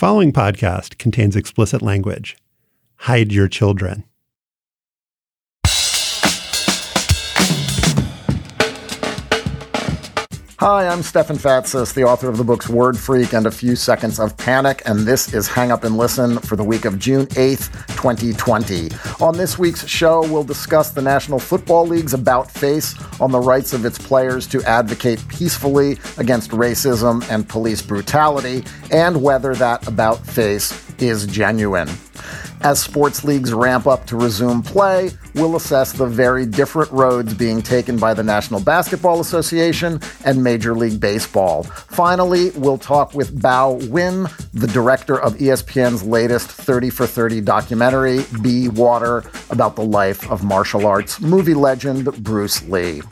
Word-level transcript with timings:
following 0.00 0.32
podcast 0.32 0.96
contains 0.96 1.36
explicit 1.36 1.82
language. 1.82 2.34
Hide 3.00 3.32
your 3.32 3.48
children. 3.48 4.04
Hi, 10.60 10.86
I'm 10.88 11.02
Stefan 11.02 11.38
Fatsis, 11.38 11.94
the 11.94 12.04
author 12.04 12.28
of 12.28 12.36
the 12.36 12.44
books 12.44 12.68
Word 12.68 12.98
Freak 12.98 13.32
and 13.32 13.46
A 13.46 13.50
Few 13.50 13.74
Seconds 13.74 14.20
of 14.20 14.36
Panic, 14.36 14.82
and 14.84 15.06
this 15.06 15.32
is 15.32 15.48
Hang 15.48 15.72
Up 15.72 15.84
and 15.84 15.96
Listen 15.96 16.36
for 16.36 16.54
the 16.54 16.62
week 16.62 16.84
of 16.84 16.98
June 16.98 17.24
8th, 17.28 17.72
2020. 17.96 18.90
On 19.24 19.34
this 19.34 19.58
week's 19.58 19.86
show, 19.86 20.20
we'll 20.30 20.44
discuss 20.44 20.90
the 20.90 21.00
National 21.00 21.38
Football 21.38 21.86
League's 21.86 22.12
about 22.12 22.50
face 22.50 22.94
on 23.22 23.32
the 23.32 23.40
rights 23.40 23.72
of 23.72 23.86
its 23.86 23.96
players 23.96 24.46
to 24.48 24.62
advocate 24.64 25.26
peacefully 25.28 25.92
against 26.18 26.50
racism 26.50 27.26
and 27.30 27.48
police 27.48 27.80
brutality, 27.80 28.62
and 28.90 29.22
whether 29.22 29.54
that 29.54 29.88
about 29.88 30.26
face 30.26 30.92
is 31.00 31.26
genuine. 31.26 31.88
As 32.60 32.78
sports 32.78 33.24
leagues 33.24 33.54
ramp 33.54 33.86
up 33.86 34.04
to 34.08 34.16
resume 34.18 34.62
play, 34.62 35.12
we'll 35.34 35.56
assess 35.56 35.92
the 35.92 36.06
very 36.06 36.46
different 36.46 36.90
roads 36.92 37.34
being 37.34 37.62
taken 37.62 37.96
by 37.96 38.14
the 38.14 38.22
National 38.22 38.60
Basketball 38.60 39.20
Association 39.20 40.00
and 40.24 40.42
Major 40.42 40.74
League 40.74 41.00
Baseball. 41.00 41.62
Finally, 41.62 42.50
we'll 42.50 42.78
talk 42.78 43.14
with 43.14 43.40
Bao 43.40 43.80
Nguyen, 43.80 44.30
the 44.52 44.66
director 44.66 45.20
of 45.20 45.34
ESPN's 45.34 46.02
latest 46.02 46.48
30 46.48 46.90
for 46.90 47.06
30 47.06 47.40
documentary, 47.40 48.24
Be 48.42 48.68
Water, 48.68 49.24
about 49.50 49.76
the 49.76 49.84
life 49.84 50.30
of 50.30 50.44
martial 50.44 50.86
arts 50.86 51.20
movie 51.20 51.54
legend 51.54 52.04
Bruce 52.22 52.62
Lee. 52.68 53.02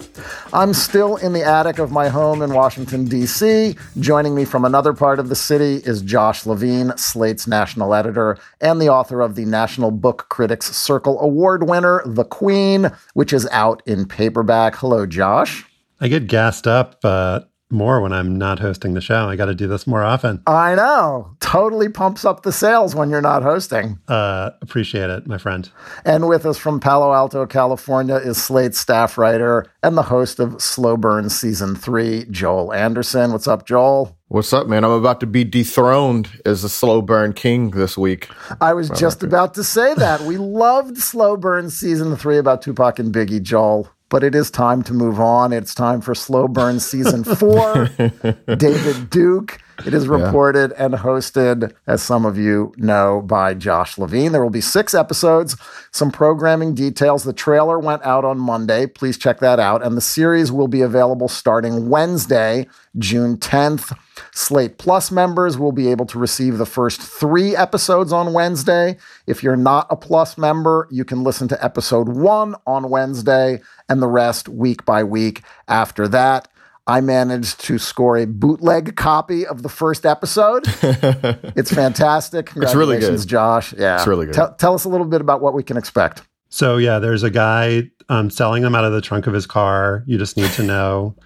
I'm 0.52 0.74
still 0.74 1.16
in 1.16 1.32
the 1.32 1.44
attic 1.44 1.78
of 1.78 1.90
my 1.90 2.08
home 2.08 2.42
in 2.42 2.52
Washington, 2.52 3.04
D.C. 3.04 3.76
Joining 3.98 4.34
me 4.34 4.44
from 4.44 4.64
another 4.64 4.92
part 4.92 5.18
of 5.18 5.28
the 5.28 5.36
city 5.36 5.76
is 5.84 6.02
Josh 6.02 6.46
Levin, 6.46 6.96
Slate's 6.96 7.46
national 7.46 7.94
editor 7.94 8.38
and 8.60 8.80
the 8.80 8.88
author 8.88 9.20
of 9.20 9.34
the 9.34 9.44
National 9.44 9.90
Book 9.90 10.26
Critics 10.28 10.74
Circle 10.74 11.20
Award 11.20 11.68
winner, 11.68 12.02
The 12.14 12.24
Queen, 12.24 12.90
which 13.14 13.32
is 13.32 13.46
out 13.52 13.82
in 13.86 14.06
paperback. 14.06 14.76
Hello, 14.76 15.06
Josh. 15.06 15.64
I 16.00 16.08
get 16.08 16.26
gassed 16.26 16.66
up 16.66 17.00
uh, 17.04 17.40
more 17.70 18.00
when 18.00 18.12
I'm 18.12 18.36
not 18.36 18.58
hosting 18.58 18.94
the 18.94 19.00
show. 19.00 19.28
I 19.28 19.36
got 19.36 19.46
to 19.46 19.54
do 19.54 19.66
this 19.66 19.86
more 19.86 20.02
often. 20.02 20.42
I 20.46 20.74
know. 20.74 21.36
Totally 21.40 21.88
pumps 21.88 22.24
up 22.24 22.42
the 22.42 22.52
sales 22.52 22.94
when 22.94 23.10
you're 23.10 23.20
not 23.20 23.42
hosting. 23.42 23.98
Uh, 24.08 24.50
appreciate 24.62 25.10
it, 25.10 25.26
my 25.26 25.38
friend. 25.38 25.68
And 26.04 26.28
with 26.28 26.46
us 26.46 26.58
from 26.58 26.80
Palo 26.80 27.12
Alto, 27.12 27.46
California, 27.46 28.16
is 28.16 28.42
Slate 28.42 28.74
staff 28.74 29.18
writer 29.18 29.66
and 29.82 29.96
the 29.96 30.02
host 30.02 30.38
of 30.40 30.60
Slow 30.62 30.96
Burn 30.96 31.28
Season 31.30 31.74
3, 31.74 32.26
Joel 32.30 32.72
Anderson. 32.72 33.32
What's 33.32 33.48
up, 33.48 33.66
Joel? 33.66 34.16
What's 34.30 34.52
up, 34.52 34.66
man? 34.66 34.84
I'm 34.84 34.90
about 34.90 35.20
to 35.20 35.26
be 35.26 35.42
dethroned 35.42 36.28
as 36.44 36.60
the 36.60 36.68
slow 36.68 37.00
burn 37.00 37.32
king 37.32 37.70
this 37.70 37.96
week. 37.96 38.28
I 38.60 38.74
was 38.74 38.90
just 38.90 39.22
about 39.22 39.54
to 39.54 39.64
say 39.64 39.94
that. 39.94 40.20
We 40.20 40.36
loved 40.38 40.98
Slow 40.98 41.38
Burn 41.38 41.70
season 41.70 42.14
three 42.14 42.36
about 42.36 42.60
Tupac 42.60 42.98
and 42.98 43.14
Biggie, 43.14 43.40
Joel. 43.40 43.88
But 44.10 44.24
it 44.24 44.34
is 44.34 44.50
time 44.50 44.82
to 44.84 44.94
move 44.94 45.20
on. 45.20 45.52
It's 45.52 45.74
time 45.74 46.00
for 46.00 46.14
Slow 46.14 46.48
Burn 46.48 46.80
season 46.80 47.24
four. 47.24 47.86
David 48.56 49.10
Duke. 49.10 49.60
It 49.86 49.94
is 49.94 50.08
reported 50.08 50.72
yeah. 50.72 50.86
and 50.86 50.94
hosted, 50.94 51.72
as 51.86 52.02
some 52.02 52.26
of 52.26 52.36
you 52.36 52.72
know, 52.76 53.22
by 53.22 53.54
Josh 53.54 53.96
Levin. 53.96 54.32
There 54.32 54.42
will 54.42 54.50
be 54.50 54.60
six 54.60 54.92
episodes, 54.92 55.56
some 55.92 56.10
programming 56.10 56.74
details. 56.74 57.22
The 57.22 57.32
trailer 57.32 57.78
went 57.78 58.04
out 58.04 58.24
on 58.24 58.38
Monday. 58.38 58.86
Please 58.86 59.16
check 59.16 59.38
that 59.38 59.60
out. 59.60 59.84
And 59.84 59.96
the 59.96 60.00
series 60.00 60.50
will 60.50 60.68
be 60.68 60.80
available 60.80 61.28
starting 61.28 61.88
Wednesday, 61.88 62.66
June 62.98 63.36
10th. 63.36 63.96
Slate 64.38 64.78
Plus 64.78 65.10
members 65.10 65.58
will 65.58 65.72
be 65.72 65.90
able 65.90 66.06
to 66.06 66.16
receive 66.16 66.58
the 66.58 66.64
first 66.64 67.02
three 67.02 67.56
episodes 67.56 68.12
on 68.12 68.32
Wednesday. 68.32 68.96
If 69.26 69.42
you're 69.42 69.56
not 69.56 69.88
a 69.90 69.96
Plus 69.96 70.38
member, 70.38 70.86
you 70.92 71.04
can 71.04 71.24
listen 71.24 71.48
to 71.48 71.64
episode 71.64 72.08
one 72.08 72.54
on 72.64 72.88
Wednesday 72.88 73.60
and 73.88 74.00
the 74.00 74.06
rest 74.06 74.48
week 74.48 74.84
by 74.84 75.02
week 75.02 75.42
after 75.66 76.06
that. 76.08 76.46
I 76.86 77.00
managed 77.00 77.60
to 77.64 77.78
score 77.78 78.16
a 78.16 78.26
bootleg 78.26 78.94
copy 78.94 79.44
of 79.44 79.64
the 79.64 79.68
first 79.68 80.06
episode. 80.06 80.62
it's 80.82 81.74
fantastic. 81.74 82.46
Congratulations, 82.46 83.04
it's 83.04 83.10
really 83.10 83.18
good. 83.18 83.28
Josh. 83.28 83.74
Yeah. 83.76 83.96
It's 83.96 84.06
really 84.06 84.26
good. 84.26 84.36
Tell, 84.36 84.54
tell 84.54 84.74
us 84.74 84.84
a 84.84 84.88
little 84.88 85.06
bit 85.08 85.20
about 85.20 85.42
what 85.42 85.52
we 85.52 85.64
can 85.64 85.76
expect. 85.76 86.22
So, 86.48 86.76
yeah, 86.76 87.00
there's 87.00 87.24
a 87.24 87.30
guy 87.30 87.90
um, 88.08 88.30
selling 88.30 88.62
them 88.62 88.76
out 88.76 88.84
of 88.84 88.92
the 88.92 89.00
trunk 89.00 89.26
of 89.26 89.34
his 89.34 89.46
car. 89.46 90.04
You 90.06 90.16
just 90.16 90.36
need 90.36 90.52
to 90.52 90.62
know 90.62 91.16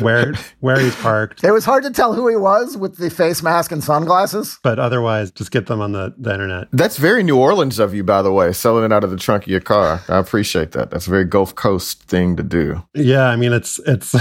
where 0.00 0.34
where 0.60 0.78
he's 0.78 0.94
parked. 0.96 1.44
It 1.44 1.52
was 1.52 1.64
hard 1.64 1.84
to 1.84 1.90
tell 1.90 2.14
who 2.14 2.28
he 2.28 2.36
was 2.36 2.76
with 2.76 2.96
the 2.96 3.10
face 3.10 3.42
mask 3.42 3.72
and 3.72 3.82
sunglasses. 3.82 4.58
But 4.62 4.78
otherwise, 4.78 5.30
just 5.30 5.50
get 5.50 5.66
them 5.66 5.80
on 5.80 5.92
the, 5.92 6.14
the 6.16 6.32
internet. 6.32 6.68
That's 6.72 6.96
very 6.96 7.22
New 7.22 7.38
Orleans 7.38 7.78
of 7.78 7.94
you, 7.94 8.04
by 8.04 8.22
the 8.22 8.32
way, 8.32 8.52
selling 8.52 8.84
it 8.84 8.92
out 8.92 9.04
of 9.04 9.10
the 9.10 9.16
trunk 9.16 9.44
of 9.44 9.48
your 9.48 9.60
car. 9.60 10.02
I 10.08 10.18
appreciate 10.18 10.72
that. 10.72 10.90
That's 10.90 11.06
a 11.06 11.10
very 11.10 11.24
Gulf 11.24 11.54
Coast 11.54 12.02
thing 12.04 12.36
to 12.36 12.42
do. 12.42 12.82
Yeah, 12.94 13.26
I 13.26 13.36
mean 13.36 13.52
it's 13.52 13.78
it's 13.86 14.14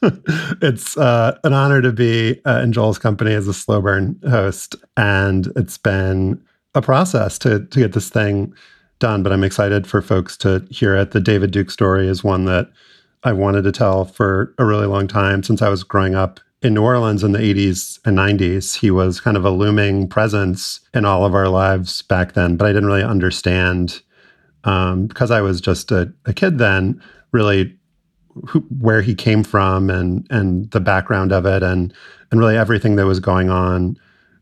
it's 0.62 0.96
uh, 0.96 1.38
an 1.44 1.52
honor 1.52 1.82
to 1.82 1.92
be 1.92 2.40
uh, 2.46 2.60
in 2.60 2.72
Joel's 2.72 2.98
company 2.98 3.32
as 3.34 3.48
a 3.48 3.54
slow 3.54 3.80
burn 3.80 4.18
host, 4.28 4.76
and 4.96 5.50
it's 5.56 5.78
been 5.78 6.42
a 6.74 6.82
process 6.82 7.38
to 7.40 7.66
to 7.66 7.78
get 7.80 7.92
this 7.92 8.10
thing 8.10 8.52
done. 8.98 9.22
But 9.22 9.32
I'm 9.32 9.44
excited 9.44 9.86
for 9.86 10.02
folks 10.02 10.36
to 10.38 10.66
hear 10.70 10.94
it. 10.96 11.10
The 11.12 11.20
David 11.20 11.50
Duke 11.50 11.70
story 11.70 12.08
is 12.08 12.22
one 12.22 12.44
that 12.44 12.70
I 13.24 13.32
wanted 13.32 13.62
to 13.62 13.72
tell 13.72 14.04
for 14.04 14.54
a 14.58 14.64
really 14.64 14.86
long 14.86 15.08
time 15.08 15.42
since 15.42 15.62
I 15.62 15.68
was 15.68 15.84
growing 15.84 16.14
up 16.14 16.40
in 16.62 16.74
New 16.74 16.82
Orleans 16.82 17.22
in 17.22 17.32
the 17.32 17.38
80s 17.38 17.98
and 18.04 18.16
90s. 18.16 18.76
He 18.76 18.90
was 18.90 19.20
kind 19.20 19.36
of 19.36 19.44
a 19.44 19.50
looming 19.50 20.08
presence 20.08 20.80
in 20.94 21.04
all 21.04 21.24
of 21.24 21.34
our 21.34 21.48
lives 21.48 22.02
back 22.02 22.32
then, 22.32 22.56
but 22.56 22.66
I 22.66 22.72
didn't 22.72 22.86
really 22.86 23.02
understand 23.02 24.00
um, 24.64 25.06
because 25.06 25.30
I 25.30 25.40
was 25.40 25.60
just 25.60 25.92
a, 25.92 26.12
a 26.26 26.32
kid 26.32 26.58
then, 26.58 27.02
really 27.32 27.76
who, 28.46 28.60
where 28.80 29.02
he 29.02 29.14
came 29.14 29.42
from 29.42 29.90
and 29.90 30.26
and 30.30 30.70
the 30.70 30.80
background 30.80 31.32
of 31.32 31.46
it 31.46 31.62
and 31.62 31.92
and 32.30 32.40
really 32.40 32.56
everything 32.56 32.96
that 32.96 33.06
was 33.06 33.20
going 33.20 33.50
on 33.50 33.98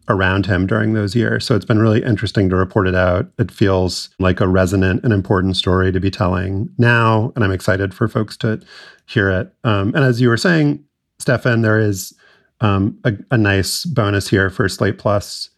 around 0.09 0.47
him 0.47 0.67
during 0.67 0.93
those 0.93 1.15
years. 1.15 1.45
So 1.45 1.57
it's 1.57 1.65
been 1.65 1.79
really 1.79 2.03
interesting 2.03 2.49
to 2.49 2.57
report 2.57 2.87
it 2.87 2.95
out. 2.95 3.29
It 3.39 3.51
feels 3.51 4.11
like 4.19 4.41
a 4.41 4.49
resonant 4.49 5.03
and 5.05 5.13
important 5.13 5.57
story 5.57 5.93
to 5.93 6.01
be 6.01 6.11
telling 6.11 6.69
now, 6.79 7.33
and 7.35 7.45
I'm 7.45 7.53
excited 7.53 7.93
for 7.93 8.09
folks 8.09 8.37
to 8.39 8.61
hear 9.07 9.31
it. 9.31 9.53
Um, 9.65 9.95
and 9.95 10.05
as 10.05 10.21
you 10.21 10.29
were 10.29 10.37
saying, 10.37 10.85
Stefan, 11.19 11.63
there 11.63 11.81
is 11.81 12.15
um, 12.61 12.99
a, 13.05 13.15
a 13.31 13.39
nice 13.39 13.85
bonus 13.85 14.29
here 14.29 14.51
for 14.51 14.69
Slate 14.69 14.99
Plus 14.99 15.51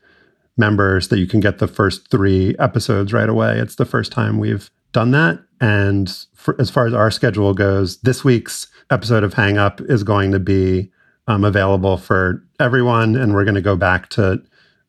members 0.56 1.08
that 1.08 1.18
you 1.18 1.26
can 1.26 1.40
get 1.40 1.58
the 1.58 1.68
first 1.68 2.10
three 2.10 2.56
episodes 2.58 3.12
right 3.12 3.28
away. 3.28 3.58
It's 3.58 3.76
the 3.76 3.84
first 3.84 4.12
time 4.12 4.38
we've 4.38 4.70
done 4.92 5.12
that. 5.12 5.38
And 5.60 6.10
for, 6.34 6.60
as 6.60 6.70
far 6.70 6.86
as 6.86 6.94
our 6.94 7.10
schedule 7.10 7.54
goes, 7.54 7.98
this 8.00 8.24
week's 8.24 8.66
episode 8.90 9.24
of 9.24 9.34
Hang 9.34 9.58
Up 9.58 9.80
is 9.82 10.02
going 10.02 10.32
to 10.32 10.40
be 10.40 10.90
um, 11.28 11.44
available 11.44 11.96
for 11.96 12.42
everyone, 12.58 13.14
and 13.14 13.34
we're 13.34 13.44
going 13.44 13.54
to 13.54 13.60
go 13.60 13.76
back 13.76 14.08
to 14.10 14.42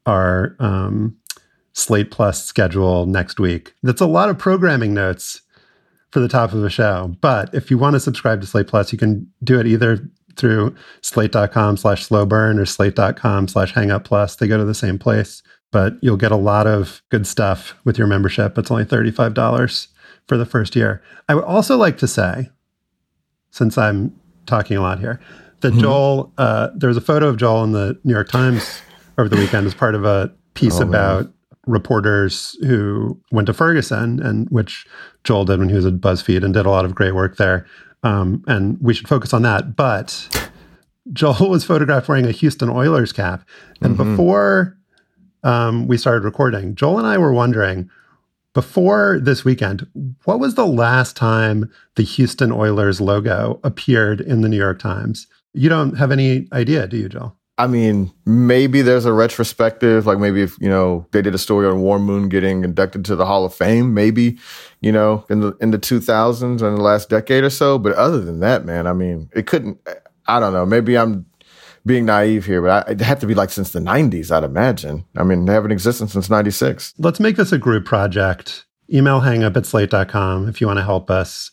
our 0.05 0.55
um, 0.59 1.15
Slate 1.73 2.09
Plus 2.09 2.43
schedule 2.43 3.05
next 3.05 3.39
week. 3.39 3.73
That's 3.83 4.01
a 4.01 4.07
lot 4.07 4.29
of 4.29 4.39
programming 4.39 4.93
notes 4.93 5.41
for 6.11 6.19
the 6.19 6.27
top 6.27 6.53
of 6.53 6.63
a 6.63 6.69
show. 6.69 7.15
But 7.21 7.53
if 7.53 7.69
you 7.69 7.77
want 7.77 7.93
to 7.93 7.99
subscribe 7.99 8.41
to 8.41 8.47
Slate 8.47 8.67
Plus, 8.67 8.91
you 8.91 8.97
can 8.97 9.31
do 9.43 9.59
it 9.59 9.67
either 9.67 9.99
through 10.35 10.73
slate.com 11.01 11.77
slash 11.77 12.07
slowburn 12.07 12.57
or 12.57 12.65
slate.com 12.65 13.47
slash 13.47 13.73
hangup 13.73 14.05
plus. 14.05 14.37
They 14.37 14.47
go 14.47 14.57
to 14.57 14.65
the 14.65 14.73
same 14.73 14.97
place, 14.97 15.43
but 15.71 15.95
you'll 16.01 16.17
get 16.17 16.31
a 16.31 16.37
lot 16.37 16.65
of 16.65 17.01
good 17.09 17.27
stuff 17.27 17.75
with 17.83 17.97
your 17.97 18.07
membership. 18.07 18.57
It's 18.57 18.71
only 18.71 18.85
$35 18.85 19.87
for 20.27 20.37
the 20.37 20.45
first 20.45 20.75
year. 20.75 21.03
I 21.27 21.35
would 21.35 21.43
also 21.43 21.75
like 21.75 21.97
to 21.97 22.07
say, 22.07 22.49
since 23.51 23.77
I'm 23.77 24.17
talking 24.45 24.77
a 24.77 24.81
lot 24.81 24.99
here, 24.99 25.19
that 25.61 25.71
mm-hmm. 25.71 25.81
Joel, 25.81 26.33
uh, 26.37 26.69
there 26.75 26.87
was 26.87 26.97
a 26.97 27.01
photo 27.01 27.27
of 27.27 27.37
Joel 27.37 27.63
in 27.63 27.71
the 27.71 27.99
New 28.03 28.13
York 28.13 28.29
Times 28.29 28.81
over 29.17 29.29
the 29.29 29.35
weekend 29.35 29.67
as 29.67 29.73
part 29.73 29.95
of 29.95 30.05
a 30.05 30.33
piece 30.53 30.79
oh, 30.79 30.83
about 30.83 31.25
man. 31.25 31.33
reporters 31.67 32.57
who 32.61 33.19
went 33.31 33.47
to 33.47 33.53
Ferguson, 33.53 34.21
and 34.21 34.47
which 34.49 34.85
Joel 35.23 35.45
did 35.45 35.59
when 35.59 35.69
he 35.69 35.75
was 35.75 35.85
at 35.85 35.95
BuzzFeed 35.95 36.43
and 36.43 36.53
did 36.53 36.65
a 36.65 36.69
lot 36.69 36.85
of 36.85 36.95
great 36.95 37.15
work 37.15 37.37
there. 37.37 37.65
Um, 38.03 38.43
and 38.47 38.77
we 38.81 38.93
should 38.93 39.09
focus 39.09 39.33
on 39.33 39.41
that. 39.41 39.75
But 39.75 40.49
Joel 41.11 41.49
was 41.49 41.65
photographed 41.65 42.07
wearing 42.07 42.25
a 42.25 42.31
Houston 42.31 42.69
Oilers 42.69 43.11
cap, 43.11 43.47
and 43.81 43.97
mm-hmm. 43.97 44.15
before 44.15 44.77
um, 45.43 45.87
we 45.87 45.97
started 45.97 46.23
recording, 46.23 46.75
Joel 46.75 46.99
and 46.99 47.07
I 47.07 47.17
were 47.17 47.33
wondering 47.33 47.89
before 48.53 49.19
this 49.21 49.45
weekend, 49.45 49.87
what 50.25 50.39
was 50.39 50.55
the 50.55 50.65
last 50.65 51.15
time 51.15 51.71
the 51.95 52.03
Houston 52.03 52.51
Oilers 52.51 52.99
logo 52.99 53.59
appeared 53.63 54.21
in 54.21 54.41
the 54.41 54.49
New 54.49 54.57
York 54.57 54.79
Times? 54.79 55.27
You 55.53 55.69
don't 55.69 55.95
have 55.95 56.11
any 56.11 56.47
idea, 56.53 56.87
do 56.87 56.97
you, 56.97 57.09
Joel? 57.09 57.35
I 57.59 57.67
mean, 57.67 58.13
maybe 58.25 58.81
there's 58.81 59.03
a 59.03 59.11
retrospective, 59.11 60.05
like 60.05 60.17
maybe 60.17 60.41
if, 60.41 60.57
you 60.61 60.69
know, 60.69 61.05
they 61.11 61.21
did 61.21 61.35
a 61.35 61.37
story 61.37 61.67
on 61.67 61.81
Warren 61.81 62.03
Moon 62.03 62.29
getting 62.29 62.63
inducted 62.63 63.03
to 63.05 63.17
the 63.17 63.25
Hall 63.25 63.43
of 63.43 63.53
Fame, 63.53 63.93
maybe, 63.93 64.39
you 64.79 64.93
know, 64.93 65.25
in 65.29 65.41
the 65.41 65.57
in 65.59 65.71
the 65.71 65.77
2000s 65.77 66.41
in 66.41 66.57
the 66.57 66.69
last 66.81 67.09
decade 67.09 67.43
or 67.43 67.49
so. 67.49 67.77
But 67.77 67.95
other 67.95 68.21
than 68.21 68.39
that, 68.39 68.63
man, 68.63 68.87
I 68.87 68.93
mean, 68.93 69.29
it 69.35 69.45
couldn't, 69.45 69.77
I 70.25 70.39
don't 70.39 70.53
know, 70.53 70.65
maybe 70.65 70.97
I'm 70.97 71.25
being 71.85 72.05
naive 72.05 72.45
here, 72.45 72.61
but 72.61 72.87
I, 72.87 72.91
it 72.91 73.01
had 73.01 73.19
to 73.19 73.27
be 73.27 73.33
like 73.33 73.49
since 73.49 73.71
the 73.71 73.79
90s, 73.79 74.31
I'd 74.31 74.45
imagine. 74.45 75.03
I 75.17 75.23
mean, 75.23 75.43
they 75.43 75.53
haven't 75.53 75.71
existed 75.71 76.09
since 76.09 76.29
96. 76.29 76.93
Let's 76.97 77.19
make 77.19 77.35
this 77.35 77.51
a 77.51 77.57
group 77.57 77.83
project. 77.83 78.65
Email 78.89 79.19
hangup 79.19 79.57
at 79.57 79.65
slate.com 79.65 80.47
if 80.47 80.61
you 80.61 80.67
want 80.67 80.77
to 80.77 80.83
help 80.85 81.11
us 81.11 81.51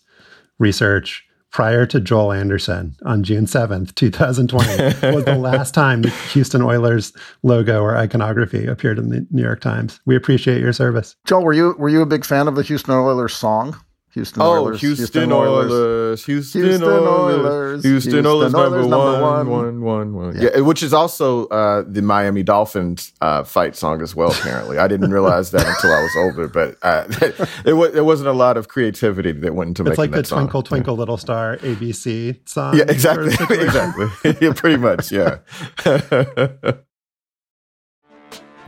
research 0.61 1.26
prior 1.57 1.87
to 1.87 1.99
Joel 1.99 2.33
Anderson 2.33 2.95
on 3.07 3.23
June 3.23 3.47
7th, 3.47 3.95
2020, 3.95 4.67
was 5.17 5.25
the 5.25 5.39
last 5.39 5.73
time 5.73 6.03
the 6.03 6.11
Houston 6.35 6.61
Oilers 6.61 7.15
logo 7.43 7.81
or 7.81 7.97
iconography 7.97 8.67
appeared 8.67 8.99
in 8.99 9.09
the 9.09 9.27
New 9.31 9.43
York 9.43 9.63
Times. 9.63 9.99
We 10.05 10.17
appreciate 10.17 10.61
your 10.61 10.75
service. 10.75 11.17
Joel, 11.25 11.45
were 11.45 11.55
you 11.55 11.75
were 11.79 11.89
you 11.89 12.03
a 12.03 12.07
big 12.07 12.27
fan 12.27 12.47
of 12.47 12.57
the 12.57 12.63
Houston 12.63 12.93
Oilers 12.93 13.35
song? 13.35 13.75
Houston 14.17 14.41
oh, 14.41 14.47
Oilers. 14.47 14.81
Houston, 14.81 15.03
Houston 15.03 15.33
Oilers. 15.33 15.71
Oilers. 15.71 16.25
Houston, 16.25 16.63
Houston 16.63 16.89
Oilers. 16.89 17.83
Houston, 17.85 17.91
Houston 17.91 18.27
Oilers, 18.27 18.53
number, 18.55 18.81
number 18.81 18.97
one, 18.97 19.21
one, 19.21 19.51
one, 19.51 19.81
one, 19.83 20.15
one. 20.15 20.41
Yeah. 20.41 20.49
yeah, 20.55 20.61
which 20.63 20.83
is 20.83 20.95
also 20.95 21.49
uh, 21.49 21.85
the 21.87 22.01
Miami 22.01 22.43
Dolphins 22.43 23.13
uh, 23.21 23.45
fight 23.45 23.77
song 23.77 24.01
as 24.01 24.17
well. 24.17 24.31
Apparently, 24.31 24.79
I 24.79 24.89
didn't 24.89 25.11
realize 25.11 25.51
that 25.51 25.67
until 25.67 25.93
I 25.93 26.01
was 26.01 26.17
older. 26.17 26.49
But 26.49 26.79
uh, 26.81 27.05
it, 27.67 27.75
was, 27.75 27.93
there 27.93 28.05
wasn't 28.05 28.31
a 28.31 28.33
lot 28.33 28.57
of 28.57 28.69
creativity 28.69 29.33
that 29.33 29.55
went 29.55 29.69
into 29.69 29.83
it's 29.83 29.99
making 29.99 30.13
like 30.13 30.25
the 30.25 30.35
Twinkle 30.35 30.63
Twinkle 30.63 30.95
yeah. 30.95 30.99
Little 30.99 31.19
Star 31.19 31.59
ABC 31.59 32.39
song. 32.49 32.75
Yeah, 32.75 32.85
exactly, 32.89 33.35
exactly. 33.51 34.09
yeah, 34.41 34.55
pretty 34.55 34.79
much. 34.79 35.13
Yeah. 35.13 35.41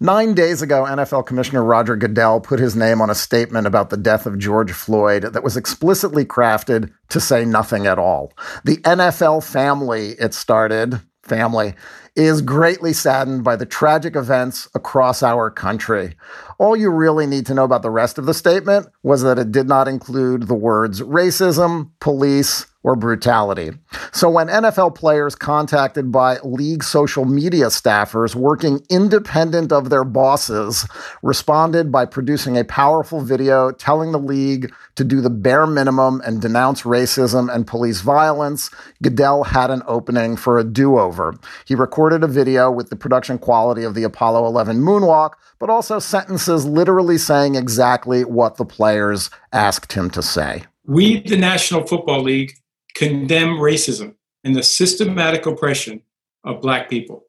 Nine 0.00 0.34
days 0.34 0.60
ago, 0.60 0.84
NFL 0.84 1.24
Commissioner 1.24 1.64
Roger 1.64 1.96
Goodell 1.96 2.38
put 2.38 2.60
his 2.60 2.76
name 2.76 3.00
on 3.00 3.08
a 3.08 3.14
statement 3.14 3.66
about 3.66 3.88
the 3.88 3.96
death 3.96 4.26
of 4.26 4.38
George 4.38 4.70
Floyd 4.70 5.22
that 5.22 5.42
was 5.42 5.56
explicitly 5.56 6.22
crafted 6.22 6.92
to 7.08 7.18
say 7.18 7.46
nothing 7.46 7.86
at 7.86 7.98
all. 7.98 8.34
The 8.62 8.76
NFL 8.78 9.42
family, 9.42 10.10
it 10.20 10.34
started, 10.34 11.00
family, 11.22 11.72
is 12.14 12.42
greatly 12.42 12.92
saddened 12.92 13.42
by 13.42 13.56
the 13.56 13.64
tragic 13.64 14.16
events 14.16 14.68
across 14.74 15.22
our 15.22 15.50
country. 15.50 16.14
All 16.58 16.76
you 16.76 16.90
really 16.90 17.26
need 17.26 17.46
to 17.46 17.54
know 17.54 17.64
about 17.64 17.80
the 17.80 17.90
rest 17.90 18.18
of 18.18 18.26
the 18.26 18.34
statement 18.34 18.88
was 19.02 19.22
that 19.22 19.38
it 19.38 19.50
did 19.50 19.66
not 19.66 19.88
include 19.88 20.42
the 20.42 20.54
words 20.54 21.00
racism, 21.00 21.90
police, 22.00 22.66
or 22.86 22.94
brutality. 22.94 23.72
So 24.12 24.30
when 24.30 24.46
NFL 24.46 24.94
players 24.94 25.34
contacted 25.34 26.12
by 26.12 26.38
league 26.44 26.84
social 26.84 27.24
media 27.24 27.66
staffers 27.66 28.36
working 28.36 28.80
independent 28.88 29.72
of 29.72 29.90
their 29.90 30.04
bosses 30.04 30.86
responded 31.20 31.90
by 31.90 32.06
producing 32.06 32.56
a 32.56 32.64
powerful 32.64 33.22
video 33.22 33.72
telling 33.72 34.12
the 34.12 34.20
league 34.20 34.72
to 34.94 35.02
do 35.02 35.20
the 35.20 35.30
bare 35.30 35.66
minimum 35.66 36.22
and 36.24 36.40
denounce 36.40 36.82
racism 36.82 37.52
and 37.52 37.66
police 37.66 38.02
violence, 38.02 38.70
Goodell 39.02 39.42
had 39.42 39.72
an 39.72 39.82
opening 39.88 40.36
for 40.36 40.56
a 40.56 40.62
do-over. 40.62 41.34
He 41.66 41.74
recorded 41.74 42.22
a 42.22 42.28
video 42.28 42.70
with 42.70 42.90
the 42.90 42.96
production 42.96 43.36
quality 43.36 43.82
of 43.82 43.94
the 43.94 44.04
Apollo 44.04 44.46
11 44.46 44.78
moonwalk, 44.80 45.32
but 45.58 45.70
also 45.70 45.98
sentences 45.98 46.64
literally 46.64 47.18
saying 47.18 47.56
exactly 47.56 48.24
what 48.24 48.58
the 48.58 48.64
players 48.64 49.28
asked 49.52 49.94
him 49.94 50.08
to 50.10 50.22
say. 50.22 50.62
We, 50.84 51.18
the 51.22 51.36
National 51.36 51.84
Football 51.84 52.22
League, 52.22 52.52
condemn 52.96 53.58
racism 53.58 54.14
and 54.42 54.56
the 54.56 54.62
systematic 54.62 55.44
oppression 55.46 56.02
of 56.44 56.62
Black 56.62 56.88
people. 56.88 57.24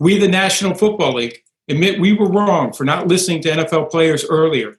We, 0.00 0.18
the 0.18 0.28
National 0.28 0.74
Football 0.74 1.14
League, 1.14 1.38
admit 1.68 2.00
we 2.00 2.12
were 2.12 2.28
wrong 2.28 2.72
for 2.72 2.84
not 2.84 3.06
listening 3.06 3.40
to 3.42 3.50
NFL 3.50 3.90
players 3.90 4.24
earlier 4.24 4.78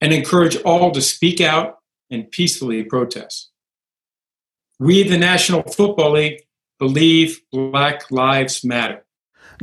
and 0.00 0.12
encourage 0.12 0.56
all 0.62 0.90
to 0.92 1.02
speak 1.02 1.40
out 1.40 1.78
and 2.10 2.30
peacefully 2.30 2.82
protest. 2.82 3.50
We, 4.78 5.02
the 5.02 5.18
National 5.18 5.62
Football 5.62 6.12
League, 6.12 6.46
believe 6.78 7.40
Black 7.52 8.10
Lives 8.10 8.64
Matter. 8.64 9.04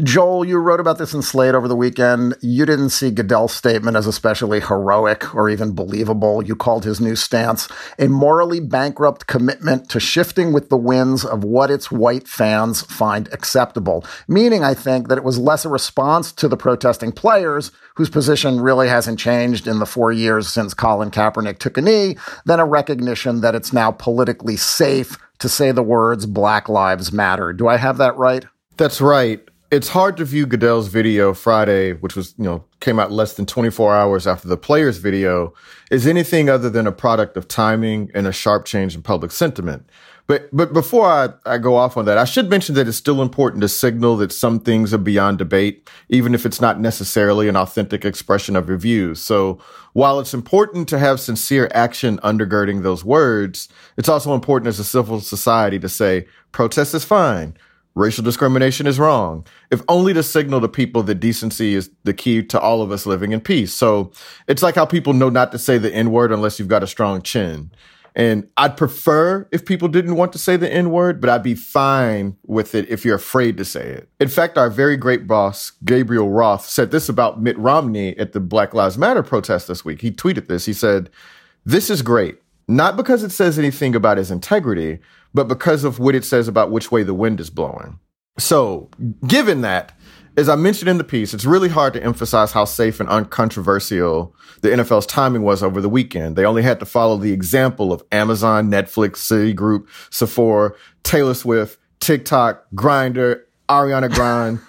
Joel, 0.03 0.44
you 0.44 0.57
wrote 0.57 0.81
about 0.81 0.97
this 0.97 1.13
in 1.13 1.21
Slate 1.21 1.56
over 1.56 1.69
the 1.69 1.75
weekend. 1.75 2.36
You 2.42 2.65
didn't 2.65 2.89
see 2.89 3.12
Goodell's 3.12 3.53
statement 3.53 3.95
as 3.95 4.06
especially 4.06 4.59
heroic 4.59 5.33
or 5.33 5.50
even 5.50 5.71
believable. 5.71 6.44
You 6.44 6.53
called 6.53 6.83
his 6.83 7.00
new 7.00 7.15
stance 7.15 7.69
a 7.97 8.09
morally 8.09 8.59
bankrupt 8.59 9.27
commitment 9.27 9.89
to 9.92 10.01
shifting 10.01 10.51
with 10.51 10.68
the 10.68 10.75
winds 10.75 11.24
of 11.24 11.45
what 11.45 11.71
its 11.71 11.92
white 11.92 12.27
fans 12.27 12.81
find 12.81 13.30
acceptable. 13.31 14.03
Meaning, 14.27 14.65
I 14.65 14.74
think, 14.74 15.07
that 15.07 15.18
it 15.18 15.24
was 15.24 15.39
less 15.39 15.63
a 15.63 15.69
response 15.69 16.33
to 16.33 16.50
the 16.50 16.57
protesting 16.57 17.13
players, 17.13 17.71
whose 17.95 18.09
position 18.09 18.59
really 18.59 18.89
hasn't 18.89 19.18
changed 19.18 19.65
in 19.65 19.80
the 19.80 19.86
four 19.86 20.12
years 20.12 20.50
since 20.50 20.74
Colin 20.74 21.09
Kaepernick 21.09 21.57
took 21.59 21.77
a 21.77 21.81
knee, 21.81 22.18
than 22.45 22.59
a 22.59 22.65
recognition 22.65 23.39
that 23.39 23.56
it's 23.56 23.71
now 23.71 23.92
politically 23.92 24.57
safe 24.57 25.18
to 25.39 25.47
say 25.47 25.71
the 25.71 25.81
words 25.81 26.25
Black 26.25 26.68
Lives 26.68 27.13
Matter. 27.13 27.53
Do 27.53 27.69
I 27.69 27.77
have 27.77 27.97
that 27.97 28.18
right? 28.18 28.44
That's 28.75 29.00
right 29.00 29.39
it's 29.72 29.90
hard 29.90 30.18
to 30.18 30.26
view 30.26 30.46
Goodell's 30.46 30.88
video 30.88 31.34
Friday, 31.34 31.94
which 31.94 32.16
was, 32.16 32.36
you 32.38 32.44
know, 32.44 32.64
came 32.80 33.00
out 33.00 33.12
less 33.12 33.34
than 33.34 33.46
24 33.46 33.96
hours 33.96 34.28
after 34.28 34.48
the 34.48 34.58
players 34.58 34.98
video, 34.98 35.54
as 35.92 36.06
anything 36.06 36.50
other 36.50 36.70
than 36.70 36.86
a 36.86 36.92
product 36.92 37.36
of 37.36 37.48
timing 37.48 38.12
and 38.14 38.28
a 38.28 38.32
sharp 38.32 38.66
change 38.66 38.96
in 38.96 39.02
public 39.02 39.32
sentiment. 39.32 39.90
But 40.28 40.50
but 40.52 40.74
before 40.74 41.06
I, 41.08 41.30
I 41.46 41.58
go 41.60 41.76
off 41.76 41.98
on 41.98 42.06
that, 42.06 42.18
I 42.18 42.26
should 42.26 42.50
mention 42.50 42.74
that 42.76 42.88
it's 42.88 42.98
still 42.98 43.22
important 43.22 43.62
to 43.62 43.70
signal 43.70 44.18
that 44.18 44.32
some 44.32 44.60
things 44.60 44.94
are 44.94 45.00
beyond 45.00 45.38
debate, 45.38 45.88
even 46.10 46.34
if 46.34 46.46
it's 46.46 46.60
not 46.60 46.80
necessarily 46.80 47.48
an 47.48 47.56
authentic 47.56 48.06
expression 48.06 48.56
of 48.56 48.68
your 48.68 48.78
views. 48.78 49.22
So 49.22 49.60
while 49.94 50.20
it's 50.20 50.34
important 50.34 50.90
to 50.90 51.00
have 51.00 51.20
sincere 51.20 51.70
action 51.74 52.18
undergirding 52.20 52.82
those 52.82 53.06
words, 53.06 53.70
it's 53.98 54.10
also 54.10 54.34
important 54.34 54.68
as 54.68 54.80
a 54.80 54.84
civil 54.84 55.20
society 55.22 55.78
to 55.80 55.90
say 55.90 56.26
protest 56.52 56.96
is 56.96 57.04
fine 57.04 57.56
racial 57.95 58.24
discrimination 58.24 58.86
is 58.86 59.00
wrong, 59.00 59.45
if 59.71 59.81
only 59.88 60.13
to 60.13 60.21
signal 60.21 60.62
to 60.62 60.68
people 60.68 61.01
that 61.03 61.15
decency 61.15 61.74
is 61.74 61.89
the 62.03 62.13
key 62.13 62.44
to 62.44 62.59
all 62.59 62.81
of 62.81 62.92
us 62.92 63.06
living 63.06 63.31
in 63.31 63.39
peace. 63.39 63.73
So 63.73 64.11
it's 64.47 64.61
like 64.61 64.75
how 64.75 64.85
people 64.85 65.14
know 65.14 65.30
not 65.30 65.52
to 65.54 65.57
say 65.57 65.78
the 65.78 65.94
N 65.94 66.11
word 66.11 66.31
unless 66.31 66.59
you've 66.59 66.68
got 66.68 66.83
a 66.83 66.87
strong 66.87 67.21
chin. 67.21 67.71
And 68.18 68.47
I'd 68.56 68.78
prefer 68.78 69.45
if 69.52 69.66
people 69.66 69.90
didn't 69.90 70.16
want 70.16 70.31
to 70.33 70.40
say 70.40 70.56
the 70.56 70.71
N 70.71 70.90
word, 70.90 71.19
but 71.19 71.30
I'd 71.30 71.44
be 71.44 71.56
fine 71.56 72.37
with 72.45 72.73
it 72.73 72.87
if 72.90 73.04
you're 73.04 73.16
afraid 73.16 73.57
to 73.57 73.66
say 73.66 73.85
it. 73.85 74.09
In 74.21 74.30
fact, 74.30 74.57
our 74.57 74.69
very 74.69 74.95
great 74.95 75.28
boss, 75.28 75.73
Gabriel 75.83 76.30
Roth, 76.30 76.66
said 76.66 76.92
this 76.92 77.09
about 77.09 77.42
Mitt 77.42 77.57
Romney 77.57 78.18
at 78.18 78.31
the 78.31 78.40
Black 78.40 78.73
Lives 78.73 78.97
Matter 78.97 79.21
protest 79.21 79.68
this 79.68 79.83
week. 79.83 80.02
He 80.02 80.11
tweeted 80.11 80.47
this. 80.47 80.66
He 80.66 80.71
said, 80.71 81.09
This 81.66 81.90
is 81.90 82.02
great, 82.02 82.37
not 82.68 82.98
because 82.98 83.24
it 83.24 83.31
says 83.31 83.60
anything 83.60 83.95
about 83.95 84.18
his 84.18 84.31
integrity, 84.31 85.00
but 85.34 85.48
because 85.48 85.84
of 85.84 86.00
what 86.00 86.16
it 86.16 86.26
says 86.26 86.48
about 86.48 86.72
which 86.72 86.92
way 86.92 87.04
the 87.04 87.14
wind 87.14 87.40
is 87.40 87.50
blowing. 87.50 88.00
So, 88.38 88.90
given 89.28 89.62
that, 89.62 89.98
as 90.38 90.50
I 90.50 90.56
mentioned 90.56 90.90
in 90.90 90.98
the 90.98 91.04
piece, 91.04 91.34
it's 91.34 91.45
really 91.45 91.69
hard 91.69 91.94
to 91.94 92.04
emphasize 92.04 92.52
how 92.52 92.66
safe 92.66 93.00
and 93.00 93.07
uncontroversial 93.07 94.36
the 94.62 94.69
NFL's 94.69 95.06
timing 95.06 95.44
was 95.44 95.64
over 95.64 95.80
the 95.80 95.90
weekend. 95.90 96.36
They 96.36 96.45
only 96.45 96.62
had 96.62 96.80
to 96.80 96.86
follow 96.86 97.18
the 97.18 97.31
example 97.31 97.94
of 97.94 98.04
Amazon, 98.12 98.69
Netflix, 98.69 99.18
Citigroup, 99.18 99.88
Sephora, 100.10 100.74
Taylor 101.04 101.34
Swift, 101.34 101.80
TikTok, 102.00 102.66
Grindr, 102.76 103.42
Ariana 103.69 104.14
Grande. 104.14 104.60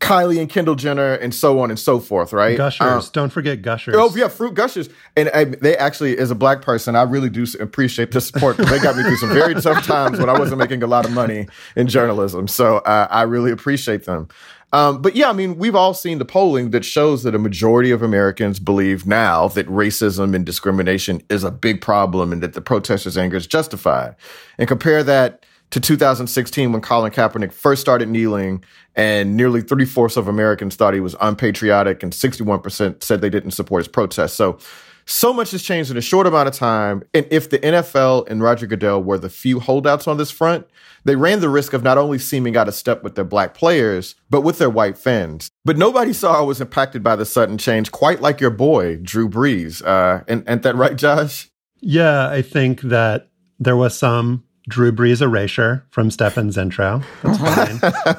Kylie 0.00 0.38
and 0.38 0.48
Kendall 0.48 0.74
Jenner 0.74 1.14
and 1.14 1.34
so 1.34 1.58
on 1.60 1.70
and 1.70 1.78
so 1.78 1.98
forth, 2.00 2.32
right? 2.32 2.56
Gushers. 2.56 3.06
Um, 3.06 3.10
Don't 3.12 3.32
forget 3.32 3.62
Gushers. 3.62 3.94
Oh, 3.96 4.14
yeah, 4.14 4.28
Fruit 4.28 4.54
Gushers. 4.54 4.90
And 5.16 5.30
uh, 5.32 5.46
they 5.60 5.76
actually, 5.76 6.18
as 6.18 6.30
a 6.30 6.34
black 6.34 6.60
person, 6.60 6.94
I 6.94 7.02
really 7.02 7.30
do 7.30 7.46
appreciate 7.58 8.12
the 8.12 8.20
support. 8.20 8.58
They 8.58 8.78
got 8.78 8.96
me 8.96 9.02
through 9.02 9.16
some 9.16 9.30
very 9.30 9.54
tough 9.60 9.86
times 9.86 10.18
when 10.18 10.28
I 10.28 10.38
wasn't 10.38 10.58
making 10.58 10.82
a 10.82 10.86
lot 10.86 11.06
of 11.06 11.12
money 11.12 11.48
in 11.76 11.86
journalism. 11.86 12.46
So 12.46 12.78
uh, 12.78 13.08
I 13.10 13.22
really 13.22 13.50
appreciate 13.50 14.04
them. 14.04 14.28
Um, 14.72 15.00
but 15.00 15.16
yeah, 15.16 15.30
I 15.30 15.32
mean, 15.32 15.56
we've 15.56 15.74
all 15.74 15.94
seen 15.94 16.18
the 16.18 16.24
polling 16.24 16.70
that 16.70 16.84
shows 16.84 17.22
that 17.22 17.34
a 17.34 17.38
majority 17.38 17.90
of 17.90 18.02
Americans 18.02 18.58
believe 18.58 19.06
now 19.06 19.48
that 19.48 19.66
racism 19.68 20.34
and 20.34 20.44
discrimination 20.44 21.22
is 21.30 21.44
a 21.44 21.50
big 21.50 21.80
problem 21.80 22.32
and 22.32 22.42
that 22.42 22.52
the 22.52 22.60
protesters' 22.60 23.16
anger 23.16 23.36
is 23.36 23.46
justified. 23.46 24.16
And 24.58 24.68
compare 24.68 25.02
that 25.04 25.46
to 25.70 25.80
2016 25.80 26.72
when 26.72 26.80
Colin 26.80 27.12
Kaepernick 27.12 27.52
first 27.52 27.80
started 27.80 28.08
kneeling 28.08 28.64
and 28.94 29.36
nearly 29.36 29.60
three 29.60 29.84
fourths 29.84 30.16
of 30.16 30.28
Americans 30.28 30.76
thought 30.76 30.94
he 30.94 31.00
was 31.00 31.16
unpatriotic 31.20 32.02
and 32.02 32.12
61% 32.12 33.02
said 33.02 33.20
they 33.20 33.30
didn't 33.30 33.50
support 33.50 33.80
his 33.80 33.88
protest. 33.88 34.36
So 34.36 34.58
so 35.08 35.32
much 35.32 35.52
has 35.52 35.62
changed 35.62 35.90
in 35.90 35.96
a 35.96 36.00
short 36.02 36.26
amount 36.26 36.48
of 36.48 36.54
time. 36.54 37.04
And 37.14 37.26
if 37.30 37.48
the 37.48 37.60
NFL 37.60 38.28
and 38.28 38.42
Roger 38.42 38.66
Goodell 38.66 39.02
were 39.02 39.18
the 39.18 39.30
few 39.30 39.60
holdouts 39.60 40.08
on 40.08 40.16
this 40.16 40.32
front, 40.32 40.66
they 41.04 41.14
ran 41.14 41.40
the 41.40 41.48
risk 41.48 41.72
of 41.72 41.84
not 41.84 41.96
only 41.96 42.18
seeming 42.18 42.56
out 42.56 42.66
of 42.66 42.74
step 42.74 43.04
with 43.04 43.14
their 43.14 43.24
black 43.24 43.54
players, 43.54 44.16
but 44.28 44.40
with 44.40 44.58
their 44.58 44.68
white 44.68 44.98
fans. 44.98 45.48
But 45.64 45.78
nobody 45.78 46.12
saw 46.12 46.40
or 46.40 46.46
was 46.46 46.60
impacted 46.60 47.04
by 47.04 47.14
the 47.14 47.24
sudden 47.24 47.56
change 47.56 47.92
quite 47.92 48.20
like 48.20 48.40
your 48.40 48.50
boy, 48.50 48.96
Drew 48.96 49.28
Brees. 49.28 49.80
Uh, 49.86 50.24
and, 50.26 50.42
and 50.48 50.62
that 50.64 50.74
right, 50.74 50.96
Josh? 50.96 51.48
Yeah, 51.80 52.28
I 52.28 52.42
think 52.42 52.80
that 52.82 53.28
there 53.60 53.76
was 53.76 53.96
some 53.96 54.42
Drew 54.68 54.90
Brees 54.90 55.22
erasure 55.22 55.84
from 55.90 56.10
Stefan's 56.10 56.58
intro. 56.58 57.00
That's 57.22 57.38
fine. 57.38 57.78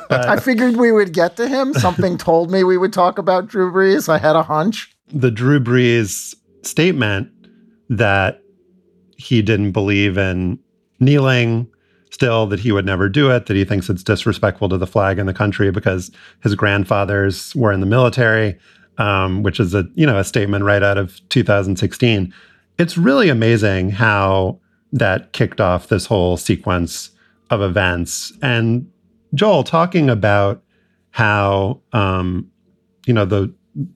But 0.09 0.11
I 0.29 0.37
figured 0.39 0.77
we 0.77 0.91
would 0.91 1.13
get 1.13 1.35
to 1.37 1.47
him. 1.47 1.73
Something 1.73 2.17
told 2.17 2.51
me 2.51 2.63
we 2.63 2.77
would 2.77 2.93
talk 2.93 3.17
about 3.17 3.47
Drew 3.47 3.71
Brees. 3.71 4.07
I 4.07 4.17
had 4.17 4.35
a 4.35 4.43
hunch. 4.43 4.95
the 5.09 5.31
Drew 5.31 5.59
Brees 5.59 6.35
statement 6.63 7.29
that 7.89 8.41
he 9.17 9.41
didn't 9.41 9.71
believe 9.71 10.17
in 10.17 10.59
kneeling 10.99 11.67
still, 12.11 12.47
that 12.47 12.59
he 12.59 12.71
would 12.71 12.85
never 12.85 13.09
do 13.09 13.29
it, 13.29 13.45
that 13.47 13.55
he 13.55 13.65
thinks 13.65 13.89
it's 13.89 14.03
disrespectful 14.03 14.69
to 14.69 14.77
the 14.77 14.87
flag 14.87 15.19
and 15.19 15.27
the 15.27 15.33
country 15.33 15.71
because 15.71 16.11
his 16.41 16.55
grandfathers 16.55 17.53
were 17.55 17.71
in 17.71 17.81
the 17.81 17.85
military, 17.85 18.57
um, 18.97 19.43
which 19.43 19.59
is 19.59 19.75
a 19.75 19.85
you 19.95 20.05
know 20.05 20.17
a 20.17 20.23
statement 20.23 20.63
right 20.63 20.83
out 20.83 20.97
of 20.97 21.19
2016. 21.29 22.33
It's 22.79 22.97
really 22.97 23.29
amazing 23.29 23.89
how 23.89 24.59
that 24.91 25.33
kicked 25.33 25.61
off 25.61 25.87
this 25.87 26.05
whole 26.05 26.37
sequence 26.37 27.11
of 27.49 27.61
events. 27.61 28.33
And 28.41 28.89
Joel 29.33 29.63
talking 29.63 30.09
about 30.09 30.63
how 31.11 31.81
um, 31.93 32.49
you 33.05 33.13
know 33.13 33.25
the 33.25 33.53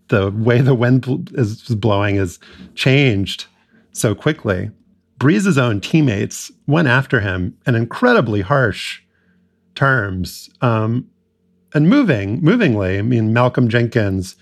the 0.07 0.31
way 0.31 0.61
the 0.61 0.75
wind 0.75 1.31
is 1.33 1.61
blowing 1.69 2.15
has 2.15 2.39
changed 2.75 3.45
so 3.91 4.13
quickly. 4.13 4.71
Brees's 5.17 5.57
own 5.57 5.81
teammates 5.81 6.51
went 6.67 6.87
after 6.87 7.19
him 7.19 7.55
in 7.67 7.75
incredibly 7.75 8.41
harsh 8.41 9.01
terms, 9.75 10.49
um, 10.61 11.07
and 11.73 11.89
moving, 11.89 12.41
movingly. 12.41 12.97
I 12.97 13.01
mean, 13.01 13.31
Malcolm 13.31 13.69
Jenkins 13.69 14.35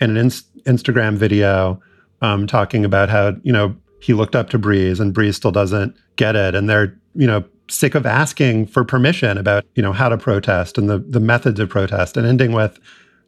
in 0.00 0.10
an 0.10 0.16
ins- 0.16 0.44
Instagram 0.66 1.16
video 1.16 1.80
um, 2.22 2.46
talking 2.46 2.84
about 2.84 3.08
how 3.08 3.36
you 3.42 3.52
know 3.52 3.76
he 4.00 4.14
looked 4.14 4.34
up 4.34 4.50
to 4.50 4.58
Brees 4.58 4.98
and 4.98 5.14
Brees 5.14 5.34
still 5.34 5.52
doesn't 5.52 5.96
get 6.16 6.36
it, 6.36 6.54
and 6.54 6.68
they're 6.68 6.98
you 7.14 7.26
know 7.26 7.44
sick 7.68 7.94
of 7.94 8.04
asking 8.04 8.66
for 8.66 8.84
permission 8.84 9.38
about 9.38 9.64
you 9.74 9.82
know 9.82 9.92
how 9.92 10.08
to 10.08 10.18
protest 10.18 10.76
and 10.78 10.88
the 10.88 10.98
the 10.98 11.20
methods 11.20 11.60
of 11.60 11.68
protest, 11.68 12.16
and 12.16 12.26
ending 12.26 12.52
with 12.52 12.78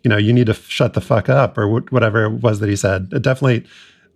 you 0.03 0.09
know 0.09 0.17
you 0.17 0.33
need 0.33 0.47
to 0.47 0.55
shut 0.55 0.95
the 0.95 1.01
fuck 1.01 1.29
up 1.29 1.57
or 1.57 1.69
wh- 1.69 1.93
whatever 1.93 2.25
it 2.25 2.43
was 2.43 2.61
that 2.61 2.69
he 2.69 2.77
said. 2.77 3.09
It 3.13 3.23
definitely 3.23 3.65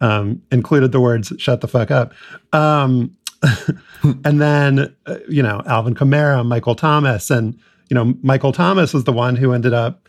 um, 0.00 0.42
included 0.50 0.92
the 0.92 1.00
words 1.00 1.32
"shut 1.38 1.60
the 1.60 1.68
fuck 1.68 1.90
up." 1.90 2.12
Um, 2.52 3.16
and 4.24 4.40
then 4.40 4.94
uh, 5.06 5.18
you 5.28 5.42
know 5.42 5.62
Alvin 5.66 5.94
Kamara, 5.94 6.44
Michael 6.44 6.74
Thomas, 6.74 7.30
and 7.30 7.58
you 7.90 7.94
know 7.94 8.14
Michael 8.22 8.52
Thomas 8.52 8.92
was 8.92 9.04
the 9.04 9.12
one 9.12 9.36
who 9.36 9.52
ended 9.52 9.74
up 9.74 10.08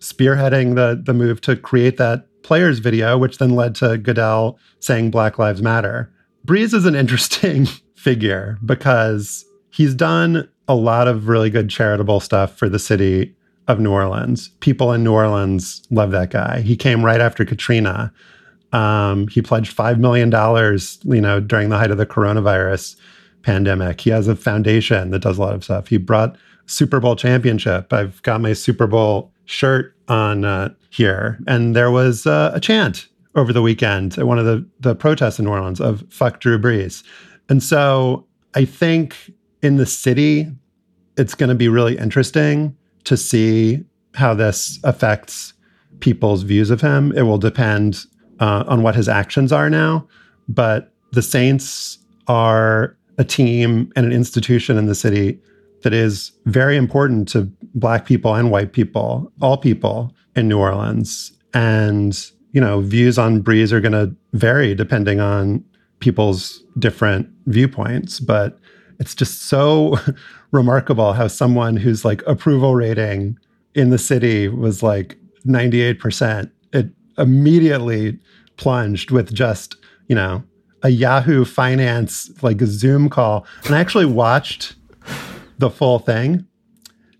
spearheading 0.00 0.74
the 0.74 1.00
the 1.04 1.14
move 1.14 1.40
to 1.42 1.56
create 1.56 1.96
that 1.96 2.26
players 2.46 2.78
video, 2.78 3.18
which 3.18 3.38
then 3.38 3.56
led 3.56 3.74
to 3.74 3.98
Goodell 3.98 4.56
saying 4.78 5.10
Black 5.10 5.36
Lives 5.36 5.60
Matter. 5.60 6.12
Brees 6.46 6.72
is 6.72 6.86
an 6.86 6.94
interesting 6.94 7.66
figure 7.96 8.56
because 8.64 9.44
he's 9.70 9.96
done 9.96 10.48
a 10.68 10.74
lot 10.76 11.08
of 11.08 11.26
really 11.26 11.50
good 11.50 11.68
charitable 11.68 12.20
stuff 12.20 12.56
for 12.56 12.68
the 12.68 12.78
city 12.78 13.34
of 13.66 13.80
New 13.80 13.90
Orleans. 13.90 14.50
People 14.60 14.92
in 14.92 15.02
New 15.02 15.12
Orleans 15.12 15.82
love 15.90 16.12
that 16.12 16.30
guy. 16.30 16.60
He 16.60 16.76
came 16.76 17.04
right 17.04 17.20
after 17.20 17.44
Katrina. 17.44 18.12
Um, 18.72 19.26
he 19.26 19.42
pledged 19.42 19.72
five 19.72 19.98
million 19.98 20.30
dollars, 20.30 21.00
you 21.02 21.20
know, 21.20 21.40
during 21.40 21.70
the 21.70 21.78
height 21.78 21.90
of 21.90 21.98
the 21.98 22.06
coronavirus 22.06 22.94
pandemic. 23.42 24.00
He 24.00 24.10
has 24.10 24.28
a 24.28 24.36
foundation 24.36 25.10
that 25.10 25.18
does 25.18 25.38
a 25.38 25.40
lot 25.40 25.54
of 25.54 25.64
stuff. 25.64 25.88
He 25.88 25.96
brought 25.96 26.36
Super 26.66 27.00
Bowl 27.00 27.16
championship. 27.16 27.92
I've 27.92 28.22
got 28.22 28.40
my 28.40 28.52
Super 28.52 28.86
Bowl 28.86 29.32
shirt 29.46 29.95
on 30.08 30.44
uh, 30.44 30.72
here, 30.90 31.38
and 31.46 31.74
there 31.74 31.90
was 31.90 32.26
uh, 32.26 32.52
a 32.54 32.60
chant 32.60 33.08
over 33.34 33.52
the 33.52 33.62
weekend 33.62 34.18
at 34.18 34.26
one 34.26 34.38
of 34.38 34.44
the 34.44 34.66
the 34.80 34.94
protests 34.94 35.38
in 35.38 35.44
New 35.44 35.52
Orleans 35.52 35.80
of 35.80 36.04
"fuck 36.10 36.40
Drew 36.40 36.58
Brees," 36.58 37.02
and 37.48 37.62
so 37.62 38.26
I 38.54 38.64
think 38.64 39.32
in 39.62 39.76
the 39.76 39.86
city, 39.86 40.50
it's 41.16 41.34
going 41.34 41.48
to 41.48 41.54
be 41.54 41.68
really 41.68 41.98
interesting 41.98 42.76
to 43.04 43.16
see 43.16 43.84
how 44.14 44.34
this 44.34 44.78
affects 44.84 45.52
people's 46.00 46.42
views 46.42 46.70
of 46.70 46.80
him. 46.80 47.12
It 47.12 47.22
will 47.22 47.38
depend 47.38 48.04
uh, 48.40 48.64
on 48.66 48.82
what 48.82 48.94
his 48.94 49.08
actions 49.08 49.52
are 49.52 49.70
now, 49.70 50.06
but 50.48 50.92
the 51.12 51.22
Saints 51.22 51.98
are 52.28 52.96
a 53.18 53.24
team 53.24 53.92
and 53.96 54.06
an 54.06 54.12
institution 54.12 54.76
in 54.76 54.86
the 54.86 54.94
city 54.94 55.40
that 55.82 55.92
is 55.92 56.32
very 56.44 56.76
important 56.76 57.28
to 57.28 57.50
black 57.76 58.06
people 58.06 58.34
and 58.34 58.50
white 58.50 58.72
people, 58.72 59.32
all 59.40 59.56
people 59.56 60.12
in 60.34 60.48
New 60.48 60.58
Orleans. 60.58 61.32
And, 61.54 62.18
you 62.52 62.60
know, 62.60 62.80
views 62.80 63.18
on 63.18 63.42
Brees 63.42 63.70
are 63.70 63.80
going 63.80 63.92
to 63.92 64.14
vary 64.32 64.74
depending 64.74 65.20
on 65.20 65.64
people's 66.00 66.62
different 66.78 67.28
viewpoints. 67.46 68.18
But 68.18 68.58
it's 68.98 69.14
just 69.14 69.42
so 69.42 69.98
remarkable 70.50 71.12
how 71.12 71.28
someone 71.28 71.76
whose 71.76 72.04
like 72.04 72.22
approval 72.26 72.74
rating 72.74 73.38
in 73.74 73.90
the 73.90 73.98
city 73.98 74.48
was 74.48 74.82
like 74.82 75.18
98%, 75.46 76.50
it 76.72 76.88
immediately 77.18 78.18
plunged 78.56 79.10
with 79.10 79.32
just, 79.32 79.76
you 80.08 80.16
know, 80.16 80.42
a 80.82 80.88
Yahoo 80.88 81.44
Finance 81.44 82.30
like 82.42 82.60
Zoom 82.62 83.08
call. 83.08 83.46
And 83.64 83.74
I 83.74 83.80
actually 83.80 84.06
watched 84.06 84.76
the 85.58 85.70
full 85.70 85.98
thing. 85.98 86.46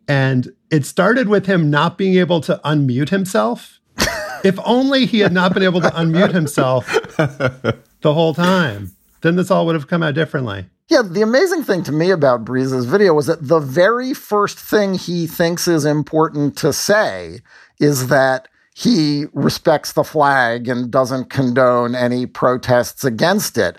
And 0.09 0.53
it 0.71 0.87
started 0.87 1.29
with 1.29 1.47
him 1.47 1.71
not 1.71 1.99
being 1.99 2.17
able 2.17 2.41
to 2.43 2.61
unmute 2.65 3.09
himself. 3.09 3.81
if 4.45 4.59
only 4.65 5.07
he 5.07 5.21
had 5.21 5.33
not 5.33 5.55
been 5.55 5.63
able 5.63 5.81
to 5.81 5.91
unmute 5.91 6.33
himself 6.33 6.87
the 7.17 8.15
whole 8.15 8.35
time, 8.35 8.93
then 9.23 9.37
this 9.37 9.51
all 9.51 9.67
would 9.67 9.75
have 9.75 9.89
come 9.89 10.03
out 10.03 10.15
differently. 10.15 10.67
Yeah, 10.89 11.03
the 11.03 11.23
amazing 11.23 11.65
thing 11.65 11.83
to 11.85 11.93
me 11.93 12.11
about 12.11 12.45
Brees's 12.45 12.85
video 12.85 13.13
was 13.13 13.27
that 13.27 13.49
the 13.49 13.59
very 13.59 14.15
first 14.15 14.59
thing 14.59 14.95
he 14.95 15.27
thinks 15.27 15.67
is 15.67 15.85
important 15.85 16.57
to 16.59 16.73
say 16.73 17.41
is 17.81 18.07
that 18.07 18.47
he 18.77 19.25
respects 19.33 19.93
the 19.93 20.05
flag 20.05 20.69
and 20.69 20.91
doesn't 20.91 21.31
condone 21.31 21.97
any 21.97 22.27
protests 22.27 23.03
against 23.03 23.59
it. 23.59 23.77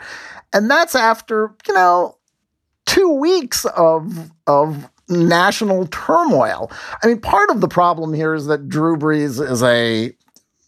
And 0.51 0.69
that's 0.69 0.95
after, 0.95 1.55
you 1.67 1.73
know, 1.73 2.17
two 2.85 3.09
weeks 3.09 3.63
of 3.65 4.31
of 4.47 4.89
national 5.09 5.87
turmoil. 5.87 6.71
I 7.03 7.07
mean, 7.07 7.21
part 7.21 7.49
of 7.49 7.61
the 7.61 7.67
problem 7.67 8.13
here 8.13 8.33
is 8.33 8.47
that 8.47 8.67
Drew 8.67 8.97
Brees 8.97 9.39
is 9.45 9.63
a 9.63 10.13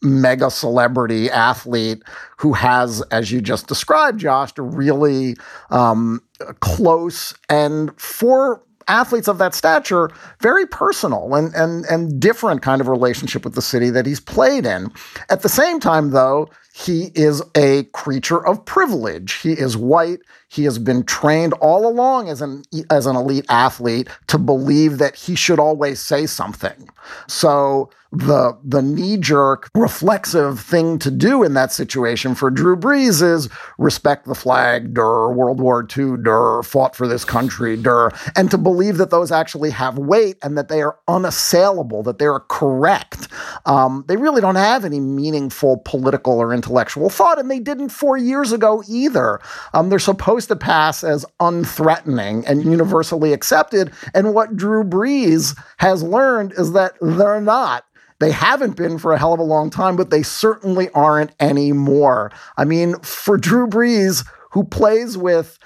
mega 0.02 0.50
celebrity 0.50 1.30
athlete 1.30 2.02
who 2.38 2.54
has, 2.54 3.02
as 3.12 3.32
you 3.32 3.42
just 3.42 3.68
described, 3.68 4.20
Josh, 4.20 4.52
a 4.58 4.62
really 4.62 5.36
um, 5.72 6.22
close 6.62 7.34
and 7.50 7.98
for 8.00 8.64
athletes 8.88 9.28
of 9.28 9.38
that 9.38 9.54
stature, 9.54 10.10
very 10.42 10.66
personal 10.66 11.36
and 11.36 11.54
and 11.54 11.86
and 11.86 12.20
different 12.20 12.62
kind 12.62 12.82
of 12.82 12.88
relationship 12.88 13.44
with 13.44 13.56
the 13.56 13.62
city 13.62 13.90
that 13.92 14.06
he's 14.06 14.20
played 14.20 14.66
in. 14.66 14.92
At 15.30 15.42
the 15.42 15.50
same 15.50 15.80
time, 15.80 16.10
though, 16.10 16.50
he 16.74 17.12
is 17.16 17.42
a 17.56 17.84
creature 17.94 18.46
of 18.46 18.66
privilege. 18.66 19.34
He 19.34 19.54
is 19.54 19.78
white. 19.78 20.20
He 20.50 20.64
has 20.64 20.80
been 20.80 21.04
trained 21.04 21.54
all 21.54 21.88
along 21.88 22.28
as 22.28 22.42
an 22.42 22.64
as 22.90 23.06
an 23.06 23.16
elite 23.16 23.46
athlete 23.50 24.10
to 24.28 24.38
believe 24.38 24.98
that 24.98 25.16
he 25.16 25.36
should 25.36 25.60
always 25.60 26.00
say 26.00 26.26
something. 26.26 26.90
So 27.28 27.90
the 28.12 28.58
the 28.64 28.82
knee 28.82 29.18
jerk 29.18 29.70
reflexive 29.76 30.60
thing 30.60 30.98
to 30.98 31.12
do 31.12 31.44
in 31.44 31.54
that 31.54 31.72
situation 31.72 32.34
for 32.34 32.50
Drew 32.50 32.76
Brees 32.76 33.22
is 33.22 33.50
respect 33.78 34.26
the 34.26 34.34
flag, 34.34 34.96
der, 34.96 35.30
World 35.30 35.62
War 35.62 35.88
II, 35.96 36.18
der, 36.24 36.64
fought 36.64 36.96
for 36.96 37.08
this 37.08 37.24
country, 37.24 37.78
der, 37.78 38.10
and 38.36 38.50
to 38.50 38.58
believe 38.58 38.98
that 38.98 39.12
those 39.12 39.32
actually 39.32 39.70
have 39.70 40.00
weight 40.00 40.38
and 40.42 40.58
that 40.58 40.70
they 40.70 40.82
are 40.82 40.98
unassailable, 41.08 42.02
that 42.02 42.18
they 42.18 42.26
are 42.26 42.40
correct. 42.40 43.28
Um, 43.68 44.04
they 44.08 44.18
really 44.18 44.42
don't 44.42 44.56
have 44.56 44.86
any 44.86 45.00
meaningful 45.00 45.78
political 45.86 46.40
or 46.40 46.52
intellectual 46.52 47.10
thought, 47.10 47.38
and 47.38 47.52
they 47.52 47.60
didn't 47.60 47.90
four 47.90 48.18
years 48.18 48.52
ago 48.52 48.82
either. 48.88 49.40
Um, 49.76 49.90
they're 49.90 50.00
supposed 50.00 50.39
to 50.48 50.56
pass 50.56 51.04
as 51.04 51.26
unthreatening 51.40 52.44
and 52.48 52.64
universally 52.64 53.34
accepted, 53.34 53.92
and 54.14 54.34
what 54.34 54.56
Drew 54.56 54.84
Brees 54.84 55.58
has 55.78 56.04
learned 56.04 56.54
is 56.58 56.74
that 56.74 56.94
they're 57.02 57.42
not. 57.42 57.86
They 58.20 58.32
haven't 58.32 58.76
been 58.76 59.00
for 59.00 59.14
a 59.14 59.18
hell 59.18 59.34
of 59.34 59.40
a 59.40 59.44
long 59.44 59.70
time, 59.70 59.96
but 59.96 60.10
they 60.10 60.24
certainly 60.24 60.90
aren't 60.90 61.32
anymore. 61.40 62.32
I 62.58 62.66
mean, 62.66 63.00
for 63.00 63.38
Drew 63.38 63.68
Brees, 63.68 64.28
who 64.52 64.64
plays 64.66 65.18
with 65.18 65.58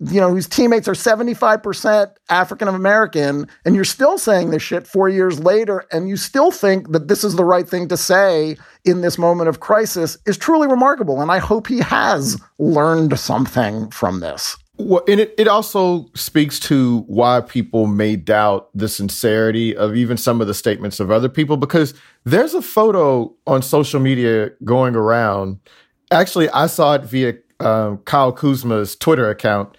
you 0.00 0.20
know, 0.20 0.30
whose 0.30 0.48
teammates 0.48 0.86
are 0.86 0.92
75% 0.92 2.12
African 2.28 2.68
American, 2.68 3.48
and 3.64 3.74
you're 3.74 3.84
still 3.84 4.16
saying 4.16 4.50
this 4.50 4.62
shit 4.62 4.86
four 4.86 5.08
years 5.08 5.40
later, 5.40 5.84
and 5.90 6.08
you 6.08 6.16
still 6.16 6.50
think 6.50 6.92
that 6.92 7.08
this 7.08 7.24
is 7.24 7.34
the 7.34 7.44
right 7.44 7.68
thing 7.68 7.88
to 7.88 7.96
say 7.96 8.56
in 8.84 9.00
this 9.00 9.18
moment 9.18 9.48
of 9.48 9.60
crisis 9.60 10.16
is 10.24 10.38
truly 10.38 10.68
remarkable. 10.68 11.20
And 11.20 11.32
I 11.32 11.38
hope 11.38 11.66
he 11.66 11.80
has 11.80 12.40
learned 12.58 13.18
something 13.18 13.90
from 13.90 14.20
this. 14.20 14.56
Well, 14.76 15.02
and 15.08 15.18
it, 15.18 15.34
it 15.36 15.48
also 15.48 16.06
speaks 16.14 16.60
to 16.60 17.00
why 17.08 17.40
people 17.40 17.88
may 17.88 18.14
doubt 18.14 18.70
the 18.74 18.88
sincerity 18.88 19.76
of 19.76 19.96
even 19.96 20.16
some 20.16 20.40
of 20.40 20.46
the 20.46 20.54
statements 20.54 21.00
of 21.00 21.10
other 21.10 21.28
people, 21.28 21.56
because 21.56 21.94
there's 22.22 22.54
a 22.54 22.62
photo 22.62 23.34
on 23.48 23.62
social 23.62 23.98
media 23.98 24.50
going 24.62 24.94
around. 24.94 25.58
Actually, 26.12 26.48
I 26.50 26.68
saw 26.68 26.94
it 26.94 27.02
via 27.02 27.34
um, 27.60 27.98
Kyle 27.98 28.32
Kuzma's 28.32 28.96
Twitter 28.96 29.28
account 29.30 29.76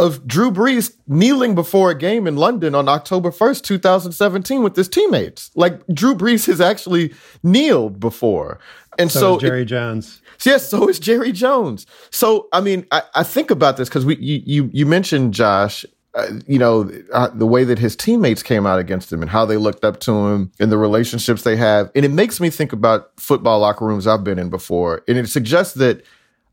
of 0.00 0.26
Drew 0.26 0.50
Brees 0.50 0.96
kneeling 1.06 1.54
before 1.54 1.90
a 1.90 1.98
game 1.98 2.26
in 2.26 2.36
London 2.36 2.74
on 2.74 2.88
October 2.88 3.30
1st, 3.30 3.62
2017 3.62 4.62
with 4.62 4.74
his 4.74 4.88
teammates. 4.88 5.50
Like 5.54 5.86
Drew 5.88 6.14
Brees 6.14 6.46
has 6.46 6.60
actually 6.60 7.12
kneeled 7.42 8.00
before. 8.00 8.58
And 8.98 9.12
so, 9.12 9.20
so 9.20 9.38
Jerry 9.40 9.62
it, 9.62 9.66
Jones. 9.66 10.22
Yes, 10.42 10.68
so 10.68 10.88
is 10.88 10.98
Jerry 10.98 11.32
Jones. 11.32 11.84
So, 12.10 12.48
I 12.52 12.62
mean, 12.62 12.86
I, 12.90 13.02
I 13.14 13.22
think 13.22 13.50
about 13.50 13.76
this 13.76 13.90
because 13.90 14.06
we 14.06 14.16
you, 14.16 14.42
you, 14.46 14.70
you 14.72 14.86
mentioned 14.86 15.34
Josh, 15.34 15.84
uh, 16.14 16.28
you 16.46 16.58
know, 16.58 16.90
uh, 17.12 17.28
the 17.34 17.46
way 17.46 17.64
that 17.64 17.78
his 17.78 17.94
teammates 17.94 18.42
came 18.42 18.66
out 18.66 18.78
against 18.78 19.12
him 19.12 19.20
and 19.20 19.30
how 19.30 19.44
they 19.44 19.58
looked 19.58 19.84
up 19.84 20.00
to 20.00 20.12
him 20.28 20.50
and 20.58 20.72
the 20.72 20.78
relationships 20.78 21.42
they 21.42 21.56
have. 21.56 21.90
And 21.94 22.06
it 22.06 22.10
makes 22.10 22.40
me 22.40 22.48
think 22.48 22.72
about 22.72 23.10
football 23.20 23.60
locker 23.60 23.84
rooms 23.84 24.06
I've 24.06 24.24
been 24.24 24.38
in 24.38 24.48
before. 24.48 25.04
And 25.06 25.18
it 25.18 25.28
suggests 25.28 25.74
that 25.74 26.02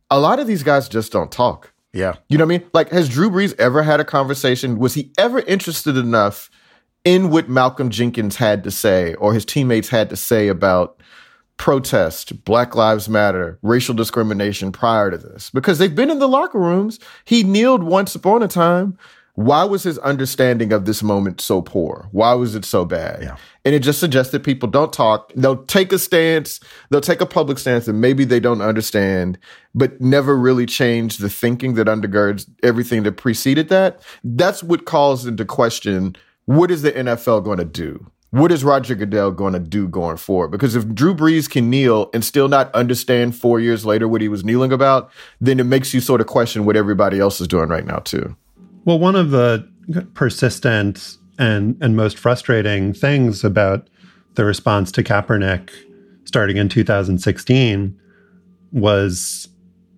a 0.10 0.20
lot 0.20 0.40
of 0.40 0.48
these 0.48 0.64
guys 0.64 0.88
just 0.90 1.12
don't 1.12 1.32
talk. 1.32 1.74
Yeah. 1.94 2.16
You 2.30 2.38
know 2.38 2.46
what 2.46 2.56
I 2.56 2.58
mean? 2.60 2.70
Like, 2.74 2.90
has 2.90 3.10
Drew 3.10 3.30
Brees 3.30 3.56
ever 3.60 3.84
had 3.84 4.00
a 4.00 4.06
conversation? 4.06 4.78
Was 4.78 4.94
he 4.94 5.12
ever 5.18 5.40
interested 5.42 5.98
enough 5.98 6.50
in 7.04 7.30
what 7.30 7.50
Malcolm 7.50 7.90
Jenkins 7.90 8.36
had 8.36 8.64
to 8.64 8.72
say 8.72 9.16
or 9.16 9.34
his 9.34 9.46
teammates 9.46 9.90
had 9.90 10.10
to 10.10 10.16
say 10.16 10.48
about 10.48 11.02
protest, 11.58 12.44
Black 12.46 12.76
Lives 12.76 13.10
Matter, 13.10 13.58
racial 13.64 13.96
discrimination 13.96 14.72
prior 14.72 15.10
to 15.10 15.18
this? 15.18 15.50
Because 15.50 15.80
they've 15.80 15.96
been 15.96 16.12
in 16.12 16.20
the 16.20 16.28
locker 16.28 16.60
rooms. 16.60 17.00
He 17.26 17.44
kneeled 17.44 17.84
once 17.84 18.14
upon 18.14 18.44
a 18.44 18.48
time 18.48 18.98
why 19.38 19.63
was 19.63 19.84
his 19.84 20.00
understanding 20.00 20.74
of 20.74 20.86
this 20.86 21.03
moment 21.03 21.39
so 21.41 21.62
poor? 21.62 22.08
Why 22.12 22.34
was 22.34 22.56
it 22.56 22.65
so 22.65 22.86
bad? 22.86 23.22
Yeah. 23.22 23.38
And 23.65 23.75
it 23.75 23.84
just 23.84 24.00
suggests 24.00 24.32
that 24.32 24.44
people 24.44 24.67
don't 24.67 24.91
talk. 24.91 25.32
They'll 25.36 25.63
take 25.65 25.94
a 25.94 26.00
stance, 26.00 26.60
they'll 26.89 27.01
take 27.01 27.22
a 27.22 27.25
public 27.27 27.60
stance 27.60 27.88
and 27.88 28.01
maybe 28.01 28.25
they 28.25 28.39
don't 28.39 28.63
understand, 28.63 29.38
but 29.75 30.01
never 30.01 30.36
really 30.36 30.65
change 30.65 31.17
the 31.17 31.29
thinking 31.29 31.75
that 31.75 31.86
undergirds 31.86 32.50
everything 32.63 33.03
that 33.03 33.12
preceded 33.17 33.70
that. 33.70 34.01
That's 34.24 34.63
what 34.63 34.86
calls 34.86 35.27
into 35.27 35.46
question 35.46 36.15
what 36.46 36.72
is 36.72 36.82
the 36.82 36.94
NFL 36.94 37.44
going 37.44 37.60
to 37.60 37.65
do? 37.65 38.10
What 38.32 38.51
is 38.51 38.63
Roger 38.63 38.96
Goodell 38.96 39.29
going 39.29 39.53
to 39.53 39.60
do 39.60 39.88
going 39.88 40.17
forward? 40.17 40.48
Because 40.48 40.75
if 40.75 40.91
Drew 40.96 41.13
Brees 41.13 41.48
can 41.48 41.70
kneel 41.70 42.10
and 42.12 42.25
still 42.25 42.48
not 42.48 42.74
understand 42.74 43.36
four 43.36 43.60
years 43.60 43.86
later 43.86 44.08
what 44.08 44.22
he 44.22 44.29
was 44.29 44.44
kneeling 44.44 44.72
about, 44.72 45.12
then 45.39 45.60
it 45.60 45.65
makes 45.65 45.94
you 45.94 46.00
sort 46.01 46.22
of 46.22 46.27
question 46.27 46.65
what 46.65 46.75
everybody 46.75 47.20
else 47.20 47.39
is 47.39 47.48
doing 47.48 47.70
right 47.70 47.86
now, 47.86 48.00
too. 48.00 48.36
Well, 48.88 49.00
one 49.00 49.17
of 49.17 49.32
the 49.32 49.67
persistent 50.13 51.17
and 51.38 51.77
and 51.82 51.98
most 51.98 52.17
frustrating 52.17 52.94
things 52.94 53.44
about 53.44 53.89
the 54.36 54.46
response 54.46 54.94
to 54.94 55.03
Kaepernick 55.03 55.72
starting 56.24 56.56
in 56.56 56.70
2016 56.70 58.00
was 58.72 59.50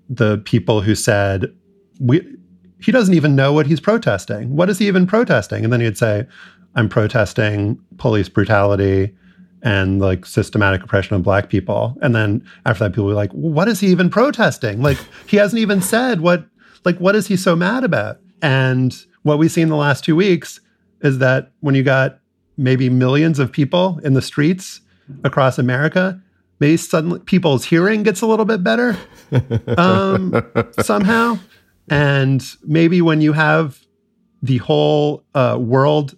the 0.10 0.39
people 0.39 0.81
who 0.81 0.96
said 0.96 1.53
we 2.00 2.36
he 2.81 2.91
doesn't 2.91 3.13
even 3.13 3.36
know 3.36 3.53
what 3.53 3.67
he's 3.67 3.79
protesting. 3.79 4.55
What 4.55 4.72
is 4.72 4.79
he 4.79 4.88
even 4.88 5.05
protesting? 5.05 5.63
And 5.63 5.72
then 5.72 5.81
he'd 5.81 5.98
say, 6.00 6.25
I'm 6.74 6.89
protesting 6.89 7.79
police 7.98 8.27
brutality 8.27 9.15
and 9.62 10.00
like 10.00 10.25
systematic 10.25 10.81
oppression 10.81 11.15
of 11.15 11.22
black 11.22 11.50
people. 11.50 11.96
And 12.01 12.15
then 12.15 12.43
after 12.65 12.86
that, 12.86 12.93
people 12.93 13.05
were 13.05 13.13
like, 13.13 13.31
what 13.34 13.67
is 13.67 13.81
he 13.81 13.88
even 13.89 14.10
protesting? 14.10 14.81
Like 14.81 14.98
he 15.27 15.38
hasn't 15.38 15.60
even 15.60 15.79
said 15.79 16.22
what 16.22 16.48
like 16.86 16.98
what 16.98 17.15
is 17.15 17.27
he 17.27 17.38
so 17.38 17.55
mad 17.55 17.84
about? 17.84 18.19
And 18.41 18.96
what 19.24 19.38
we've 19.38 19.51
seen 19.51 19.69
the 19.69 19.75
last 19.75 20.03
two 20.03 20.15
weeks 20.15 20.60
is 21.01 21.19
that 21.19 21.51
when 21.60 21.75
you 21.75 21.84
got 21.84 22.19
maybe 22.58 22.89
millions 22.89 23.39
of 23.39 23.51
people 23.51 24.00
in 24.03 24.13
the 24.13 24.22
streets 24.22 24.81
across 25.24 25.58
America, 25.58 26.22
maybe 26.60 26.77
suddenly 26.77 27.19
people's 27.19 27.65
hearing 27.65 28.03
gets 28.03 28.22
a 28.22 28.27
little 28.27 28.46
bit 28.46 28.63
better 28.63 28.98
um, 29.77 30.43
somehow. 30.82 31.39
And 31.89 32.45
maybe 32.63 33.02
when 33.02 33.21
you 33.21 33.34
have 33.34 33.80
the 34.41 34.58
whole 34.58 35.23
uh, 35.34 35.58
world 35.60 36.15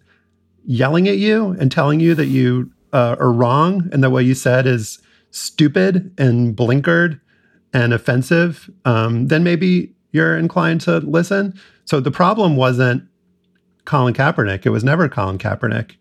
yelling 0.66 1.08
at 1.08 1.18
you 1.18 1.56
and 1.60 1.72
telling 1.72 2.00
you 2.00 2.14
that 2.16 2.28
you 2.28 2.72
uh, 2.94 3.16
are 3.20 3.32
wrong 3.32 3.90
and 3.92 4.04
that 4.04 4.10
what 4.10 4.26
you 4.26 4.36
said 4.36 4.68
is 4.68 5.00
stupid 5.32 6.14
and 6.18 6.56
blinkered 6.56 7.20
and 7.74 7.94
offensive, 7.94 8.70
um, 8.86 9.28
then 9.28 9.44
maybe 9.44 9.94
you're 10.12 10.38
inclined 10.38 10.82
to 10.82 11.00
listen. 11.00 11.60
So 11.86 12.00
the 12.00 12.12
problem 12.12 12.56
wasn't 12.56 13.04
Colin 13.86 14.14
Kaepernick. 14.14 14.66
It 14.66 14.70
was 14.70 14.84
never 14.84 15.10
Colin 15.10 15.38
Kaepernick. 15.38 15.96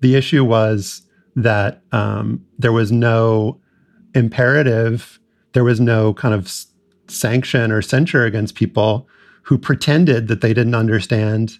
The 0.00 0.14
issue 0.14 0.44
was 0.44 1.02
that 1.36 1.82
um, 1.92 2.44
there 2.58 2.72
was 2.72 2.92
no 2.92 3.60
imperative, 4.14 5.18
there 5.52 5.64
was 5.64 5.80
no 5.80 6.12
kind 6.14 6.34
of 6.34 6.52
sanction 7.08 7.72
or 7.72 7.82
censure 7.82 8.24
against 8.24 8.54
people 8.54 9.08
who 9.42 9.58
pretended 9.58 10.28
that 10.28 10.40
they 10.40 10.54
didn't 10.54 10.74
understand 10.74 11.58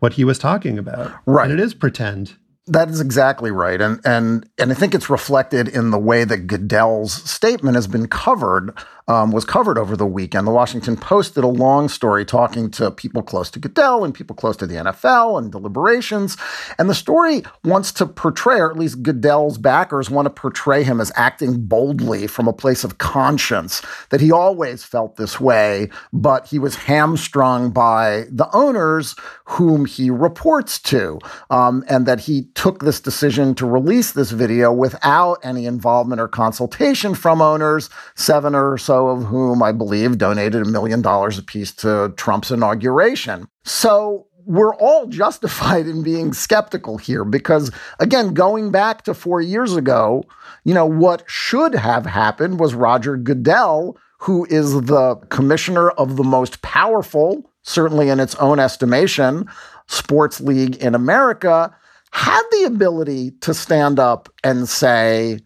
what 0.00 0.14
he 0.14 0.24
was 0.24 0.38
talking 0.38 0.78
about. 0.78 1.12
Right. 1.26 1.50
And 1.50 1.58
it 1.58 1.62
is 1.62 1.74
pretend. 1.74 2.36
That 2.66 2.90
is 2.90 3.00
exactly 3.00 3.50
right. 3.50 3.80
And 3.80 3.98
and 4.04 4.48
and 4.58 4.70
I 4.70 4.74
think 4.74 4.94
it's 4.94 5.08
reflected 5.08 5.68
in 5.68 5.90
the 5.90 5.98
way 5.98 6.24
that 6.24 6.46
Goodell's 6.46 7.14
statement 7.28 7.76
has 7.76 7.86
been 7.86 8.08
covered 8.08 8.76
um, 9.08 9.32
was 9.32 9.44
covered 9.44 9.78
over 9.78 9.96
the 9.96 10.06
weekend. 10.06 10.46
The 10.46 10.52
Washington 10.52 10.96
Post 10.96 11.34
did 11.34 11.44
a 11.44 11.48
long 11.48 11.88
story 11.88 12.24
talking 12.24 12.70
to 12.72 12.90
people 12.90 13.22
close 13.22 13.50
to 13.50 13.58
Goodell 13.58 14.04
and 14.04 14.14
people 14.14 14.36
close 14.36 14.56
to 14.58 14.66
the 14.66 14.74
NFL 14.74 15.38
and 15.38 15.50
deliberations. 15.50 16.36
And 16.78 16.88
the 16.88 16.94
story 16.94 17.42
wants 17.64 17.90
to 17.92 18.06
portray, 18.06 18.60
or 18.60 18.70
at 18.70 18.78
least 18.78 19.02
Goodell's 19.02 19.56
backers 19.56 20.10
want 20.10 20.26
to 20.26 20.30
portray 20.30 20.84
him 20.84 21.00
as 21.00 21.10
acting 21.16 21.66
boldly 21.66 22.26
from 22.26 22.46
a 22.46 22.52
place 22.52 22.84
of 22.84 22.98
conscience, 22.98 23.82
that 24.10 24.20
he 24.20 24.30
always 24.30 24.84
felt 24.84 25.16
this 25.16 25.40
way, 25.40 25.88
but 26.12 26.46
he 26.46 26.58
was 26.58 26.76
hamstrung 26.76 27.70
by 27.70 28.24
the 28.30 28.48
owners 28.54 29.16
whom 29.44 29.86
he 29.86 30.10
reports 30.10 30.78
to, 30.78 31.18
um, 31.50 31.82
and 31.88 32.04
that 32.04 32.20
he 32.20 32.44
took 32.54 32.80
this 32.80 33.00
decision 33.00 33.54
to 33.54 33.66
release 33.66 34.12
this 34.12 34.30
video 34.32 34.70
without 34.70 35.38
any 35.42 35.64
involvement 35.64 36.20
or 36.20 36.28
consultation 36.28 37.14
from 37.14 37.40
owners, 37.40 37.88
seven 38.14 38.54
or 38.54 38.76
so 38.76 38.97
of 39.06 39.24
whom 39.24 39.62
I 39.62 39.70
believe 39.70 40.18
donated 40.18 40.62
a 40.62 40.70
million 40.70 41.00
dollars 41.02 41.38
apiece 41.38 41.72
to 41.76 42.12
Trump's 42.16 42.50
inauguration. 42.50 43.46
So 43.64 44.26
we're 44.44 44.74
all 44.74 45.06
justified 45.08 45.86
in 45.86 46.02
being 46.02 46.32
skeptical 46.32 46.98
here 46.98 47.24
because, 47.24 47.70
again, 48.00 48.34
going 48.34 48.72
back 48.72 49.02
to 49.02 49.14
four 49.14 49.40
years 49.40 49.76
ago, 49.76 50.24
you 50.64 50.74
know, 50.74 50.86
what 50.86 51.22
should 51.28 51.74
have 51.74 52.04
happened 52.04 52.58
was 52.58 52.74
Roger 52.74 53.16
Goodell, 53.16 53.96
who 54.18 54.46
is 54.50 54.72
the 54.72 55.14
commissioner 55.28 55.90
of 55.90 56.16
the 56.16 56.24
most 56.24 56.60
powerful, 56.62 57.48
certainly 57.62 58.08
in 58.08 58.18
its 58.18 58.34
own 58.36 58.58
estimation, 58.58 59.48
sports 59.86 60.40
league 60.40 60.76
in 60.76 60.94
America, 60.94 61.72
had 62.10 62.42
the 62.50 62.64
ability 62.64 63.32
to 63.42 63.54
stand 63.54 63.98
up 63.98 64.28
and 64.42 64.68
say, 64.68 65.38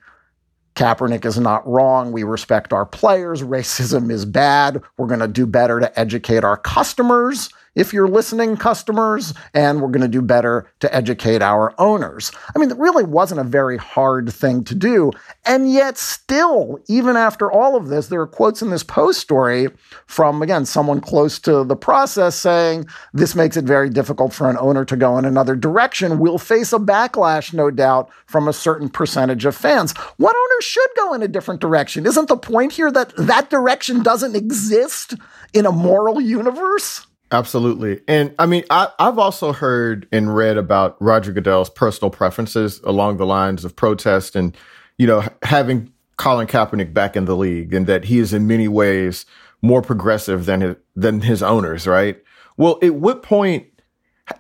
Kaepernick 0.74 1.24
is 1.24 1.38
not 1.38 1.66
wrong. 1.68 2.12
We 2.12 2.22
respect 2.22 2.72
our 2.72 2.86
players. 2.86 3.42
Racism 3.42 4.10
is 4.10 4.24
bad. 4.24 4.82
We're 4.96 5.06
going 5.06 5.20
to 5.20 5.28
do 5.28 5.46
better 5.46 5.80
to 5.80 5.98
educate 5.98 6.44
our 6.44 6.56
customers 6.56 7.50
if 7.74 7.92
you're 7.92 8.08
listening, 8.08 8.56
customers, 8.56 9.32
and 9.54 9.80
we're 9.80 9.88
going 9.88 10.02
to 10.02 10.08
do 10.08 10.22
better 10.22 10.70
to 10.80 10.94
educate 10.94 11.42
our 11.42 11.74
owners. 11.78 12.30
I 12.54 12.58
mean, 12.58 12.70
it 12.70 12.78
really 12.78 13.04
wasn't 13.04 13.40
a 13.40 13.44
very 13.44 13.76
hard 13.76 14.32
thing 14.32 14.64
to 14.64 14.74
do. 14.74 15.12
And 15.46 15.72
yet, 15.72 15.96
still, 15.96 16.78
even 16.88 17.16
after 17.16 17.50
all 17.50 17.76
of 17.76 17.88
this, 17.88 18.08
there 18.08 18.20
are 18.20 18.26
quotes 18.26 18.62
in 18.62 18.70
this 18.70 18.82
post 18.82 19.20
story 19.20 19.68
from, 20.06 20.42
again, 20.42 20.66
someone 20.66 21.00
close 21.00 21.38
to 21.40 21.64
the 21.64 21.76
process 21.76 22.36
saying 22.36 22.86
this 23.12 23.34
makes 23.34 23.56
it 23.56 23.64
very 23.64 23.88
difficult 23.88 24.32
for 24.32 24.50
an 24.50 24.58
owner 24.58 24.84
to 24.84 24.96
go 24.96 25.16
in 25.18 25.24
another 25.24 25.56
direction. 25.56 26.18
We'll 26.18 26.38
face 26.38 26.72
a 26.72 26.78
backlash, 26.78 27.52
no 27.54 27.70
doubt, 27.70 28.10
from 28.26 28.48
a 28.48 28.52
certain 28.52 28.88
percentage 28.88 29.44
of 29.44 29.56
fans. 29.56 29.92
What 30.16 30.36
owner 30.36 30.60
should 30.60 30.90
go 30.96 31.14
in 31.14 31.22
a 31.22 31.28
different 31.28 31.60
direction? 31.60 32.06
Isn't 32.06 32.28
the 32.28 32.36
point 32.36 32.72
here 32.72 32.90
that 32.90 33.14
that 33.16 33.50
direction 33.50 34.02
doesn't 34.02 34.36
exist 34.36 35.14
in 35.52 35.66
a 35.66 35.72
moral 35.72 36.20
universe? 36.20 37.06
Absolutely. 37.32 38.00
And 38.06 38.34
I 38.38 38.46
mean, 38.46 38.64
I, 38.70 38.88
have 38.98 39.18
also 39.18 39.52
heard 39.52 40.06
and 40.12 40.34
read 40.34 40.58
about 40.58 40.96
Roger 41.00 41.32
Goodell's 41.32 41.70
personal 41.70 42.10
preferences 42.10 42.80
along 42.84 43.16
the 43.16 43.26
lines 43.26 43.64
of 43.64 43.74
protest 43.74 44.36
and, 44.36 44.56
you 44.98 45.06
know, 45.06 45.24
having 45.42 45.92
Colin 46.18 46.46
Kaepernick 46.46 46.92
back 46.92 47.16
in 47.16 47.24
the 47.24 47.36
league 47.36 47.72
and 47.72 47.86
that 47.86 48.04
he 48.04 48.18
is 48.18 48.32
in 48.32 48.46
many 48.46 48.68
ways 48.68 49.26
more 49.62 49.80
progressive 49.80 50.44
than 50.44 50.60
his, 50.60 50.76
than 50.94 51.22
his 51.22 51.42
owners, 51.42 51.86
right? 51.86 52.22
well, 52.56 52.78
at 52.82 52.94
what 52.94 53.22
point 53.22 53.66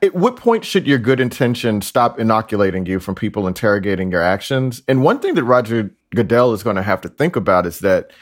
at 0.00 0.14
what 0.14 0.36
point 0.36 0.64
should 0.64 0.86
your 0.86 0.98
good 0.98 1.20
intention 1.20 1.82
stop 1.82 2.18
inoculating 2.18 2.86
you 2.86 3.00
from 3.00 3.14
people 3.14 3.48
interrogating 3.48 4.10
your 4.10 4.22
actions? 4.22 4.82
And 4.86 5.02
one 5.02 5.18
thing 5.18 5.34
that 5.34 5.44
Roger 5.44 5.90
Goodell 6.14 6.52
is 6.52 6.62
going 6.62 6.76
to 6.76 6.82
have 6.82 7.00
to 7.02 7.08
think 7.08 7.36
about 7.36 7.66
is 7.66 7.80
that 7.80 8.12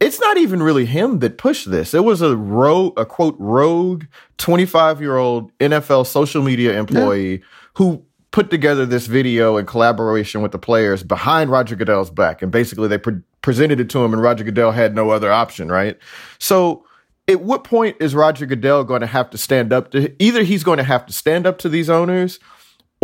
it's 0.00 0.20
not 0.20 0.36
even 0.36 0.62
really 0.62 0.86
him 0.86 1.20
that 1.20 1.38
pushed 1.38 1.70
this. 1.70 1.94
It 1.94 2.04
was 2.04 2.20
a 2.20 2.36
rogue, 2.36 2.98
a 2.98 3.06
quote, 3.06 3.36
rogue 3.38 4.04
25 4.38 5.00
year 5.00 5.16
old 5.16 5.56
NFL 5.58 6.06
social 6.06 6.42
media 6.42 6.78
employee 6.78 7.38
yeah. 7.38 7.44
who 7.74 8.04
put 8.30 8.50
together 8.50 8.84
this 8.84 9.06
video 9.06 9.56
in 9.56 9.64
collaboration 9.64 10.42
with 10.42 10.50
the 10.50 10.58
players 10.58 11.04
behind 11.04 11.50
Roger 11.50 11.76
Goodell's 11.76 12.10
back. 12.10 12.42
And 12.42 12.50
basically 12.50 12.88
they 12.88 12.98
pre- 12.98 13.22
presented 13.42 13.78
it 13.78 13.88
to 13.90 14.04
him 14.04 14.12
and 14.12 14.20
Roger 14.20 14.42
Goodell 14.42 14.72
had 14.72 14.94
no 14.94 15.10
other 15.10 15.30
option, 15.30 15.70
right? 15.70 15.96
So 16.38 16.84
at 17.28 17.42
what 17.42 17.62
point 17.62 17.96
is 18.00 18.14
Roger 18.14 18.44
Goodell 18.44 18.82
going 18.84 19.02
to 19.02 19.06
have 19.06 19.30
to 19.30 19.38
stand 19.38 19.72
up 19.72 19.92
to 19.92 20.12
either 20.22 20.42
he's 20.42 20.64
going 20.64 20.78
to 20.78 20.84
have 20.84 21.06
to 21.06 21.12
stand 21.12 21.46
up 21.46 21.58
to 21.58 21.68
these 21.68 21.88
owners 21.88 22.40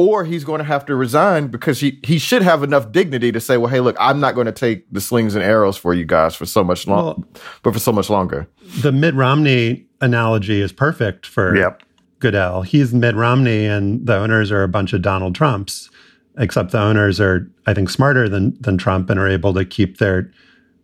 or 0.00 0.24
he's 0.24 0.44
going 0.44 0.60
to 0.60 0.64
have 0.64 0.86
to 0.86 0.94
resign 0.94 1.48
because 1.48 1.80
he, 1.80 1.98
he 2.02 2.18
should 2.18 2.40
have 2.40 2.62
enough 2.62 2.90
dignity 2.90 3.30
to 3.32 3.40
say, 3.40 3.58
well, 3.58 3.70
hey, 3.70 3.80
look, 3.80 3.96
I'm 4.00 4.18
not 4.18 4.34
going 4.34 4.46
to 4.46 4.52
take 4.52 4.90
the 4.90 5.00
slings 5.00 5.34
and 5.34 5.44
arrows 5.44 5.76
for 5.76 5.92
you 5.92 6.06
guys 6.06 6.34
for 6.34 6.46
so 6.46 6.64
much 6.64 6.86
long, 6.86 7.04
well, 7.04 7.24
but 7.62 7.74
for 7.74 7.78
so 7.78 7.92
much 7.92 8.08
longer. 8.08 8.48
The 8.80 8.92
Mitt 8.92 9.14
Romney 9.14 9.86
analogy 10.00 10.62
is 10.62 10.72
perfect 10.72 11.26
for 11.26 11.54
yep. 11.54 11.82
Goodell. 12.18 12.62
He's 12.62 12.94
Mitt 12.94 13.14
Romney, 13.14 13.66
and 13.66 14.06
the 14.06 14.16
owners 14.16 14.50
are 14.50 14.62
a 14.62 14.68
bunch 14.68 14.94
of 14.94 15.02
Donald 15.02 15.34
Trumps. 15.34 15.90
Except 16.38 16.70
the 16.70 16.80
owners 16.80 17.20
are, 17.20 17.50
I 17.66 17.74
think, 17.74 17.90
smarter 17.90 18.26
than 18.28 18.56
than 18.62 18.78
Trump 18.78 19.10
and 19.10 19.20
are 19.20 19.28
able 19.28 19.52
to 19.52 19.64
keep 19.64 19.98
their 19.98 20.30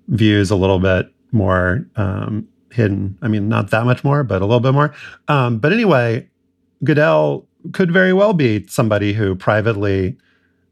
views 0.09 0.51
a 0.51 0.57
little 0.57 0.81
bit 0.81 1.11
more 1.33 1.87
um, 1.97 2.47
hidden. 2.73 3.17
I 3.23 3.29
mean, 3.29 3.49
not 3.49 3.71
that 3.71 3.87
much 3.87 4.05
more, 4.05 4.25
but 4.25 4.43
a 4.43 4.45
little 4.45 4.61
bit 4.61 4.75
more. 4.75 4.93
Um, 5.29 5.59
but 5.59 5.73
anyway, 5.73 6.29
Goodell 6.85 7.47
could 7.73 7.93
very 7.93 8.13
well 8.13 8.33
be 8.33 8.67
somebody 8.69 9.13
who 9.13 9.35
privately 9.35 10.17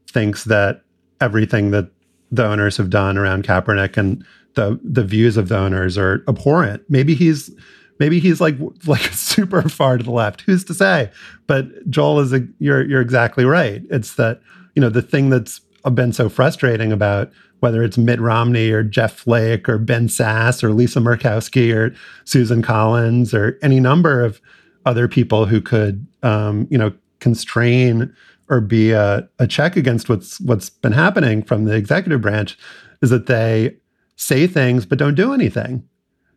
thinks 0.09 0.45
that 0.45 0.83
everything 1.21 1.71
that 1.71 1.89
the 2.31 2.45
owners 2.45 2.77
have 2.77 2.89
done 2.89 3.17
around 3.17 3.43
Kaepernick 3.43 3.97
and 3.97 4.25
the 4.55 4.79
the 4.83 5.03
views 5.03 5.37
of 5.37 5.49
the 5.49 5.57
owners 5.57 5.97
are 5.97 6.23
abhorrent. 6.27 6.83
Maybe 6.89 7.13
he's 7.15 7.51
maybe 7.99 8.19
he's 8.19 8.41
like 8.41 8.55
like 8.85 9.01
super 9.13 9.67
far 9.69 9.97
to 9.97 10.03
the 10.03 10.11
left. 10.11 10.41
Who's 10.41 10.63
to 10.65 10.73
say? 10.73 11.11
But 11.47 11.89
Joel 11.89 12.19
is 12.19 12.33
a, 12.33 12.47
you're 12.59 12.85
you're 12.85 13.01
exactly 13.01 13.45
right. 13.45 13.83
It's 13.89 14.15
that 14.15 14.41
you 14.75 14.81
know 14.81 14.89
the 14.89 15.01
thing 15.01 15.29
that's 15.29 15.61
been 15.93 16.13
so 16.13 16.29
frustrating 16.29 16.91
about 16.91 17.31
whether 17.59 17.83
it's 17.83 17.97
Mitt 17.97 18.19
Romney 18.19 18.71
or 18.71 18.83
Jeff 18.83 19.13
Flake 19.13 19.69
or 19.69 19.77
Ben 19.77 20.07
Sasse 20.07 20.63
or 20.63 20.71
Lisa 20.71 20.99
Murkowski 20.99 21.73
or 21.73 21.95
Susan 22.23 22.61
Collins 22.61 23.33
or 23.33 23.57
any 23.61 23.79
number 23.79 24.23
of 24.23 24.41
other 24.85 25.07
people 25.07 25.45
who 25.45 25.61
could, 25.61 26.05
um, 26.23 26.67
you 26.69 26.77
know, 26.77 26.93
constrain 27.19 28.13
or 28.49 28.61
be 28.61 28.91
a, 28.91 29.27
a 29.39 29.47
check 29.47 29.75
against 29.75 30.09
what's 30.09 30.39
what's 30.41 30.69
been 30.69 30.91
happening 30.91 31.41
from 31.41 31.65
the 31.65 31.75
executive 31.75 32.21
branch 32.21 32.57
is 33.01 33.09
that 33.09 33.25
they 33.25 33.75
say 34.15 34.47
things 34.47 34.85
but 34.85 34.99
don't 34.99 35.15
do 35.15 35.33
anything. 35.33 35.87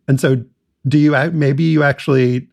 And 0.07 0.19
so, 0.19 0.43
do 0.87 0.97
you 0.97 1.11
maybe 1.31 1.63
you 1.63 1.83
actually 1.83 2.47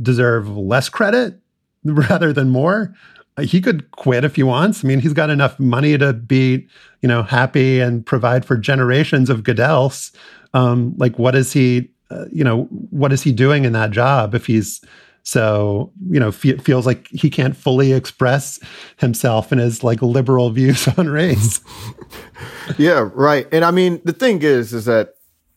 deserve 0.00 0.48
less 0.48 0.88
credit 0.88 1.38
rather 1.84 2.32
than 2.32 2.48
more? 2.48 2.94
he 3.42 3.60
could 3.60 3.90
quit 3.92 4.24
if 4.24 4.36
he 4.36 4.42
wants. 4.42 4.84
I 4.84 4.88
mean, 4.88 5.00
he's 5.00 5.12
got 5.12 5.30
enough 5.30 5.58
money 5.58 5.96
to 5.98 6.12
be, 6.12 6.66
you 7.02 7.08
know, 7.08 7.22
happy 7.22 7.80
and 7.80 8.04
provide 8.04 8.44
for 8.44 8.56
generations 8.56 9.30
of 9.30 9.42
Goodells. 9.42 10.12
Um, 10.54 10.94
like, 10.96 11.18
what 11.18 11.34
is 11.34 11.52
he, 11.52 11.90
uh, 12.10 12.24
you 12.32 12.42
know, 12.42 12.64
what 12.90 13.12
is 13.12 13.22
he 13.22 13.32
doing 13.32 13.64
in 13.64 13.72
that 13.74 13.90
job 13.90 14.34
if 14.34 14.46
he's 14.46 14.80
so, 15.28 15.92
you 16.08 16.18
know, 16.18 16.32
fe- 16.32 16.56
feels 16.56 16.86
like 16.86 17.06
he 17.08 17.28
can't 17.28 17.54
fully 17.54 17.92
express 17.92 18.58
himself 18.96 19.52
and 19.52 19.60
his 19.60 19.84
like 19.84 20.00
liberal 20.00 20.48
views 20.48 20.88
on 20.96 21.06
race. 21.06 21.60
yeah, 22.78 23.10
right. 23.12 23.46
And 23.52 23.62
I 23.62 23.70
mean, 23.70 24.00
the 24.04 24.14
thing 24.14 24.40
is, 24.40 24.72
is 24.72 24.86
that 24.86 25.16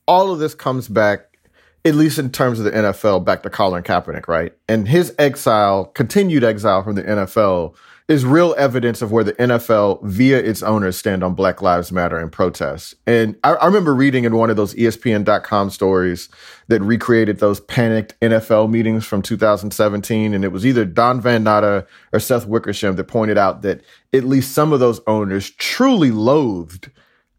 all 0.09 0.29
of 0.29 0.39
this 0.39 0.53
comes 0.53 0.89
back 0.89 1.37
at 1.85 1.95
least 1.95 2.19
in 2.19 2.31
terms 2.31 2.59
of 2.59 2.65
the 2.65 2.71
NFL, 2.71 3.23
back 3.23 3.43
to 3.43 3.49
Colin 3.49 3.81
Kaepernick, 3.81 4.27
right? 4.27 4.51
And 4.67 4.89
his 4.89 5.15
exile, 5.17 5.85
continued 5.85 6.43
exile 6.43 6.83
from 6.83 6.95
the 6.95 7.03
NFL, 7.03 7.73
is 8.11 8.25
real 8.25 8.53
evidence 8.57 9.01
of 9.01 9.11
where 9.11 9.23
the 9.23 9.31
NFL, 9.33 10.03
via 10.03 10.37
its 10.37 10.61
owners, 10.61 10.97
stand 10.97 11.23
on 11.23 11.33
Black 11.33 11.61
Lives 11.61 11.91
Matter 11.93 12.19
and 12.19 12.29
protests. 12.29 12.93
And 13.07 13.37
I, 13.43 13.53
I 13.53 13.65
remember 13.65 13.95
reading 13.95 14.25
in 14.25 14.35
one 14.35 14.49
of 14.49 14.57
those 14.57 14.73
ESPN.com 14.75 15.69
stories 15.69 16.27
that 16.67 16.81
recreated 16.81 17.39
those 17.39 17.61
panicked 17.61 18.19
NFL 18.19 18.69
meetings 18.69 19.05
from 19.05 19.21
2017. 19.21 20.33
And 20.33 20.43
it 20.43 20.51
was 20.51 20.65
either 20.65 20.83
Don 20.83 21.21
Van 21.21 21.43
Natta 21.43 21.87
or 22.11 22.19
Seth 22.19 22.45
Wickersham 22.45 22.97
that 22.97 23.05
pointed 23.05 23.37
out 23.37 23.61
that 23.61 23.81
at 24.13 24.25
least 24.25 24.51
some 24.51 24.73
of 24.73 24.81
those 24.81 24.99
owners 25.07 25.49
truly 25.51 26.11
loathed 26.11 26.91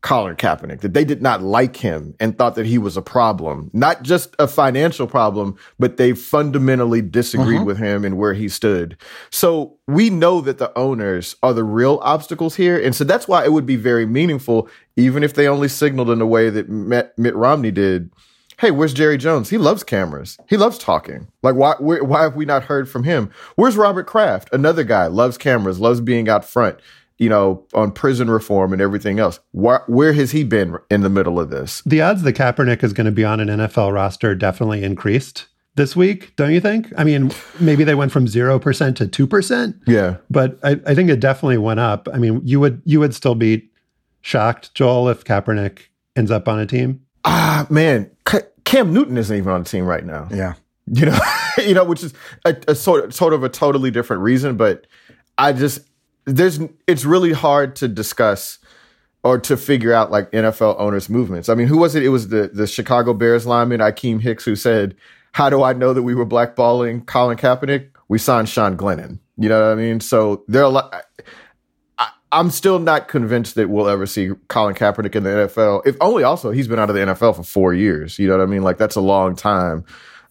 Colin 0.02 0.34
Kaepernick, 0.34 0.80
that 0.80 0.94
they 0.94 1.04
did 1.04 1.22
not 1.22 1.42
like 1.42 1.76
him 1.76 2.14
and 2.18 2.36
thought 2.36 2.56
that 2.56 2.66
he 2.66 2.76
was 2.76 2.96
a 2.96 3.02
problem, 3.02 3.70
not 3.72 4.02
just 4.02 4.34
a 4.40 4.48
financial 4.48 5.06
problem, 5.06 5.56
but 5.78 5.96
they 5.96 6.12
fundamentally 6.12 7.00
disagreed 7.00 7.58
uh-huh. 7.58 7.64
with 7.64 7.78
him 7.78 8.04
and 8.04 8.18
where 8.18 8.34
he 8.34 8.48
stood. 8.48 8.96
So 9.30 9.78
we 9.86 10.10
know 10.10 10.40
that 10.40 10.58
the 10.58 10.76
owners 10.76 11.36
are 11.42 11.54
the 11.54 11.62
real 11.62 12.00
obstacles 12.02 12.56
here. 12.56 12.78
And 12.80 12.96
so 12.96 13.04
that's 13.04 13.28
why 13.28 13.44
it 13.44 13.52
would 13.52 13.66
be 13.66 13.76
very 13.76 14.04
meaningful, 14.04 14.68
even 14.96 15.22
if 15.22 15.34
they 15.34 15.46
only 15.46 15.68
signaled 15.68 16.10
in 16.10 16.20
a 16.20 16.26
way 16.26 16.50
that 16.50 16.68
Mitt 16.68 17.36
Romney 17.36 17.70
did. 17.70 18.10
Hey, 18.58 18.72
where's 18.72 18.94
Jerry 18.94 19.18
Jones? 19.18 19.50
He 19.50 19.58
loves 19.58 19.84
cameras. 19.84 20.36
He 20.48 20.56
loves 20.56 20.78
talking. 20.78 21.28
Like, 21.42 21.54
why, 21.54 21.74
why 21.78 22.22
have 22.22 22.36
we 22.36 22.44
not 22.44 22.64
heard 22.64 22.88
from 22.88 23.04
him? 23.04 23.30
Where's 23.54 23.76
Robert 23.76 24.06
Kraft? 24.06 24.52
Another 24.52 24.84
guy 24.84 25.06
loves 25.06 25.38
cameras, 25.38 25.80
loves 25.80 26.00
being 26.00 26.28
out 26.28 26.44
front 26.44 26.78
you 27.22 27.28
know, 27.28 27.64
on 27.72 27.92
prison 27.92 28.28
reform 28.28 28.72
and 28.72 28.82
everything 28.82 29.20
else. 29.20 29.38
Where, 29.52 29.84
where 29.86 30.12
has 30.12 30.32
he 30.32 30.42
been 30.42 30.76
in 30.90 31.02
the 31.02 31.08
middle 31.08 31.38
of 31.38 31.50
this? 31.50 31.80
The 31.86 32.00
odds 32.00 32.22
that 32.22 32.32
Kaepernick 32.32 32.82
is 32.82 32.92
going 32.92 33.04
to 33.04 33.12
be 33.12 33.24
on 33.24 33.38
an 33.38 33.46
NFL 33.46 33.92
roster 33.94 34.34
definitely 34.34 34.82
increased 34.82 35.46
this 35.76 35.94
week, 35.94 36.34
don't 36.34 36.50
you 36.50 36.60
think? 36.60 36.92
I 36.98 37.04
mean, 37.04 37.30
maybe 37.60 37.84
they 37.84 37.94
went 37.94 38.10
from 38.10 38.26
0% 38.26 38.96
to 38.96 39.26
2%. 39.28 39.80
Yeah. 39.86 40.16
But 40.30 40.58
I, 40.64 40.80
I 40.84 40.96
think 40.96 41.10
it 41.10 41.20
definitely 41.20 41.58
went 41.58 41.78
up. 41.78 42.08
I 42.12 42.18
mean, 42.18 42.40
you 42.44 42.58
would 42.58 42.82
you 42.84 42.98
would 42.98 43.14
still 43.14 43.36
be 43.36 43.70
shocked, 44.20 44.74
Joel, 44.74 45.08
if 45.08 45.22
Kaepernick 45.22 45.82
ends 46.16 46.32
up 46.32 46.48
on 46.48 46.58
a 46.58 46.66
team? 46.66 47.02
Ah, 47.24 47.68
man. 47.70 48.10
Cam 48.64 48.92
Newton 48.92 49.16
isn't 49.16 49.36
even 49.36 49.52
on 49.52 49.62
the 49.62 49.68
team 49.68 49.84
right 49.84 50.04
now. 50.04 50.26
Yeah. 50.32 50.54
You 50.88 51.06
know, 51.06 51.18
you 51.58 51.74
know, 51.74 51.84
which 51.84 52.02
is 52.02 52.14
a, 52.44 52.56
a 52.66 52.74
sort 52.74 53.14
sort 53.14 53.32
of 53.32 53.44
a 53.44 53.48
totally 53.48 53.92
different 53.92 54.22
reason, 54.22 54.56
but 54.56 54.88
I 55.38 55.52
just 55.52 55.80
there's 56.24 56.60
it's 56.86 57.04
really 57.04 57.32
hard 57.32 57.76
to 57.76 57.88
discuss 57.88 58.58
or 59.24 59.38
to 59.38 59.56
figure 59.56 59.92
out 59.92 60.10
like 60.10 60.30
NFL 60.32 60.76
owners 60.78 61.08
movements. 61.08 61.48
I 61.48 61.54
mean, 61.54 61.68
who 61.68 61.78
was 61.78 61.94
it? 61.94 62.04
It 62.04 62.08
was 62.08 62.28
the 62.28 62.50
the 62.52 62.66
Chicago 62.66 63.14
Bears 63.14 63.46
lineman 63.46 63.80
Akiem 63.80 64.20
Hicks 64.20 64.44
who 64.44 64.56
said, 64.56 64.96
"How 65.32 65.50
do 65.50 65.62
I 65.62 65.72
know 65.72 65.92
that 65.92 66.02
we 66.02 66.14
were 66.14 66.26
blackballing 66.26 67.06
Colin 67.06 67.36
Kaepernick? 67.36 67.88
We 68.08 68.18
signed 68.18 68.48
Sean 68.48 68.76
Glennon." 68.76 69.18
You 69.36 69.48
know 69.48 69.60
what 69.60 69.72
I 69.72 69.74
mean? 69.74 70.00
So 70.00 70.44
there 70.48 70.62
are 70.62 70.66
a 70.66 70.68
lot. 70.68 71.04
I, 71.98 72.08
I'm 72.32 72.50
still 72.50 72.78
not 72.78 73.08
convinced 73.08 73.54
that 73.56 73.68
we'll 73.68 73.88
ever 73.88 74.06
see 74.06 74.30
Colin 74.48 74.74
Kaepernick 74.74 75.14
in 75.14 75.22
the 75.24 75.30
NFL. 75.30 75.86
If 75.86 75.96
only 76.00 76.22
also 76.22 76.50
he's 76.50 76.68
been 76.68 76.78
out 76.78 76.90
of 76.90 76.96
the 76.96 77.02
NFL 77.02 77.36
for 77.36 77.42
four 77.42 77.74
years. 77.74 78.18
You 78.18 78.28
know 78.28 78.38
what 78.38 78.42
I 78.42 78.46
mean? 78.46 78.62
Like 78.62 78.78
that's 78.78 78.96
a 78.96 79.00
long 79.00 79.36
time. 79.36 79.84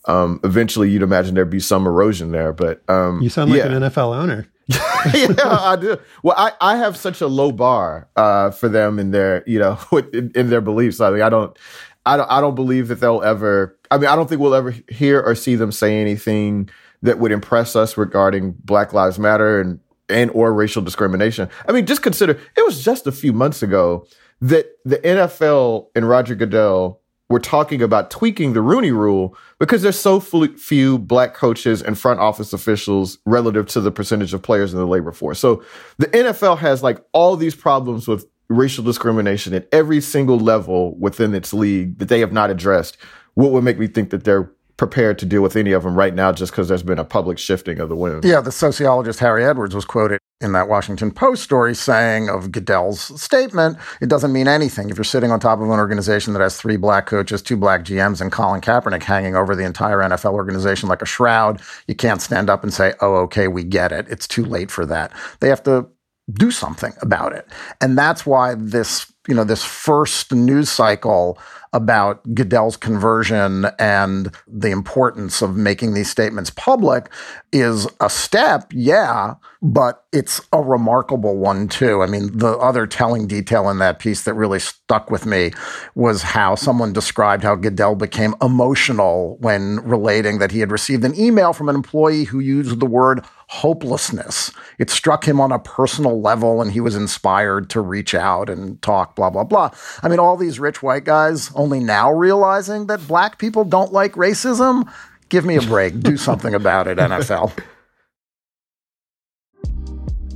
Um, 0.05 0.39
eventually, 0.43 0.89
you'd 0.89 1.03
imagine 1.03 1.35
there'd 1.35 1.49
be 1.49 1.59
some 1.59 1.85
erosion 1.85 2.31
there, 2.31 2.53
but 2.53 2.81
um, 2.89 3.21
you 3.21 3.29
sound 3.29 3.51
like 3.51 3.59
yeah. 3.59 3.67
an 3.67 3.83
NFL 3.83 4.15
owner. 4.15 4.47
yeah, 5.13 5.35
I 5.39 5.77
do. 5.79 5.97
Well, 6.23 6.35
I, 6.37 6.53
I 6.61 6.77
have 6.77 6.95
such 6.97 7.21
a 7.21 7.27
low 7.27 7.51
bar 7.51 8.07
uh, 8.15 8.51
for 8.51 8.69
them 8.69 8.99
in 8.99 9.11
their 9.11 9.43
you 9.47 9.59
know 9.59 9.79
in, 10.13 10.31
in 10.35 10.49
their 10.49 10.61
beliefs. 10.61 10.99
I 10.99 11.09
mean, 11.11 11.21
I 11.21 11.29
don't, 11.29 11.57
I 12.05 12.17
don't, 12.17 12.31
I 12.31 12.41
don't 12.41 12.55
believe 12.55 12.87
that 12.87 12.99
they'll 12.99 13.23
ever. 13.23 13.77
I 13.89 13.97
mean, 13.97 14.07
I 14.07 14.15
don't 14.15 14.29
think 14.29 14.41
we'll 14.41 14.55
ever 14.55 14.73
hear 14.89 15.21
or 15.21 15.35
see 15.35 15.55
them 15.55 15.71
say 15.71 15.99
anything 15.99 16.69
that 17.01 17.19
would 17.19 17.31
impress 17.31 17.75
us 17.75 17.97
regarding 17.97 18.51
Black 18.63 18.93
Lives 18.93 19.19
Matter 19.19 19.59
and 19.59 19.79
and 20.09 20.31
or 20.31 20.53
racial 20.53 20.81
discrimination. 20.81 21.49
I 21.67 21.71
mean, 21.71 21.85
just 21.85 22.01
consider 22.01 22.39
it 22.55 22.65
was 22.65 22.83
just 22.83 23.07
a 23.07 23.11
few 23.11 23.33
months 23.33 23.63
ago 23.63 24.05
that 24.41 24.67
the 24.85 24.97
NFL 24.97 25.87
and 25.95 26.07
Roger 26.07 26.35
Goodell 26.35 27.00
we're 27.31 27.39
talking 27.39 27.81
about 27.81 28.11
tweaking 28.11 28.53
the 28.53 28.61
Rooney 28.61 28.91
rule 28.91 29.37
because 29.59 29.81
there's 29.81 29.99
so 29.99 30.19
few 30.19 30.99
black 30.99 31.33
coaches 31.33 31.81
and 31.81 31.97
front 31.97 32.19
office 32.19 32.53
officials 32.53 33.17
relative 33.25 33.67
to 33.67 33.81
the 33.81 33.91
percentage 33.91 34.33
of 34.33 34.41
players 34.41 34.73
in 34.73 34.79
the 34.79 34.85
labor 34.85 35.11
force. 35.11 35.39
So 35.39 35.63
the 35.97 36.07
NFL 36.07 36.57
has 36.59 36.83
like 36.83 37.03
all 37.13 37.35
these 37.37 37.55
problems 37.55 38.07
with 38.07 38.25
racial 38.49 38.83
discrimination 38.83 39.53
at 39.53 39.67
every 39.71 40.01
single 40.01 40.37
level 40.37 40.97
within 40.99 41.33
its 41.33 41.53
league 41.53 41.97
that 41.99 42.09
they 42.09 42.19
have 42.19 42.33
not 42.33 42.49
addressed. 42.49 42.97
What 43.35 43.51
would 43.51 43.63
make 43.63 43.79
me 43.79 43.87
think 43.87 44.09
that 44.09 44.25
they're 44.25 44.51
prepared 44.81 45.19
to 45.19 45.27
deal 45.27 45.43
with 45.43 45.55
any 45.55 45.73
of 45.73 45.83
them 45.83 45.95
right 45.95 46.15
now 46.15 46.31
just 46.31 46.51
because 46.51 46.67
there's 46.67 46.81
been 46.81 46.97
a 46.97 47.05
public 47.05 47.37
shifting 47.37 47.79
of 47.79 47.87
the 47.87 47.95
winds? 47.95 48.25
Yeah, 48.25 48.41
the 48.41 48.51
sociologist 48.51 49.19
Harry 49.19 49.45
Edwards 49.45 49.75
was 49.75 49.85
quoted 49.85 50.19
in 50.41 50.53
that 50.53 50.67
Washington 50.67 51.11
Post 51.11 51.43
story 51.43 51.75
saying 51.75 52.29
of 52.29 52.51
Goodell's 52.51 53.21
statement, 53.21 53.77
it 54.01 54.09
doesn't 54.09 54.33
mean 54.33 54.47
anything. 54.47 54.89
If 54.89 54.97
you're 54.97 55.03
sitting 55.03 55.29
on 55.29 55.39
top 55.39 55.59
of 55.59 55.65
an 55.65 55.77
organization 55.77 56.33
that 56.33 56.41
has 56.41 56.59
three 56.59 56.77
black 56.77 57.05
coaches, 57.05 57.43
two 57.43 57.57
black 57.57 57.83
GMs, 57.83 58.21
and 58.21 58.31
Colin 58.31 58.59
Kaepernick 58.59 59.03
hanging 59.03 59.35
over 59.35 59.55
the 59.55 59.65
entire 59.65 59.99
NFL 59.99 60.33
organization 60.33 60.89
like 60.89 61.03
a 61.03 61.05
shroud, 61.05 61.61
you 61.85 61.93
can't 61.93 62.19
stand 62.19 62.49
up 62.49 62.63
and 62.63 62.73
say, 62.73 62.95
oh, 63.01 63.17
okay, 63.17 63.47
we 63.47 63.63
get 63.63 63.91
it. 63.91 64.07
It's 64.09 64.27
too 64.27 64.43
late 64.43 64.71
for 64.71 64.87
that. 64.87 65.11
They 65.41 65.49
have 65.49 65.61
to 65.65 65.87
do 66.33 66.49
something 66.49 66.93
about 67.03 67.33
it. 67.33 67.47
And 67.81 67.95
that's 67.95 68.25
why 68.25 68.55
this, 68.55 69.13
you 69.27 69.35
know, 69.35 69.43
this 69.43 69.63
first 69.63 70.33
news 70.33 70.71
cycle 70.71 71.37
about 71.73 72.35
Goodell's 72.35 72.75
conversion 72.75 73.65
and 73.79 74.35
the 74.45 74.71
importance 74.71 75.41
of 75.41 75.55
making 75.55 75.93
these 75.93 76.09
statements 76.09 76.49
public 76.49 77.09
is 77.53 77.87
a 78.01 78.09
step, 78.09 78.71
yeah, 78.73 79.35
but 79.61 80.03
it's 80.11 80.41
a 80.51 80.61
remarkable 80.61 81.37
one 81.37 81.67
too. 81.69 82.01
I 82.01 82.07
mean, 82.07 82.37
the 82.37 82.57
other 82.57 82.85
telling 82.87 83.27
detail 83.27 83.69
in 83.69 83.79
that 83.79 83.99
piece 83.99 84.23
that 84.23 84.33
really 84.33 84.59
stuck 84.59 85.09
with 85.09 85.25
me 85.25 85.51
was 85.95 86.21
how 86.21 86.55
someone 86.55 86.91
described 86.91 87.43
how 87.43 87.55
Goodell 87.55 87.95
became 87.95 88.35
emotional 88.41 89.37
when 89.39 89.77
relating 89.81 90.39
that 90.39 90.51
he 90.51 90.59
had 90.59 90.71
received 90.71 91.05
an 91.05 91.17
email 91.17 91.53
from 91.53 91.69
an 91.69 91.75
employee 91.75 92.25
who 92.25 92.39
used 92.39 92.79
the 92.79 92.85
word 92.85 93.23
hopelessness. 93.51 94.51
It 94.79 94.89
struck 94.89 95.27
him 95.27 95.41
on 95.41 95.51
a 95.51 95.59
personal 95.59 96.21
level 96.21 96.61
and 96.61 96.71
he 96.71 96.79
was 96.79 96.95
inspired 96.95 97.69
to 97.71 97.81
reach 97.81 98.15
out 98.15 98.49
and 98.49 98.81
talk, 98.81 99.17
blah, 99.17 99.29
blah, 99.29 99.43
blah. 99.43 99.71
I 100.01 100.07
mean, 100.07 100.19
all 100.19 100.37
these 100.37 100.57
rich 100.57 100.81
white 100.81 101.03
guys 101.03 101.51
only 101.53 101.81
now 101.81 102.13
realizing 102.13 102.87
that 102.87 103.05
black 103.09 103.39
people 103.39 103.65
don't 103.65 103.91
like 103.91 104.13
racism. 104.13 104.89
Give 105.27 105.43
me 105.43 105.57
a 105.57 105.61
break. 105.61 105.99
Do 105.99 106.15
something 106.15 106.55
about 106.55 106.87
it, 106.87 106.97
NFL. 106.97 107.51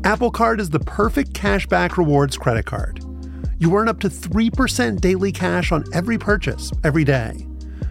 Apple 0.03 0.29
Card 0.29 0.59
is 0.59 0.71
the 0.71 0.81
perfect 0.81 1.31
cashback 1.31 1.95
rewards 1.95 2.37
credit 2.37 2.65
card. 2.65 3.01
You 3.59 3.73
earn 3.77 3.87
up 3.87 4.01
to 4.01 4.09
3% 4.09 4.99
daily 4.99 5.31
cash 5.31 5.71
on 5.71 5.85
every 5.93 6.17
purchase 6.17 6.69
every 6.83 7.05
day. 7.05 7.47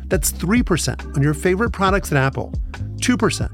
That's 0.09 0.33
3% 0.33 1.17
on 1.17 1.23
your 1.23 1.33
favorite 1.33 1.71
products 1.71 2.13
at 2.13 2.19
Apple, 2.19 2.53
2% 2.97 3.54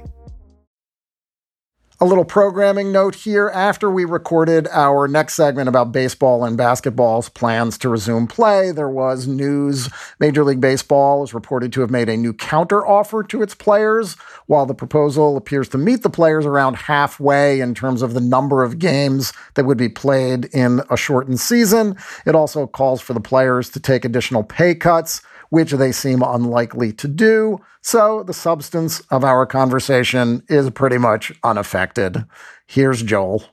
A 2.01 2.05
little 2.05 2.25
programming 2.25 2.91
note 2.91 3.13
here. 3.13 3.49
After 3.49 3.87
we 3.87 4.05
recorded 4.05 4.67
our 4.71 5.07
next 5.07 5.35
segment 5.35 5.69
about 5.69 5.91
baseball 5.91 6.43
and 6.43 6.57
basketball's 6.57 7.29
plans 7.29 7.77
to 7.77 7.89
resume 7.89 8.25
play, 8.25 8.71
there 8.71 8.89
was 8.89 9.27
news. 9.27 9.87
Major 10.19 10.43
League 10.43 10.59
Baseball 10.59 11.23
is 11.23 11.35
reported 11.35 11.71
to 11.73 11.81
have 11.81 11.91
made 11.91 12.09
a 12.09 12.17
new 12.17 12.33
counter 12.33 12.83
offer 12.83 13.21
to 13.25 13.43
its 13.43 13.53
players. 13.53 14.15
While 14.47 14.65
the 14.65 14.73
proposal 14.73 15.37
appears 15.37 15.69
to 15.69 15.77
meet 15.77 16.01
the 16.01 16.09
players 16.09 16.43
around 16.43 16.73
halfway 16.73 17.59
in 17.59 17.75
terms 17.75 18.01
of 18.01 18.15
the 18.15 18.19
number 18.19 18.63
of 18.63 18.79
games 18.79 19.31
that 19.53 19.65
would 19.65 19.77
be 19.77 19.87
played 19.87 20.45
in 20.45 20.81
a 20.89 20.97
shortened 20.97 21.39
season, 21.39 21.95
it 22.25 22.33
also 22.33 22.65
calls 22.65 22.99
for 22.99 23.13
the 23.13 23.21
players 23.21 23.69
to 23.69 23.79
take 23.79 24.05
additional 24.05 24.41
pay 24.43 24.73
cuts 24.73 25.21
which 25.51 25.73
they 25.73 25.91
seem 25.91 26.23
unlikely 26.23 26.93
to 26.93 27.07
do. 27.07 27.59
So 27.81 28.23
the 28.23 28.33
substance 28.33 29.01
of 29.11 29.23
our 29.23 29.45
conversation 29.45 30.43
is 30.47 30.69
pretty 30.71 30.97
much 30.97 31.31
unaffected. 31.43 32.25
Here's 32.65 33.03
Joel. 33.03 33.43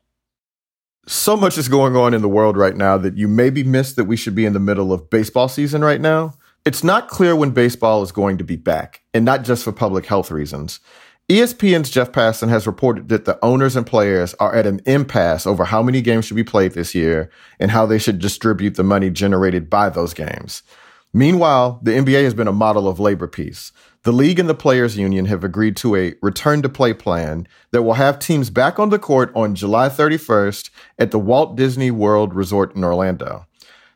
So 1.08 1.36
much 1.36 1.58
is 1.58 1.68
going 1.68 1.96
on 1.96 2.14
in 2.14 2.22
the 2.22 2.28
world 2.28 2.56
right 2.56 2.76
now 2.76 2.98
that 2.98 3.16
you 3.16 3.26
maybe 3.26 3.64
missed 3.64 3.96
that 3.96 4.04
we 4.04 4.16
should 4.16 4.36
be 4.36 4.46
in 4.46 4.52
the 4.52 4.60
middle 4.60 4.92
of 4.92 5.10
baseball 5.10 5.48
season 5.48 5.82
right 5.82 6.00
now. 6.00 6.34
It's 6.64 6.84
not 6.84 7.08
clear 7.08 7.34
when 7.34 7.50
baseball 7.50 8.02
is 8.02 8.12
going 8.12 8.38
to 8.38 8.44
be 8.44 8.56
back, 8.56 9.02
and 9.12 9.24
not 9.24 9.42
just 9.42 9.64
for 9.64 9.72
public 9.72 10.06
health 10.06 10.30
reasons. 10.30 10.80
ESPN's 11.28 11.90
Jeff 11.90 12.12
Passan 12.12 12.48
has 12.48 12.66
reported 12.66 13.08
that 13.08 13.24
the 13.24 13.42
owners 13.44 13.74
and 13.74 13.86
players 13.86 14.34
are 14.34 14.54
at 14.54 14.66
an 14.66 14.80
impasse 14.86 15.46
over 15.46 15.64
how 15.64 15.82
many 15.82 16.00
games 16.00 16.26
should 16.26 16.36
be 16.36 16.44
played 16.44 16.72
this 16.72 16.94
year 16.94 17.30
and 17.58 17.70
how 17.70 17.86
they 17.86 17.98
should 17.98 18.18
distribute 18.18 18.76
the 18.76 18.84
money 18.84 19.10
generated 19.10 19.68
by 19.68 19.90
those 19.90 20.14
games. 20.14 20.62
Meanwhile, 21.12 21.80
the 21.82 21.92
NBA 21.92 22.24
has 22.24 22.34
been 22.34 22.48
a 22.48 22.52
model 22.52 22.86
of 22.86 23.00
labor 23.00 23.26
peace. 23.26 23.72
The 24.02 24.12
league 24.12 24.38
and 24.38 24.48
the 24.48 24.54
players 24.54 24.96
union 24.96 25.26
have 25.26 25.42
agreed 25.42 25.76
to 25.78 25.96
a 25.96 26.14
return 26.22 26.62
to 26.62 26.68
play 26.68 26.92
plan 26.92 27.48
that 27.72 27.82
will 27.82 27.94
have 27.94 28.18
teams 28.18 28.50
back 28.50 28.78
on 28.78 28.90
the 28.90 28.98
court 28.98 29.32
on 29.34 29.54
July 29.54 29.88
31st 29.88 30.70
at 30.98 31.10
the 31.10 31.18
Walt 31.18 31.56
Disney 31.56 31.90
World 31.90 32.34
Resort 32.34 32.76
in 32.76 32.84
Orlando. 32.84 33.46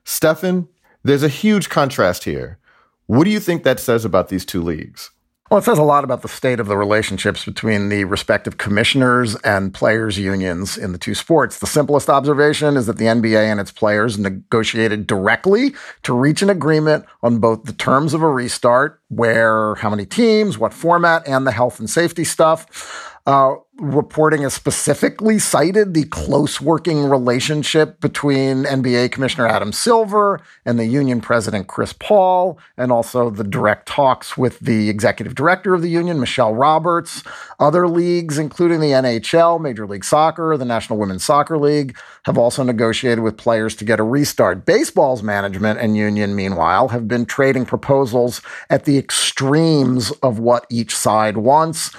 Stefan, 0.04 0.68
there's 1.04 1.22
a 1.22 1.28
huge 1.28 1.68
contrast 1.68 2.24
here. 2.24 2.58
What 3.06 3.24
do 3.24 3.30
you 3.30 3.40
think 3.40 3.62
that 3.62 3.80
says 3.80 4.04
about 4.04 4.28
these 4.28 4.44
two 4.44 4.62
leagues? 4.62 5.10
Well, 5.52 5.58
it 5.58 5.64
says 5.64 5.76
a 5.76 5.82
lot 5.82 6.02
about 6.02 6.22
the 6.22 6.28
state 6.28 6.60
of 6.60 6.66
the 6.66 6.78
relationships 6.78 7.44
between 7.44 7.90
the 7.90 8.04
respective 8.04 8.56
commissioners 8.56 9.36
and 9.44 9.74
players' 9.74 10.18
unions 10.18 10.78
in 10.78 10.92
the 10.92 10.98
two 10.98 11.14
sports. 11.14 11.58
The 11.58 11.66
simplest 11.66 12.08
observation 12.08 12.74
is 12.74 12.86
that 12.86 12.96
the 12.96 13.04
NBA 13.04 13.36
and 13.36 13.60
its 13.60 13.70
players 13.70 14.18
negotiated 14.18 15.06
directly 15.06 15.74
to 16.04 16.14
reach 16.14 16.40
an 16.40 16.48
agreement 16.48 17.04
on 17.22 17.38
both 17.38 17.64
the 17.64 17.74
terms 17.74 18.14
of 18.14 18.22
a 18.22 18.30
restart, 18.30 19.02
where, 19.08 19.74
how 19.74 19.90
many 19.90 20.06
teams, 20.06 20.56
what 20.56 20.72
format, 20.72 21.28
and 21.28 21.46
the 21.46 21.52
health 21.52 21.78
and 21.78 21.90
safety 21.90 22.24
stuff. 22.24 23.20
Uh, 23.26 23.56
reporting 23.78 24.42
has 24.42 24.52
specifically 24.52 25.38
cited 25.38 25.94
the 25.94 26.04
close 26.04 26.60
working 26.60 27.04
relationship 27.04 28.00
between 28.00 28.64
NBA 28.64 29.10
Commissioner 29.12 29.46
Adam 29.46 29.72
Silver 29.72 30.40
and 30.66 30.78
the 30.78 30.84
union 30.84 31.22
president 31.22 31.68
Chris 31.68 31.94
Paul, 31.94 32.58
and 32.76 32.92
also 32.92 33.30
the 33.30 33.44
direct 33.44 33.88
talks 33.88 34.36
with 34.36 34.58
the 34.60 34.90
executive 34.90 35.34
director 35.34 35.74
of 35.74 35.80
the 35.80 35.88
union, 35.88 36.20
Michelle 36.20 36.54
Roberts. 36.54 37.22
Other 37.58 37.88
leagues, 37.88 38.38
including 38.38 38.80
the 38.80 38.90
NHL, 38.90 39.60
Major 39.60 39.86
League 39.86 40.04
Soccer, 40.04 40.56
the 40.58 40.64
National 40.66 40.98
Women's 40.98 41.24
Soccer 41.24 41.56
League, 41.56 41.96
have 42.24 42.36
also 42.36 42.62
negotiated 42.62 43.20
with 43.20 43.38
players 43.38 43.74
to 43.76 43.84
get 43.86 43.98
a 43.98 44.04
restart. 44.04 44.66
Baseball's 44.66 45.22
management 45.22 45.80
and 45.80 45.96
union, 45.96 46.36
meanwhile, 46.36 46.88
have 46.88 47.08
been 47.08 47.24
trading 47.24 47.64
proposals 47.64 48.42
at 48.68 48.84
the 48.84 48.98
extremes 48.98 50.10
of 50.22 50.38
what 50.38 50.66
each 50.68 50.94
side 50.94 51.38
wants. 51.38 51.90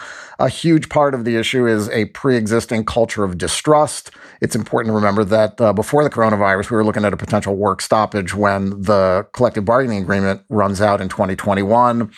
A 0.44 0.50
huge 0.50 0.90
part 0.90 1.16
of 1.16 1.24
the 1.24 1.38
issue 1.38 1.66
is 1.66 1.88
a 1.92 2.04
pre 2.08 2.36
existing 2.36 2.84
culture 2.84 3.24
of 3.24 3.38
distrust. 3.38 4.12
It's 4.42 4.58
important 4.58 4.92
to 4.92 4.94
remember 4.94 5.24
that 5.24 5.62
uh, 5.62 5.72
before 5.72 6.04
the 6.04 6.10
coronavirus, 6.10 6.70
we 6.70 6.76
were 6.76 6.84
looking 6.84 7.06
at 7.06 7.14
a 7.14 7.18
potential 7.18 7.56
work 7.56 7.82
stoppage 7.82 8.36
when 8.36 8.72
the 8.72 9.26
collective 9.32 9.64
bargaining 9.64 10.02
agreement 10.02 10.42
runs 10.50 10.82
out 10.82 11.00
in 11.00 11.08
2021. 11.08 12.12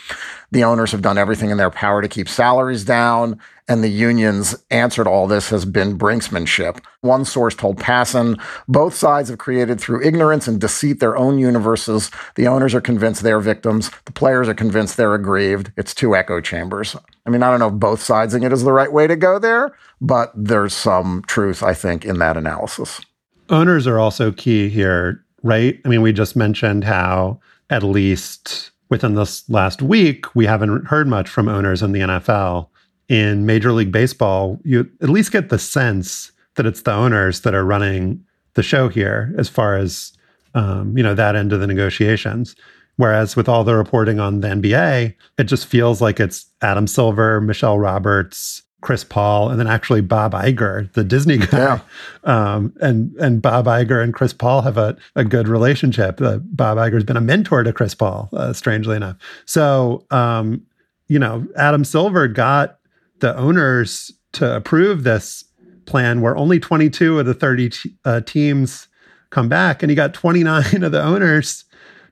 The 0.50 0.64
owners 0.64 0.92
have 0.92 1.04
done 1.04 1.20
everything 1.20 1.52
in 1.52 1.58
their 1.58 1.70
power 1.70 2.02
to 2.02 2.08
keep 2.08 2.28
salaries 2.28 2.84
down, 2.84 3.40
and 3.68 3.84
the 3.84 3.90
union's 3.90 4.56
answer 4.70 5.04
to 5.04 5.10
all 5.10 5.28
this 5.28 5.50
has 5.50 5.66
been 5.66 5.98
brinksmanship. 5.98 6.80
One 7.02 7.26
source 7.26 7.56
told 7.56 7.78
Passan 7.78 8.40
both 8.68 8.94
sides 8.94 9.30
have 9.30 9.40
created 9.40 9.80
through 9.80 10.06
ignorance 10.06 10.48
and 10.48 10.62
deceit 10.62 11.00
their 11.00 11.18
own 11.18 11.40
universes. 11.40 12.12
The 12.36 12.48
owners 12.48 12.76
are 12.76 12.82
convinced 12.82 13.24
they're 13.24 13.40
victims, 13.40 13.90
the 14.06 14.12
players 14.12 14.48
are 14.48 14.54
convinced 14.54 14.98
they're 14.98 15.16
aggrieved. 15.16 15.72
It's 15.78 15.94
two 15.94 16.16
echo 16.16 16.42
chambers. 16.42 16.96
I 17.26 17.30
mean, 17.30 17.42
I 17.42 17.50
don't 17.50 17.60
know 17.60 17.68
if 17.70 17.74
both 17.74 18.02
sidesing 18.02 18.46
it 18.46 18.54
is 18.54 18.64
the 18.64 18.74
right 18.74 18.92
way 18.92 19.08
to 19.08 19.16
go 19.16 19.40
there, 19.40 19.76
but 20.00 20.32
there's 20.36 20.74
some 20.74 21.24
truth, 21.28 21.64
I 21.64 21.74
think, 21.74 22.06
in 22.06 22.20
that 22.20 22.38
analysis. 22.38 23.02
Owners 23.50 23.88
are 23.88 24.00
also 24.00 24.32
key 24.32 24.70
here, 24.70 25.24
right? 25.44 25.80
I 25.86 25.88
mean, 25.88 26.02
we 26.02 26.14
just 26.14 26.36
mentioned 26.36 26.84
how 26.84 27.40
at 27.70 27.84
least 27.84 28.72
within 28.90 29.16
this 29.16 29.48
last 29.50 29.82
week, 29.82 30.34
we 30.36 30.46
haven't 30.46 30.86
heard 30.86 31.08
much 31.08 31.30
from 31.30 31.50
owners 31.50 31.82
in 31.82 31.92
the 31.92 32.02
NFL. 32.02 32.68
In 33.08 33.46
Major 33.46 33.72
League 33.72 33.92
Baseball, 33.92 34.60
you 34.64 34.90
at 35.02 35.10
least 35.10 35.32
get 35.32 35.50
the 35.50 35.60
sense 35.60 36.32
that 36.56 36.66
it's 36.66 36.82
the 36.82 36.94
owners 36.94 37.42
that 37.42 37.54
are 37.54 37.66
running 37.66 38.24
the 38.56 38.64
show 38.64 38.88
here 38.88 39.34
as 39.38 39.48
far 39.48 39.78
as 39.78 40.14
um, 40.56 40.98
you 40.98 41.04
know 41.04 41.14
that 41.14 41.36
end 41.36 41.54
of 41.54 41.60
the 41.60 41.68
negotiations. 41.68 42.56
Whereas 42.98 43.36
with 43.36 43.50
all 43.50 43.64
the 43.64 43.76
reporting 43.76 44.20
on 44.20 44.40
the 44.40 44.48
NBA, 44.48 45.16
it 45.38 45.44
just 45.44 45.68
feels 45.68 46.02
like 46.02 46.20
it's 46.20 46.46
Adam 46.62 46.88
Silver, 46.88 47.42
Michelle 47.42 47.78
Roberts, 47.78 48.64
Chris 48.80 49.04
Paul, 49.04 49.50
and 49.50 49.60
then 49.60 49.68
actually 49.68 50.00
Bob 50.02 50.34
Iger, 50.34 50.92
the 50.94 51.04
Disney 51.04 51.38
guy. 51.38 51.58
Yeah. 51.58 51.80
Um, 52.24 52.74
and 52.82 53.16
and 53.18 53.40
Bob 53.40 53.66
Iger 53.66 54.04
and 54.04 54.12
Chris 54.12 54.34
Paul 54.34 54.64
have 54.64 54.80
a, 54.80 54.98
a 55.16 55.24
good 55.24 55.48
relationship. 55.48 56.20
Uh, 56.20 56.40
Bob 56.40 56.80
Iger's 56.80 57.04
been 57.04 57.18
a 57.18 57.22
mentor 57.22 57.62
to 57.62 57.72
Chris 57.72 57.94
Paul, 57.94 58.30
uh, 58.34 58.52
strangely 58.52 58.96
enough. 58.96 59.16
So, 59.46 60.08
um, 60.10 60.66
you 61.08 61.20
know, 61.20 61.46
Adam 61.56 61.84
Silver 61.84 62.28
got 62.28 62.80
the 63.20 63.36
owners 63.38 64.12
to 64.34 64.56
approve 64.56 65.04
this 65.04 65.44
plan 65.86 66.22
where 66.22 66.36
only 66.36 66.60
22 66.60 67.20
of 67.20 67.26
the 67.26 67.34
30 67.34 67.70
t- 67.70 67.96
uh, 68.04 68.22
teams 68.22 68.88
come 69.30 69.50
back, 69.50 69.84
and 69.84 69.90
he 69.90 69.96
got 69.96 70.14
29 70.14 70.84
of 70.84 70.92
the 70.92 71.04
owners 71.04 71.66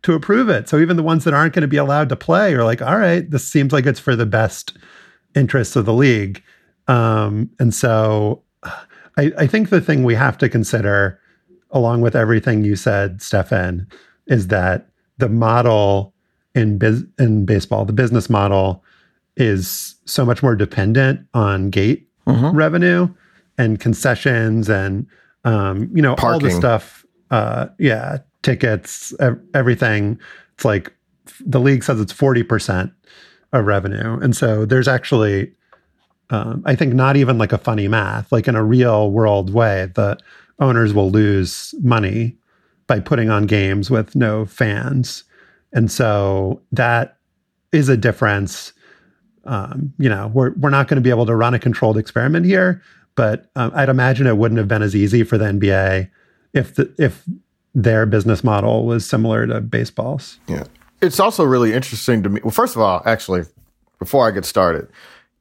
to 0.03 0.13
approve 0.13 0.49
it. 0.49 0.67
So 0.67 0.79
even 0.79 0.97
the 0.97 1.03
ones 1.03 1.23
that 1.23 1.33
aren't 1.33 1.53
going 1.53 1.61
to 1.61 1.67
be 1.67 1.77
allowed 1.77 2.09
to 2.09 2.15
play 2.15 2.53
are 2.53 2.63
like, 2.63 2.81
all 2.81 2.97
right, 2.97 3.29
this 3.29 3.47
seems 3.47 3.71
like 3.71 3.85
it's 3.85 3.99
for 3.99 4.15
the 4.15 4.25
best 4.25 4.77
interests 5.35 5.75
of 5.75 5.85
the 5.85 5.93
league. 5.93 6.43
Um, 6.87 7.49
and 7.59 7.73
so 7.73 8.43
I, 9.17 9.31
I 9.37 9.47
think 9.47 9.69
the 9.69 9.81
thing 9.81 10.03
we 10.03 10.15
have 10.15 10.37
to 10.39 10.49
consider, 10.49 11.19
along 11.71 12.01
with 12.01 12.15
everything 12.15 12.63
you 12.63 12.75
said, 12.75 13.21
Stefan, 13.21 13.87
is 14.27 14.47
that 14.47 14.89
the 15.17 15.29
model 15.29 16.13
in 16.55 16.77
biz- 16.77 17.05
in 17.17 17.45
baseball, 17.45 17.85
the 17.85 17.93
business 17.93 18.29
model, 18.29 18.83
is 19.37 19.92
so 20.05 20.25
much 20.25 20.41
more 20.43 20.55
dependent 20.55 21.21
on 21.33 21.69
gate 21.69 22.07
Mhm. 22.27 22.53
revenue 22.55 23.09
and 23.57 23.79
concessions 23.79 24.69
and 24.69 25.05
um, 25.45 25.89
you 25.93 26.01
know 26.01 26.15
all 26.15 26.39
the 26.39 26.49
stuff. 26.51 27.05
Uh, 27.31 27.67
yeah, 27.79 28.17
tickets, 28.43 29.13
everything. 29.53 30.17
It's 30.55 30.63
like 30.65 30.93
the 31.45 31.59
league 31.59 31.83
says 31.83 31.99
it's 31.99 32.11
forty 32.13 32.43
percent 32.43 32.91
of 33.51 33.65
revenue, 33.65 34.17
and 34.21 34.35
so 34.35 34.65
there's 34.65 34.87
actually, 34.87 35.51
um, 36.29 36.63
I 36.65 36.75
think, 36.75 36.93
not 36.93 37.17
even 37.17 37.37
like 37.37 37.51
a 37.51 37.57
funny 37.57 37.87
math. 37.87 38.31
Like 38.31 38.47
in 38.47 38.55
a 38.55 38.63
real 38.63 39.11
world 39.11 39.53
way, 39.53 39.91
the 39.95 40.17
owners 40.59 40.93
will 40.93 41.11
lose 41.11 41.73
money 41.81 42.37
by 42.87 42.99
putting 42.99 43.29
on 43.29 43.45
games 43.47 43.89
with 43.91 44.15
no 44.15 44.45
fans, 44.45 45.23
and 45.73 45.91
so 45.91 46.61
that 46.71 47.17
is 47.71 47.89
a 47.89 47.97
difference. 47.97 48.71
Um, 49.45 49.93
you 49.97 50.09
know, 50.09 50.31
we're 50.33 50.51
we're 50.53 50.69
not 50.69 50.87
going 50.87 50.95
to 50.97 51.01
be 51.01 51.09
able 51.09 51.25
to 51.25 51.35
run 51.35 51.53
a 51.53 51.59
controlled 51.59 51.97
experiment 51.97 52.45
here, 52.45 52.81
but 53.15 53.49
um, 53.55 53.71
I'd 53.75 53.89
imagine 53.89 54.27
it 54.27 54.37
wouldn't 54.37 54.57
have 54.57 54.67
been 54.67 54.81
as 54.81 54.95
easy 54.95 55.23
for 55.23 55.37
the 55.37 55.45
NBA 55.45 56.09
if 56.53 56.75
the 56.75 56.93
if 56.97 57.23
their 57.75 58.05
business 58.05 58.43
model 58.43 58.85
was 58.85 59.05
similar 59.05 59.47
to 59.47 59.61
baseball's. 59.61 60.39
Yeah. 60.47 60.63
It's 61.01 61.19
also 61.19 61.43
really 61.43 61.73
interesting 61.73 62.23
to 62.23 62.29
me. 62.29 62.39
Well, 62.43 62.51
first 62.51 62.75
of 62.75 62.81
all, 62.81 63.01
actually, 63.05 63.43
before 63.99 64.27
I 64.27 64.31
get 64.31 64.45
started, 64.45 64.87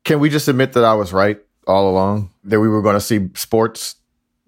can 0.05 0.19
we 0.19 0.29
just 0.29 0.49
admit 0.49 0.73
that 0.73 0.85
I 0.85 0.95
was 0.95 1.13
right 1.13 1.39
all 1.67 1.89
along 1.89 2.31
that 2.45 2.59
we 2.59 2.69
were 2.69 2.83
going 2.83 2.95
to 2.95 3.01
see 3.01 3.29
sports 3.35 3.97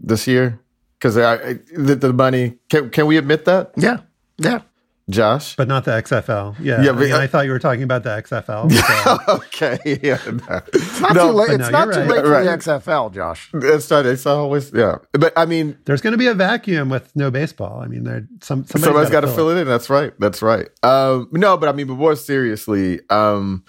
this 0.01 0.27
year? 0.27 0.61
Because 0.99 1.15
the, 1.15 1.97
the 2.01 2.13
money, 2.13 2.57
can, 2.71 2.91
can 2.91 3.07
we 3.07 3.17
admit 3.17 3.45
that, 3.45 3.73
Yeah. 3.77 3.99
Yeah. 4.39 4.63
Josh? 5.11 5.55
But 5.57 5.69
not 5.69 5.85
the 5.85 5.91
XFL. 5.91 6.57
Yeah. 6.59 6.83
Yeah, 6.83 6.91
I, 6.91 6.93
but- 6.95 7.01
mean, 7.01 7.13
I 7.13 7.27
thought 7.27 7.45
you 7.45 7.51
were 7.53 7.59
talking 7.59 7.83
about 7.83 8.05
the 8.05 8.11
XFL. 8.11 8.73
so- 8.73 9.19
okay. 9.35 9.79
Yeah. 10.03 10.19
No. 10.27 10.61
It's 10.73 11.01
not 11.01 11.15
No, 11.15 11.27
too 11.31 11.33
late. 11.37 11.51
It's 11.51 11.59
no, 11.65 11.71
not 11.71 11.93
too 11.93 12.01
right. 12.01 12.09
late 12.09 12.25
for 12.25 12.31
Right. 12.31 12.45
the 12.45 12.51
XFL, 12.51 13.13
Josh. 13.15 13.51
It's 13.53 13.91
not, 13.91 14.07
it's 14.07 14.25
always, 14.25 14.73
yeah. 14.73 14.97
But 15.13 15.33
I 15.37 15.45
mean, 15.45 15.77
There's 15.85 16.01
going 16.01 16.13
to 16.13 16.19
be 16.19 16.27
a 16.27 16.35
vacuum 16.35 16.89
with 16.89 17.15
no 17.15 17.31
baseball. 17.31 17.81
I 17.81 17.87
mean, 17.87 18.05
there 18.05 18.27
some 18.41 18.65
somebody's, 18.65 18.83
somebody's 18.85 19.11
got 19.11 19.21
gotta 19.23 19.27
to 19.27 19.33
fill 19.35 19.51
it 19.51 19.61
in. 19.61 19.67
That's 19.67 19.91
right. 19.91 20.13
That's 20.19 20.41
right. 20.41 20.69
Um, 20.83 21.29
no, 21.33 21.57
but 21.59 21.69
I 21.69 21.73
mean, 21.73 21.87
but 21.87 21.95
more 21.97 22.17
seriously, 22.17 23.01
um, 23.11 23.63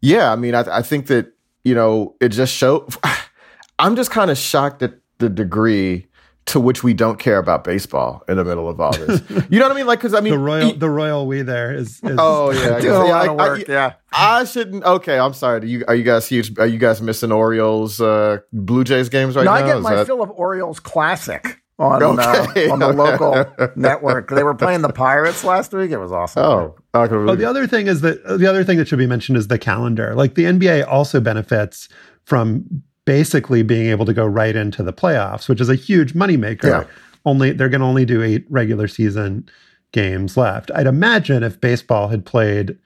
yeah, 0.00 0.32
I 0.32 0.36
mean, 0.36 0.54
I, 0.56 0.78
I 0.78 0.82
think 0.82 1.06
that, 1.06 1.32
you 1.62 1.74
know, 1.76 2.16
it 2.20 2.30
just 2.30 2.52
show. 2.52 2.88
I'm 3.78 3.94
just 3.96 4.10
kind 4.10 4.30
of 4.30 4.36
shocked 4.38 4.82
at 4.82 4.94
the 5.18 5.28
degree 5.28 6.06
to 6.46 6.58
which 6.58 6.82
we 6.82 6.94
don't 6.94 7.18
care 7.18 7.38
about 7.38 7.62
baseball 7.64 8.24
in 8.28 8.36
the 8.36 8.44
middle 8.44 8.68
of 8.68 8.80
all 8.80 8.92
this. 8.92 9.22
you 9.50 9.58
know 9.60 9.66
what 9.66 9.72
I 9.72 9.74
mean? 9.76 9.86
Like, 9.86 10.00
cause 10.00 10.14
I 10.14 10.20
mean, 10.22 10.32
The 10.32 10.38
royal, 10.38 10.68
e- 10.70 10.76
the 10.76 10.90
royal 10.90 11.26
we 11.26 11.42
there 11.42 11.72
is. 11.72 12.00
is 12.02 12.16
oh 12.18 12.50
yeah, 12.50 12.76
I 12.76 12.80
Doing 12.80 12.94
a 12.96 13.04
lot 13.04 13.24
yeah, 13.24 13.30
of 13.32 13.38
I- 13.40 13.54
I- 13.54 13.64
yeah. 13.68 13.92
I 14.12 14.44
shouldn't. 14.44 14.82
Okay, 14.84 15.18
I'm 15.18 15.34
sorry. 15.34 15.60
Do 15.60 15.66
you 15.68 15.84
are 15.86 15.94
you 15.94 16.02
guys 16.02 16.26
huge? 16.26 16.58
Are 16.58 16.66
you 16.66 16.78
guys 16.78 17.00
missing 17.00 17.30
Orioles, 17.30 18.00
uh, 18.00 18.38
Blue 18.52 18.82
Jays 18.84 19.08
games 19.08 19.36
right 19.36 19.44
No, 19.44 19.52
now? 19.54 19.56
I 19.56 19.66
get 19.66 19.76
Is 19.76 19.82
my 19.84 19.94
that- 19.96 20.06
fill 20.06 20.22
of 20.22 20.30
Orioles 20.30 20.80
Classic 20.80 21.62
on 21.78 22.02
Okay. 22.02 22.68
uh, 22.68 22.72
on 22.72 22.78
the 22.80 22.92
local 22.92 23.46
network. 23.76 24.28
They 24.30 24.42
were 24.42 24.54
playing 24.54 24.82
the 24.82 24.92
Pirates 24.92 25.44
last 25.44 25.72
week. 25.72 25.90
It 25.92 25.98
was 25.98 26.10
awesome. 26.12 26.42
Oh, 26.42 26.74
okay. 26.94 27.14
Oh, 27.14 27.34
the 27.36 27.44
other 27.46 27.66
thing 27.66 27.86
is 27.86 28.00
that 28.02 28.22
the 28.38 28.46
other 28.48 28.64
thing 28.64 28.76
that 28.78 28.88
should 28.88 28.98
be 28.98 29.06
mentioned 29.06 29.38
is 29.38 29.48
the 29.48 29.58
calendar. 29.58 30.14
Like 30.14 30.34
the 30.34 30.44
NBA 30.44 30.86
also 30.86 31.20
benefits 31.20 31.88
from 32.26 32.82
basically 33.10 33.64
being 33.64 33.88
able 33.88 34.06
to 34.06 34.14
go 34.14 34.24
right 34.24 34.54
into 34.54 34.84
the 34.84 34.92
playoffs, 34.92 35.48
which 35.48 35.60
is 35.60 35.68
a 35.68 35.74
huge 35.74 36.14
moneymaker. 36.14 36.62
Yeah. 36.62 36.84
Only 37.24 37.50
they're 37.50 37.68
going 37.68 37.80
to 37.80 37.86
only 37.88 38.04
do 38.04 38.22
eight 38.22 38.44
regular 38.48 38.86
season 38.86 39.48
games 39.90 40.36
left. 40.36 40.70
I'd 40.76 40.86
imagine 40.86 41.42
if 41.42 41.60
baseball 41.60 42.06
had 42.06 42.24
played 42.24 42.78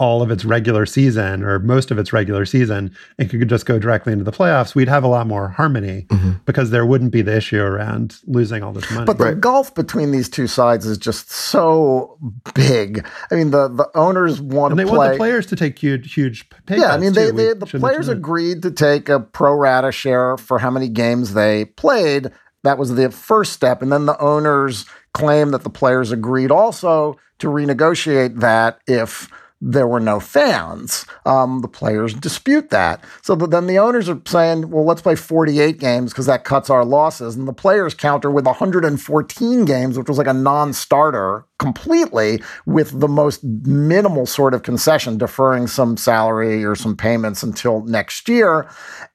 all 0.00 0.22
of 0.22 0.30
its 0.30 0.46
regular 0.46 0.86
season 0.86 1.44
or 1.44 1.58
most 1.58 1.90
of 1.90 1.98
its 1.98 2.10
regular 2.10 2.46
season 2.46 2.90
and 3.18 3.28
could 3.28 3.48
just 3.50 3.66
go 3.66 3.78
directly 3.78 4.14
into 4.14 4.24
the 4.24 4.32
playoffs, 4.32 4.74
we'd 4.74 4.88
have 4.88 5.04
a 5.04 5.06
lot 5.06 5.26
more 5.26 5.50
harmony 5.50 6.06
mm-hmm. 6.08 6.30
because 6.46 6.70
there 6.70 6.86
wouldn't 6.86 7.12
be 7.12 7.20
the 7.20 7.36
issue 7.36 7.60
around 7.60 8.16
losing 8.26 8.62
all 8.62 8.72
this 8.72 8.90
money. 8.90 9.04
But 9.04 9.18
the 9.18 9.24
Right. 9.24 9.40
gulf 9.40 9.74
between 9.74 10.10
these 10.10 10.30
two 10.30 10.46
sides 10.46 10.86
is 10.86 10.96
just 10.96 11.30
so 11.30 12.16
big. 12.54 13.06
I 13.30 13.34
mean, 13.34 13.50
the 13.50 13.68
the 13.68 13.90
owners 13.94 14.40
want 14.40 14.72
and 14.72 14.78
to 14.78 14.84
they 14.84 14.88
play. 14.88 14.98
want 14.98 15.12
the 15.12 15.18
players 15.18 15.46
to 15.46 15.56
take 15.56 15.78
huge, 15.78 16.14
huge 16.14 16.48
pay 16.64 16.78
yeah, 16.78 16.94
I 16.94 16.96
mean, 16.96 17.12
they, 17.12 17.30
they 17.30 17.52
the 17.52 17.66
players 17.66 18.08
agreed 18.08 18.62
to 18.62 18.70
take 18.70 19.10
a 19.10 19.20
pro 19.20 19.52
rata 19.52 19.92
share 19.92 20.38
for 20.38 20.58
how 20.58 20.70
many 20.70 20.88
games 20.88 21.34
they 21.34 21.66
played. 21.66 22.30
That 22.62 22.78
was 22.78 22.94
the 22.94 23.10
first 23.10 23.52
step, 23.52 23.82
and 23.82 23.92
then 23.92 24.06
the 24.06 24.18
owners 24.18 24.86
claim 25.12 25.50
that 25.50 25.62
the 25.62 25.70
players 25.70 26.10
agreed 26.10 26.50
also 26.50 27.18
to 27.40 27.48
renegotiate 27.48 28.40
that 28.40 28.80
if 28.86 29.28
there 29.60 29.86
were 29.86 30.00
no 30.00 30.20
fans. 30.20 31.04
Um, 31.26 31.60
the 31.60 31.68
players 31.68 32.14
dispute 32.14 32.70
that. 32.70 33.04
So 33.22 33.36
th- 33.36 33.50
then 33.50 33.66
the 33.66 33.78
owners 33.78 34.08
are 34.08 34.20
saying, 34.26 34.70
well, 34.70 34.84
let's 34.84 35.02
play 35.02 35.14
48 35.14 35.78
games 35.78 36.12
because 36.12 36.26
that 36.26 36.44
cuts 36.44 36.70
our 36.70 36.84
losses. 36.84 37.36
And 37.36 37.46
the 37.46 37.52
players 37.52 37.92
counter 37.92 38.30
with 38.30 38.46
114 38.46 39.64
games, 39.66 39.98
which 39.98 40.08
was 40.08 40.18
like 40.18 40.26
a 40.26 40.32
non 40.32 40.72
starter 40.72 41.44
completely 41.58 42.42
with 42.64 43.00
the 43.00 43.08
most 43.08 43.44
minimal 43.44 44.24
sort 44.24 44.54
of 44.54 44.62
concession, 44.62 45.18
deferring 45.18 45.66
some 45.66 45.96
salary 45.96 46.64
or 46.64 46.74
some 46.74 46.96
payments 46.96 47.42
until 47.42 47.82
next 47.84 48.28
year. 48.28 48.68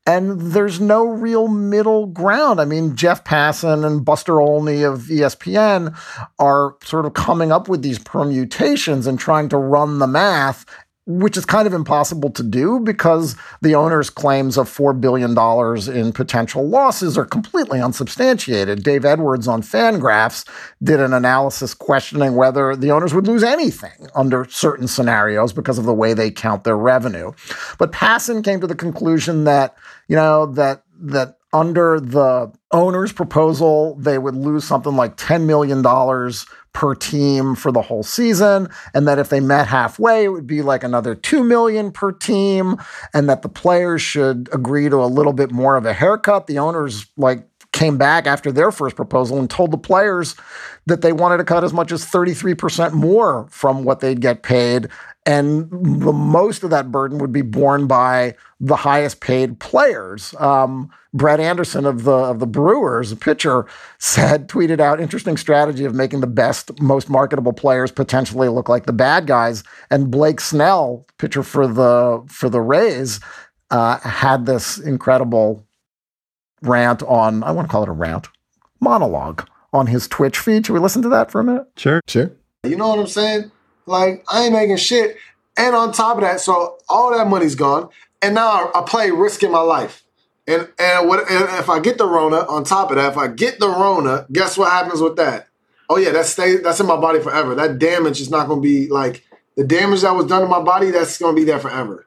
And 0.08 0.39
there's 0.39 0.80
no 0.80 1.08
real 1.08 1.48
middle 1.48 2.06
ground. 2.06 2.62
I 2.62 2.65
mean, 2.65 2.96
Jeff 2.96 3.24
Passan 3.24 3.84
and 3.84 4.06
Buster 4.06 4.39
Olney 4.39 4.84
of 4.84 5.04
ESPN 5.04 5.98
are 6.38 6.76
sort 6.84 7.08
of 7.08 7.15
coming 7.15 7.52
up 7.52 7.68
with 7.68 7.82
these 7.82 7.98
permutations 7.98 9.08
and 9.08 9.18
trying 9.18 9.50
to 9.50 9.58
run 9.58 9.98
the 9.98 10.08
math 10.08 10.65
which 11.08 11.38
is 11.38 11.46
kind 11.46 11.68
of 11.68 11.74
impossible 11.74 12.32
to 12.32 12.41
do 12.41 12.80
because 12.80 13.36
the 13.62 13.76
owner's 13.76 14.10
claims 14.10 14.58
of 14.58 14.68
$4 14.68 15.00
billion 15.00 15.32
in 15.96 16.12
potential 16.12 16.68
losses 16.68 17.18
are 17.18 17.26
completely 17.26 17.80
unsubstantiated. 17.80 18.84
Dave 18.84 19.06
Edwards 19.06 19.48
on 19.48 19.62
Fangraphs 19.62 20.48
did 20.82 21.00
an 21.00 21.13
analysis 21.13 21.74
questioning 21.76 22.36
whether 22.36 22.76
the 22.76 22.91
owners 22.91 23.13
would 23.13 23.28
lose 23.28 23.44
anything 23.44 24.08
under 24.15 24.46
certain 24.50 24.88
scenarios 24.88 25.54
because 25.54 25.78
of 25.78 25.86
the 25.86 25.94
way 25.94 26.13
they 26.13 26.32
count 26.32 26.63
their 26.63 26.78
revenue. 26.78 27.32
But 27.78 27.91
Passan 27.91 28.44
came 28.44 28.60
to 28.62 28.68
the 28.68 28.76
conclusion 28.76 29.44
that, 29.44 29.76
you 30.08 30.15
know, 30.15 30.48
that 30.48 30.84
that 30.98 31.38
under 31.56 32.02
the 32.02 32.52
owner's 32.72 33.13
proposal, 33.13 33.96
they 33.96 34.18
would 34.18 34.36
lose 34.36 34.65
something 34.65 34.98
like 34.98 35.15
$10 35.15 35.46
million 35.46 35.82
per 36.74 36.94
team 36.94 37.56
for 37.56 37.72
the 37.72 37.82
whole 37.82 38.04
season. 38.04 38.68
And 38.94 39.08
that 39.08 39.20
if 39.20 39.30
they 39.30 39.39
met 39.39 39.65
halfway, 39.68 40.26
it 40.26 40.28
would 40.28 40.46
be 40.46 40.62
like 40.62 40.84
another 40.84 41.15
2 41.15 41.46
million 41.46 41.94
per 41.94 42.12
team. 42.12 42.76
And 43.13 43.30
that 43.30 43.41
the 43.41 43.48
players 43.48 44.02
should 44.02 44.50
agree 44.52 44.89
to 44.89 44.98
a 44.98 45.08
little 45.08 45.32
bit 45.32 45.52
more 45.52 45.78
of 45.78 45.86
a 45.86 45.94
haircut. 45.94 46.48
The 46.48 46.60
owners 46.60 47.06
like 47.15 47.48
came 47.76 47.98
back 47.98 48.26
after 48.26 48.52
their 48.52 48.72
first 48.72 48.96
proposal 48.96 49.38
and 49.38 49.50
told 49.50 49.70
the 49.70 49.78
players 49.78 50.36
that 50.86 51.02
they 51.02 51.12
wanted 51.12 51.38
to 51.38 51.44
cut 51.44 51.64
as 51.64 51.74
much 51.74 51.92
as 51.92 52.06
33% 52.06 52.94
more 52.94 53.48
from 53.52 53.84
what 53.84 54.00
they'd 54.00 54.22
get 54.22 54.44
paid. 54.44 54.88
And 55.26 55.70
the 55.72 56.14
most 56.14 56.64
of 56.64 56.70
that 56.70 56.92
burden 56.92 57.18
would 57.18 57.34
be 57.34 57.42
borne 57.42 57.86
by 57.86 58.36
the 58.62 58.78
highest 58.78 59.20
paid 59.20 59.60
players. 59.60 60.34
Um, 60.36 60.90
Brett 61.14 61.40
Anderson 61.40 61.86
of 61.86 62.04
the 62.04 62.12
of 62.12 62.40
the 62.40 62.48
Brewers, 62.48 63.12
a 63.12 63.16
pitcher, 63.16 63.66
said, 63.98 64.48
tweeted 64.48 64.80
out, 64.80 65.02
interesting 65.02 65.36
strategy 65.36 65.84
of 65.84 65.96
making 65.96 66.22
the 66.22 66.28
best, 66.28 66.80
most 66.82 67.10
marketable 67.10 67.54
players 67.54 67.92
potentially 67.92 68.48
look 68.48 68.70
like 68.70 68.86
the 68.86 68.94
bad 68.94 69.28
guys. 69.28 69.64
And 69.90 70.12
Blake 70.12 70.40
Snell, 70.40 71.06
pitcher 71.18 71.44
for 71.44 71.68
the 71.68 72.24
for 72.28 72.50
the 72.50 72.62
Rays, 72.62 73.20
uh, 73.72 73.98
had 74.00 74.46
this 74.46 74.78
incredible 74.78 75.66
rant 76.65 77.04
on, 77.04 77.43
I 77.43 77.51
want 77.51 77.67
to 77.67 77.71
call 77.71 77.84
it 77.84 77.89
a 77.89 77.93
rant, 77.93 78.28
monologue 78.80 79.47
on 79.73 79.88
his 79.88 80.08
Twitch 80.08 80.39
feed. 80.39 80.65
Should 80.65 80.73
we 80.73 80.80
listen 80.80 81.01
to 81.04 81.10
that 81.10 81.32
for 81.32 81.41
a 81.41 81.43
minute? 81.43 81.67
Sure. 81.75 82.01
Sure. 82.08 82.32
You 82.63 82.75
know 82.75 82.89
what 82.89 82.99
I'm 82.99 83.08
saying? 83.08 83.51
Like 83.86 84.23
I 84.32 84.43
ain't 84.43 84.54
making 84.54 84.78
shit. 84.78 85.17
And 85.58 85.75
on 85.75 85.93
top 85.93 86.17
of 86.17 86.23
that, 86.23 86.41
so 86.41 86.78
all 86.89 87.15
that 87.15 87.28
money's 87.28 87.56
gone, 87.56 87.89
and 88.21 88.36
now 88.36 88.71
I, 88.73 88.80
I 88.80 88.84
play 88.86 89.12
risking 89.12 89.51
my 89.51 89.62
life. 89.62 90.04
And 90.47 90.67
and 90.78 91.08
what 91.08 91.30
and 91.32 91.43
if 91.60 91.69
I 91.69 91.80
get 91.80 91.97
the 91.97 92.08
Rona 92.08 92.38
on 92.38 92.63
top 92.63 92.91
of 92.91 92.97
that, 92.97 93.12
if 93.12 93.17
I 93.17 93.28
get 93.28 93.60
the 93.60 93.69
Rona, 93.69 94.25
guess 94.32 94.58
what 94.58 94.71
happens 94.71 95.01
with 95.01 95.15
that? 95.15 95.47
Oh 95.89 95.97
yeah, 95.97 96.12
that 96.12 96.25
stays 96.25 96.62
that's 96.62 96.80
in 96.80 96.88
my 96.88 96.97
body 96.97 97.19
forever. 97.19 97.56
That 97.56 97.80
damage 97.80 98.19
is 98.21 98.30
not 98.30 98.47
gonna 98.47 98.62
be 98.62 98.89
like 98.89 99.23
the 99.56 99.63
damage 99.63 100.01
that 100.01 100.15
was 100.15 100.25
done 100.25 100.41
to 100.41 100.47
my 100.47 100.62
body, 100.62 100.91
that's 100.91 101.17
gonna 101.17 101.36
be 101.36 101.45
there 101.45 101.60
forever. 101.60 102.05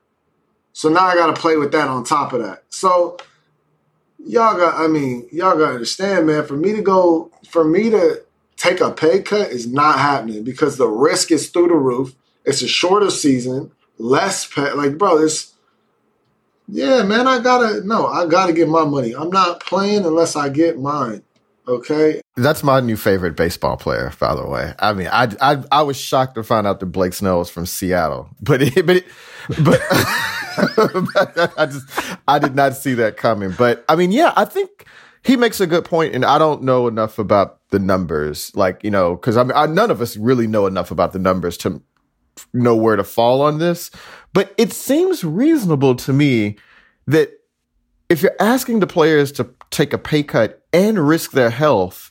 So 0.73 0.89
now 0.89 1.07
I 1.07 1.15
gotta 1.15 1.33
play 1.33 1.57
with 1.57 1.73
that 1.73 1.89
on 1.89 2.05
top 2.05 2.33
of 2.33 2.43
that. 2.43 2.63
So 2.69 3.17
y'all 4.29 4.57
got 4.57 4.79
I 4.79 4.87
mean, 4.87 5.27
y'all 5.33 5.57
gotta 5.57 5.75
understand, 5.75 6.27
man, 6.27 6.45
for 6.45 6.57
me 6.57 6.73
to 6.73 6.83
go 6.83 7.31
for 7.49 7.65
me 7.65 7.91
to 7.91 8.23
take 8.57 8.81
a 8.81 8.91
pay 8.91 9.23
cut 9.23 9.51
is 9.51 9.67
not 9.67 9.99
happening 9.99 10.45
because 10.45 10.77
the 10.77 10.89
risk 10.89 11.33
is 11.33 11.49
through 11.49 11.69
the 11.69 11.75
roof. 11.75 12.15
It's 12.45 12.63
a 12.63 12.69
shorter 12.69 13.11
season, 13.11 13.73
less 13.99 14.47
pay. 14.47 14.73
Like, 14.73 14.99
bro, 14.99 15.19
this 15.19 15.55
Yeah, 16.69 17.03
man, 17.03 17.27
I 17.27 17.41
gotta 17.41 17.83
no, 17.85 18.07
I 18.07 18.27
gotta 18.27 18.53
get 18.53 18.69
my 18.69 18.85
money. 18.85 19.15
I'm 19.15 19.31
not 19.31 19.61
playing 19.61 20.05
unless 20.05 20.37
I 20.37 20.51
get 20.51 20.79
mine. 20.79 21.23
Okay. 21.67 22.23
That's 22.37 22.63
my 22.63 22.81
new 22.81 22.97
favorite 22.97 23.37
baseball 23.37 23.77
player, 23.77 24.11
by 24.19 24.35
the 24.35 24.47
way. 24.47 24.73
I 24.79 24.93
mean, 24.93 25.09
I 25.09 25.29
I, 25.41 25.63
I 25.73 25.83
was 25.83 25.99
shocked 25.99 26.35
to 26.37 26.43
find 26.43 26.67
out 26.67 26.81
that 26.81 26.87
Blake 26.87 27.15
Snell 27.15 27.39
was 27.39 27.51
from 27.51 27.67
Seattle, 27.67 28.29
but 28.41 28.63
it, 28.63 28.87
but 28.87 28.97
it, 28.97 29.07
but 29.63 29.81
I 31.57 31.67
just 31.67 31.89
I 32.27 32.39
did 32.39 32.55
not 32.55 32.77
see 32.77 32.95
that 32.95 33.17
coming. 33.17 33.55
But 33.57 33.85
I 33.89 33.97
mean, 33.97 34.13
yeah, 34.13 34.33
I 34.37 34.45
think 34.45 34.87
he 35.23 35.37
makes 35.37 35.61
a 35.61 35.67
good 35.67 35.85
point, 35.85 36.15
and 36.15 36.25
I 36.25 36.39
don't 36.39 36.63
know 36.63 36.89
enough 36.89 37.19
about 37.19 37.61
the 37.71 37.79
numbers, 37.79 38.55
like 38.55 38.83
you 38.83 38.91
know, 38.91 39.15
because 39.17 39.37
I 39.37 39.45
mean, 39.45 39.53
I, 39.55 39.67
none 39.67 39.91
of 39.91 40.01
us 40.01 40.17
really 40.17 40.47
know 40.47 40.67
enough 40.67 40.91
about 40.91 41.13
the 41.13 41.19
numbers 41.19 41.57
to 41.59 41.83
know 42.53 42.77
where 42.77 42.97
to 42.97 43.05
fall 43.05 43.43
on 43.43 43.59
this. 43.59 43.91
But 44.33 44.55
it 44.59 44.73
seems 44.73 45.25
reasonable 45.25 45.95
to 45.97 46.13
me 46.13 46.57
that 47.07 47.31
if 48.09 48.23
you're 48.23 48.37
asking 48.41 48.81
the 48.81 48.87
players 48.87 49.33
to 49.33 49.49
take 49.71 49.93
a 49.93 49.99
pay 49.99 50.23
cut 50.23 50.65
and 50.73 51.07
risk 51.07 51.33
their 51.33 51.51
health, 51.51 52.11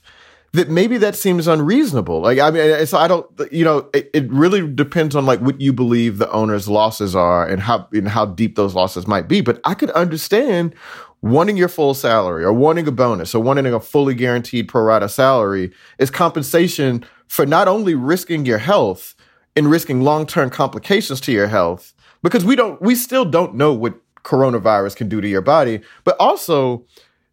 that 0.53 0.69
maybe 0.69 0.97
that 0.97 1.15
seems 1.15 1.47
unreasonable. 1.47 2.21
Like, 2.21 2.39
I 2.39 2.51
mean, 2.51 2.85
so 2.85 2.97
I 2.97 3.07
don't, 3.07 3.29
you 3.51 3.65
know, 3.65 3.89
it, 3.93 4.09
it, 4.13 4.31
really 4.31 4.67
depends 4.67 5.15
on 5.15 5.25
like 5.25 5.39
what 5.41 5.59
you 5.59 5.73
believe 5.73 6.17
the 6.17 6.31
owner's 6.31 6.67
losses 6.67 7.15
are 7.15 7.47
and 7.47 7.61
how, 7.61 7.87
and 7.91 8.07
how 8.07 8.25
deep 8.25 8.55
those 8.55 8.73
losses 8.73 9.07
might 9.07 9.27
be. 9.27 9.41
But 9.41 9.59
I 9.65 9.73
could 9.73 9.91
understand 9.91 10.73
wanting 11.21 11.57
your 11.57 11.67
full 11.67 11.93
salary 11.93 12.43
or 12.43 12.53
wanting 12.53 12.87
a 12.87 12.91
bonus 12.91 13.35
or 13.35 13.41
wanting 13.41 13.65
a 13.65 13.79
fully 13.79 14.15
guaranteed 14.15 14.67
pro 14.67 14.83
rata 14.83 15.09
salary 15.09 15.71
is 15.99 16.09
compensation 16.09 17.03
for 17.27 17.45
not 17.45 17.67
only 17.67 17.95
risking 17.95 18.45
your 18.45 18.59
health 18.59 19.15
and 19.55 19.69
risking 19.69 20.01
long-term 20.01 20.49
complications 20.49 21.19
to 21.21 21.31
your 21.31 21.47
health 21.47 21.93
because 22.23 22.45
we 22.45 22.55
don't, 22.55 22.81
we 22.81 22.95
still 22.95 23.25
don't 23.25 23.55
know 23.55 23.73
what 23.73 23.95
coronavirus 24.23 24.95
can 24.95 25.09
do 25.09 25.21
to 25.21 25.27
your 25.27 25.41
body, 25.41 25.81
but 26.03 26.15
also 26.19 26.85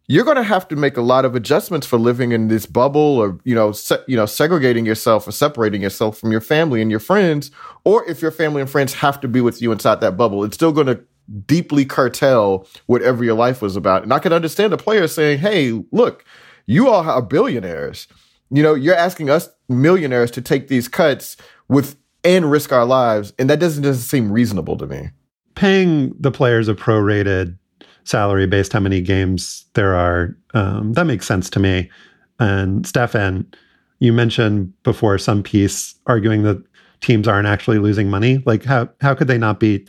you're 0.07 0.23
going 0.23 0.37
to 0.37 0.43
have 0.43 0.67
to 0.67 0.75
make 0.75 0.97
a 0.97 1.01
lot 1.01 1.25
of 1.25 1.35
adjustments 1.35 1.87
for 1.87 1.97
living 1.97 2.31
in 2.31 2.47
this 2.47 2.65
bubble 2.65 3.17
or 3.17 3.39
you 3.43 3.55
know 3.55 3.71
se- 3.71 4.03
you 4.07 4.15
know 4.15 4.25
segregating 4.25 4.85
yourself 4.85 5.27
or 5.27 5.31
separating 5.31 5.81
yourself 5.81 6.17
from 6.17 6.31
your 6.31 6.41
family 6.41 6.81
and 6.81 6.91
your 6.91 6.99
friends 6.99 7.51
or 7.83 8.07
if 8.09 8.21
your 8.21 8.31
family 8.31 8.61
and 8.61 8.69
friends 8.69 8.93
have 8.93 9.19
to 9.19 9.27
be 9.27 9.41
with 9.41 9.61
you 9.61 9.71
inside 9.71 10.01
that 10.01 10.17
bubble 10.17 10.43
it's 10.43 10.55
still 10.55 10.71
going 10.71 10.87
to 10.87 11.01
deeply 11.47 11.85
curtail 11.85 12.67
whatever 12.85 13.23
your 13.23 13.33
life 13.33 13.61
was 13.61 13.75
about. 13.75 14.03
And 14.03 14.13
i 14.13 14.19
can 14.19 14.33
understand 14.33 14.73
a 14.73 14.77
player 14.77 15.07
saying 15.07 15.39
hey 15.39 15.71
look 15.91 16.23
you 16.67 16.87
all 16.87 17.07
are 17.07 17.21
billionaires. 17.21 18.07
You 18.49 18.63
know 18.63 18.73
you're 18.73 18.95
asking 18.95 19.29
us 19.29 19.49
millionaires 19.69 20.31
to 20.31 20.41
take 20.41 20.67
these 20.67 20.87
cuts 20.87 21.37
with 21.67 21.97
and 22.23 22.49
risk 22.49 22.71
our 22.71 22.85
lives 22.85 23.33
and 23.39 23.49
that 23.49 23.59
doesn't 23.59 23.83
doesn't 23.83 24.03
seem 24.03 24.31
reasonable 24.31 24.77
to 24.77 24.87
me. 24.87 25.09
Paying 25.55 26.13
the 26.19 26.31
players 26.31 26.67
a 26.67 26.75
prorated 26.75 27.57
salary 28.05 28.47
based 28.47 28.71
how 28.71 28.79
many 28.79 29.01
games 29.01 29.65
there 29.73 29.93
are. 29.93 30.35
Um, 30.53 30.93
that 30.93 31.05
makes 31.05 31.25
sense 31.25 31.49
to 31.51 31.59
me. 31.59 31.89
And 32.39 32.87
Stefan, 32.87 33.45
you 33.99 34.13
mentioned 34.13 34.73
before 34.83 35.17
some 35.17 35.43
piece 35.43 35.95
arguing 36.05 36.43
that 36.43 36.63
teams 37.01 37.27
aren't 37.27 37.47
actually 37.47 37.79
losing 37.79 38.09
money. 38.09 38.41
Like 38.45 38.63
how 38.63 38.89
how 39.01 39.13
could 39.13 39.27
they 39.27 39.37
not 39.37 39.59
be 39.59 39.85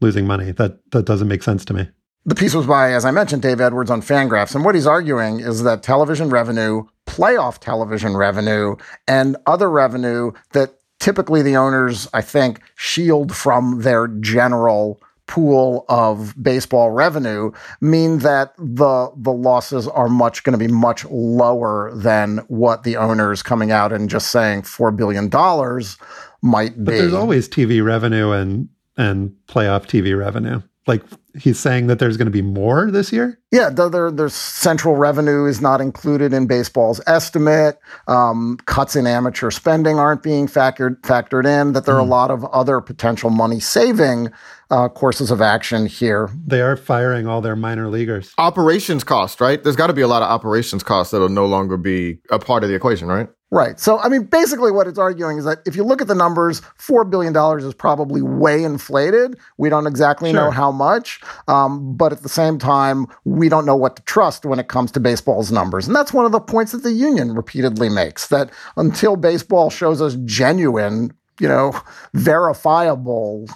losing 0.00 0.26
money? 0.26 0.52
That 0.52 0.78
that 0.92 1.06
doesn't 1.06 1.28
make 1.28 1.42
sense 1.42 1.64
to 1.66 1.74
me. 1.74 1.88
The 2.26 2.34
piece 2.34 2.54
was 2.54 2.66
by, 2.66 2.92
as 2.92 3.06
I 3.06 3.12
mentioned, 3.12 3.40
Dave 3.40 3.62
Edwards 3.62 3.90
on 3.90 4.02
Fangraphs, 4.02 4.54
and 4.54 4.62
what 4.62 4.74
he's 4.74 4.86
arguing 4.86 5.40
is 5.40 5.62
that 5.62 5.82
television 5.82 6.28
revenue, 6.28 6.84
playoff 7.06 7.58
television 7.58 8.14
revenue, 8.14 8.76
and 9.08 9.38
other 9.46 9.70
revenue 9.70 10.32
that 10.52 10.74
typically 10.98 11.40
the 11.40 11.56
owners, 11.56 12.08
I 12.12 12.20
think, 12.20 12.60
shield 12.76 13.34
from 13.34 13.80
their 13.80 14.06
general 14.06 15.00
pool 15.30 15.84
of 15.88 16.34
baseball 16.42 16.90
revenue 16.90 17.52
mean 17.80 18.18
that 18.18 18.52
the 18.58 19.12
the 19.16 19.30
losses 19.30 19.86
are 19.86 20.08
much 20.08 20.42
going 20.42 20.58
to 20.58 20.58
be 20.58 20.70
much 20.70 21.04
lower 21.04 21.92
than 21.94 22.38
what 22.48 22.82
the 22.82 22.96
owners 22.96 23.40
coming 23.40 23.70
out 23.70 23.92
and 23.92 24.10
just 24.10 24.32
saying 24.32 24.62
four 24.62 24.90
billion 24.90 25.28
dollars 25.28 25.96
might 26.42 26.72
but 26.84 26.90
be. 26.90 26.98
There's 26.98 27.14
always 27.14 27.48
TV 27.48 27.82
revenue 27.82 28.32
and 28.32 28.68
and 28.96 29.36
playoff 29.46 29.86
TV 29.86 30.18
revenue. 30.18 30.62
Like 30.90 31.04
he's 31.38 31.60
saying 31.60 31.86
that 31.86 32.00
there's 32.00 32.16
going 32.16 32.26
to 32.26 32.32
be 32.32 32.42
more 32.42 32.90
this 32.90 33.12
year. 33.12 33.38
Yeah, 33.52 33.70
their 33.70 34.10
their 34.10 34.28
central 34.28 34.96
revenue 34.96 35.46
is 35.46 35.60
not 35.60 35.80
included 35.80 36.32
in 36.32 36.48
baseball's 36.48 37.00
estimate. 37.06 37.78
Um, 38.08 38.58
cuts 38.64 38.96
in 38.96 39.06
amateur 39.06 39.52
spending 39.52 40.00
aren't 40.00 40.24
being 40.24 40.48
factored 40.48 41.00
factored 41.02 41.46
in. 41.46 41.74
That 41.74 41.86
there 41.86 41.94
are 41.94 41.98
mm. 41.98 42.02
a 42.02 42.06
hmm. 42.06 42.10
lot 42.10 42.30
of 42.32 42.44
other 42.46 42.80
potential 42.80 43.30
money 43.30 43.60
saving 43.60 44.32
uh, 44.72 44.88
courses 44.88 45.30
of 45.30 45.40
action 45.40 45.86
here. 45.86 46.28
They 46.44 46.60
are 46.60 46.76
firing 46.76 47.28
all 47.28 47.40
their 47.40 47.54
minor 47.54 47.88
leaguers. 47.88 48.34
Operations 48.36 49.04
cost, 49.04 49.40
right? 49.40 49.62
There's 49.62 49.76
got 49.76 49.86
to 49.86 49.92
be 49.92 50.02
a 50.02 50.08
lot 50.08 50.22
of 50.22 50.28
operations 50.28 50.82
costs 50.82 51.12
that'll 51.12 51.28
no 51.28 51.46
longer 51.46 51.76
be 51.76 52.18
a 52.30 52.40
part 52.40 52.64
of 52.64 52.68
the 52.68 52.74
equation, 52.74 53.06
right? 53.06 53.28
Right. 53.52 53.80
So, 53.80 53.98
I 53.98 54.08
mean, 54.08 54.24
basically, 54.24 54.70
what 54.70 54.86
it's 54.86 54.98
arguing 54.98 55.38
is 55.38 55.44
that 55.44 55.58
if 55.66 55.74
you 55.74 55.82
look 55.82 56.00
at 56.00 56.06
the 56.06 56.14
numbers, 56.14 56.60
$4 56.78 57.10
billion 57.10 57.34
is 57.58 57.74
probably 57.74 58.22
way 58.22 58.62
inflated. 58.62 59.36
We 59.58 59.68
don't 59.68 59.88
exactly 59.88 60.30
sure. 60.30 60.40
know 60.40 60.50
how 60.52 60.70
much. 60.70 61.20
Um, 61.48 61.96
but 61.96 62.12
at 62.12 62.22
the 62.22 62.28
same 62.28 62.58
time, 62.58 63.06
we 63.24 63.48
don't 63.48 63.66
know 63.66 63.74
what 63.74 63.96
to 63.96 64.02
trust 64.02 64.44
when 64.44 64.60
it 64.60 64.68
comes 64.68 64.92
to 64.92 65.00
baseball's 65.00 65.50
numbers. 65.50 65.88
And 65.88 65.96
that's 65.96 66.12
one 66.12 66.26
of 66.26 66.32
the 66.32 66.40
points 66.40 66.70
that 66.70 66.84
the 66.84 66.92
union 66.92 67.34
repeatedly 67.34 67.88
makes 67.88 68.28
that 68.28 68.52
until 68.76 69.16
baseball 69.16 69.68
shows 69.68 70.00
us 70.00 70.16
genuine, 70.24 71.12
you 71.40 71.48
know, 71.48 71.74
verifiable 72.14 73.48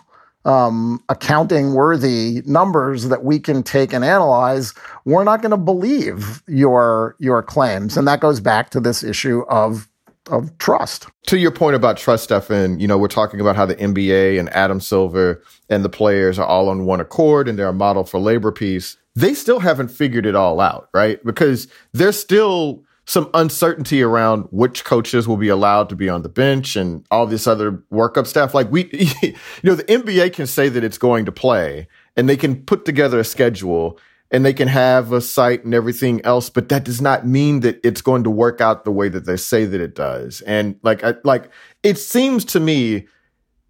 um, 0.45 1.03
accounting 1.09 1.75
worthy 1.75 2.43
numbers 2.45 3.09
that 3.09 3.25
we 3.25 3.39
can 3.39 3.63
take 3.63 3.93
and 3.93 4.05
analyze, 4.05 4.75
we're 5.05 5.25
not 5.25 5.41
going 5.41 5.51
to 5.51 5.57
believe 5.57 6.43
your 6.47 7.17
your 7.19 7.43
claims, 7.43 7.97
and 7.97 8.07
that 8.07 8.21
goes 8.21 8.41
back 8.41 8.71
to 8.71 8.81
this 8.81 9.03
issue 9.03 9.43
of 9.49 9.89
of 10.31 10.57
trust. 10.59 11.07
To 11.27 11.39
your 11.39 11.51
point 11.51 11.77
about 11.77 11.97
trust, 11.97 12.25
Stefan, 12.25 12.81
you 12.81 12.89
know, 12.89 12.99
we're 12.99 13.09
talking 13.09 13.41
about 13.41 13.57
how 13.57 13.67
the 13.67 13.77
NBA 13.77 14.39
and 14.39 14.49
Adam 14.51 14.81
Silver 14.81 15.43
and 15.69 15.85
the 15.85 15.89
players 15.89 16.39
are 16.39 16.47
all 16.47 16.69
on 16.69 16.87
one 16.87 17.01
accord 17.01 17.49
and 17.49 17.59
they're 17.59 17.69
a 17.69 17.75
model 17.75 18.05
for 18.05 18.19
labor 18.19 18.53
peace. 18.53 18.97
They 19.15 19.35
still 19.35 19.61
haven't 19.61 19.89
figured 19.89 20.27
it 20.27 20.35
all 20.35 20.61
out, 20.61 20.89
right? 20.93 21.23
Because 21.25 21.69
they're 21.93 22.13
still 22.13 22.83
some 23.07 23.29
uncertainty 23.35 24.03
around 24.03 24.45
which 24.51 24.85
coaches 24.85 25.29
will 25.29 25.37
be 25.37 25.49
allowed 25.49 25.89
to 25.91 25.97
be 25.97 26.09
on 26.09 26.23
the 26.23 26.29
bench 26.29 26.75
and 26.75 27.05
all 27.11 27.27
this 27.27 27.47
other 27.47 27.73
workup 27.93 28.27
stuff. 28.27 28.55
Like 28.55 28.71
we, 28.71 28.85
you 29.23 29.35
know, 29.63 29.75
the 29.75 29.85
NBA 29.85 30.33
can 30.33 30.47
say 30.47 30.69
that 30.69 30.83
it's 30.83 30.99
going 30.99 31.25
to 31.27 31.33
play 31.33 31.87
and 32.17 32.29
they 32.29 32.37
can 32.37 32.63
put 32.63 32.85
together 32.85 33.19
a 33.19 33.25
schedule 33.25 33.99
and 34.31 34.45
they 34.45 34.55
can 34.55 34.69
have 34.69 35.13
a 35.13 35.21
site 35.21 35.65
and 35.65 35.75
everything 35.75 36.25
else, 36.25 36.49
but 36.49 36.69
that 36.71 36.85
does 36.85 37.01
not 37.01 37.27
mean 37.27 37.61
that 37.61 37.79
it's 37.85 38.01
going 38.01 38.25
to 38.25 38.31
work 38.31 38.61
out 38.61 38.85
the 38.85 38.91
way 38.91 39.09
that 39.09 39.27
they 39.27 39.37
say 39.37 39.65
that 39.65 39.81
it 39.81 39.95
does. 39.95 40.41
And 40.43 40.77
like, 40.83 41.05
I, 41.05 41.15
like 41.25 41.51
it 41.83 41.99
seems 41.99 42.45
to 42.47 42.61
me 42.61 43.07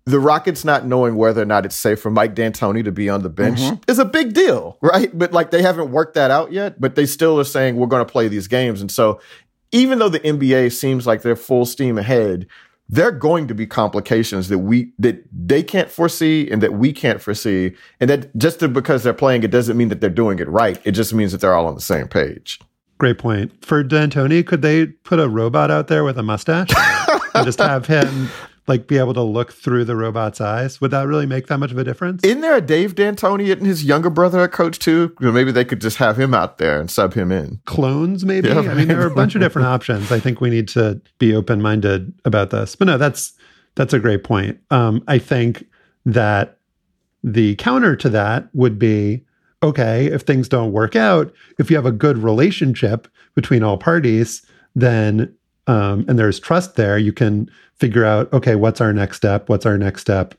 the 0.07 0.21
Rockets 0.21 0.65
not 0.65 0.87
knowing 0.87 1.17
whether 1.17 1.41
or 1.41 1.47
not 1.47 1.65
it's 1.65 1.77
safe 1.77 2.01
for 2.01 2.11
Mike 2.11 2.35
D'Antoni 2.35 2.85
to 2.85 2.93
be 2.93 3.09
on 3.09 3.23
the 3.23 3.31
bench 3.31 3.61
mm-hmm. 3.61 3.91
is 3.91 3.99
a 3.99 4.05
big 4.05 4.35
deal, 4.35 4.77
right? 4.83 5.17
But 5.17 5.33
like 5.33 5.51
they 5.51 5.63
haven't 5.63 5.91
worked 5.91 6.15
that 6.15 6.31
out 6.31 6.53
yet, 6.53 6.81
but 6.81 6.95
they 6.95 7.07
still 7.07 7.41
are 7.41 7.45
saying 7.45 7.77
we're 7.77 7.87
going 7.87 8.05
to 8.05 8.13
play 8.13 8.29
these 8.29 8.47
games. 8.47 8.81
And 8.81 8.91
so 8.91 9.21
even 9.73 9.99
though 9.99 10.11
the 10.11 10.21
NBA 10.21 10.73
seems 10.73 11.07
like 11.07 11.23
they're 11.23 11.37
full 11.37 11.65
steam 11.65 11.97
ahead, 11.97 12.47
there 12.89 13.09
are 13.09 13.13
going 13.13 13.49
to 13.49 13.55
be 13.55 13.67
complications 13.67 14.49
that 14.49 14.59
we 14.59 14.93
that 14.99 15.25
they 15.33 15.63
can't 15.63 15.91
foresee 15.91 16.51
and 16.51 16.63
that 16.63 16.75
we 16.75 16.93
can't 16.93 17.21
foresee. 17.23 17.75
And 17.99 18.11
that 18.11 18.37
just 18.37 18.61
because 18.61 19.05
they're 19.05 19.15
playing 19.15 19.43
it 19.43 19.51
doesn't 19.51 19.77
mean 19.77 19.89
that 19.89 20.03
they're 20.03 20.11
doing 20.11 20.39
it 20.39 20.49
right. 20.49 20.79
It 20.85 20.93
just 20.93 21.15
means 21.15 21.33
that 21.33 21.41
they're 21.41 21.55
all 21.55 21.67
on 21.67 21.75
the 21.75 21.81
same 21.81 22.09
page. 22.09 22.61
Great 22.99 23.19
point. 23.19 23.65
For 23.65 23.83
D'Antoni, 23.83 24.47
could 24.47 24.61
they 24.61 24.87
put 24.87 25.19
a 25.19 25.29
robot 25.29 25.71
out 25.71 25.89
there 25.89 26.05
with 26.05 26.19
a 26.19 26.23
mustache 26.23 26.71
and 27.35 27.45
just 27.45 27.59
have 27.59 27.87
him 27.87 28.29
like 28.67 28.87
be 28.87 28.99
able 28.99 29.15
to 29.15 29.23
look 29.23 29.53
through 29.53 29.85
the 29.85 29.97
robot's 29.97 30.41
eyes? 30.41 30.81
Would 30.81 30.91
that 30.93 31.07
really 31.07 31.27
make 31.27 31.49
that 31.49 31.59
much 31.59 31.71
of 31.71 31.79
a 31.79 31.85
difference? 31.85 32.25
Isn't 32.25 32.41
there 32.41 32.57
a 32.57 32.61
Dave 32.61 32.95
D'Antoni 32.95 33.53
and 33.53 33.67
his 33.67 33.85
younger 33.85 34.11
brother 34.11 34.43
a 34.43 34.49
coach 34.49 34.79
too? 34.79 35.15
maybe 35.21 35.53
they 35.53 35.65
could 35.65 35.81
just 35.81 35.99
have 35.99 36.19
him 36.19 36.35
out 36.35 36.59
there 36.59 36.81
and 36.81 36.91
sub 36.91 37.15
him 37.15 37.31
in. 37.31 37.61
Clones, 37.67 38.25
maybe. 38.25 38.49
Yeah, 38.49 38.61
I 38.61 38.75
mean, 38.75 38.89
there 38.89 39.01
are 39.03 39.07
a 39.07 39.15
bunch 39.15 39.35
of 39.35 39.41
different 39.41 39.69
options. 39.69 40.11
I 40.11 40.21
think 40.21 40.41
we 40.41 40.51
need 40.51 40.69
to 40.69 41.01
be 41.19 41.35
open 41.35 41.61
minded 41.61 42.13
about 42.25 42.51
this. 42.51 42.77
But 42.77 42.87
no, 42.87 42.99
that's 42.99 43.33
that's 43.75 43.93
a 43.93 43.99
great 43.99 44.25
point. 44.25 44.59
Um, 44.71 45.03
I 45.09 45.19
think 45.19 45.67
that 46.07 46.59
the 47.23 47.57
counter 47.57 47.97
to 47.97 48.09
that 48.11 48.49
would 48.53 48.79
be 48.79 49.25
okay 49.63 50.07
if 50.07 50.23
things 50.23 50.49
don't 50.49 50.73
work 50.73 50.95
out. 50.95 51.33
If 51.59 51.71
you 51.71 51.77
have 51.77 51.87
a 51.87 51.93
good 51.93 52.19
relationship 52.19 53.09
between 53.35 53.63
all 53.63 53.79
parties, 53.79 54.45
then 54.75 55.35
um, 55.67 56.05
and 56.09 56.19
there's 56.19 56.39
trust 56.39 56.77
there, 56.77 56.99
you 56.99 57.13
can 57.13 57.51
figure 57.79 58.05
out, 58.05 58.33
okay, 58.33 58.55
what's 58.55 58.81
our 58.81 58.93
next 58.93 59.17
step? 59.17 59.49
What's 59.49 59.67
our 59.67 59.79
next 59.79 60.01
step? 60.01 60.35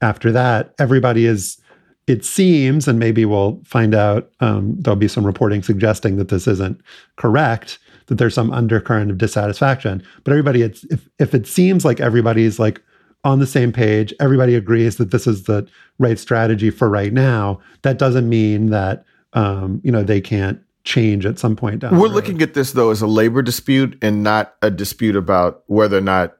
After 0.00 0.32
that, 0.32 0.74
everybody 0.78 1.26
is, 1.26 1.58
it 2.06 2.24
seems, 2.24 2.88
and 2.88 2.98
maybe 2.98 3.24
we'll 3.24 3.60
find 3.64 3.94
out, 3.94 4.30
um, 4.40 4.76
there'll 4.78 4.96
be 4.96 5.08
some 5.08 5.26
reporting 5.26 5.62
suggesting 5.62 6.16
that 6.16 6.28
this 6.28 6.46
isn't 6.46 6.80
correct, 7.16 7.78
that 8.06 8.16
there's 8.16 8.34
some 8.34 8.50
undercurrent 8.50 9.10
of 9.10 9.18
dissatisfaction. 9.18 10.02
But 10.24 10.32
everybody, 10.32 10.62
it's, 10.62 10.84
if, 10.84 11.08
if 11.18 11.34
it 11.34 11.46
seems 11.46 11.84
like 11.84 12.00
everybody's 12.00 12.58
like 12.58 12.82
on 13.24 13.38
the 13.38 13.46
same 13.46 13.72
page. 13.72 14.14
Everybody 14.20 14.54
agrees 14.54 14.96
that 14.96 15.10
this 15.10 15.26
is 15.26 15.44
the 15.44 15.68
right 15.98 16.18
strategy 16.18 16.70
for 16.70 16.88
right 16.88 17.12
now. 17.12 17.60
That 17.82 17.98
doesn't 17.98 18.28
mean 18.28 18.70
that 18.70 19.04
um, 19.32 19.80
you 19.84 19.92
know 19.92 20.02
they 20.02 20.20
can't 20.20 20.60
change 20.84 21.26
at 21.26 21.38
some 21.38 21.56
point 21.56 21.80
down. 21.80 21.98
We're 21.98 22.08
looking 22.08 22.40
at 22.42 22.54
this 22.54 22.72
though 22.72 22.90
as 22.90 23.02
a 23.02 23.06
labor 23.06 23.42
dispute 23.42 23.98
and 24.02 24.22
not 24.22 24.54
a 24.62 24.70
dispute 24.70 25.16
about 25.16 25.62
whether 25.66 25.98
or 25.98 26.02
not 26.02 26.36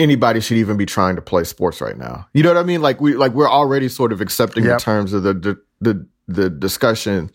anybody 0.00 0.40
should 0.40 0.56
even 0.56 0.76
be 0.76 0.86
trying 0.86 1.14
to 1.16 1.22
play 1.22 1.44
sports 1.44 1.80
right 1.80 1.96
now. 1.96 2.26
You 2.32 2.42
know 2.42 2.50
what 2.50 2.58
I 2.58 2.64
mean? 2.64 2.82
Like 2.82 3.00
we 3.00 3.14
like 3.14 3.32
we're 3.32 3.50
already 3.50 3.88
sort 3.88 4.12
of 4.12 4.20
accepting 4.20 4.64
yep. 4.64 4.78
the 4.78 4.84
terms 4.84 5.12
of 5.12 5.22
the, 5.22 5.34
the 5.34 5.60
the 5.80 6.06
the 6.26 6.50
discussion 6.50 7.30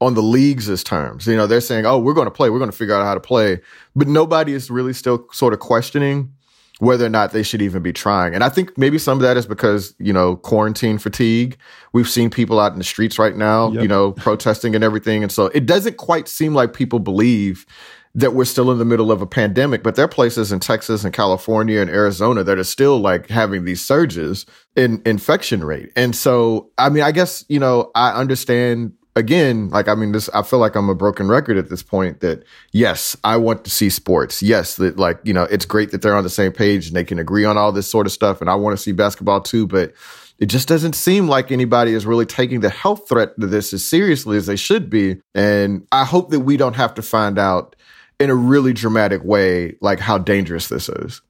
on 0.00 0.14
the 0.14 0.22
leagues' 0.22 0.82
terms. 0.84 1.26
You 1.26 1.36
know, 1.36 1.46
they're 1.46 1.60
saying, 1.60 1.86
"Oh, 1.86 1.98
we're 1.98 2.14
going 2.14 2.26
to 2.26 2.30
play. 2.30 2.50
We're 2.50 2.58
going 2.58 2.70
to 2.70 2.76
figure 2.76 2.94
out 2.94 3.04
how 3.04 3.14
to 3.14 3.20
play," 3.20 3.60
but 3.96 4.06
nobody 4.06 4.52
is 4.52 4.70
really 4.70 4.92
still 4.92 5.26
sort 5.32 5.52
of 5.52 5.60
questioning 5.60 6.32
whether 6.80 7.04
or 7.04 7.10
not 7.10 7.32
they 7.32 7.42
should 7.42 7.60
even 7.60 7.82
be 7.82 7.92
trying. 7.92 8.34
And 8.34 8.42
I 8.42 8.48
think 8.48 8.76
maybe 8.78 8.98
some 8.98 9.18
of 9.18 9.22
that 9.22 9.36
is 9.36 9.46
because, 9.46 9.94
you 9.98 10.14
know, 10.14 10.36
quarantine 10.36 10.96
fatigue. 10.96 11.58
We've 11.92 12.08
seen 12.08 12.30
people 12.30 12.58
out 12.58 12.72
in 12.72 12.78
the 12.78 12.84
streets 12.84 13.18
right 13.18 13.36
now, 13.36 13.70
yep. 13.70 13.82
you 13.82 13.88
know, 13.88 14.12
protesting 14.12 14.74
and 14.74 14.82
everything. 14.82 15.22
And 15.22 15.30
so 15.30 15.46
it 15.48 15.66
doesn't 15.66 15.98
quite 15.98 16.26
seem 16.26 16.54
like 16.54 16.72
people 16.72 16.98
believe 16.98 17.66
that 18.14 18.32
we're 18.34 18.44
still 18.44 18.70
in 18.72 18.78
the 18.78 18.84
middle 18.84 19.12
of 19.12 19.22
a 19.22 19.26
pandemic, 19.26 19.82
but 19.82 19.94
there 19.94 20.04
are 20.04 20.08
places 20.08 20.50
in 20.50 20.58
Texas 20.58 21.04
and 21.04 21.14
California 21.14 21.80
and 21.80 21.90
Arizona 21.90 22.42
that 22.42 22.58
are 22.58 22.64
still 22.64 22.98
like 22.98 23.28
having 23.28 23.64
these 23.64 23.84
surges 23.84 24.46
in 24.74 25.00
infection 25.06 25.62
rate. 25.62 25.92
And 25.94 26.14
so, 26.16 26.70
I 26.76 26.88
mean, 26.88 27.04
I 27.04 27.12
guess, 27.12 27.44
you 27.48 27.60
know, 27.60 27.90
I 27.94 28.12
understand 28.12 28.94
again, 29.16 29.70
like, 29.70 29.88
I 29.88 29.94
mean, 29.94 30.12
this, 30.12 30.28
I 30.30 30.42
feel 30.42 30.58
like 30.58 30.74
I'm 30.74 30.88
a 30.88 30.94
broken 30.94 31.28
record 31.28 31.56
at 31.56 31.68
this 31.68 31.82
point 31.82 32.20
that 32.20 32.44
yes, 32.72 33.16
I 33.22 33.36
want 33.36 33.64
to 33.64 33.70
see 33.70 33.90
sports. 33.90 34.42
Yes, 34.42 34.76
that 34.76 34.96
like, 34.96 35.20
you 35.24 35.32
know, 35.32 35.44
it's 35.44 35.64
great 35.64 35.92
that 35.92 36.02
they're 36.02 36.16
on 36.16 36.24
the 36.24 36.30
same 36.30 36.52
page 36.52 36.88
and 36.88 36.96
they 36.96 37.04
can 37.04 37.18
agree 37.18 37.44
on 37.44 37.56
all 37.56 37.70
this 37.70 37.90
sort 37.90 38.06
of 38.06 38.12
stuff. 38.12 38.40
And 38.40 38.50
I 38.50 38.54
want 38.56 38.76
to 38.76 38.82
see 38.82 38.92
basketball 38.92 39.40
too, 39.40 39.66
but 39.66 39.92
it 40.38 40.46
just 40.46 40.68
doesn't 40.68 40.94
seem 40.94 41.28
like 41.28 41.52
anybody 41.52 41.92
is 41.92 42.06
really 42.06 42.24
taking 42.24 42.60
the 42.60 42.70
health 42.70 43.08
threat 43.08 43.38
to 43.38 43.46
this 43.46 43.72
as 43.72 43.84
seriously 43.84 44.36
as 44.36 44.46
they 44.46 44.56
should 44.56 44.88
be. 44.88 45.20
And 45.34 45.86
I 45.92 46.04
hope 46.04 46.30
that 46.30 46.40
we 46.40 46.56
don't 46.56 46.76
have 46.76 46.94
to 46.94 47.02
find 47.02 47.38
out 47.38 47.76
in 48.20 48.30
a 48.30 48.34
really 48.34 48.72
dramatic 48.72 49.24
way, 49.24 49.76
like 49.80 49.98
how 49.98 50.18
dangerous 50.18 50.68
this 50.68 50.88
is. 50.88 51.22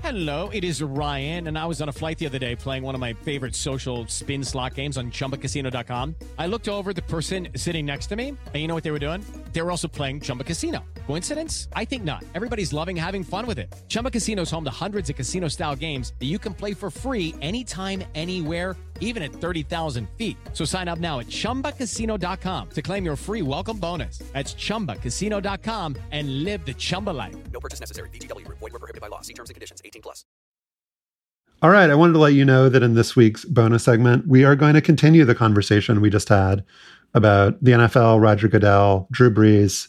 Hello, 0.00 0.50
it 0.52 0.64
is 0.64 0.82
Ryan, 0.82 1.46
and 1.46 1.58
I 1.58 1.66
was 1.66 1.80
on 1.80 1.88
a 1.88 1.92
flight 1.92 2.18
the 2.18 2.26
other 2.26 2.38
day 2.38 2.56
playing 2.56 2.82
one 2.82 2.94
of 2.94 3.00
my 3.00 3.12
favorite 3.12 3.54
social 3.54 4.06
spin 4.06 4.42
slot 4.42 4.74
games 4.74 4.96
on 4.96 5.10
chumbacasino.com. 5.10 6.16
I 6.38 6.46
looked 6.46 6.68
over 6.68 6.92
the 6.92 7.02
person 7.02 7.48
sitting 7.56 7.86
next 7.86 8.06
to 8.08 8.16
me, 8.16 8.28
and 8.28 8.54
you 8.54 8.66
know 8.66 8.74
what 8.74 8.82
they 8.84 8.90
were 8.90 8.98
doing? 8.98 9.24
They 9.54 9.62
were 9.62 9.70
also 9.70 9.88
playing 9.88 10.20
Chumba 10.20 10.44
Casino. 10.44 10.84
Coincidence? 11.06 11.68
I 11.74 11.84
think 11.84 12.02
not. 12.04 12.24
Everybody's 12.34 12.72
loving 12.72 12.96
having 12.96 13.22
fun 13.22 13.46
with 13.46 13.58
it. 13.58 13.72
Chumba 13.88 14.10
Casino 14.10 14.42
is 14.42 14.50
home 14.50 14.64
to 14.64 14.70
hundreds 14.84 15.08
of 15.10 15.16
casino 15.16 15.48
style 15.48 15.76
games 15.76 16.12
that 16.18 16.26
you 16.26 16.38
can 16.38 16.52
play 16.52 16.74
for 16.74 16.90
free 16.90 17.34
anytime, 17.40 18.02
anywhere, 18.16 18.76
even 19.00 19.22
at 19.22 19.32
30,000 19.32 20.08
feet. 20.18 20.36
So 20.52 20.64
sign 20.64 20.88
up 20.88 20.98
now 20.98 21.20
at 21.20 21.28
chumbacasino.com 21.28 22.68
to 22.70 22.82
claim 22.82 23.04
your 23.04 23.16
free 23.16 23.42
welcome 23.42 23.78
bonus. 23.78 24.18
That's 24.32 24.54
chumbacasino.com 24.54 25.96
and 26.10 26.44
live 26.44 26.66
the 26.66 26.74
Chumba 26.74 27.10
life. 27.10 27.36
No 27.52 27.60
purchase 27.60 27.80
necessary. 27.80 28.08
VGW, 28.10 28.46
void, 28.48 28.60
were 28.60 28.70
prohibited 28.70 29.00
by 29.00 29.06
law. 29.06 29.20
See 29.20 29.34
terms 29.34 29.50
and 29.50 29.54
conditions 29.54 29.82
18 29.84 30.02
plus. 30.02 30.24
All 31.62 31.70
right. 31.70 31.88
I 31.88 31.94
wanted 31.94 32.14
to 32.14 32.18
let 32.18 32.34
you 32.34 32.44
know 32.44 32.68
that 32.68 32.82
in 32.82 32.94
this 32.94 33.16
week's 33.16 33.44
bonus 33.44 33.84
segment, 33.84 34.26
we 34.26 34.44
are 34.44 34.56
going 34.56 34.74
to 34.74 34.82
continue 34.82 35.24
the 35.24 35.34
conversation 35.34 36.00
we 36.00 36.10
just 36.10 36.28
had 36.28 36.64
about 37.14 37.62
the 37.62 37.72
NFL, 37.72 38.20
Roger 38.20 38.48
Goodell, 38.48 39.08
Drew 39.10 39.32
Brees 39.32 39.88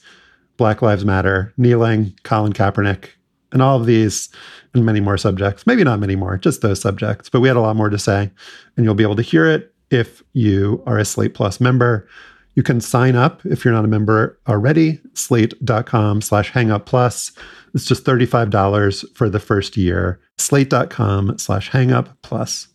Black 0.57 0.81
Lives 0.81 1.05
Matter, 1.05 1.53
kneeling, 1.57 2.13
Colin 2.23 2.53
Kaepernick, 2.53 3.09
and 3.51 3.61
all 3.61 3.79
of 3.79 3.85
these 3.85 4.29
and 4.73 4.85
many 4.85 4.99
more 4.99 5.17
subjects. 5.17 5.65
Maybe 5.65 5.83
not 5.83 5.99
many 5.99 6.15
more, 6.15 6.37
just 6.37 6.61
those 6.61 6.81
subjects, 6.81 7.29
but 7.29 7.41
we 7.41 7.47
had 7.47 7.57
a 7.57 7.61
lot 7.61 7.75
more 7.75 7.89
to 7.89 7.99
say. 7.99 8.31
And 8.75 8.85
you'll 8.85 8.95
be 8.95 9.03
able 9.03 9.15
to 9.15 9.21
hear 9.21 9.45
it 9.45 9.73
if 9.91 10.23
you 10.33 10.83
are 10.85 10.97
a 10.97 11.05
Slate 11.05 11.33
Plus 11.33 11.59
member. 11.59 12.07
You 12.55 12.63
can 12.63 12.79
sign 12.79 13.15
up 13.15 13.45
if 13.45 13.65
you're 13.65 13.73
not 13.73 13.85
a 13.85 13.89
member 13.89 14.39
already, 14.47 15.01
slate.com 15.13 16.21
slash 16.21 16.53
hangup 16.53 16.85
plus. 16.85 17.33
It's 17.73 17.85
just 17.85 18.05
$35 18.05 19.13
for 19.13 19.29
the 19.29 19.41
first 19.41 19.75
year. 19.75 20.21
Slate.com 20.37 21.37
slash 21.37 21.71
hangup 21.71 22.15
plus. 22.21 22.69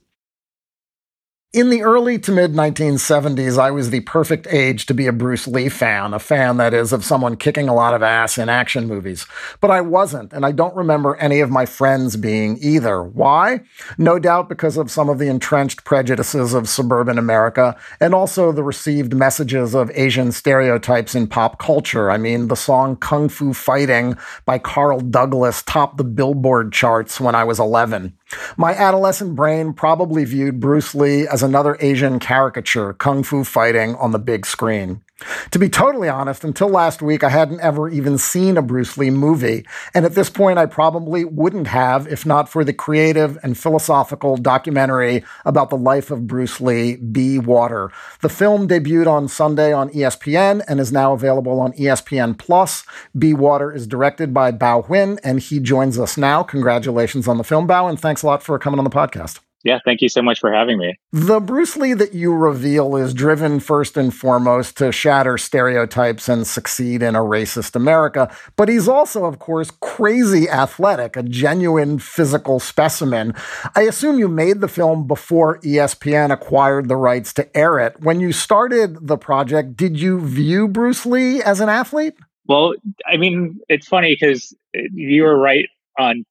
In 1.53 1.71
the 1.71 1.83
early 1.83 2.17
to 2.21 2.31
mid 2.31 2.53
1970s, 2.53 3.59
I 3.59 3.73
was 3.73 3.91
the 3.91 4.03
perfect 4.03 4.47
age 4.53 4.87
to 4.87 4.95
be 4.95 5.09
a 5.09 5.13
Bruce 5.13 5.49
Lee 5.49 5.69
fan, 5.69 6.15
a 6.15 6.21
fan, 6.21 6.59
that 6.59 6.73
is, 6.73 6.93
of 6.93 7.05
someone 7.05 7.37
kicking 7.37 7.69
a 7.69 7.75
lot 7.75 7.93
of 7.93 8.05
ass 8.05 8.39
in 8.39 8.49
action 8.49 8.87
movies. 8.87 9.27
But 9.61 9.73
I 9.73 9.81
wasn't, 9.81 10.33
and 10.33 10.47
I 10.47 10.53
don't 10.53 10.77
remember 10.77 11.17
any 11.17 11.41
of 11.41 11.51
my 11.51 11.67
friends 11.67 12.17
being 12.17 12.57
either. 12.61 13.03
Why? 13.03 13.63
No 13.99 14.21
doubt 14.21 14.49
because 14.49 14.77
of 14.77 14.93
some 14.93 15.09
of 15.09 15.19
the 15.19 15.27
entrenched 15.27 15.83
prejudices 15.83 16.55
of 16.55 16.69
suburban 16.69 17.19
America, 17.19 17.77
and 17.99 18.15
also 18.15 18.53
the 18.53 18.63
received 18.63 19.13
messages 19.13 19.75
of 19.75 19.91
Asian 19.97 20.31
stereotypes 20.31 21.17
in 21.17 21.27
pop 21.27 21.59
culture. 21.59 22.13
I 22.13 22.17
mean, 22.17 22.47
the 22.47 22.55
song 22.55 22.95
Kung 22.95 23.29
Fu 23.29 23.55
Fighting 23.55 24.17
by 24.45 24.61
Carl 24.61 25.01
Douglas 25.01 25.65
topped 25.65 25.97
the 25.97 26.05
Billboard 26.05 26.73
charts 26.73 27.19
when 27.19 27.35
I 27.35 27.43
was 27.43 27.59
11. 27.59 28.17
My 28.57 28.74
adolescent 28.74 29.35
brain 29.35 29.72
probably 29.72 30.24
viewed 30.24 30.61
Bruce 30.61 30.95
Lee 30.95 31.26
as 31.26 31.43
another 31.43 31.76
Asian 31.81 32.18
caricature, 32.18 32.93
kung 32.95 33.22
fu 33.22 33.45
fighting 33.45 33.95
on 33.97 34.12
the 34.12 34.18
big 34.18 34.47
screen. 34.47 35.03
To 35.51 35.59
be 35.59 35.68
totally 35.68 36.09
honest, 36.09 36.45
until 36.45 36.68
last 36.68 37.03
week, 37.03 37.23
I 37.23 37.29
hadn't 37.29 37.61
ever 37.61 37.89
even 37.89 38.18
seen 38.18 38.57
a 38.57 38.62
Bruce 38.62 38.97
Lee 38.97 39.11
movie. 39.11 39.66
And 39.95 40.05
at 40.05 40.14
this 40.14 40.31
point, 40.31 40.59
I 40.59 40.66
probably 40.66 41.25
wouldn't 41.25 41.66
have 41.66 42.07
if 42.09 42.25
not 42.25 42.49
for 42.49 42.64
the 42.64 42.73
creative 42.73 43.39
and 43.43 43.59
philosophical 43.59 44.37
documentary 44.37 45.25
about 45.45 45.71
the 45.71 45.77
life 45.77 46.11
of 46.11 46.27
Bruce 46.27 46.61
Lee, 46.61 46.97
Be 46.97 47.39
Water. 47.39 47.91
The 48.21 48.29
film 48.29 48.68
debuted 48.68 49.07
on 49.07 49.29
Sunday 49.29 49.73
on 49.73 49.91
ESPN 49.91 50.62
and 50.68 50.81
is 50.81 50.93
now 50.93 51.12
available 51.12 51.61
on 51.61 51.73
ESPN 51.73 52.39
Plus. 52.39 52.85
Be 53.18 53.35
Water 53.35 53.73
is 53.73 53.87
directed 53.87 54.33
by 54.33 54.53
Bao 54.53 54.87
Nguyen, 54.87 55.18
and 55.23 55.41
he 55.41 55.61
joins 55.61 55.99
us 55.99 56.16
now. 56.16 56.43
Congratulations 56.43 57.29
on 57.29 57.39
the 57.39 57.45
film, 57.45 57.68
Bao, 57.68 57.89
and 57.89 58.01
thanks 58.01 58.23
a 58.23 58.27
lot 58.27 58.43
for 58.43 58.59
coming 58.59 58.79
on 58.79 58.85
the 58.85 58.91
podcast. 58.91 59.41
Yeah, 59.63 59.79
thank 59.85 60.01
you 60.01 60.09
so 60.09 60.23
much 60.23 60.41
for 60.41 60.51
having 60.51 60.79
me. 60.79 60.99
The 61.13 61.39
Bruce 61.39 61.77
Lee 61.77 61.93
that 61.93 62.15
you 62.15 62.33
reveal 62.33 62.97
is 62.97 63.13
driven 63.13 63.61
first 63.61 63.97
and 63.99 64.15
foremost 64.15 64.79
to 64.79 64.91
shatter 64.91 65.37
stereotypes 65.37 66.31
and 66.31 66.47
succeed 66.47 67.03
in 67.03 67.15
a 67.15 67.21
racist 67.21 67.77
America. 67.77 68.35
But 68.57 68.71
he's 68.71 68.89
also, 68.89 69.27
of 69.27 69.39
course, 69.39 69.71
crazy 69.81 70.49
athletic, 70.49 71.15
a 71.15 71.23
genuine 71.23 71.99
physical 71.99 72.59
specimen. 72.59 73.35
I 73.77 73.83
assume 73.83 74.19
you 74.19 74.29
made 74.29 74.63
the 74.63 74.69
film 74.69 75.07
before 75.07 75.59
ESPN 75.59 76.33
acquired 76.33 76.89
the 76.89 76.97
rights 76.97 77.35
to 77.35 77.57
air 77.57 77.79
it. 77.79 78.01
When 78.01 78.19
you 78.21 78.33
started 78.33 79.09
the 79.09 79.19
project, 79.19 79.77
did 79.77 80.01
you 80.01 80.21
view 80.21 80.69
Bruce 80.69 81.05
Lee 81.05 81.43
as 81.43 81.61
an 81.61 81.69
athlete? 81.69 82.15
Well, 82.47 82.75
I 83.07 83.19
mean, 83.19 83.61
it's 83.69 83.87
funny 83.87 84.17
because 84.19 84.55
uh, 84.77 84.81
you 84.95 85.23
were 85.23 85.39
right 85.39 85.67
on 85.99 86.25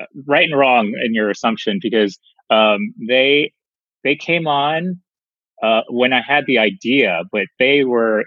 uh, 0.00 0.06
right 0.26 0.48
and 0.48 0.56
wrong 0.56 0.94
in 1.04 1.12
your 1.12 1.28
assumption 1.28 1.80
because 1.82 2.18
um, 2.50 2.94
they 3.08 3.52
they 4.04 4.16
came 4.16 4.46
on 4.46 5.00
uh, 5.62 5.82
when 5.88 6.12
I 6.12 6.20
had 6.26 6.44
the 6.46 6.58
idea, 6.58 7.20
but 7.32 7.46
they 7.58 7.84
were 7.84 8.24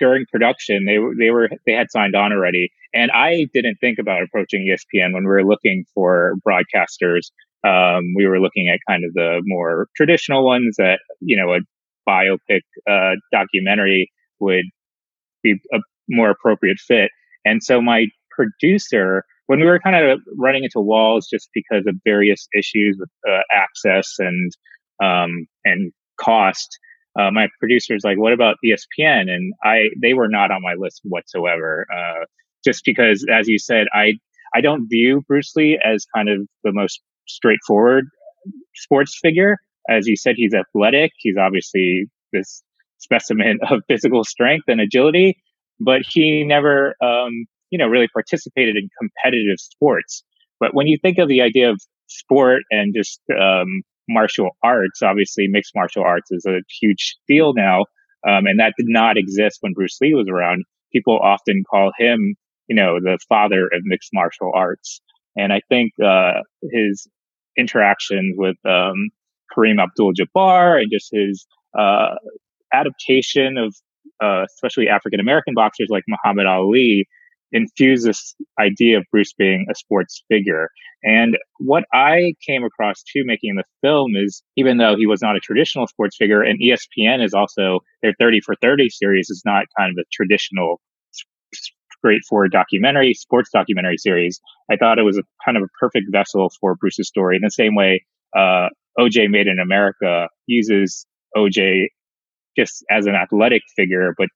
during 0.00 0.24
production. 0.30 0.84
They 0.86 0.98
were 0.98 1.14
they 1.18 1.30
were 1.30 1.48
they 1.66 1.72
had 1.72 1.90
signed 1.90 2.14
on 2.14 2.32
already, 2.32 2.70
and 2.92 3.10
I 3.10 3.46
didn't 3.52 3.76
think 3.80 3.98
about 3.98 4.22
approaching 4.22 4.66
ESPN 4.68 5.12
when 5.12 5.24
we 5.24 5.30
were 5.30 5.44
looking 5.44 5.84
for 5.94 6.34
broadcasters. 6.46 7.30
Um, 7.66 8.12
we 8.14 8.26
were 8.26 8.40
looking 8.40 8.68
at 8.68 8.80
kind 8.88 9.04
of 9.04 9.14
the 9.14 9.40
more 9.44 9.88
traditional 9.96 10.44
ones 10.44 10.76
that 10.78 11.00
you 11.20 11.36
know 11.36 11.54
a 11.54 11.60
biopic 12.08 12.60
uh, 12.88 13.16
documentary 13.32 14.10
would 14.40 14.64
be 15.42 15.54
a 15.72 15.78
more 16.08 16.30
appropriate 16.30 16.78
fit. 16.78 17.10
And 17.44 17.62
so 17.62 17.80
my 17.80 18.06
producer 18.30 19.24
when 19.46 19.60
we 19.60 19.66
were 19.66 19.78
kind 19.78 19.96
of 19.96 20.20
running 20.38 20.64
into 20.64 20.80
walls 20.80 21.28
just 21.30 21.48
because 21.52 21.84
of 21.86 21.96
various 22.04 22.48
issues 22.56 22.96
with 22.98 23.10
uh, 23.28 23.40
access 23.52 24.14
and 24.18 24.52
um, 25.02 25.46
and 25.64 25.92
cost, 26.20 26.78
uh, 27.18 27.30
my 27.30 27.48
producer's 27.58 28.02
like, 28.04 28.18
"What 28.18 28.32
about 28.32 28.56
ESPN?" 28.64 29.30
And 29.30 29.52
I 29.62 29.88
they 30.00 30.14
were 30.14 30.28
not 30.28 30.50
on 30.50 30.62
my 30.62 30.74
list 30.78 31.00
whatsoever, 31.04 31.86
uh, 31.92 32.24
just 32.64 32.82
because, 32.84 33.26
as 33.30 33.48
you 33.48 33.58
said, 33.58 33.86
I 33.92 34.14
I 34.54 34.60
don't 34.60 34.86
view 34.88 35.22
Bruce 35.26 35.52
Lee 35.56 35.78
as 35.84 36.06
kind 36.14 36.28
of 36.28 36.46
the 36.62 36.72
most 36.72 37.00
straightforward 37.26 38.06
sports 38.74 39.18
figure. 39.20 39.58
As 39.88 40.06
you 40.06 40.16
said, 40.16 40.34
he's 40.36 40.54
athletic. 40.54 41.12
He's 41.18 41.36
obviously 41.38 42.06
this 42.32 42.62
specimen 42.98 43.58
of 43.70 43.82
physical 43.88 44.24
strength 44.24 44.64
and 44.68 44.80
agility, 44.80 45.36
but 45.80 46.02
he 46.08 46.44
never 46.44 46.94
um, 47.02 47.46
you 47.74 47.78
know, 47.78 47.88
really 47.88 48.06
participated 48.06 48.76
in 48.76 48.88
competitive 48.96 49.58
sports. 49.58 50.22
But 50.60 50.74
when 50.74 50.86
you 50.86 50.96
think 51.02 51.18
of 51.18 51.26
the 51.26 51.40
idea 51.40 51.70
of 51.70 51.80
sport 52.06 52.62
and 52.70 52.94
just 52.94 53.20
um, 53.36 53.82
martial 54.08 54.50
arts, 54.62 55.02
obviously 55.02 55.48
mixed 55.48 55.72
martial 55.74 56.04
arts 56.04 56.30
is 56.30 56.46
a 56.46 56.60
huge 56.80 57.16
deal 57.26 57.52
now. 57.52 57.80
Um, 58.24 58.46
and 58.46 58.60
that 58.60 58.74
did 58.78 58.86
not 58.86 59.16
exist 59.16 59.58
when 59.60 59.72
Bruce 59.72 59.98
Lee 60.00 60.14
was 60.14 60.28
around. 60.32 60.62
People 60.92 61.18
often 61.20 61.64
call 61.68 61.90
him, 61.98 62.36
you 62.68 62.76
know, 62.76 63.00
the 63.00 63.18
father 63.28 63.64
of 63.64 63.80
mixed 63.82 64.10
martial 64.12 64.52
arts. 64.54 65.00
And 65.34 65.52
I 65.52 65.60
think 65.68 65.94
uh, 66.00 66.42
his 66.70 67.08
interactions 67.58 68.36
with 68.38 68.56
um, 68.64 69.10
Kareem 69.52 69.82
Abdul-Jabbar 69.82 70.80
and 70.80 70.92
just 70.92 71.08
his 71.10 71.44
uh, 71.76 72.14
adaptation 72.72 73.58
of 73.58 73.74
uh, 74.22 74.44
especially 74.44 74.88
African 74.88 75.18
American 75.18 75.54
boxers 75.54 75.88
like 75.90 76.04
Muhammad 76.06 76.46
Ali 76.46 77.08
infuse 77.54 78.02
this 78.02 78.34
idea 78.60 78.98
of 78.98 79.04
Bruce 79.10 79.32
being 79.32 79.66
a 79.70 79.74
sports 79.74 80.24
figure. 80.28 80.68
And 81.04 81.38
what 81.58 81.84
I 81.92 82.34
came 82.46 82.64
across 82.64 83.02
too 83.02 83.22
making 83.24 83.54
the 83.54 83.64
film 83.80 84.12
is 84.16 84.42
even 84.56 84.78
though 84.78 84.96
he 84.96 85.06
was 85.06 85.22
not 85.22 85.36
a 85.36 85.40
traditional 85.40 85.86
sports 85.86 86.16
figure, 86.18 86.42
and 86.42 86.60
ESPN 86.60 87.24
is 87.24 87.32
also 87.32 87.78
their 88.02 88.14
30 88.18 88.40
for 88.40 88.56
30 88.60 88.90
series 88.90 89.30
is 89.30 89.42
not 89.46 89.66
kind 89.78 89.90
of 89.90 90.02
a 90.02 90.04
traditional 90.12 90.80
for 92.28 92.48
documentary, 92.48 93.14
sports 93.14 93.48
documentary 93.50 93.96
series. 93.96 94.38
I 94.70 94.76
thought 94.76 94.98
it 94.98 95.04
was 95.04 95.16
a 95.16 95.22
kind 95.42 95.56
of 95.56 95.62
a 95.62 95.68
perfect 95.80 96.06
vessel 96.12 96.50
for 96.60 96.74
Bruce's 96.74 97.08
story 97.08 97.36
in 97.36 97.42
the 97.42 97.50
same 97.50 97.74
way 97.74 98.04
uh, 98.36 98.68
OJ 98.98 99.30
Made 99.30 99.46
in 99.46 99.58
America 99.58 100.28
uses 100.46 101.06
OJ 101.34 101.86
just 102.58 102.84
as 102.90 103.06
an 103.06 103.14
athletic 103.14 103.62
figure, 103.74 104.14
but 104.18 104.28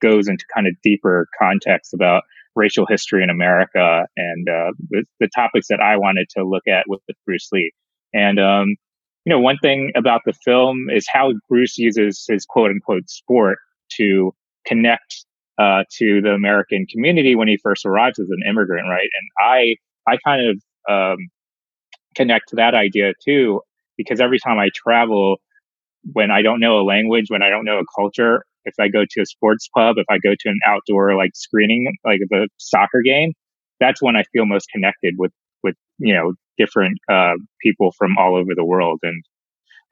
goes 0.00 0.26
into 0.26 0.44
kind 0.52 0.66
of 0.66 0.74
deeper 0.82 1.28
context 1.38 1.94
about 1.94 2.24
racial 2.54 2.86
history 2.88 3.22
in 3.22 3.30
America 3.30 4.06
and 4.16 4.48
uh, 4.48 4.72
the, 4.90 5.04
the, 5.20 5.28
topics 5.34 5.68
that 5.68 5.80
I 5.80 5.96
wanted 5.96 6.26
to 6.36 6.44
look 6.44 6.64
at 6.68 6.84
with, 6.86 7.00
with 7.08 7.16
Bruce 7.24 7.48
Lee. 7.52 7.72
And, 8.12 8.38
um, 8.38 8.76
you 9.24 9.30
know, 9.30 9.40
one 9.40 9.58
thing 9.58 9.92
about 9.96 10.22
the 10.26 10.34
film 10.44 10.86
is 10.94 11.06
how 11.10 11.32
Bruce 11.48 11.78
uses 11.78 12.24
his 12.28 12.44
quote 12.44 12.70
unquote 12.70 13.08
sport 13.08 13.58
to 13.96 14.32
connect 14.66 15.24
uh, 15.58 15.84
to 15.98 16.20
the 16.22 16.30
American 16.30 16.86
community 16.90 17.34
when 17.34 17.48
he 17.48 17.58
first 17.62 17.86
arrives 17.86 18.18
as 18.18 18.28
an 18.30 18.48
immigrant, 18.48 18.86
right? 18.88 19.08
And 19.18 19.28
I, 19.38 19.76
I 20.10 20.18
kind 20.24 20.50
of 20.50 20.62
um, 20.90 21.16
connect 22.14 22.48
to 22.48 22.56
that 22.56 22.74
idea 22.74 23.12
too, 23.24 23.60
because 23.96 24.20
every 24.20 24.38
time 24.38 24.58
I 24.58 24.68
travel, 24.74 25.36
when 26.12 26.30
I 26.30 26.42
don't 26.42 26.60
know 26.60 26.80
a 26.80 26.84
language, 26.84 27.26
when 27.28 27.42
I 27.42 27.48
don't 27.48 27.64
know 27.64 27.78
a 27.78 27.84
culture, 27.96 28.44
if 28.64 28.74
I 28.80 28.88
go 28.88 29.04
to 29.08 29.20
a 29.20 29.26
sports 29.26 29.68
pub, 29.74 29.96
if 29.98 30.06
I 30.08 30.18
go 30.18 30.34
to 30.38 30.48
an 30.48 30.58
outdoor 30.66 31.16
like 31.16 31.30
screening, 31.34 31.92
like 32.04 32.20
the 32.30 32.48
soccer 32.58 33.02
game, 33.04 33.32
that's 33.80 34.02
when 34.02 34.16
I 34.16 34.24
feel 34.32 34.46
most 34.46 34.68
connected 34.72 35.14
with 35.18 35.32
with 35.62 35.74
you 35.98 36.14
know 36.14 36.32
different 36.58 36.98
uh, 37.10 37.34
people 37.62 37.92
from 37.98 38.16
all 38.18 38.36
over 38.36 38.54
the 38.54 38.64
world. 38.64 39.00
And 39.02 39.22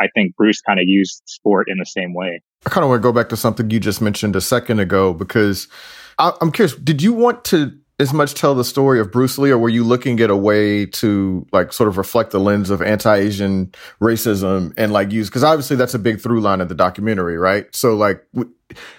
I 0.01 0.09
think 0.15 0.37
Bruce 0.37 0.61
kind 0.61 0.79
of 0.79 0.85
used 0.87 1.23
sport 1.27 1.69
in 1.69 1.79
the 1.79 1.87
same 1.87 2.15
way. 2.15 2.41
I 2.67 2.71
kind 2.71 2.85
of 2.85 2.91
want 2.91 3.01
to 3.01 3.03
go 3.03 3.13
back 3.13 3.29
to 3.31 3.37
something 3.37 3.71
you 3.71 3.81
just 3.81 4.01
mentioned 4.01 4.37
a 4.37 4.41
second 4.41 4.81
ago 4.81 5.15
because 5.15 5.69
I, 6.19 6.33
I'm 6.41 6.53
curious. 6.53 6.75
Did 6.77 7.03
you 7.03 7.13
want 7.13 7.45
to 7.47 7.73
as 8.01 8.15
much 8.15 8.33
tell 8.33 8.55
the 8.55 8.65
story 8.65 8.99
of 8.99 9.13
Bruce 9.13 9.37
Lee, 9.37 9.51
or 9.51 9.59
were 9.59 9.69
you 9.69 9.85
looking 9.85 10.21
at 10.21 10.31
a 10.31 10.37
way 10.37 10.87
to 10.87 11.47
like 11.53 11.73
sort 11.73 11.89
of 11.89 11.99
reflect 11.99 12.31
the 12.31 12.41
lens 12.41 12.71
of 12.71 12.81
anti-Asian 12.81 13.73
racism 14.01 14.73
and 14.79 14.91
like 14.93 15.13
use 15.13 15.29
because 15.29 15.45
obviously 15.45 15.77
that's 15.77 15.93
a 15.93 15.99
big 15.99 16.19
through 16.19 16.41
line 16.41 16.63
of 16.63 16.71
the 16.71 16.75
documentary, 16.75 17.37
right? 17.37 17.73
So 17.77 17.95
like, 17.95 18.25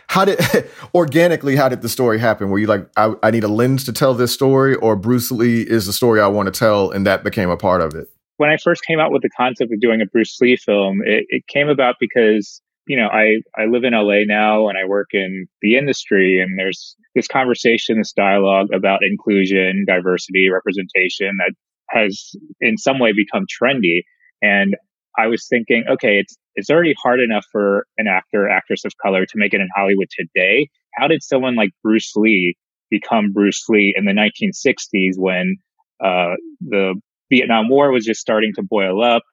how 0.08 0.26
did 0.26 0.40
organically 0.94 1.56
how 1.56 1.68
did 1.68 1.82
the 1.82 1.90
story 1.90 2.20
happen? 2.20 2.50
Were 2.52 2.60
you 2.60 2.68
like, 2.68 2.88
I, 2.96 3.14
I 3.24 3.32
need 3.32 3.44
a 3.44 3.48
lens 3.48 3.84
to 3.86 3.94
tell 3.94 4.14
this 4.14 4.32
story, 4.32 4.76
or 4.76 4.96
Bruce 4.96 5.32
Lee 5.32 5.62
is 5.62 5.88
the 5.88 5.94
story 5.94 6.22
I 6.22 6.28
want 6.28 6.54
to 6.54 6.58
tell, 6.58 6.92
and 6.92 7.06
that 7.08 7.24
became 7.24 7.50
a 7.50 7.58
part 7.58 7.82
of 7.82 7.96
it? 7.96 8.08
When 8.38 8.52
I 8.52 8.58
first 8.58 8.86
came 8.86 9.00
out 9.00 9.12
with 9.12 9.24
the 9.24 9.30
concept 9.30 9.74
of 9.74 9.80
doing 9.80 10.02
a 10.02 10.06
Bruce 10.06 10.38
Lee 10.40 10.58
film, 10.58 11.02
it, 11.04 11.26
it 11.30 11.48
came 11.48 11.70
about 11.70 11.96
because 12.00 12.62
you 12.92 12.98
know, 12.98 13.08
I, 13.08 13.38
I 13.58 13.68
live 13.68 13.86
in 13.86 13.94
LA 13.94 14.26
now 14.26 14.68
and 14.68 14.78
I 14.78 14.84
work 14.86 15.12
in 15.14 15.48
the 15.62 15.78
industry 15.78 16.42
and 16.42 16.60
there's 16.60 16.98
this 17.16 17.26
conversation, 17.26 17.98
this 17.98 18.12
dialogue 18.12 18.68
about 18.76 19.00
inclusion, 19.02 19.86
diversity, 19.88 20.50
representation 20.50 21.32
that 21.38 21.54
has 21.90 22.32
in 22.60 22.78
some 22.78 23.00
way 23.00 23.14
become 23.14 23.46
trendy. 23.46 24.02
And 24.42 24.76
I 25.18 25.28
was 25.28 25.48
thinking, 25.48 25.86
okay, 25.90 26.20
it's, 26.20 26.38
it's 26.56 26.70
already 26.70 26.94
hard 27.02 27.22
enough 27.22 27.46
for 27.50 27.86
an 27.98 28.08
actor, 28.08 28.50
actress 28.50 28.84
of 28.84 28.92
color 29.02 29.26
to 29.26 29.34
make 29.36 29.54
it 29.54 29.62
in 29.62 29.70
Hollywood 29.74 30.10
today. 30.12 30.68
How 31.00 31.08
did 31.08 31.24
someone 31.24 31.56
like 31.56 31.70
Bruce 31.82 32.12
Lee 32.18 32.58
become 32.90 33.32
Bruce 33.32 33.64
Lee 33.70 33.94
in 33.96 34.04
the 34.04 34.12
1960s 34.12 35.14
when, 35.16 35.56
uh, 36.04 36.36
the 36.60 36.96
Vietnam 37.30 37.70
War 37.70 37.90
was 37.94 38.04
just 38.04 38.20
starting 38.20 38.52
to 38.56 38.64
boil 38.70 39.02
up? 39.02 39.24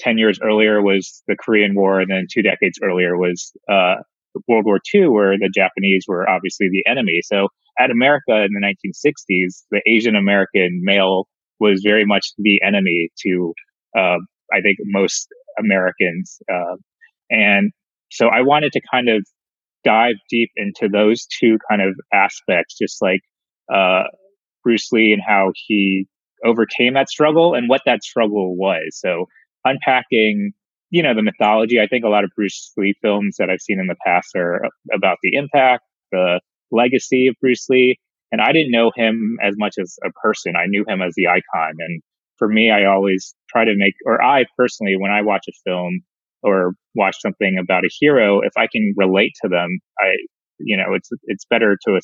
10 0.00 0.18
years 0.18 0.38
earlier 0.42 0.82
was 0.82 1.22
the 1.28 1.36
Korean 1.36 1.74
War, 1.74 2.00
and 2.00 2.10
then 2.10 2.26
two 2.30 2.42
decades 2.42 2.78
earlier 2.82 3.16
was 3.16 3.52
uh, 3.70 3.96
World 4.48 4.64
War 4.64 4.80
II, 4.94 5.08
where 5.08 5.36
the 5.38 5.50
Japanese 5.54 6.04
were 6.08 6.28
obviously 6.28 6.68
the 6.70 6.88
enemy. 6.90 7.20
So 7.22 7.48
at 7.78 7.90
America 7.90 8.44
in 8.44 8.50
the 8.52 8.60
1960s, 8.60 9.64
the 9.70 9.82
Asian 9.86 10.16
American 10.16 10.80
male 10.82 11.26
was 11.60 11.82
very 11.84 12.04
much 12.04 12.26
the 12.38 12.60
enemy 12.66 13.08
to, 13.24 13.54
uh, 13.96 14.18
I 14.52 14.60
think, 14.62 14.78
most 14.84 15.28
Americans. 15.58 16.38
Uh, 16.52 16.76
and 17.30 17.72
so 18.10 18.26
I 18.26 18.42
wanted 18.42 18.72
to 18.72 18.80
kind 18.90 19.08
of 19.08 19.24
dive 19.84 20.16
deep 20.30 20.50
into 20.56 20.88
those 20.88 21.26
two 21.26 21.58
kind 21.68 21.82
of 21.82 21.94
aspects, 22.12 22.76
just 22.76 23.00
like 23.00 23.20
uh, 23.72 24.04
Bruce 24.62 24.90
Lee 24.92 25.12
and 25.12 25.22
how 25.26 25.52
he 25.66 26.06
overcame 26.44 26.94
that 26.94 27.08
struggle 27.08 27.54
and 27.54 27.68
what 27.68 27.82
that 27.86 28.02
struggle 28.02 28.56
was. 28.56 28.82
So 28.92 29.26
unpacking, 29.64 30.52
you 30.90 31.02
know, 31.02 31.14
the 31.14 31.22
mythology. 31.22 31.80
I 31.80 31.86
think 31.86 32.04
a 32.04 32.08
lot 32.08 32.24
of 32.24 32.30
Bruce 32.36 32.72
Lee 32.76 32.94
films 33.02 33.36
that 33.38 33.50
I've 33.50 33.60
seen 33.60 33.80
in 33.80 33.86
the 33.86 33.96
past 34.04 34.34
are 34.36 34.62
about 34.92 35.18
the 35.22 35.36
impact, 35.36 35.82
the 36.12 36.40
legacy 36.70 37.26
of 37.28 37.36
Bruce 37.40 37.66
Lee. 37.68 37.98
And 38.32 38.40
I 38.40 38.52
didn't 38.52 38.72
know 38.72 38.90
him 38.94 39.38
as 39.42 39.54
much 39.56 39.74
as 39.80 39.96
a 40.04 40.10
person. 40.22 40.54
I 40.56 40.66
knew 40.66 40.84
him 40.86 41.02
as 41.02 41.14
the 41.16 41.28
icon. 41.28 41.74
And 41.78 42.02
for 42.36 42.48
me, 42.48 42.70
I 42.70 42.86
always 42.86 43.34
try 43.48 43.64
to 43.64 43.74
make, 43.76 43.94
or 44.06 44.22
I 44.22 44.44
personally, 44.56 44.96
when 44.98 45.12
I 45.12 45.22
watch 45.22 45.44
a 45.48 45.52
film 45.64 46.00
or 46.42 46.72
watch 46.94 47.16
something 47.20 47.56
about 47.60 47.84
a 47.84 47.90
hero, 48.00 48.40
if 48.40 48.52
I 48.56 48.66
can 48.70 48.92
relate 48.96 49.32
to 49.42 49.48
them, 49.48 49.78
I, 50.00 50.16
you 50.58 50.76
know, 50.76 50.94
it's, 50.94 51.08
it's 51.24 51.44
better 51.44 51.78
to 51.86 52.00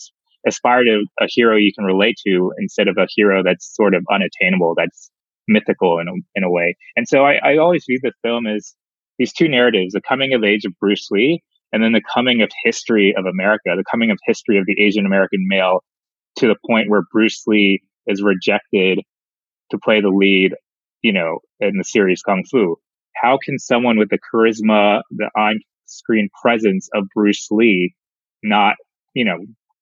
aspire 0.47 0.85
to 0.85 1.05
a 1.21 1.27
hero 1.29 1.57
you 1.57 1.73
can 1.75 1.85
relate 1.85 2.17
to 2.27 2.53
instead 2.59 2.89
of 2.89 2.97
a 2.97 3.07
hero 3.15 3.43
that's 3.43 3.75
sort 3.75 3.95
of 3.95 4.05
unattainable, 4.11 4.75
that's 4.77 5.11
mythical 5.51 5.98
in 5.98 6.09
a, 6.09 6.12
in 6.34 6.44
a 6.44 6.51
way. 6.51 6.76
And 6.96 7.07
so 7.07 7.24
I, 7.24 7.34
I 7.42 7.57
always 7.59 7.84
view 7.86 7.98
the 8.03 8.12
film 8.22 8.46
as 8.46 8.74
these 9.18 9.32
two 9.32 9.48
narratives, 9.48 9.92
the 9.92 10.01
coming 10.01 10.32
of 10.32 10.44
age 10.44 10.64
of 10.64 10.72
Bruce 10.80 11.09
Lee 11.11 11.42
and 11.72 11.82
then 11.82 11.92
the 11.92 12.03
coming 12.12 12.42
of 12.42 12.51
history 12.64 13.14
of 13.16 13.26
America, 13.26 13.74
the 13.76 13.84
coming 13.88 14.11
of 14.11 14.18
history 14.24 14.59
of 14.59 14.66
the 14.66 14.80
Asian 14.80 15.07
American 15.07 15.46
male 15.46 15.84
to 16.36 16.46
the 16.46 16.57
point 16.66 16.88
where 16.88 17.03
Bruce 17.12 17.42
Lee 17.46 17.82
is 18.07 18.22
rejected 18.22 19.01
to 19.70 19.78
play 19.78 20.01
the 20.01 20.09
lead, 20.09 20.55
you 21.03 21.12
know, 21.12 21.38
in 21.61 21.76
the 21.76 21.84
series 21.84 22.22
Kung 22.22 22.44
Fu. 22.51 22.76
How 23.14 23.38
can 23.42 23.59
someone 23.59 23.98
with 23.98 24.11
the 24.11 24.18
charisma, 24.18 25.03
the 25.11 25.30
on 25.36 25.61
screen 25.86 26.28
presence 26.42 26.88
of 26.94 27.05
Bruce 27.14 27.48
Lee 27.51 27.94
not, 28.42 28.76
you 29.14 29.24
know, 29.24 29.38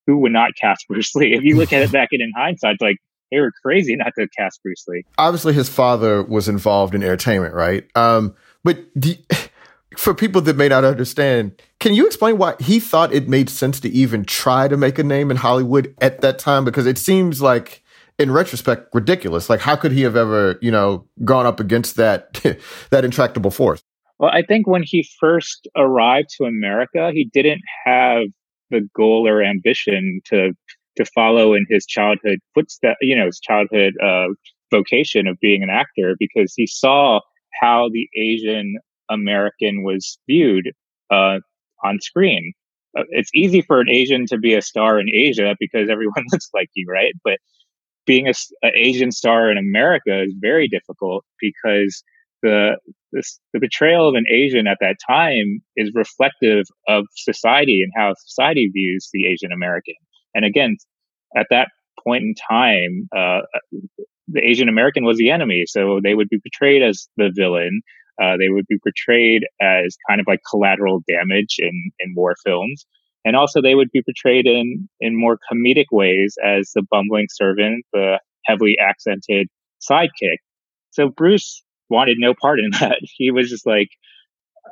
who 0.06 0.18
would 0.18 0.32
not 0.32 0.50
cast 0.60 0.86
Bruce 0.88 1.14
Lee? 1.14 1.34
If 1.34 1.44
you 1.44 1.56
look 1.56 1.72
at 1.72 1.82
it 1.82 1.92
back 1.92 2.08
in, 2.12 2.20
in 2.20 2.32
hindsight, 2.36 2.76
like 2.80 2.96
they 3.30 3.40
were 3.40 3.52
crazy 3.62 3.96
not 3.96 4.12
to 4.18 4.28
cast 4.28 4.62
Bruce 4.62 4.84
Lee. 4.88 5.04
Obviously, 5.18 5.52
his 5.52 5.68
father 5.68 6.22
was 6.22 6.48
involved 6.48 6.94
in 6.94 7.02
entertainment, 7.02 7.54
right? 7.54 7.84
Um, 7.94 8.34
but 8.64 8.78
do, 8.98 9.14
for 9.96 10.14
people 10.14 10.40
that 10.42 10.56
may 10.56 10.68
not 10.68 10.84
understand, 10.84 11.60
can 11.80 11.94
you 11.94 12.06
explain 12.06 12.38
why 12.38 12.54
he 12.60 12.80
thought 12.80 13.12
it 13.12 13.28
made 13.28 13.50
sense 13.50 13.80
to 13.80 13.88
even 13.90 14.24
try 14.24 14.68
to 14.68 14.76
make 14.76 14.98
a 14.98 15.04
name 15.04 15.30
in 15.30 15.36
Hollywood 15.36 15.94
at 16.00 16.20
that 16.20 16.38
time? 16.38 16.64
Because 16.64 16.86
it 16.86 16.98
seems 16.98 17.42
like, 17.42 17.82
in 18.18 18.30
retrospect, 18.30 18.94
ridiculous. 18.94 19.48
Like, 19.48 19.60
how 19.60 19.76
could 19.76 19.92
he 19.92 20.02
have 20.02 20.16
ever, 20.16 20.58
you 20.60 20.70
know, 20.70 21.06
gone 21.24 21.46
up 21.46 21.60
against 21.60 21.96
that 21.96 22.34
that 22.90 23.04
intractable 23.04 23.50
force? 23.50 23.82
Well, 24.18 24.30
I 24.30 24.42
think 24.42 24.66
when 24.66 24.82
he 24.84 25.08
first 25.20 25.68
arrived 25.76 26.30
to 26.38 26.44
America, 26.44 27.10
he 27.12 27.30
didn't 27.32 27.62
have 27.84 28.24
the 28.70 28.88
goal 28.94 29.26
or 29.26 29.42
ambition 29.42 30.20
to 30.26 30.52
to 30.98 31.04
follow 31.14 31.54
in 31.54 31.64
his 31.68 31.86
childhood 31.86 32.38
footsteps, 32.54 32.98
you 33.00 33.16
know, 33.16 33.26
his 33.26 33.40
childhood 33.40 33.94
uh, 34.02 34.26
vocation 34.70 35.26
of 35.26 35.38
being 35.40 35.62
an 35.62 35.70
actor 35.70 36.14
because 36.18 36.52
he 36.56 36.66
saw 36.66 37.20
how 37.60 37.88
the 37.92 38.08
Asian 38.16 38.76
American 39.10 39.82
was 39.82 40.18
viewed 40.28 40.70
uh, 41.10 41.38
on 41.84 42.00
screen. 42.00 42.52
Uh, 42.98 43.04
it's 43.10 43.30
easy 43.34 43.62
for 43.62 43.80
an 43.80 43.88
Asian 43.88 44.26
to 44.26 44.38
be 44.38 44.54
a 44.54 44.62
star 44.62 44.98
in 44.98 45.08
Asia 45.08 45.54
because 45.58 45.88
everyone 45.90 46.24
looks 46.32 46.48
like 46.52 46.68
you, 46.74 46.86
right? 46.90 47.12
But 47.24 47.38
being 48.06 48.26
a, 48.26 48.32
an 48.62 48.72
Asian 48.74 49.12
star 49.12 49.50
in 49.50 49.58
America 49.58 50.22
is 50.22 50.34
very 50.40 50.68
difficult 50.68 51.24
because 51.40 52.02
the 52.42 52.76
the 53.12 53.58
betrayal 53.58 54.08
of 54.08 54.14
an 54.14 54.24
Asian 54.30 54.66
at 54.66 54.78
that 54.80 54.96
time 55.06 55.60
is 55.76 55.90
reflective 55.94 56.66
of 56.86 57.04
society 57.14 57.82
and 57.82 57.92
how 57.96 58.14
society 58.26 58.70
views 58.72 59.08
the 59.12 59.26
Asian 59.26 59.50
American. 59.50 59.94
And 60.34 60.44
again, 60.44 60.76
at 61.36 61.46
that 61.50 61.68
point 62.04 62.22
in 62.22 62.34
time, 62.48 63.08
uh, 63.16 63.40
the 64.28 64.40
Asian 64.42 64.68
American 64.68 65.04
was 65.04 65.18
the 65.18 65.30
enemy. 65.30 65.64
So 65.66 66.00
they 66.02 66.14
would 66.14 66.28
be 66.28 66.38
portrayed 66.38 66.82
as 66.82 67.08
the 67.16 67.30
villain. 67.34 67.80
Uh, 68.22 68.36
they 68.36 68.48
would 68.48 68.66
be 68.68 68.78
portrayed 68.82 69.44
as 69.60 69.96
kind 70.08 70.20
of 70.20 70.26
like 70.26 70.40
collateral 70.48 71.02
damage 71.08 71.56
in, 71.58 71.90
in 72.00 72.14
war 72.14 72.34
films. 72.44 72.84
And 73.24 73.36
also 73.36 73.60
they 73.60 73.74
would 73.74 73.90
be 73.92 74.02
portrayed 74.02 74.46
in, 74.46 74.88
in 75.00 75.18
more 75.18 75.38
comedic 75.50 75.86
ways 75.90 76.36
as 76.44 76.70
the 76.74 76.82
bumbling 76.90 77.26
servant, 77.30 77.84
the 77.92 78.20
heavily 78.44 78.76
accented 78.80 79.48
sidekick. 79.80 80.38
So 80.90 81.08
Bruce 81.08 81.62
wanted 81.88 82.16
no 82.18 82.34
part 82.40 82.60
in 82.60 82.70
that. 82.80 82.98
He 83.02 83.30
was 83.30 83.50
just 83.50 83.66
like, 83.66 83.88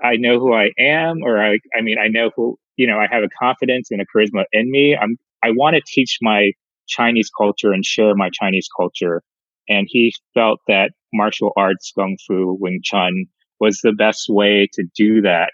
I 0.02 0.16
know 0.16 0.38
who 0.38 0.52
I 0.52 0.70
am, 0.78 1.22
or 1.22 1.42
I, 1.42 1.58
I 1.76 1.80
mean, 1.80 1.96
I 1.98 2.08
know 2.08 2.30
who, 2.36 2.58
you 2.76 2.86
know, 2.86 2.98
I 2.98 3.06
have 3.10 3.22
a 3.22 3.28
confidence 3.40 3.88
and 3.90 4.00
a 4.00 4.04
charisma 4.04 4.44
in 4.52 4.70
me. 4.70 4.96
I'm, 4.96 5.16
I 5.42 5.50
want 5.50 5.76
to 5.76 5.82
teach 5.86 6.18
my 6.22 6.52
Chinese 6.88 7.30
culture 7.36 7.72
and 7.72 7.84
share 7.84 8.14
my 8.14 8.30
Chinese 8.32 8.68
culture. 8.74 9.22
And 9.68 9.86
he 9.90 10.12
felt 10.34 10.60
that 10.68 10.92
martial 11.12 11.52
arts, 11.56 11.92
Kung 11.98 12.16
Fu, 12.26 12.56
Wing 12.58 12.80
Chun 12.82 13.26
was 13.58 13.80
the 13.82 13.92
best 13.92 14.26
way 14.28 14.68
to 14.74 14.84
do 14.96 15.22
that. 15.22 15.52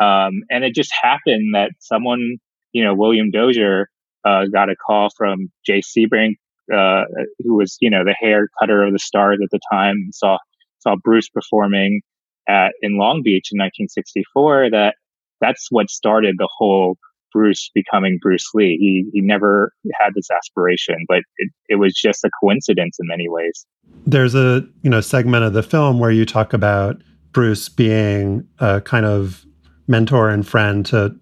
Um, 0.00 0.42
and 0.50 0.64
it 0.64 0.74
just 0.74 0.92
happened 1.02 1.54
that 1.54 1.70
someone, 1.80 2.36
you 2.72 2.84
know, 2.84 2.94
William 2.94 3.30
Dozier, 3.30 3.88
uh, 4.24 4.46
got 4.52 4.70
a 4.70 4.76
call 4.76 5.10
from 5.16 5.50
Jay 5.66 5.82
Sebring, 5.82 6.32
uh, 6.74 7.04
who 7.40 7.56
was, 7.56 7.76
you 7.80 7.90
know, 7.90 8.04
the 8.04 8.16
hair 8.18 8.48
cutter 8.58 8.82
of 8.84 8.92
the 8.92 8.98
stars 8.98 9.38
at 9.42 9.50
the 9.52 9.60
time, 9.70 10.08
saw, 10.12 10.38
saw 10.78 10.96
Bruce 11.02 11.28
performing 11.28 12.00
at, 12.48 12.72
in 12.80 12.96
Long 12.98 13.20
Beach 13.22 13.50
in 13.52 13.58
1964 13.58 14.70
that 14.70 14.94
that's 15.40 15.66
what 15.70 15.90
started 15.90 16.36
the 16.38 16.48
whole 16.56 16.96
Bruce 17.34 17.70
becoming 17.74 18.18
Bruce 18.22 18.48
Lee. 18.54 18.78
He 18.80 19.10
he 19.12 19.20
never 19.20 19.72
had 20.00 20.10
this 20.14 20.30
aspiration, 20.30 21.04
but 21.08 21.18
it, 21.36 21.50
it 21.68 21.74
was 21.76 21.92
just 21.92 22.24
a 22.24 22.30
coincidence 22.40 22.96
in 23.00 23.08
many 23.08 23.28
ways. 23.28 23.66
There's 24.06 24.34
a 24.34 24.66
you 24.82 24.90
know 24.90 25.00
segment 25.00 25.44
of 25.44 25.52
the 25.52 25.62
film 25.62 25.98
where 25.98 26.12
you 26.12 26.24
talk 26.24 26.52
about 26.52 27.02
Bruce 27.32 27.68
being 27.68 28.46
a 28.60 28.80
kind 28.80 29.04
of 29.04 29.44
mentor 29.88 30.30
and 30.30 30.46
friend 30.46 30.86
to 30.86 31.14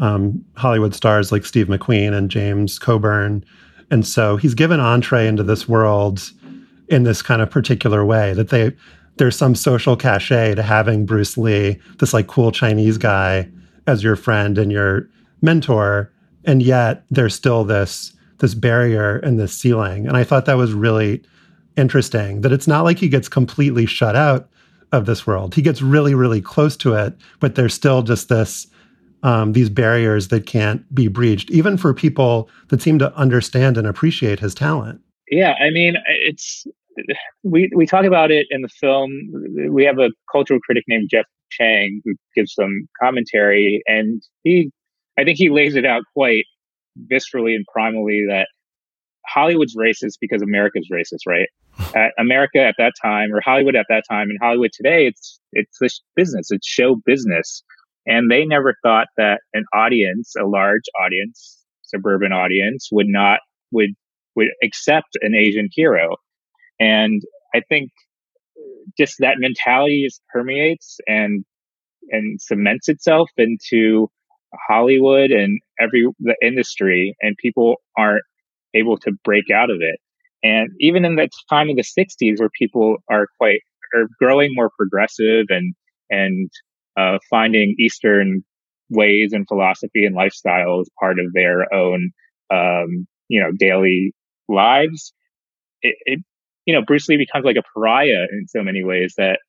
um, 0.00 0.42
Hollywood 0.56 0.94
stars 0.94 1.30
like 1.30 1.44
Steve 1.44 1.68
McQueen 1.68 2.14
and 2.14 2.30
James 2.30 2.78
Coburn, 2.78 3.44
and 3.90 4.06
so 4.06 4.36
he's 4.38 4.54
given 4.54 4.80
entree 4.80 5.28
into 5.28 5.42
this 5.42 5.68
world 5.68 6.32
in 6.88 7.04
this 7.04 7.22
kind 7.22 7.42
of 7.42 7.50
particular 7.50 8.04
way 8.04 8.32
that 8.32 8.48
they 8.48 8.72
there's 9.18 9.36
some 9.36 9.54
social 9.54 9.96
cachet 9.96 10.54
to 10.54 10.62
having 10.62 11.04
Bruce 11.04 11.36
Lee, 11.36 11.78
this 11.98 12.14
like 12.14 12.26
cool 12.26 12.50
Chinese 12.50 12.96
guy, 12.96 13.48
as 13.86 14.02
your 14.02 14.16
friend 14.16 14.56
and 14.56 14.72
your 14.72 15.08
mentor, 15.42 16.12
and 16.44 16.62
yet 16.62 17.04
there's 17.10 17.34
still 17.34 17.64
this 17.64 18.12
this 18.38 18.54
barrier 18.54 19.18
and 19.18 19.38
this 19.38 19.56
ceiling. 19.56 20.06
And 20.06 20.16
I 20.16 20.24
thought 20.24 20.46
that 20.46 20.56
was 20.56 20.72
really 20.72 21.22
interesting. 21.76 22.40
That 22.40 22.52
it's 22.52 22.66
not 22.66 22.82
like 22.82 22.98
he 22.98 23.08
gets 23.08 23.28
completely 23.28 23.86
shut 23.86 24.16
out 24.16 24.48
of 24.92 25.06
this 25.06 25.26
world. 25.26 25.54
He 25.54 25.62
gets 25.62 25.80
really, 25.80 26.14
really 26.14 26.40
close 26.40 26.76
to 26.78 26.94
it, 26.94 27.14
but 27.40 27.54
there's 27.54 27.74
still 27.74 28.02
just 28.02 28.28
this 28.28 28.66
um, 29.22 29.52
these 29.52 29.70
barriers 29.70 30.28
that 30.28 30.46
can't 30.46 30.92
be 30.94 31.08
breached, 31.08 31.50
even 31.50 31.76
for 31.76 31.94
people 31.94 32.48
that 32.68 32.82
seem 32.82 32.98
to 32.98 33.14
understand 33.14 33.78
and 33.78 33.86
appreciate 33.86 34.40
his 34.40 34.54
talent. 34.54 35.00
Yeah, 35.30 35.54
I 35.60 35.70
mean, 35.70 35.94
it's 36.08 36.66
we 37.42 37.70
we 37.74 37.86
talk 37.86 38.04
about 38.04 38.30
it 38.30 38.46
in 38.50 38.62
the 38.62 38.68
film. 38.68 39.10
We 39.70 39.84
have 39.84 39.98
a 39.98 40.10
cultural 40.30 40.60
critic 40.60 40.84
named 40.88 41.08
Jeff 41.10 41.26
Chang 41.50 42.02
who 42.04 42.14
gives 42.34 42.54
some 42.54 42.88
commentary, 43.00 43.82
and 43.86 44.22
he, 44.42 44.70
I 45.18 45.24
think 45.24 45.38
he 45.38 45.50
lays 45.50 45.76
it 45.76 45.84
out 45.84 46.02
quite 46.14 46.44
viscerally 47.12 47.54
and 47.54 47.66
primally 47.74 48.26
that 48.28 48.48
Hollywood's 49.26 49.76
racist 49.76 50.14
because 50.20 50.42
America's 50.42 50.88
racist, 50.92 51.26
right? 51.26 51.48
At 51.94 52.12
America 52.18 52.58
at 52.58 52.74
that 52.78 52.92
time, 53.02 53.32
or 53.32 53.40
Hollywood 53.42 53.76
at 53.76 53.86
that 53.88 54.04
time, 54.08 54.28
and 54.28 54.38
Hollywood 54.42 54.70
today, 54.74 55.06
it's 55.06 55.40
it's 55.52 55.78
this 55.80 56.02
business, 56.14 56.50
it's 56.50 56.66
show 56.66 56.96
business, 57.06 57.62
and 58.06 58.30
they 58.30 58.44
never 58.44 58.74
thought 58.82 59.08
that 59.16 59.40
an 59.54 59.64
audience, 59.74 60.34
a 60.38 60.44
large 60.44 60.82
audience, 61.02 61.64
suburban 61.82 62.32
audience, 62.32 62.88
would 62.92 63.08
not 63.08 63.40
would 63.70 63.90
would 64.36 64.48
accept 64.62 65.08
an 65.22 65.34
Asian 65.34 65.68
hero 65.72 66.16
and 66.82 67.22
I 67.54 67.60
think 67.68 67.90
just 68.98 69.16
that 69.20 69.36
mentality 69.38 70.04
just 70.04 70.20
permeates 70.32 70.98
and 71.06 71.44
and 72.10 72.40
cements 72.40 72.88
itself 72.88 73.30
into 73.36 74.10
Hollywood 74.68 75.30
and 75.30 75.60
every 75.80 76.06
the 76.20 76.36
industry, 76.42 77.14
and 77.20 77.36
people 77.36 77.76
aren't 77.96 78.24
able 78.74 78.96
to 78.98 79.12
break 79.24 79.50
out 79.54 79.70
of 79.70 79.78
it. 79.80 79.98
And 80.42 80.70
even 80.80 81.04
in 81.04 81.16
the 81.16 81.28
time 81.48 81.70
of 81.70 81.76
the 81.76 81.82
'60s, 81.82 82.40
where 82.40 82.50
people 82.58 82.96
are 83.10 83.26
quite 83.38 83.60
are 83.94 84.06
growing 84.18 84.50
more 84.54 84.70
progressive 84.76 85.46
and 85.48 85.74
and 86.10 86.50
uh, 86.96 87.18
finding 87.30 87.74
Eastern 87.78 88.44
ways 88.90 89.32
and 89.32 89.46
philosophy 89.48 90.04
and 90.04 90.14
lifestyle 90.14 90.80
as 90.80 90.88
part 91.00 91.18
of 91.18 91.32
their 91.32 91.72
own, 91.72 92.10
um, 92.50 93.06
you 93.28 93.40
know, 93.40 93.50
daily 93.58 94.12
lives, 94.48 95.12
it, 95.80 95.96
it 96.04 96.18
you 96.66 96.74
know, 96.74 96.82
Bruce 96.84 97.08
Lee 97.08 97.16
becomes 97.16 97.44
like 97.44 97.56
a 97.56 97.62
pariah 97.74 98.26
in 98.30 98.46
so 98.48 98.62
many 98.62 98.84
ways 98.84 99.14
that, 99.16 99.40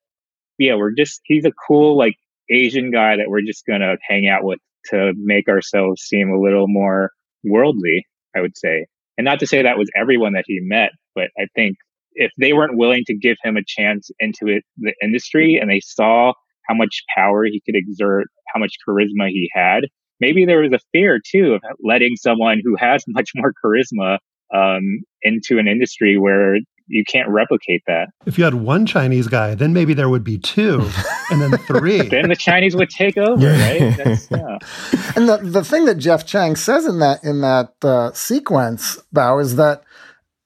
yeah, 0.57 0.75
we're 0.75 0.93
just, 0.93 1.21
he's 1.25 1.45
a 1.45 1.51
cool, 1.67 1.97
like 1.97 2.15
Asian 2.49 2.91
guy 2.91 3.17
that 3.17 3.25
we're 3.27 3.41
just 3.41 3.65
going 3.65 3.81
to 3.81 3.97
hang 4.07 4.27
out 4.27 4.43
with 4.43 4.59
to 4.91 5.13
make 5.17 5.47
ourselves 5.47 6.01
seem 6.01 6.29
a 6.29 6.39
little 6.39 6.67
more 6.67 7.11
worldly, 7.43 8.05
I 8.35 8.41
would 8.41 8.57
say. 8.57 8.85
And 9.17 9.25
not 9.25 9.39
to 9.39 9.47
say 9.47 9.61
that 9.61 9.77
was 9.77 9.89
everyone 9.95 10.33
that 10.33 10.45
he 10.47 10.59
met, 10.61 10.91
but 11.15 11.29
I 11.37 11.47
think 11.55 11.77
if 12.13 12.31
they 12.39 12.53
weren't 12.53 12.77
willing 12.77 13.03
to 13.07 13.15
give 13.15 13.37
him 13.43 13.57
a 13.57 13.63
chance 13.65 14.09
into 14.19 14.47
it, 14.47 14.63
the 14.77 14.93
industry 15.01 15.57
and 15.61 15.69
they 15.69 15.81
saw 15.81 16.33
how 16.67 16.75
much 16.75 17.03
power 17.15 17.45
he 17.45 17.61
could 17.65 17.75
exert, 17.75 18.25
how 18.53 18.59
much 18.59 18.73
charisma 18.87 19.29
he 19.29 19.49
had, 19.53 19.85
maybe 20.19 20.45
there 20.45 20.61
was 20.61 20.73
a 20.73 20.79
fear 20.91 21.19
too 21.19 21.53
of 21.53 21.61
letting 21.83 22.15
someone 22.15 22.61
who 22.63 22.75
has 22.77 23.03
much 23.07 23.31
more 23.35 23.53
charisma 23.63 24.17
um, 24.53 25.01
into 25.21 25.57
an 25.59 25.67
industry 25.67 26.17
where 26.17 26.57
you 26.87 27.03
can't 27.05 27.29
replicate 27.29 27.83
that. 27.87 28.09
If 28.25 28.37
you 28.37 28.43
had 28.43 28.55
one 28.55 28.85
Chinese 28.85 29.27
guy, 29.27 29.55
then 29.55 29.73
maybe 29.73 29.93
there 29.93 30.09
would 30.09 30.23
be 30.23 30.37
two, 30.37 30.89
and 31.31 31.41
then 31.41 31.57
three. 31.59 32.01
then 32.09 32.29
the 32.29 32.35
Chinese 32.35 32.75
would 32.75 32.89
take 32.89 33.17
over, 33.17 33.45
right? 33.45 33.97
That's, 33.97 34.29
yeah. 34.29 34.57
And 35.15 35.29
the 35.29 35.37
the 35.37 35.63
thing 35.63 35.85
that 35.85 35.95
Jeff 35.95 36.25
Chang 36.25 36.55
says 36.55 36.85
in 36.85 36.99
that 36.99 37.23
in 37.23 37.41
that 37.41 37.73
uh, 37.83 38.11
sequence, 38.13 38.99
Bao, 39.13 39.41
is 39.41 39.55
that 39.57 39.83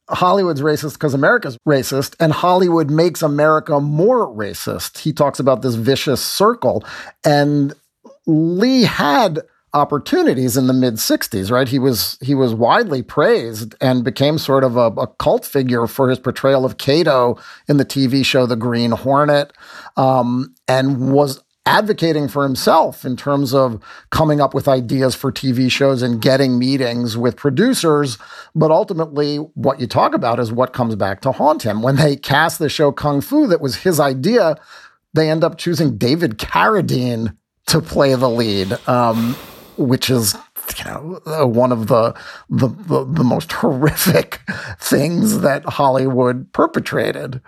Hollywood's 0.10 0.62
racist 0.62 0.94
because 0.94 1.14
America's 1.14 1.58
racist, 1.68 2.16
and 2.20 2.32
Hollywood 2.32 2.90
makes 2.90 3.22
America 3.22 3.80
more 3.80 4.28
racist. 4.28 5.00
He 5.00 5.14
talks 5.14 5.40
about 5.40 5.62
this 5.62 5.76
vicious 5.76 6.24
circle, 6.24 6.84
and 7.26 7.74
Lee 8.26 8.84
had 8.84 9.40
opportunities 9.78 10.58
in 10.58 10.68
the 10.68 10.74
mid 10.74 10.96
60s 10.96 11.52
right? 11.52 11.68
He 11.68 11.80
was 11.80 12.18
he 12.22 12.36
was 12.36 12.54
widely 12.54 13.02
praised 13.02 13.76
and 13.80 14.04
became 14.04 14.38
sort 14.38 14.64
of 14.64 14.76
a, 14.76 14.88
a, 15.00 15.08
cult 15.08 15.46
figure 15.46 15.88
for 15.88 16.10
his 16.10 16.20
portrayal 16.20 16.66
of 16.66 16.78
Kato 16.78 17.38
in 17.68 17.78
the 17.78 17.86
TV 17.86 18.26
show 18.26 18.46
The 18.46 18.56
Green 18.56 18.92
Hornet 18.92 19.54
um, 19.96 20.56
and 20.68 21.12
was 21.12 21.44
advocating 21.66 22.28
for 22.30 22.44
himself 22.44 23.04
in 23.04 23.18
terms 23.18 23.54
of 23.54 23.82
coming 24.10 24.40
up 24.40 24.54
with 24.54 24.70
ideas 24.70 25.16
for 25.16 25.32
TV 25.32 25.70
shows 25.70 26.02
and 26.02 26.22
getting 26.22 26.58
meetings 26.58 27.18
with 27.18 27.36
producers. 27.36 28.18
But 28.56 28.72
ultimately 28.72 29.38
what 29.38 29.80
you 29.80 29.88
talk 29.88 30.14
about 30.14 30.40
is 30.40 30.52
what 30.52 30.74
comes 30.74 30.96
back 30.96 31.22
to 31.22 31.32
haunt 31.32 31.64
him. 31.64 31.82
When 31.82 31.98
they 31.98 32.16
cast 32.16 32.60
the 32.60 32.70
show 32.70 32.92
Kung 32.92 33.22
Fu 33.22 33.48
that 33.48 33.62
was 33.62 33.78
his 33.78 34.00
idea 34.00 34.56
they 35.14 35.30
end 35.30 35.44
up 35.44 35.58
choosing 35.58 35.98
David 35.98 36.38
Carradine 36.38 37.36
to 37.68 37.82
play 37.82 38.14
the 38.16 38.30
lead. 38.30 38.72
Um, 38.88 39.36
which 39.78 40.10
is 40.10 40.36
you 40.78 40.86
know 40.86 41.22
uh, 41.26 41.46
one 41.46 41.72
of 41.72 41.88
the, 41.88 42.14
the 42.50 42.68
the, 42.68 43.06
the 43.06 43.24
most 43.24 43.52
horrific 43.52 44.42
things 44.80 45.42
that 45.42 45.66
Hollywood 45.66 46.52
perpetrated. 46.54 47.42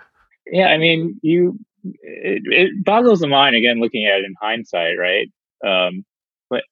Yeah, 0.46 0.66
I 0.66 0.78
mean, 0.78 1.18
you 1.22 1.58
it, 1.84 2.42
it 2.46 2.84
boggles 2.84 3.20
the 3.20 3.28
mind 3.28 3.56
again 3.56 3.80
looking 3.80 4.06
at 4.06 4.20
it 4.20 4.24
in 4.24 4.34
hindsight, 4.40 4.94
right? 4.98 5.28
Um, 5.64 6.04
but 6.48 6.62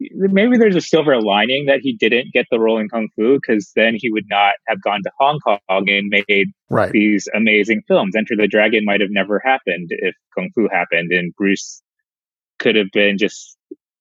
maybe 0.00 0.56
there's 0.56 0.76
a 0.76 0.80
silver 0.80 1.20
lining 1.20 1.66
that 1.66 1.80
he 1.82 1.94
didn't 1.94 2.32
get 2.32 2.46
the 2.50 2.58
role 2.58 2.78
in 2.78 2.88
Kung 2.88 3.08
Fu 3.14 3.34
because 3.34 3.70
then 3.74 3.94
he 3.96 4.10
would 4.10 4.24
not 4.28 4.54
have 4.68 4.82
gone 4.82 5.00
to 5.02 5.10
Hong 5.18 5.38
Kong 5.40 5.58
and 5.68 6.08
made 6.08 6.48
right. 6.70 6.90
these 6.92 7.28
amazing 7.34 7.82
films. 7.86 8.14
Enter 8.16 8.36
the 8.36 8.48
Dragon 8.48 8.84
might 8.84 9.00
have 9.00 9.10
never 9.10 9.40
happened 9.44 9.88
if 9.90 10.14
Kung 10.36 10.50
Fu 10.54 10.68
happened, 10.70 11.12
and 11.12 11.34
Bruce 11.36 11.82
could 12.58 12.76
have 12.76 12.90
been 12.92 13.18
just 13.18 13.56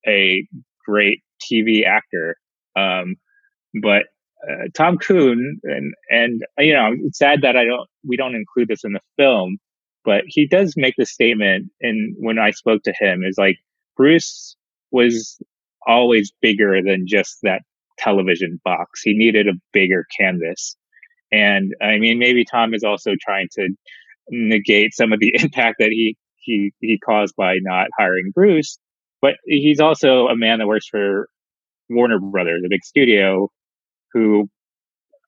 a 0.07 0.47
great 0.87 1.21
TV 1.41 1.85
actor. 1.85 2.37
Um, 2.75 3.15
but 3.81 4.03
uh, 4.47 4.67
Tom 4.75 4.97
Kuhn 4.97 5.59
and 5.63 5.93
and 6.09 6.43
you 6.59 6.73
know 6.73 6.91
it's 7.03 7.17
sad 7.17 7.41
that 7.41 7.57
I 7.57 7.65
don't 7.65 7.87
we 8.07 8.17
don't 8.17 8.35
include 8.35 8.67
this 8.67 8.83
in 8.83 8.93
the 8.93 9.01
film, 9.17 9.57
but 10.05 10.23
he 10.27 10.47
does 10.47 10.75
make 10.77 10.95
the 10.97 11.05
statement. 11.05 11.71
And 11.81 12.15
when 12.19 12.39
I 12.39 12.51
spoke 12.51 12.83
to 12.83 12.93
him, 12.97 13.23
is 13.23 13.37
like 13.37 13.57
Bruce 13.95 14.55
was 14.91 15.39
always 15.85 16.31
bigger 16.41 16.81
than 16.83 17.05
just 17.07 17.37
that 17.43 17.61
television 17.97 18.59
box. 18.63 19.01
He 19.03 19.13
needed 19.13 19.47
a 19.47 19.59
bigger 19.73 20.05
canvas. 20.19 20.75
And 21.31 21.73
I 21.81 21.97
mean, 21.97 22.19
maybe 22.19 22.45
Tom 22.45 22.73
is 22.73 22.83
also 22.83 23.11
trying 23.19 23.47
to 23.53 23.69
negate 24.29 24.93
some 24.93 25.11
of 25.13 25.19
the 25.19 25.33
impact 25.39 25.77
that 25.79 25.89
he 25.89 26.15
he 26.37 26.71
he 26.79 26.99
caused 26.99 27.35
by 27.35 27.57
not 27.61 27.87
hiring 27.97 28.31
Bruce. 28.33 28.77
But 29.21 29.35
he's 29.45 29.79
also 29.79 30.27
a 30.27 30.35
man 30.35 30.59
that 30.59 30.67
works 30.67 30.87
for 30.87 31.27
Warner 31.89 32.19
Brothers, 32.19 32.61
a 32.65 32.69
big 32.69 32.83
studio, 32.83 33.49
who 34.13 34.49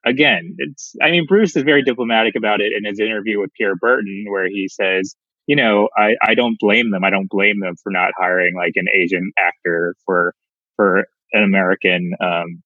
again, 0.05 0.55
it's, 0.57 0.95
I 1.01 1.11
mean, 1.11 1.25
Bruce 1.27 1.55
is 1.55 1.63
very 1.63 1.83
diplomatic 1.83 2.35
about 2.35 2.61
it 2.61 2.71
in 2.75 2.85
his 2.85 2.99
interview 2.99 3.39
with 3.39 3.51
Pierre 3.57 3.75
Berton, 3.75 4.25
where 4.29 4.47
he 4.47 4.67
says, 4.69 5.15
you 5.47 5.55
know, 5.55 5.89
I, 5.97 6.11
I 6.21 6.35
don't 6.35 6.59
blame 6.59 6.91
them. 6.91 7.03
I 7.03 7.09
don't 7.09 7.29
blame 7.29 7.59
them 7.59 7.75
for 7.81 7.91
not 7.91 8.11
hiring 8.17 8.55
like 8.55 8.73
an 8.75 8.85
Asian 8.93 9.31
actor 9.37 9.95
for, 10.05 10.33
for 10.75 11.05
an 11.33 11.43
American, 11.43 12.11
um, 12.21 12.61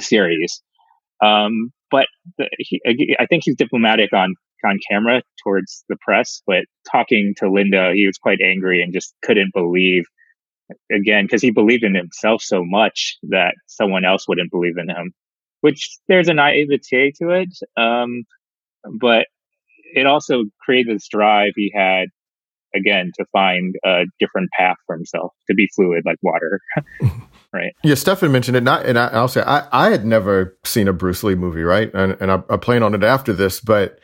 series. 0.00 0.62
Um, 1.22 1.72
but 1.90 2.06
the, 2.38 2.48
he, 2.58 3.16
I 3.18 3.26
think 3.26 3.44
he's 3.44 3.56
diplomatic 3.56 4.12
on, 4.12 4.34
on 4.64 4.78
camera 4.90 5.22
towards 5.42 5.84
the 5.88 5.96
press, 6.00 6.42
but 6.46 6.64
talking 6.90 7.34
to 7.38 7.50
Linda, 7.50 7.92
he 7.94 8.06
was 8.06 8.18
quite 8.18 8.40
angry 8.40 8.82
and 8.82 8.92
just 8.92 9.14
couldn't 9.22 9.52
believe 9.54 10.04
again, 10.90 11.24
because 11.24 11.42
he 11.42 11.50
believed 11.50 11.84
in 11.84 11.94
himself 11.94 12.42
so 12.42 12.64
much 12.64 13.16
that 13.24 13.54
someone 13.66 14.04
else 14.04 14.26
wouldn't 14.28 14.50
believe 14.50 14.76
in 14.78 14.88
him 14.88 15.12
which 15.60 15.98
there's 16.08 16.28
a 16.28 16.34
naivete 16.34 17.12
to 17.22 17.30
it. 17.30 17.56
Um, 17.76 18.24
but 19.00 19.26
it 19.94 20.06
also 20.06 20.44
created 20.60 20.96
this 20.96 21.08
drive 21.08 21.52
he 21.56 21.72
had 21.74 22.06
again 22.74 23.10
to 23.16 23.24
find 23.32 23.74
a 23.84 24.04
different 24.20 24.48
path 24.56 24.76
for 24.86 24.96
himself 24.96 25.32
to 25.48 25.54
be 25.54 25.68
fluid 25.74 26.04
like 26.06 26.18
water. 26.22 26.60
right. 27.52 27.72
Yeah, 27.82 27.94
Stefan 27.94 28.32
mentioned 28.32 28.56
it. 28.56 28.62
Not, 28.62 28.86
and 28.86 28.98
I, 28.98 29.20
will 29.20 29.28
say 29.28 29.42
I, 29.42 29.66
I 29.72 29.90
had 29.90 30.04
never 30.04 30.56
seen 30.64 30.88
a 30.88 30.92
Bruce 30.92 31.22
Lee 31.22 31.34
movie, 31.34 31.62
right? 31.62 31.92
And, 31.94 32.16
and 32.20 32.30
I, 32.30 32.42
I 32.48 32.56
plan 32.56 32.82
on 32.82 32.94
it 32.94 33.02
after 33.02 33.32
this, 33.32 33.60
but 33.60 33.98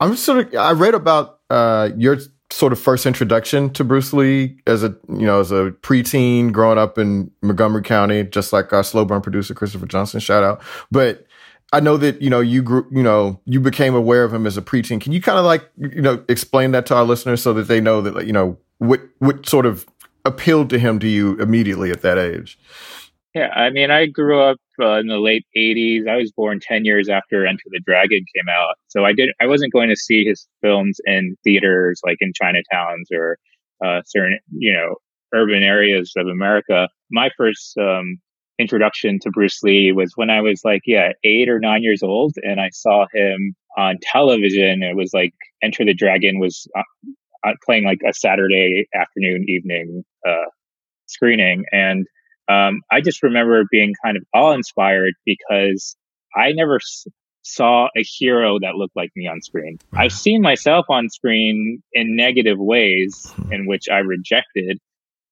I'm 0.00 0.16
sort 0.16 0.48
of 0.48 0.54
I 0.54 0.72
read 0.72 0.94
about 0.94 1.40
uh, 1.48 1.90
your 1.96 2.18
sort 2.50 2.72
of 2.72 2.78
first 2.78 3.04
introduction 3.06 3.70
to 3.70 3.84
Bruce 3.84 4.12
Lee 4.12 4.56
as 4.66 4.82
a 4.82 4.96
you 5.08 5.26
know 5.26 5.40
as 5.40 5.52
a 5.52 5.72
preteen 5.82 6.52
growing 6.52 6.78
up 6.78 6.98
in 6.98 7.30
Montgomery 7.42 7.82
County, 7.82 8.24
just 8.24 8.52
like 8.52 8.72
our 8.72 8.82
slow 8.82 9.04
burn 9.04 9.20
producer 9.20 9.54
Christopher 9.54 9.86
Johnson. 9.86 10.20
Shout 10.20 10.42
out, 10.42 10.62
but. 10.90 11.24
I 11.70 11.80
know 11.80 11.98
that 11.98 12.22
you 12.22 12.30
know 12.30 12.40
you 12.40 12.62
grew, 12.62 12.86
you 12.90 13.02
know 13.02 13.42
you 13.44 13.60
became 13.60 13.94
aware 13.94 14.24
of 14.24 14.32
him 14.32 14.46
as 14.46 14.56
a 14.56 14.62
preteen. 14.62 15.02
Can 15.02 15.12
you 15.12 15.20
kind 15.20 15.38
of 15.38 15.44
like 15.44 15.70
you 15.76 16.00
know 16.00 16.24
explain 16.26 16.70
that 16.70 16.86
to 16.86 16.94
our 16.94 17.04
listeners 17.04 17.42
so 17.42 17.52
that 17.52 17.68
they 17.68 17.78
know 17.78 18.00
that 18.00 18.26
you 18.26 18.32
know 18.32 18.56
what 18.78 19.02
what 19.18 19.46
sort 19.46 19.66
of 19.66 19.86
appealed 20.24 20.70
to 20.70 20.78
him 20.78 20.98
to 21.00 21.06
you 21.06 21.36
immediately 21.36 21.90
at 21.90 22.00
that 22.00 22.16
age? 22.16 22.58
Yeah, 23.38 23.50
I 23.54 23.70
mean, 23.70 23.92
I 23.92 24.06
grew 24.06 24.40
up 24.42 24.56
uh, 24.82 24.98
in 24.98 25.06
the 25.06 25.18
late 25.18 25.46
'80s. 25.56 26.08
I 26.08 26.16
was 26.16 26.32
born 26.32 26.58
ten 26.60 26.84
years 26.84 27.08
after 27.08 27.46
Enter 27.46 27.62
the 27.66 27.80
Dragon 27.86 28.24
came 28.34 28.48
out, 28.48 28.74
so 28.88 29.04
I 29.04 29.12
did. 29.12 29.28
I 29.40 29.46
wasn't 29.46 29.72
going 29.72 29.88
to 29.90 29.96
see 29.96 30.24
his 30.24 30.48
films 30.60 30.98
in 31.04 31.36
theaters 31.44 32.00
like 32.04 32.16
in 32.20 32.32
Chinatowns 32.32 33.12
or 33.12 33.38
uh, 33.84 34.02
certain, 34.06 34.40
you 34.50 34.72
know, 34.72 34.96
urban 35.32 35.62
areas 35.62 36.12
of 36.16 36.26
America. 36.26 36.88
My 37.12 37.30
first 37.36 37.78
um, 37.78 38.18
introduction 38.58 39.20
to 39.20 39.30
Bruce 39.30 39.62
Lee 39.62 39.92
was 39.92 40.14
when 40.16 40.30
I 40.30 40.40
was 40.40 40.62
like, 40.64 40.82
yeah, 40.84 41.12
eight 41.22 41.48
or 41.48 41.60
nine 41.60 41.84
years 41.84 42.02
old, 42.02 42.32
and 42.42 42.60
I 42.60 42.70
saw 42.72 43.06
him 43.14 43.54
on 43.76 43.98
television. 44.02 44.82
It 44.82 44.96
was 44.96 45.12
like 45.14 45.32
Enter 45.62 45.84
the 45.84 45.94
Dragon 45.94 46.40
was 46.40 46.66
uh, 46.76 46.82
uh 47.46 47.52
playing 47.64 47.84
like 47.84 48.00
a 48.04 48.12
Saturday 48.12 48.88
afternoon, 48.96 49.44
evening 49.46 50.02
uh, 50.26 50.50
screening, 51.06 51.66
and 51.70 52.04
um, 52.48 52.80
I 52.90 53.00
just 53.00 53.22
remember 53.22 53.64
being 53.70 53.92
kind 54.04 54.16
of 54.16 54.24
awe 54.34 54.52
inspired 54.52 55.14
because 55.26 55.96
I 56.34 56.52
never 56.52 56.76
s- 56.76 57.06
saw 57.42 57.88
a 57.96 58.02
hero 58.02 58.58
that 58.60 58.74
looked 58.74 58.96
like 58.96 59.10
me 59.16 59.26
on 59.26 59.40
screen. 59.42 59.78
I've 59.92 60.12
seen 60.12 60.40
myself 60.40 60.86
on 60.88 61.08
screen 61.10 61.82
in 61.92 62.16
negative 62.16 62.58
ways 62.58 63.32
hmm. 63.36 63.52
in 63.52 63.66
which 63.66 63.88
I 63.90 63.98
rejected. 63.98 64.78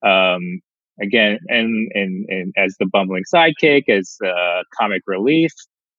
Um, 0.04 0.60
again, 1.00 1.38
and, 1.48 1.90
and, 1.94 2.26
and 2.28 2.54
as 2.56 2.76
the 2.78 2.86
bumbling 2.86 3.24
sidekick, 3.32 3.88
as 3.88 4.16
uh, 4.24 4.62
comic 4.78 5.02
relief, 5.06 5.52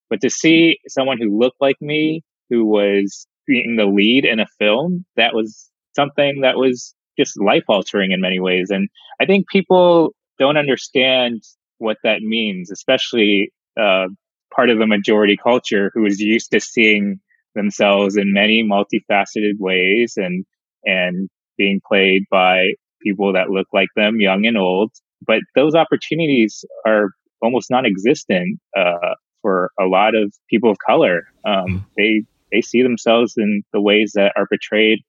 but 0.10 0.22
to 0.22 0.30
see 0.30 0.80
someone 0.88 1.18
who 1.20 1.38
looked 1.38 1.60
like 1.60 1.78
me, 1.82 2.24
who 2.50 2.66
was 2.66 3.28
being 3.46 3.76
the 3.76 3.86
lead 3.86 4.26
in 4.26 4.40
a 4.40 4.48
film, 4.60 5.06
that 5.16 5.34
was 5.34 5.70
something 5.96 6.42
that 6.42 6.58
was 6.58 6.94
just 7.18 7.40
life 7.40 7.64
altering 7.68 8.12
in 8.12 8.22
many 8.22 8.40
ways. 8.40 8.70
And 8.70 8.88
I 9.20 9.26
think 9.26 9.48
people 9.50 10.14
don't 10.40 10.58
understand 10.58 11.42
what 11.78 11.98
that 12.04 12.22
means, 12.22 12.72
especially 12.72 13.52
uh, 13.80 14.08
part 14.54 14.70
of 14.70 14.80
the 14.80 14.88
majority 14.88 15.38
culture 15.42 15.92
who 15.94 16.06
is 16.06 16.20
used 16.20 16.52
to 16.52 16.60
seeing 16.60 17.20
themselves 17.56 18.18
in 18.18 18.34
many 18.34 18.64
multifaceted 18.64 19.54
ways 19.60 20.14
and 20.16 20.46
and 20.86 21.30
being 21.58 21.82
played 21.88 22.24
by 22.30 22.74
people 23.02 23.34
that 23.34 23.50
look 23.50 23.68
like 23.74 23.90
them, 23.96 24.20
young 24.20 24.46
and 24.46 24.58
old. 24.58 24.92
But 25.26 25.40
those 25.56 25.76
opportunities 25.76 26.64
are 26.86 27.10
almost 27.42 27.70
non-existent 27.70 28.60
uh, 28.78 29.16
for 29.42 29.72
a 29.80 29.86
lot 29.86 30.16
of 30.16 30.34
people 30.50 30.70
of 30.70 30.78
color. 30.86 31.28
Um, 31.46 31.66
mm. 31.68 31.86
They 31.98 32.24
they 32.52 32.62
see 32.62 32.82
themselves 32.82 33.34
in 33.38 33.64
the 33.74 33.82
ways 33.82 34.14
that 34.16 34.34
are 34.38 34.48
portrayed 34.48 35.00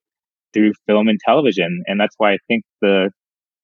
through 0.53 0.73
film 0.87 1.07
and 1.07 1.19
television, 1.23 1.83
and 1.85 1.99
that's 1.99 2.15
why 2.17 2.33
I 2.33 2.37
think 2.47 2.63
the 2.81 3.11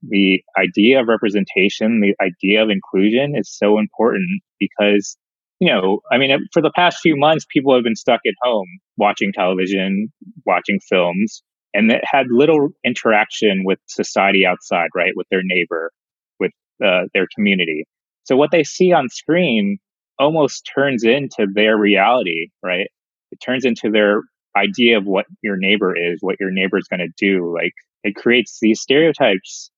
the 0.10 0.42
idea 0.58 1.00
of 1.00 1.08
representation, 1.08 2.02
the 2.02 2.16
idea 2.24 2.64
of 2.64 2.70
inclusion 2.70 3.34
is 3.36 3.50
so 3.56 3.80
important 3.80 4.42
because, 4.60 5.18
you 5.60 5.72
know, 5.72 6.00
I 6.12 6.18
mean, 6.18 6.32
for 6.54 6.62
the 6.62 6.72
past 6.76 7.00
few 7.02 7.16
months, 7.16 7.46
people 7.52 7.74
have 7.74 7.84
been 7.84 7.96
stuck 7.96 8.22
at 8.26 8.34
home 8.42 8.68
watching 8.98 9.32
television, 9.34 10.12
watching 10.46 10.80
films, 10.90 11.44
and 11.74 11.90
that 11.90 12.04
had 12.06 12.28
little 12.30 12.70
interaction 12.86 13.64
with 13.66 13.80
society 13.88 14.46
outside, 14.46 14.90
right? 14.96 15.14
With 15.16 15.28
their 15.30 15.42
neighbor, 15.44 15.92
with 16.40 16.52
uh, 16.84 17.04
their 17.14 17.28
community. 17.36 17.86
So 18.24 18.36
what 18.36 18.52
they 18.52 18.64
see 18.64 18.92
on 18.92 19.10
screen 19.10 19.78
almost 20.20 20.70
turns 20.74 21.04
into 21.04 21.48
their 21.54 21.78
reality, 21.78 22.48
right? 22.64 22.88
It 23.32 23.40
turns 23.46 23.66
into 23.66 23.92
their 23.92 24.22
idea 24.56 24.98
of 24.98 25.06
what 25.06 25.26
your 25.44 25.58
neighbor 25.58 25.96
is, 25.96 26.20
what 26.22 26.38
your 26.40 26.52
neighbor 26.52 26.78
is 26.78 26.88
going 26.88 27.02
to 27.02 27.14
do. 27.18 27.54
Like 27.54 27.74
it 28.04 28.16
creates 28.16 28.60
these 28.62 28.80
stereotypes 28.80 29.72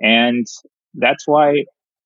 and 0.00 0.46
that's 0.94 1.24
why, 1.26 1.64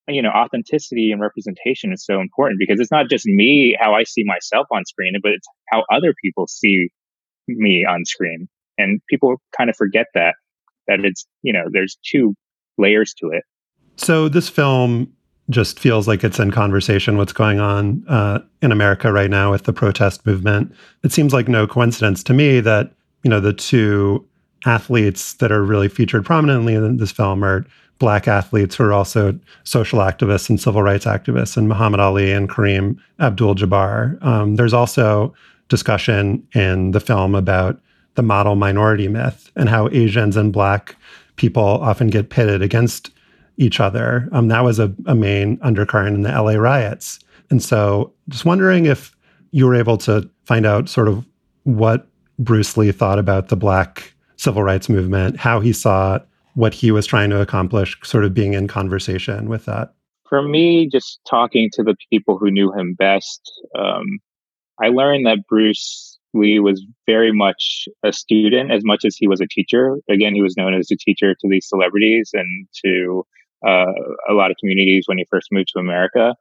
you 0.09 0.23
know, 0.23 0.31
authenticity 0.31 1.13
and 1.13 1.21
representation 1.21 1.93
is 1.93 2.05
so 2.05 2.21
important 2.21 2.59
because 2.59 2.81
it's 2.81 2.91
not 2.91 3.09
just 3.09 3.27
me, 3.27 3.77
how 3.79 3.95
I 3.95 4.05
see 4.05 4.25
myself 4.25 4.67
on 4.73 4.85
screen, 4.85 5.15
but 5.23 5.33
it's 5.33 5.47
how 5.71 5.85
other 5.93 6.15
people 6.23 6.47
see 6.47 6.89
me 7.49 7.85
on 7.89 8.05
screen. 8.05 8.49
And 8.79 9.01
people 9.09 9.37
kind 9.57 9.71
of 9.71 9.77
forget 9.77 10.07
that, 10.15 10.35
that 10.89 11.01
it's, 11.05 11.27
you 11.43 11.53
know, 11.53 11.65
there's 11.71 11.99
two 12.11 12.35
layers 12.79 13.15
to 13.15 13.29
it. 13.29 13.45
So 13.97 14.29
this 14.29 14.49
film 14.49 15.13
just 15.51 15.79
feels 15.79 16.09
like 16.09 16.25
it's 16.25 16.39
in 16.39 16.51
conversation 16.51 17.17
what's 17.17 17.33
going 17.33 17.61
on 17.61 18.05
uh, 18.09 18.41
in 18.63 18.73
America 18.73 19.13
right 19.13 19.31
now 19.31 19.51
with 19.51 19.65
the 19.65 19.73
protest 19.73 20.25
movement. 20.27 20.75
It 21.03 21.13
seems 21.13 21.33
like 21.33 21.49
no 21.49 21.67
coincidence 21.67 22.23
to 22.25 22.33
me 22.33 22.61
that 22.61 22.93
you 23.23 23.31
know 23.31 23.41
the 23.41 23.53
two 23.53 24.27
athletes 24.65 25.35
that 25.35 25.53
are 25.53 25.63
really 25.63 25.89
featured 25.89 26.25
prominently 26.25 26.75
in 26.75 26.97
this 26.97 27.11
film 27.11 27.45
are 27.45 27.67
black 28.03 28.27
athletes 28.27 28.75
who 28.75 28.83
are 28.83 28.93
also 28.93 29.39
social 29.63 30.01
activists 30.01 30.51
and 30.51 30.61
civil 30.61 30.83
rights 30.83 31.05
activists, 31.05 31.57
and 31.57 31.69
Muhammad 31.69 32.01
Ali 32.01 32.33
and 32.33 32.51
Kareem 32.51 32.99
Abdul 33.21 33.55
Jabbar. 33.55 34.21
Um, 34.25 34.57
there's 34.57 34.75
also 34.75 35.33
discussion 35.69 36.45
in 36.53 36.91
the 36.91 36.99
film 36.99 37.37
about 37.37 37.81
the 38.17 38.23
model 38.23 38.57
minority 38.57 39.07
myth 39.07 39.53
and 39.55 39.69
how 39.69 39.89
Asians 39.93 40.37
and 40.37 40.53
black 40.53 40.97
people 41.37 41.63
often 41.63 42.09
get 42.09 42.29
pitted 42.29 42.61
against 42.61 43.13
each 43.57 43.79
other. 43.79 44.29
Um, 44.33 44.49
that 44.49 44.65
was 44.65 44.81
a, 44.81 44.93
a 45.07 45.15
main 45.15 45.61
undercurrent 45.63 46.17
in 46.17 46.23
the 46.23 46.31
LA 46.31 46.55
riots. 46.55 47.21
And 47.51 47.63
so, 47.63 48.13
just 48.29 48.45
wondering 48.45 48.87
if 48.87 49.17
you 49.53 49.65
were 49.65 49.77
able 49.77 49.99
to 49.99 50.29
find 50.45 50.67
out 50.67 50.89
sort 50.89 51.07
of 51.07 51.25
what 51.63 52.09
Bruce 52.41 52.77
Lee 52.77 52.91
thought 52.91 53.21
about 53.21 53.47
the 53.47 53.57
black 53.57 54.13
civil 54.39 54.65
rights 54.65 54.89
movement, 54.89 55.37
how 55.37 55.61
he 55.61 55.73
saw 55.73 56.19
what 56.55 56.75
he 56.75 56.91
was 56.91 57.07
trying 57.07 57.31
to 57.31 57.41
accomplish, 57.41 57.97
sort 58.03 58.25
of 58.25 58.35
being 58.35 58.55
in 58.55 58.69
conversation 58.69 59.49
with 59.49 59.65
that? 59.67 59.95
For 60.29 60.43
me, 60.43 60.89
just 60.91 61.21
talking 61.29 61.71
to 61.75 61.83
the 61.83 61.97
people 62.11 62.39
who 62.39 62.51
knew 62.51 62.73
him 62.73 62.95
best, 62.95 63.41
um, 63.79 64.05
I 64.83 64.89
learned 64.89 65.27
that 65.27 65.47
Bruce 65.49 66.19
Lee 66.35 66.59
was 66.59 66.85
very 67.07 67.33
much 67.33 67.87
a 68.03 68.13
student 68.13 68.73
as 68.73 68.83
much 68.85 69.05
as 69.05 69.17
he 69.17 69.29
was 69.29 69.41
a 69.41 69.47
teacher. 69.47 69.99
Again, 70.09 70.35
he 70.35 70.43
was 70.43 70.57
known 70.57 70.75
as 70.75 70.91
a 70.91 70.97
teacher 70.97 71.35
to 71.35 71.49
these 71.49 71.69
celebrities 71.69 72.31
and 72.33 72.67
to 72.85 73.25
uh, 73.67 73.93
a 74.29 74.33
lot 74.33 74.51
of 74.51 74.57
communities 74.59 75.05
when 75.07 75.19
he 75.19 75.27
first 75.31 75.49
moved 75.53 75.69
to 75.75 75.81
America. 75.81 76.35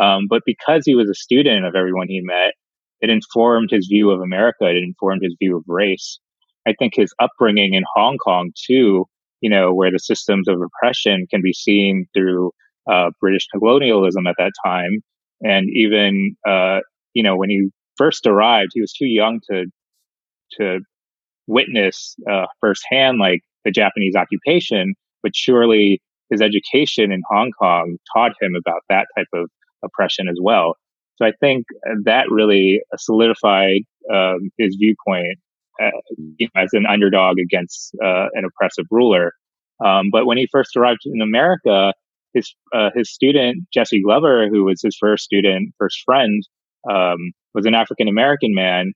Um, 0.00 0.26
but 0.28 0.42
because 0.44 0.82
he 0.84 0.94
was 0.94 1.08
a 1.08 1.14
student 1.14 1.64
of 1.64 1.74
everyone 1.74 2.08
he 2.08 2.20
met, 2.22 2.52
it 3.00 3.10
informed 3.10 3.70
his 3.70 3.86
view 3.86 4.10
of 4.10 4.20
America. 4.20 4.66
It 4.68 4.76
informed 4.76 5.22
his 5.22 5.36
view 5.38 5.56
of 5.56 5.64
race. 5.66 6.20
I 6.66 6.74
think 6.78 6.92
his 6.94 7.12
upbringing 7.20 7.74
in 7.74 7.84
Hong 7.94 8.18
Kong 8.18 8.52
too 8.66 9.06
you 9.40 9.50
know, 9.50 9.72
where 9.72 9.90
the 9.90 9.98
systems 9.98 10.48
of 10.48 10.60
oppression 10.60 11.26
can 11.30 11.40
be 11.42 11.52
seen 11.52 12.06
through 12.14 12.50
uh, 12.90 13.10
British 13.20 13.46
colonialism 13.52 14.26
at 14.26 14.34
that 14.38 14.52
time. 14.64 15.00
And 15.42 15.66
even, 15.72 16.36
uh, 16.48 16.80
you 17.14 17.22
know, 17.22 17.36
when 17.36 17.50
he 17.50 17.68
first 17.96 18.26
arrived, 18.26 18.70
he 18.74 18.80
was 18.80 18.92
too 18.92 19.06
young 19.06 19.40
to, 19.50 19.66
to 20.58 20.80
witness 21.46 22.16
uh, 22.30 22.46
firsthand, 22.60 23.18
like 23.18 23.40
the 23.64 23.70
Japanese 23.70 24.14
occupation, 24.16 24.94
but 25.22 25.32
surely 25.34 26.00
his 26.30 26.40
education 26.42 27.12
in 27.12 27.22
Hong 27.30 27.50
Kong 27.58 27.96
taught 28.14 28.32
him 28.40 28.52
about 28.56 28.82
that 28.88 29.06
type 29.16 29.28
of 29.32 29.48
oppression 29.84 30.28
as 30.28 30.38
well. 30.42 30.74
So 31.16 31.26
I 31.26 31.32
think 31.40 31.64
that 32.04 32.26
really 32.30 32.80
solidified 32.96 33.80
um, 34.12 34.50
his 34.58 34.76
viewpoint 34.78 35.38
uh, 35.82 35.90
as 36.56 36.70
an 36.72 36.86
underdog 36.86 37.36
against 37.38 37.94
uh, 38.02 38.26
an 38.34 38.44
oppressive 38.44 38.86
ruler. 38.90 39.32
Um, 39.84 40.08
but 40.10 40.26
when 40.26 40.38
he 40.38 40.48
first 40.50 40.76
arrived 40.76 41.00
in 41.04 41.22
America, 41.22 41.92
his 42.34 42.54
uh, 42.74 42.90
his 42.94 43.12
student 43.12 43.64
Jesse 43.72 44.02
Glover, 44.02 44.48
who 44.50 44.64
was 44.64 44.80
his 44.82 44.96
first 44.98 45.24
student, 45.24 45.72
first 45.78 46.02
friend, 46.04 46.42
um, 46.90 47.32
was 47.54 47.66
an 47.66 47.74
African 47.74 48.08
American 48.08 48.54
man, 48.54 48.92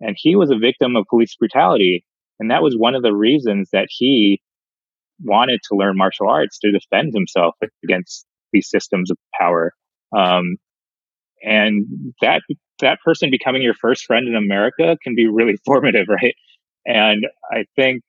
and 0.00 0.16
he 0.18 0.36
was 0.36 0.50
a 0.50 0.58
victim 0.58 0.96
of 0.96 1.06
police 1.08 1.36
brutality, 1.36 2.04
and 2.40 2.50
that 2.50 2.62
was 2.62 2.74
one 2.76 2.94
of 2.94 3.02
the 3.02 3.14
reasons 3.14 3.68
that 3.72 3.88
he 3.90 4.40
wanted 5.22 5.60
to 5.68 5.76
learn 5.76 5.96
martial 5.96 6.28
arts 6.28 6.58
to 6.58 6.72
defend 6.72 7.12
himself 7.14 7.54
against 7.84 8.26
these 8.52 8.68
systems 8.68 9.10
of 9.10 9.16
power. 9.38 9.72
Um, 10.16 10.56
and 11.44 11.86
that 12.20 12.42
that 12.80 12.98
person 13.04 13.30
becoming 13.30 13.62
your 13.62 13.74
first 13.74 14.04
friend 14.04 14.26
in 14.26 14.34
America 14.34 14.96
can 15.02 15.14
be 15.14 15.26
really 15.26 15.56
formative, 15.66 16.06
right? 16.08 16.34
And 16.86 17.26
I 17.50 17.64
think, 17.76 18.02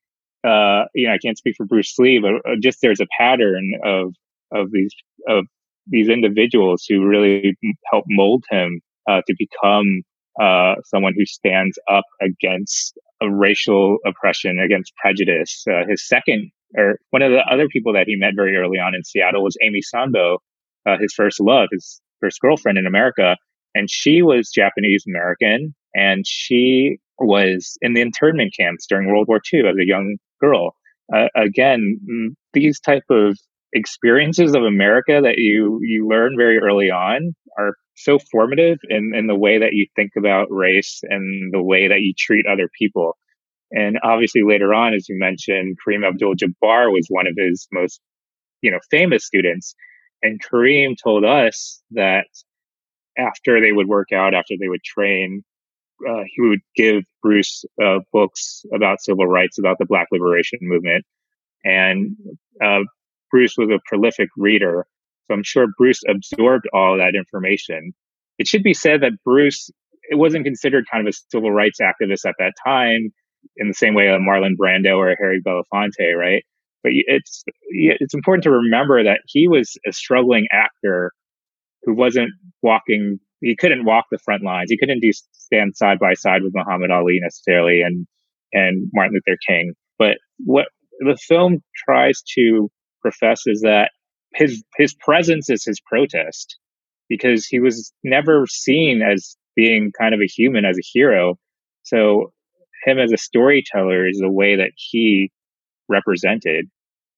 uh, 0.44 0.86
you 0.94 1.08
know, 1.08 1.14
I 1.14 1.18
can't 1.24 1.38
speak 1.38 1.56
for 1.58 1.66
Bruce 1.66 1.94
Lee, 1.98 2.20
but 2.20 2.50
uh, 2.50 2.56
just 2.62 2.80
there's 2.82 3.00
a 3.00 3.08
pattern 3.20 3.72
of 3.84 4.14
of 4.52 4.72
these 4.72 4.92
of 5.28 5.46
these 5.88 6.10
individuals 6.10 6.86
who 6.88 7.06
really 7.06 7.56
help 7.92 8.06
mold 8.08 8.44
him 8.50 8.82
uh, 9.08 9.22
to 9.28 9.36
become 9.38 10.02
uh, 10.42 10.76
someone 10.86 11.14
who 11.16 11.26
stands 11.26 11.78
up 11.90 12.06
against 12.22 12.98
racial 13.24 13.98
oppression, 14.06 14.60
against 14.60 14.94
prejudice. 14.98 15.64
Uh, 15.70 15.86
his 15.88 16.06
second, 16.08 16.52
or 16.76 17.00
one 17.12 17.22
of 17.22 17.32
the 17.32 17.44
other 17.52 17.68
people 17.68 17.94
that 17.94 18.06
he 18.08 18.16
met 18.16 18.34
very 18.36 18.58
early 18.58 18.78
on 18.78 18.94
in 18.96 19.04
Seattle 19.04 19.44
was 19.44 19.56
Amy 19.64 19.82
Sanbo, 19.94 20.38
uh, 20.86 20.98
his 21.00 21.14
first 21.14 21.40
love, 21.40 21.70
his 21.72 22.02
first 22.26 22.42
girlfriend 22.42 22.78
in 22.78 22.86
America. 22.86 23.38
And 23.74 23.90
she 23.90 24.22
was 24.22 24.52
Japanese 24.54 25.04
American 25.08 25.76
and 25.94 26.26
she 26.26 26.98
was 27.20 27.78
in 27.82 27.94
the 27.94 28.02
internment 28.02 28.54
camps 28.58 28.86
during 28.88 29.10
World 29.10 29.28
War 29.28 29.42
II 29.54 29.68
as 29.68 29.76
a 29.80 29.86
young 29.86 30.18
girl. 30.42 30.76
Uh, 31.14 31.28
again, 31.36 32.36
these 32.54 32.80
type 32.80 33.04
of 33.10 33.38
experiences 33.74 34.56
of 34.56 34.64
America 34.64 35.20
that 35.22 35.38
you, 35.38 35.80
you 35.82 36.08
learn 36.10 36.36
very 36.38 36.58
early 36.58 36.90
on 36.90 37.36
are 37.58 37.76
so 37.96 38.18
formative 38.32 38.78
in, 38.90 39.14
in 39.16 39.28
the 39.28 39.36
way 39.36 39.60
that 39.60 39.74
you 39.74 39.88
think 39.96 40.12
about 40.18 40.48
race 40.50 41.02
and 41.04 41.54
the 41.54 41.62
way 41.62 41.88
that 41.88 42.00
you 42.00 42.14
treat 42.18 42.46
other 42.48 42.70
people. 42.78 43.18
And 43.72 43.98
obviously 44.04 44.42
later 44.46 44.74
on, 44.74 44.94
as 44.94 45.08
you 45.10 45.18
mentioned, 45.18 45.78
Kareem 45.86 46.08
Abdul-Jabbar 46.08 46.92
was 46.92 47.08
one 47.10 47.28
of 47.28 47.34
his 47.38 47.68
most, 47.72 48.00
you 48.62 48.72
know, 48.72 48.80
famous 48.90 49.26
students. 49.26 49.76
And 50.26 50.42
Kareem 50.44 50.96
told 51.02 51.24
us 51.24 51.84
that 51.92 52.26
after 53.16 53.62
they 53.62 53.72
would 53.72 53.88
work 53.88 54.12
out, 54.12 54.34
after 54.34 54.56
they 54.60 54.68
would 54.68 54.84
train, 54.84 55.44
uh, 56.08 56.24
he 56.26 56.42
would 56.42 56.62
give 56.76 57.04
Bruce 57.22 57.64
uh, 57.82 58.00
books 58.12 58.66
about 58.74 59.02
civil 59.02 59.28
rights, 59.28 59.60
about 59.60 59.78
the 59.78 59.86
Black 59.86 60.08
Liberation 60.12 60.58
Movement. 60.64 61.06
And 61.64 62.18
uh, 62.64 62.80
Bruce 63.30 63.56
was 63.56 63.70
a 63.70 63.80
prolific 63.86 64.30
reader. 64.36 64.88
So 65.28 65.36
I'm 65.36 65.44
sure 65.44 65.68
Bruce 65.78 66.02
absorbed 66.08 66.66
all 66.74 66.98
that 66.98 67.14
information. 67.16 67.94
It 68.40 68.48
should 68.48 68.64
be 68.64 68.74
said 68.74 69.02
that 69.02 69.14
Bruce, 69.24 69.70
it 70.10 70.16
wasn't 70.16 70.46
considered 70.46 70.86
kind 70.92 71.08
of 71.08 71.14
a 71.14 71.18
civil 71.32 71.52
rights 71.52 71.80
activist 71.80 72.28
at 72.28 72.36
that 72.40 72.54
time 72.66 73.14
in 73.58 73.68
the 73.68 73.76
same 73.76 73.94
way 73.94 74.08
a 74.08 74.18
Marlon 74.18 74.56
Brando 74.60 74.98
or 74.98 75.12
a 75.12 75.18
Harry 75.18 75.40
Belafonte, 75.40 76.18
right? 76.18 76.44
But 76.86 76.92
it's, 76.94 77.44
it's 77.70 78.14
important 78.14 78.44
to 78.44 78.52
remember 78.52 79.04
that 79.04 79.22
he 79.26 79.48
was 79.48 79.76
a 79.88 79.92
struggling 79.92 80.46
actor 80.52 81.12
who 81.82 81.96
wasn't 81.96 82.30
walking, 82.62 83.20
he 83.42 83.56
couldn't 83.56 83.86
walk 83.86 84.06
the 84.12 84.20
front 84.20 84.44
lines. 84.44 84.70
He 84.70 84.78
couldn't 84.78 85.00
do 85.00 85.12
stand 85.32 85.76
side 85.76 85.98
by 85.98 86.14
side 86.14 86.44
with 86.44 86.54
Muhammad 86.54 86.92
Ali 86.92 87.20
necessarily 87.20 87.82
and, 87.82 88.06
and 88.54 88.88
Martin 88.94 89.16
Luther 89.16 89.36
King. 89.48 89.74
But 89.98 90.20
what 90.38 90.68
the 91.00 91.18
film 91.28 91.64
tries 91.88 92.22
to 92.36 92.70
profess 93.02 93.42
is 93.48 93.62
that 93.62 93.90
his, 94.36 94.64
his 94.78 94.94
presence 94.94 95.50
is 95.50 95.66
his 95.66 95.82
protest 95.88 96.56
because 97.10 97.48
he 97.48 97.60
was 97.60 97.92
never 98.04 98.46
seen 98.46 99.02
as 99.02 99.36
being 99.56 99.92
kind 100.00 100.14
of 100.14 100.20
a 100.20 100.28
human, 100.28 100.66
as 100.66 100.78
a 100.78 100.86
hero. 100.94 101.40
So 101.82 102.32
him 102.84 103.00
as 103.00 103.12
a 103.12 103.18
storyteller 103.18 104.08
is 104.08 104.20
the 104.20 104.32
way 104.32 104.58
that 104.58 104.74
he 104.76 105.32
represented 105.90 106.68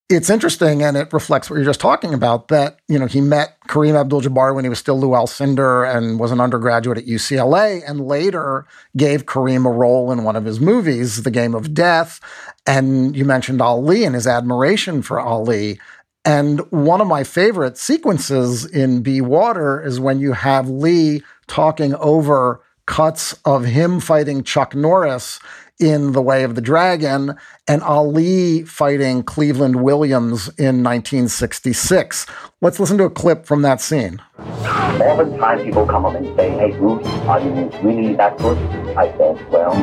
it's 0.08 0.30
interesting 0.30 0.82
and 0.82 0.96
it 0.96 1.12
reflects 1.12 1.50
what 1.50 1.56
you're 1.56 1.66
just 1.66 1.80
talking 1.80 2.14
about 2.14 2.48
that, 2.48 2.78
you 2.88 2.98
know, 2.98 3.04
he 3.04 3.20
met 3.20 3.58
Kareem 3.68 3.94
Abdul 3.94 4.22
Jabbar 4.22 4.54
when 4.54 4.64
he 4.64 4.70
was 4.70 4.78
still 4.78 4.98
Lew 4.98 5.10
Alcindor 5.10 5.94
and 5.94 6.18
was 6.18 6.32
an 6.32 6.40
undergraduate 6.40 6.96
at 6.96 7.04
UCLA 7.04 7.82
and 7.86 8.06
later 8.06 8.66
gave 8.96 9.26
Kareem 9.26 9.66
a 9.66 9.70
role 9.70 10.10
in 10.10 10.24
one 10.24 10.34
of 10.34 10.46
his 10.46 10.60
movies, 10.60 11.24
The 11.24 11.30
Game 11.30 11.54
of 11.54 11.74
Death. 11.74 12.20
And 12.66 13.14
you 13.14 13.26
mentioned 13.26 13.60
Ali 13.60 14.04
and 14.04 14.14
his 14.14 14.26
admiration 14.26 15.02
for 15.02 15.20
Ali. 15.20 15.78
And 16.24 16.60
one 16.70 17.02
of 17.02 17.06
my 17.06 17.22
favorite 17.22 17.76
sequences 17.76 18.64
in 18.64 19.02
Be 19.02 19.20
Water 19.20 19.82
is 19.82 20.00
when 20.00 20.20
you 20.20 20.32
have 20.32 20.70
Lee 20.70 21.22
talking 21.48 21.94
over 21.96 22.62
cuts 22.86 23.34
of 23.44 23.66
him 23.66 24.00
fighting 24.00 24.42
Chuck 24.42 24.74
Norris 24.74 25.38
in 25.78 26.12
The 26.12 26.22
Way 26.22 26.44
of 26.44 26.54
the 26.54 26.60
Dragon 26.60 27.34
and 27.66 27.82
Ali 27.82 28.64
fighting 28.64 29.22
Cleveland 29.22 29.82
Williams 29.82 30.48
in 30.58 30.82
1966. 30.82 32.26
Let's 32.60 32.80
listen 32.80 32.98
to 32.98 33.04
a 33.04 33.10
clip 33.10 33.46
from 33.46 33.62
that 33.62 33.80
scene. 33.80 34.20
Oftentimes 34.38 35.62
people 35.62 35.86
come 35.86 36.04
up 36.04 36.14
and 36.14 36.34
say, 36.36 36.50
hey, 36.50 36.72
Bruce, 36.72 37.06
are 37.06 37.40
you 37.40 37.70
really 37.82 38.14
that 38.16 38.36
good? 38.38 38.58
I 38.96 39.16
said, 39.16 39.50
well, 39.50 39.74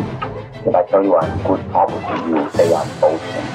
if 0.65 0.75
I 0.75 0.83
tell 0.83 1.03
you 1.03 1.15
I'm 1.15 1.43
good, 1.43 1.65
probably 1.69 2.29
you'll 2.29 2.49
say 2.49 2.73
I'm 2.73 2.99
boasting. 2.99 3.45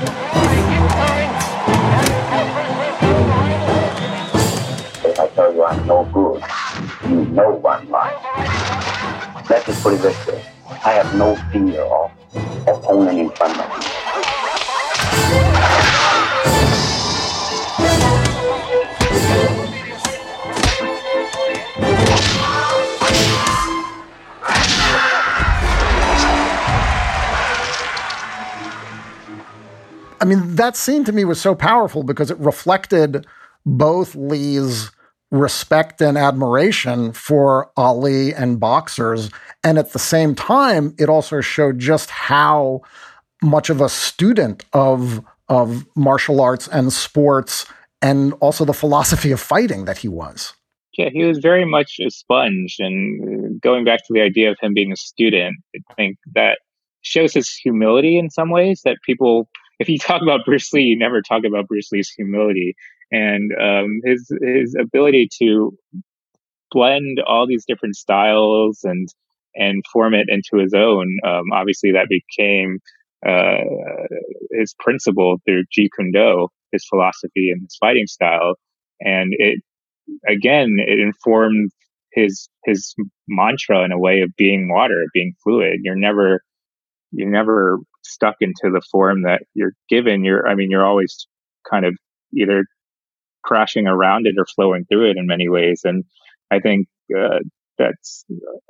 If 5.04 5.20
I 5.20 5.28
tell 5.34 5.52
you 5.52 5.64
I'm 5.64 5.86
no 5.86 6.04
good, 6.12 6.42
you 7.10 7.24
know 7.26 7.66
I'm 7.66 7.90
lying. 7.90 8.16
Let's 9.50 9.66
just 9.66 9.82
put 9.82 9.94
it 9.94 10.02
this 10.02 10.26
way. 10.26 10.44
I 10.70 10.92
have 10.92 11.14
no 11.14 11.34
fear 11.52 11.82
of 11.82 12.10
opponent 12.66 13.18
in 13.18 13.30
front 13.30 13.58
of 13.58 13.68
me. 13.78 13.86
I 30.22 30.24
mean, 30.24 30.54
that 30.56 30.76
scene 30.76 31.04
to 31.04 31.12
me 31.12 31.24
was 31.24 31.40
so 31.40 31.54
powerful 31.54 32.02
because 32.04 32.30
it 32.30 32.38
reflected 32.38 33.26
both 33.66 34.14
Lee's 34.14 34.90
respect 35.30 36.00
and 36.00 36.18
admiration 36.18 37.12
for 37.12 37.70
Ali 37.76 38.34
and 38.34 38.58
boxers. 38.58 39.30
And 39.62 39.78
at 39.78 39.92
the 39.92 39.98
same 39.98 40.34
time, 40.34 40.94
it 40.98 41.08
also 41.08 41.40
showed 41.40 41.78
just 41.78 42.10
how 42.10 42.82
much 43.42 43.70
of 43.70 43.80
a 43.80 43.88
student 43.88 44.64
of, 44.72 45.24
of 45.48 45.86
martial 45.96 46.40
arts 46.40 46.68
and 46.68 46.92
sports 46.92 47.66
and 48.02 48.32
also 48.34 48.64
the 48.64 48.72
philosophy 48.72 49.30
of 49.30 49.40
fighting 49.40 49.84
that 49.84 49.98
he 49.98 50.08
was. 50.08 50.54
Yeah, 50.98 51.10
he 51.12 51.24
was 51.24 51.38
very 51.38 51.64
much 51.64 51.98
a 52.04 52.10
sponge. 52.10 52.76
And 52.78 53.22
uh, 53.22 53.58
going 53.62 53.84
back 53.84 54.00
to 54.06 54.12
the 54.12 54.20
idea 54.20 54.50
of 54.50 54.58
him 54.60 54.74
being 54.74 54.92
a 54.92 54.96
student, 54.96 55.56
I 55.74 55.94
think 55.94 56.18
that 56.34 56.58
shows 57.02 57.32
his 57.32 57.54
humility 57.54 58.18
in 58.18 58.30
some 58.30 58.50
ways 58.50 58.82
that 58.84 58.98
people, 59.06 59.48
if 59.78 59.88
you 59.88 59.98
talk 59.98 60.20
about 60.22 60.44
Bruce 60.44 60.72
Lee, 60.72 60.82
you 60.82 60.98
never 60.98 61.22
talk 61.22 61.44
about 61.44 61.68
Bruce 61.68 61.90
Lee's 61.92 62.10
humility 62.10 62.74
and 63.10 63.50
um, 63.60 64.00
his 64.04 64.30
his 64.42 64.76
ability 64.78 65.28
to 65.40 65.76
blend 66.70 67.18
all 67.26 67.46
these 67.46 67.64
different 67.66 67.96
styles 67.96 68.80
and 68.84 69.08
and 69.54 69.82
form 69.92 70.14
it 70.14 70.26
into 70.28 70.62
his 70.62 70.72
own. 70.74 71.18
Um, 71.26 71.52
obviously, 71.52 71.92
that 71.92 72.08
became 72.08 72.78
uh, 73.26 73.64
his 74.52 74.74
principle 74.78 75.38
through 75.44 75.64
Jeet 75.76 75.88
Kune 75.96 76.12
Do, 76.12 76.48
his 76.72 76.86
philosophy 76.88 77.50
and 77.50 77.62
his 77.62 77.76
fighting 77.80 78.06
style, 78.06 78.54
and 79.00 79.32
it 79.38 79.60
again 80.26 80.76
it 80.78 80.98
informed 80.98 81.70
his 82.12 82.48
his 82.64 82.94
mantra 83.28 83.84
in 83.84 83.92
a 83.92 83.98
way 83.98 84.20
of 84.20 84.34
being 84.36 84.68
water, 84.68 85.06
being 85.12 85.34
fluid. 85.42 85.80
You're 85.82 85.96
never 85.96 86.42
you're 87.12 87.30
never 87.30 87.78
stuck 88.02 88.36
into 88.40 88.70
the 88.72 88.82
form 88.90 89.22
that 89.22 89.42
you're 89.54 89.74
given. 89.88 90.24
You're 90.24 90.46
I 90.46 90.54
mean 90.54 90.70
you're 90.70 90.86
always 90.86 91.26
kind 91.68 91.84
of 91.84 91.96
either 92.34 92.64
crashing 93.44 93.86
around 93.86 94.26
it 94.26 94.34
or 94.38 94.46
flowing 94.46 94.84
through 94.84 95.10
it 95.10 95.16
in 95.16 95.26
many 95.26 95.48
ways. 95.48 95.82
And 95.84 96.04
I 96.50 96.60
think 96.60 96.88
uh, 97.16 97.38
that's, 97.78 98.24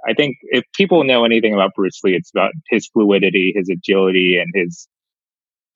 I 0.06 0.14
think 0.14 0.36
if 0.42 0.64
people 0.74 1.04
know 1.04 1.24
anything 1.24 1.54
about 1.54 1.72
Bruce 1.74 2.00
Lee, 2.04 2.14
it's 2.14 2.30
about 2.30 2.52
his 2.68 2.88
fluidity, 2.88 3.52
his 3.54 3.68
agility, 3.68 4.38
and 4.40 4.50
his 4.54 4.88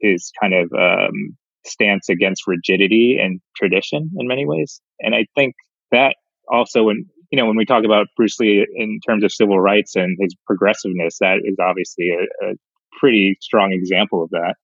his 0.00 0.32
kind 0.40 0.52
of 0.52 0.70
um, 0.72 1.36
stance 1.66 2.08
against 2.08 2.46
rigidity 2.46 3.18
and 3.22 3.40
tradition 3.56 4.10
in 4.18 4.28
many 4.28 4.44
ways. 4.46 4.80
And 5.00 5.14
I 5.14 5.26
think 5.34 5.54
that 5.92 6.16
also, 6.48 6.84
when 6.84 7.06
you 7.30 7.40
know, 7.40 7.46
when 7.46 7.56
we 7.56 7.64
talk 7.64 7.84
about 7.84 8.06
Bruce 8.16 8.38
Lee 8.38 8.66
in 8.76 9.00
terms 9.06 9.24
of 9.24 9.32
civil 9.32 9.58
rights 9.58 9.96
and 9.96 10.16
his 10.20 10.36
progressiveness, 10.46 11.18
that 11.20 11.38
is 11.44 11.56
obviously 11.60 12.10
a, 12.10 12.46
a 12.46 12.54
pretty 13.00 13.36
strong 13.40 13.72
example 13.72 14.22
of 14.22 14.30
that. 14.30 14.54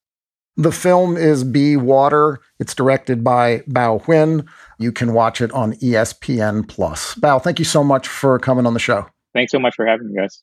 The 0.60 0.72
film 0.72 1.16
is 1.16 1.42
Be 1.42 1.78
Water. 1.78 2.38
It's 2.58 2.74
directed 2.74 3.24
by 3.24 3.60
Bao 3.60 4.02
Nguyen. 4.02 4.46
You 4.78 4.92
can 4.92 5.14
watch 5.14 5.40
it 5.40 5.50
on 5.52 5.72
ESPN 5.76 6.68
Plus. 6.68 7.14
Bao, 7.14 7.42
thank 7.42 7.58
you 7.58 7.64
so 7.64 7.82
much 7.82 8.06
for 8.06 8.38
coming 8.38 8.66
on 8.66 8.74
the 8.74 8.78
show. 8.78 9.06
Thanks 9.32 9.52
so 9.52 9.58
much 9.58 9.74
for 9.74 9.86
having 9.86 10.12
me, 10.12 10.20
guys. 10.20 10.42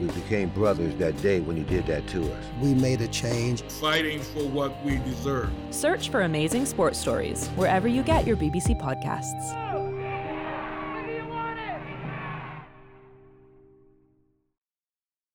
We 0.00 0.08
became 0.08 0.50
brothers 0.50 0.94
that 0.96 1.20
day 1.22 1.40
when 1.40 1.56
you 1.56 1.64
did 1.64 1.86
that 1.86 2.06
to 2.08 2.22
us. 2.32 2.44
We 2.60 2.74
made 2.74 3.00
a 3.00 3.08
change. 3.08 3.62
Fighting 3.62 4.20
for 4.20 4.44
what 4.48 4.84
we 4.84 4.98
deserve. 4.98 5.50
Search 5.70 6.10
for 6.10 6.22
Amazing 6.22 6.66
Sports 6.66 6.98
Stories 6.98 7.48
wherever 7.56 7.88
you 7.88 8.02
get 8.02 8.26
your 8.26 8.36
BBC 8.36 8.80
podcasts. 8.80 9.85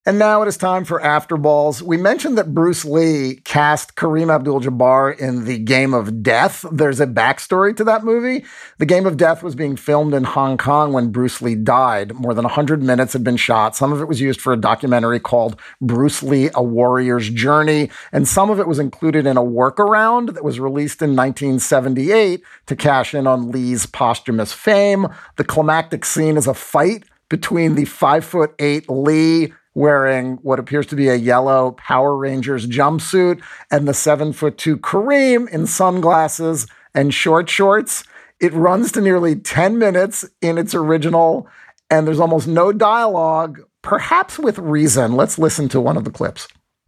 And 0.03 0.17
now 0.17 0.41
it 0.41 0.47
is 0.47 0.57
time 0.57 0.83
for 0.83 0.99
After 0.99 1.37
Balls. 1.37 1.83
We 1.83 1.95
mentioned 1.95 2.35
that 2.39 2.55
Bruce 2.55 2.83
Lee 2.83 3.35
cast 3.43 3.95
Kareem 3.95 4.33
Abdul 4.33 4.61
Jabbar 4.61 5.15
in 5.19 5.45
The 5.45 5.59
Game 5.59 5.93
of 5.93 6.23
Death. 6.23 6.65
There's 6.71 6.99
a 6.99 7.05
backstory 7.05 7.77
to 7.77 7.83
that 7.83 8.03
movie. 8.03 8.43
The 8.79 8.87
Game 8.87 9.05
of 9.05 9.15
Death 9.15 9.43
was 9.43 9.53
being 9.53 9.75
filmed 9.75 10.15
in 10.15 10.23
Hong 10.23 10.57
Kong 10.57 10.91
when 10.91 11.11
Bruce 11.11 11.39
Lee 11.39 11.53
died. 11.53 12.15
More 12.15 12.33
than 12.33 12.45
100 12.45 12.81
minutes 12.81 13.13
had 13.13 13.23
been 13.23 13.37
shot. 13.37 13.75
Some 13.75 13.93
of 13.93 14.01
it 14.01 14.07
was 14.07 14.19
used 14.19 14.41
for 14.41 14.53
a 14.53 14.57
documentary 14.57 15.19
called 15.19 15.59
Bruce 15.81 16.23
Lee 16.23 16.49
A 16.55 16.63
Warrior's 16.63 17.29
Journey. 17.29 17.91
And 18.11 18.27
some 18.27 18.49
of 18.49 18.59
it 18.59 18.67
was 18.67 18.79
included 18.79 19.27
in 19.27 19.37
a 19.37 19.43
workaround 19.43 20.33
that 20.33 20.43
was 20.43 20.59
released 20.59 21.03
in 21.03 21.15
1978 21.15 22.41
to 22.65 22.75
cash 22.75 23.13
in 23.13 23.27
on 23.27 23.51
Lee's 23.51 23.85
posthumous 23.85 24.51
fame. 24.51 25.09
The 25.35 25.43
climactic 25.43 26.05
scene 26.05 26.37
is 26.37 26.47
a 26.47 26.55
fight 26.55 27.03
between 27.29 27.75
the 27.75 27.85
five 27.85 28.25
foot 28.25 28.55
eight 28.57 28.89
Lee 28.89 29.53
wearing 29.73 30.37
what 30.41 30.59
appears 30.59 30.85
to 30.87 30.95
be 30.95 31.07
a 31.07 31.15
yellow 31.15 31.71
Power 31.71 32.15
Rangers 32.15 32.67
jumpsuit 32.67 33.41
and 33.69 33.87
the 33.87 33.93
seven 33.93 34.33
foot 34.33 34.57
two 34.57 34.77
Kareem 34.77 35.49
in 35.49 35.67
sunglasses 35.67 36.67
and 36.93 37.13
short 37.13 37.49
shorts. 37.49 38.03
It 38.39 38.53
runs 38.53 38.91
to 38.93 39.01
nearly 39.01 39.35
10 39.35 39.77
minutes 39.77 40.25
in 40.41 40.57
its 40.57 40.73
original, 40.73 41.47
and 41.89 42.07
there's 42.07 42.19
almost 42.19 42.47
no 42.47 42.71
dialogue, 42.71 43.61
perhaps 43.81 44.39
with 44.39 44.57
reason. 44.57 45.15
Let's 45.15 45.37
listen 45.37 45.69
to 45.69 45.79
one 45.79 45.95
of 45.95 46.03
the 46.03 46.11
clips. 46.11 46.47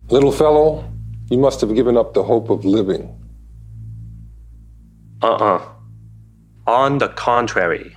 Little 0.10 0.32
fellow, 0.32 0.92
you 1.30 1.38
must 1.38 1.62
have 1.62 1.76
given 1.76 1.96
up 1.96 2.14
the 2.14 2.24
hope 2.24 2.50
of 2.50 2.66
living. 2.66 3.16
Uh 5.22 5.34
uh-uh. 5.34 5.56
uh. 5.56 5.70
On 6.66 6.98
the 6.98 7.10
contrary, 7.10 7.96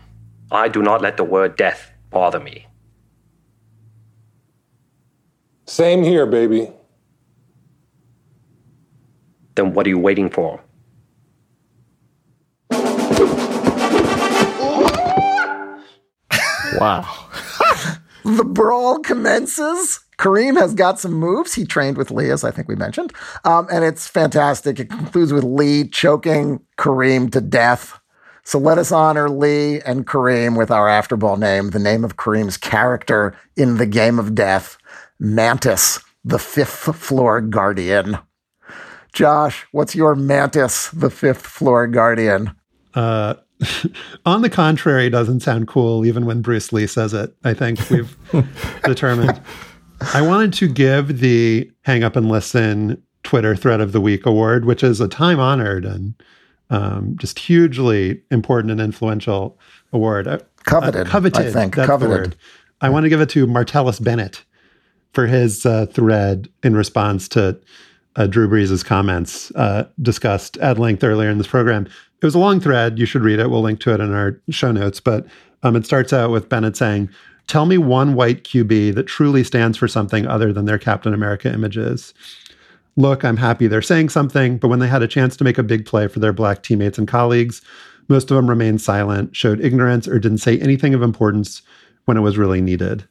I 0.50 0.68
do 0.68 0.82
not 0.82 1.00
let 1.00 1.16
the 1.16 1.24
word 1.24 1.56
death 1.56 1.90
bother 2.10 2.40
me. 2.40 2.66
Same 5.66 6.02
here, 6.02 6.26
baby. 6.26 6.70
Then 9.56 9.72
what 9.72 9.86
are 9.86 9.90
you 9.90 9.98
waiting 9.98 10.30
for? 10.30 10.60
wow. 16.78 17.28
the 18.24 18.44
brawl 18.44 19.00
commences. 19.00 20.00
Kareem 20.18 20.56
has 20.58 20.72
got 20.72 20.98
some 21.00 21.12
moves. 21.12 21.54
He 21.54 21.64
trained 21.64 21.98
with 21.98 22.10
Lee, 22.10 22.30
as 22.30 22.44
I 22.44 22.50
think 22.50 22.68
we 22.68 22.76
mentioned. 22.76 23.12
Um, 23.44 23.66
and 23.70 23.84
it's 23.84 24.06
fantastic. 24.06 24.78
It 24.78 24.88
concludes 24.88 25.32
with 25.32 25.44
Lee 25.44 25.88
choking 25.88 26.60
Kareem 26.78 27.30
to 27.32 27.40
death. 27.40 27.98
So 28.44 28.58
let 28.58 28.78
us 28.78 28.92
honor 28.92 29.28
Lee 29.28 29.80
and 29.80 30.06
Kareem 30.06 30.56
with 30.56 30.70
our 30.70 30.86
afterball 30.86 31.36
name, 31.36 31.70
the 31.70 31.80
name 31.80 32.04
of 32.04 32.16
Kareem's 32.16 32.56
character 32.56 33.36
in 33.56 33.78
the 33.78 33.86
game 33.86 34.20
of 34.20 34.36
death. 34.36 34.78
Mantis, 35.18 36.00
the 36.24 36.38
fifth 36.38 36.96
floor 36.96 37.40
guardian. 37.40 38.18
Josh, 39.12 39.66
what's 39.72 39.94
your 39.94 40.14
Mantis, 40.14 40.90
the 40.90 41.10
fifth 41.10 41.46
floor 41.46 41.86
guardian? 41.86 42.54
Uh, 42.94 43.34
on 44.26 44.42
the 44.42 44.50
contrary, 44.50 45.08
doesn't 45.08 45.40
sound 45.40 45.68
cool 45.68 46.04
even 46.04 46.26
when 46.26 46.42
Bruce 46.42 46.72
Lee 46.72 46.86
says 46.86 47.14
it. 47.14 47.34
I 47.44 47.54
think 47.54 47.88
we've 47.90 48.16
determined. 48.84 49.40
I 50.12 50.20
wanted 50.20 50.52
to 50.54 50.68
give 50.68 51.20
the 51.20 51.70
Hang 51.82 52.04
Up 52.04 52.16
and 52.16 52.28
Listen 52.28 53.02
Twitter 53.22 53.56
Thread 53.56 53.80
of 53.80 53.92
the 53.92 54.00
Week 54.00 54.26
award, 54.26 54.66
which 54.66 54.84
is 54.84 55.00
a 55.00 55.08
time 55.08 55.40
honored 55.40 55.84
and 55.84 56.14
um, 56.70 57.16
just 57.16 57.38
hugely 57.38 58.22
important 58.30 58.70
and 58.70 58.80
influential 58.80 59.58
award. 59.92 60.28
Uh, 60.28 60.38
coveted, 60.64 61.06
uh, 61.06 61.10
coveted. 61.10 61.46
I 61.46 61.50
think 61.50 61.74
coveted. 61.74 62.36
I 62.80 62.90
want 62.90 63.04
to 63.04 63.08
give 63.08 63.20
it 63.20 63.30
to 63.30 63.46
Martellus 63.46 64.02
Bennett 64.02 64.44
for 65.16 65.26
his 65.26 65.64
uh, 65.64 65.86
thread 65.86 66.46
in 66.62 66.76
response 66.76 67.26
to 67.26 67.58
uh, 68.16 68.26
Drew 68.26 68.46
Brees' 68.46 68.84
comments 68.84 69.50
uh, 69.52 69.88
discussed 70.02 70.58
at 70.58 70.78
length 70.78 71.02
earlier 71.02 71.30
in 71.30 71.38
this 71.38 71.46
program. 71.46 71.86
It 72.20 72.26
was 72.26 72.34
a 72.34 72.38
long 72.38 72.60
thread. 72.60 72.98
You 72.98 73.06
should 73.06 73.22
read 73.22 73.38
it. 73.38 73.48
We'll 73.48 73.62
link 73.62 73.80
to 73.80 73.94
it 73.94 74.00
in 74.00 74.12
our 74.12 74.38
show 74.50 74.72
notes. 74.72 75.00
But 75.00 75.26
um, 75.62 75.74
it 75.74 75.86
starts 75.86 76.12
out 76.12 76.30
with 76.30 76.50
Bennett 76.50 76.76
saying, 76.76 77.08
Tell 77.46 77.64
me 77.64 77.78
one 77.78 78.12
white 78.12 78.44
QB 78.44 78.94
that 78.94 79.04
truly 79.04 79.42
stands 79.42 79.78
for 79.78 79.88
something 79.88 80.26
other 80.26 80.52
than 80.52 80.66
their 80.66 80.78
Captain 80.78 81.14
America 81.14 81.50
images. 81.50 82.12
Look, 82.96 83.24
I'm 83.24 83.38
happy 83.38 83.68
they're 83.68 83.80
saying 83.80 84.10
something, 84.10 84.58
but 84.58 84.68
when 84.68 84.80
they 84.80 84.88
had 84.88 85.02
a 85.02 85.08
chance 85.08 85.34
to 85.38 85.44
make 85.44 85.56
a 85.56 85.62
big 85.62 85.86
play 85.86 86.08
for 86.08 86.18
their 86.18 86.34
black 86.34 86.62
teammates 86.62 86.98
and 86.98 87.08
colleagues, 87.08 87.62
most 88.08 88.30
of 88.30 88.36
them 88.36 88.50
remained 88.50 88.82
silent, 88.82 89.34
showed 89.34 89.62
ignorance, 89.62 90.06
or 90.06 90.18
didn't 90.18 90.38
say 90.38 90.58
anything 90.58 90.92
of 90.92 91.00
importance 91.00 91.62
when 92.04 92.18
it 92.18 92.20
was 92.20 92.36
really 92.36 92.60
needed. 92.60 93.08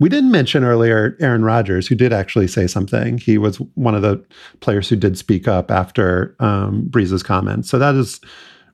We 0.00 0.08
didn't 0.08 0.32
mention 0.32 0.64
earlier 0.64 1.16
Aaron 1.20 1.44
Rodgers, 1.44 1.86
who 1.86 1.94
did 1.94 2.12
actually 2.12 2.48
say 2.48 2.66
something. 2.66 3.18
He 3.18 3.38
was 3.38 3.58
one 3.74 3.94
of 3.94 4.02
the 4.02 4.24
players 4.60 4.88
who 4.88 4.96
did 4.96 5.16
speak 5.16 5.46
up 5.46 5.70
after 5.70 6.34
um, 6.40 6.86
Brees's 6.88 7.22
comments. 7.22 7.70
So 7.70 7.78
that 7.78 7.94
is 7.94 8.20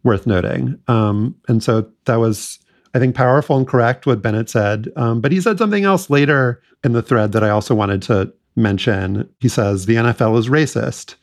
worth 0.03 0.27
noting. 0.27 0.79
Um, 0.89 1.35
and 1.49 1.62
so 1.62 1.91
that 2.07 2.16
was, 2.16 2.59
I 2.95 2.99
think, 2.99 3.14
powerful 3.14 3.57
and 3.57 3.68
correct 3.68 4.07
what 4.07 4.23
Bennett 4.23 4.49
said. 4.49 4.89
Um, 4.97 5.21
but 5.21 5.33
he 5.33 5.41
said 5.41 5.59
something 5.59 5.85
else 5.85 6.09
later 6.09 6.62
in 6.85 6.93
the 6.93 7.03
thread 7.03 7.33
that 7.33 7.45
I 7.45 7.51
also 7.51 7.75
wanted 7.75 8.03
to 8.03 8.33
mention. 8.57 9.29
He 9.41 9.49
says 9.49 9.87
the 9.87 9.97
NFL 9.97 10.39
is 10.39 10.49
racist. 10.49 11.16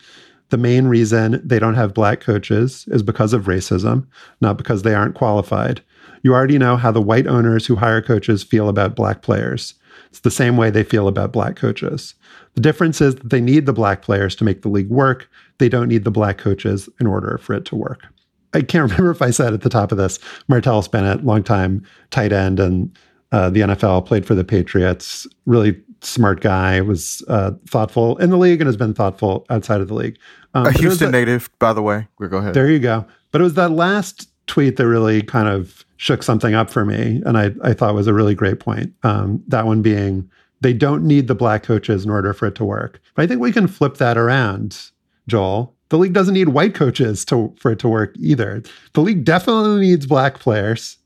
The 0.50 0.58
main 0.58 0.88
reason 0.88 1.41
they 1.43 1.60
don't 1.60 1.76
have 1.76 1.93
black 1.93 2.22
coaches 2.22 2.86
is 2.88 3.04
because 3.04 3.34
of 3.34 3.45
racism, 3.45 4.08
not 4.39 4.58
because 4.58 4.84
they 4.84 4.93
aren't 4.93 5.16
qualified. 5.16 5.82
You 6.24 6.34
already 6.34 6.58
know 6.58 6.78
how 6.78 6.91
the 6.91 7.02
white 7.02 7.28
owners 7.28 7.66
who 7.66 7.76
hire 7.76 8.02
coaches 8.02 8.43
feel 8.43 8.70
about 8.70 8.95
black 8.95 9.22
players. 9.22 9.74
It's 10.18 10.24
the 10.24 10.32
same 10.32 10.57
way 10.57 10.72
they 10.72 10.84
feel 10.84 11.07
about 11.07 11.32
black 11.32 11.55
coaches. 11.55 12.15
The 12.55 12.61
difference 12.61 13.01
is 13.01 13.13
that 13.18 13.30
they 13.30 13.39
need 13.39 13.68
the 13.68 13.74
black 13.74 14.01
players 14.01 14.36
to 14.38 14.43
make 14.43 14.63
the 14.63 14.68
league 14.68 14.89
work. 14.89 15.30
They 15.59 15.70
don't 15.70 15.88
need 15.88 16.05
the 16.05 16.11
black 16.11 16.39
coaches 16.39 16.89
in 16.99 17.05
order 17.05 17.38
for 17.38 17.53
it 17.53 17.65
to 17.65 17.76
work. 17.76 18.07
I 18.51 18.61
can't 18.61 18.82
remember 18.89 19.11
if 19.11 19.22
I 19.22 19.30
said 19.30 19.53
at 19.53 19.61
the 19.61 19.70
top 19.70 19.91
of 19.91 19.99
this, 19.99 20.18
Martellus 20.49 20.89
Bennett, 20.89 21.24
longtime 21.24 21.86
tight 22.09 22.34
end 22.34 22.60
and 22.60 22.98
uh, 23.31 23.52
the 23.52 23.60
NFL, 23.60 24.07
played 24.07 24.26
for 24.26 24.34
the 24.34 24.44
Patriots, 24.44 25.27
really 25.45 25.80
smart 26.02 26.41
guy, 26.41 26.81
was 26.81 27.23
uh, 27.27 27.52
thoughtful 27.68 28.18
in 28.18 28.31
the 28.31 28.38
league 28.38 28.60
and 28.60 28.68
has 28.68 28.77
been 28.77 28.95
thoughtful 28.95 29.45
outside 29.52 29.81
of 29.81 29.88
the 29.88 29.94
league. 29.94 30.18
Um, 30.56 30.65
a 30.65 30.72
Houston 30.72 31.11
that, 31.11 31.19
native, 31.19 31.48
by 31.60 31.73
the 31.73 31.84
way. 31.84 32.07
Go 32.19 32.38
ahead. 32.38 32.56
There 32.56 32.72
you 32.72 32.80
go. 32.80 33.06
But 33.30 33.41
it 33.41 33.44
was 33.44 33.53
that 33.53 33.69
last 33.69 34.31
tweet 34.48 34.78
that 34.78 34.88
really 34.88 35.22
kind 35.22 35.48
of 35.48 35.86
shook 35.98 36.24
something 36.24 36.53
up 36.53 36.69
for 36.69 36.86
me, 36.86 37.22
and 37.26 37.38
I, 37.38 37.52
I 37.64 37.74
thought 37.74 37.94
was 37.94 38.07
a 38.07 38.14
really 38.14 38.36
great 38.36 38.60
point. 38.60 38.94
Um, 39.03 39.44
that 39.48 39.65
one 39.65 39.82
being 39.82 40.30
they 40.61 40.74
don't 40.74 41.03
need 41.03 41.28
the 41.28 41.36
black 41.36 41.64
coaches 41.64 42.03
in 42.03 42.10
order 42.10 42.34
for 42.34 42.48
it 42.48 42.56
to 42.56 42.65
work. 42.65 42.99
But 43.15 43.24
I 43.24 43.28
think 43.28 43.41
we 43.41 43.52
can 43.52 43.68
flip 43.68 43.98
that 43.98 44.18
around, 44.18 44.90
Joel. 45.28 45.76
The 45.90 45.98
league 45.98 46.14
doesn't 46.14 46.34
need 46.34 46.49
white 46.49 46.74
coaches 46.74 47.24
to 47.26 47.53
for 47.60 47.72
it 47.72 47.80
to 47.80 47.88
work 47.88 48.15
either. 48.18 48.64
The 48.94 49.02
league 49.02 49.24
definitely 49.24 49.82
needs 49.82 50.06
black 50.06 50.40
players 50.40 50.98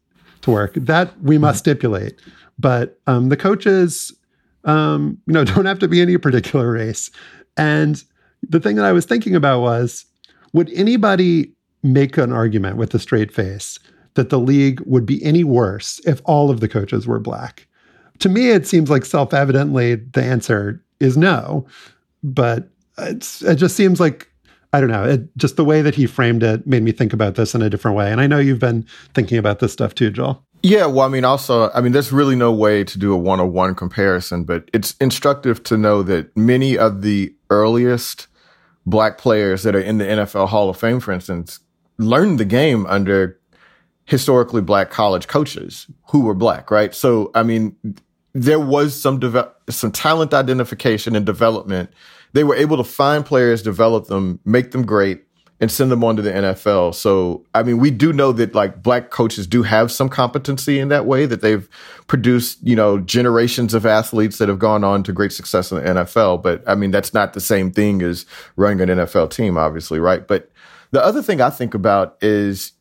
to 0.41 0.51
work. 0.51 0.73
That 0.75 1.19
we 1.21 1.37
must 1.37 1.57
mm-hmm. 1.57 1.71
stipulate. 1.71 2.21
But 2.57 2.99
um, 3.07 3.29
the 3.29 3.37
coaches, 3.37 4.13
um, 4.63 5.17
you 5.27 5.33
know, 5.33 5.43
don't 5.45 5.65
have 5.65 5.79
to 5.79 5.87
be 5.87 6.01
any 6.01 6.17
particular 6.17 6.71
race. 6.71 7.11
And 7.57 8.03
the 8.47 8.59
thing 8.59 8.75
that 8.77 8.85
I 8.85 8.91
was 8.91 9.05
thinking 9.05 9.35
about 9.35 9.61
was, 9.61 10.05
would 10.53 10.71
anybody 10.73 11.53
make 11.83 12.17
an 12.17 12.31
argument 12.31 12.77
with 12.77 12.93
a 12.93 12.99
straight 12.99 13.33
face 13.33 13.79
that 14.13 14.29
the 14.29 14.39
league 14.39 14.81
would 14.81 15.05
be 15.05 15.23
any 15.23 15.43
worse 15.43 15.99
if 16.05 16.21
all 16.25 16.49
of 16.49 16.59
the 16.59 16.67
coaches 16.67 17.07
were 17.07 17.19
black. 17.19 17.67
To 18.19 18.29
me, 18.29 18.49
it 18.49 18.67
seems 18.67 18.89
like 18.89 19.05
self 19.05 19.33
evidently 19.33 19.95
the 19.95 20.23
answer 20.23 20.83
is 20.99 21.17
no, 21.17 21.65
but 22.23 22.69
it 22.97 23.55
just 23.55 23.75
seems 23.75 23.99
like 23.99 24.27
I 24.73 24.79
don't 24.79 24.89
know. 24.89 25.03
It, 25.03 25.37
just 25.37 25.57
the 25.57 25.65
way 25.65 25.81
that 25.81 25.95
he 25.95 26.05
framed 26.05 26.43
it 26.43 26.65
made 26.65 26.83
me 26.83 26.91
think 26.91 27.11
about 27.11 27.35
this 27.35 27.53
in 27.53 27.61
a 27.61 27.69
different 27.69 27.97
way. 27.97 28.11
And 28.11 28.21
I 28.21 28.27
know 28.27 28.37
you've 28.37 28.59
been 28.59 28.85
thinking 29.13 29.37
about 29.37 29.59
this 29.59 29.73
stuff 29.73 29.95
too, 29.95 30.11
Joel. 30.11 30.45
Yeah, 30.63 30.85
well, 30.85 31.05
I 31.05 31.09
mean, 31.09 31.25
also, 31.25 31.71
I 31.71 31.81
mean, 31.81 31.91
there's 31.91 32.11
really 32.11 32.35
no 32.35 32.51
way 32.51 32.83
to 32.83 32.99
do 32.99 33.13
a 33.13 33.17
one 33.17 33.39
on 33.39 33.51
one 33.51 33.73
comparison, 33.73 34.43
but 34.43 34.69
it's 34.73 34.95
instructive 35.01 35.63
to 35.63 35.77
know 35.77 36.03
that 36.03 36.35
many 36.37 36.77
of 36.77 37.01
the 37.01 37.35
earliest 37.49 38.27
black 38.85 39.17
players 39.17 39.63
that 39.63 39.75
are 39.75 39.81
in 39.81 39.97
the 39.97 40.05
NFL 40.05 40.49
Hall 40.49 40.69
of 40.69 40.77
Fame, 40.77 40.99
for 40.99 41.11
instance, 41.11 41.59
learned 42.01 42.39
the 42.39 42.45
game 42.45 42.85
under 42.87 43.39
historically 44.05 44.61
black 44.61 44.89
college 44.89 45.27
coaches 45.27 45.87
who 46.09 46.21
were 46.21 46.33
black, 46.33 46.69
right? 46.71 46.93
So, 46.93 47.31
I 47.33 47.43
mean, 47.43 47.75
there 48.33 48.59
was 48.59 48.99
some 48.99 49.19
deve- 49.19 49.51
some 49.69 49.91
talent 49.91 50.33
identification 50.33 51.15
and 51.15 51.25
development. 51.25 51.91
They 52.33 52.43
were 52.43 52.55
able 52.55 52.77
to 52.77 52.83
find 52.83 53.25
players, 53.25 53.61
develop 53.61 54.07
them, 54.07 54.39
make 54.45 54.71
them 54.71 54.85
great, 54.85 55.23
and 55.61 55.71
send 55.71 55.91
them 55.91 56.03
on 56.03 56.15
to 56.15 56.21
the 56.23 56.31
NFL. 56.31 56.95
So, 56.95 57.45
I 57.53 57.61
mean, 57.61 57.77
we 57.77 57.91
do 57.91 58.11
know 58.11 58.31
that 58.31 58.55
like 58.55 58.81
black 58.81 59.11
coaches 59.11 59.45
do 59.45 59.61
have 59.61 59.91
some 59.91 60.09
competency 60.09 60.79
in 60.79 60.89
that 60.89 61.05
way, 61.05 61.27
that 61.27 61.41
they've 61.41 61.69
produced, 62.07 62.57
you 62.63 62.75
know, 62.75 62.97
generations 62.97 63.75
of 63.75 63.85
athletes 63.85 64.39
that 64.39 64.49
have 64.49 64.57
gone 64.59 64.83
on 64.83 65.03
to 65.03 65.13
great 65.13 65.31
success 65.31 65.71
in 65.71 65.77
the 65.77 65.83
NFL. 65.83 66.41
But 66.41 66.63
I 66.67 66.73
mean, 66.73 66.89
that's 66.89 67.13
not 67.13 67.33
the 67.33 67.41
same 67.41 67.71
thing 67.71 68.01
as 68.01 68.25
running 68.55 68.89
an 68.89 68.97
NFL 68.97 69.29
team, 69.29 69.55
obviously, 69.55 69.99
right? 69.99 70.27
But 70.27 70.50
the 70.91 71.03
other 71.03 71.21
thing 71.21 71.41
I 71.41 71.49
think 71.49 71.73
about 71.73 72.17
is 72.21 72.73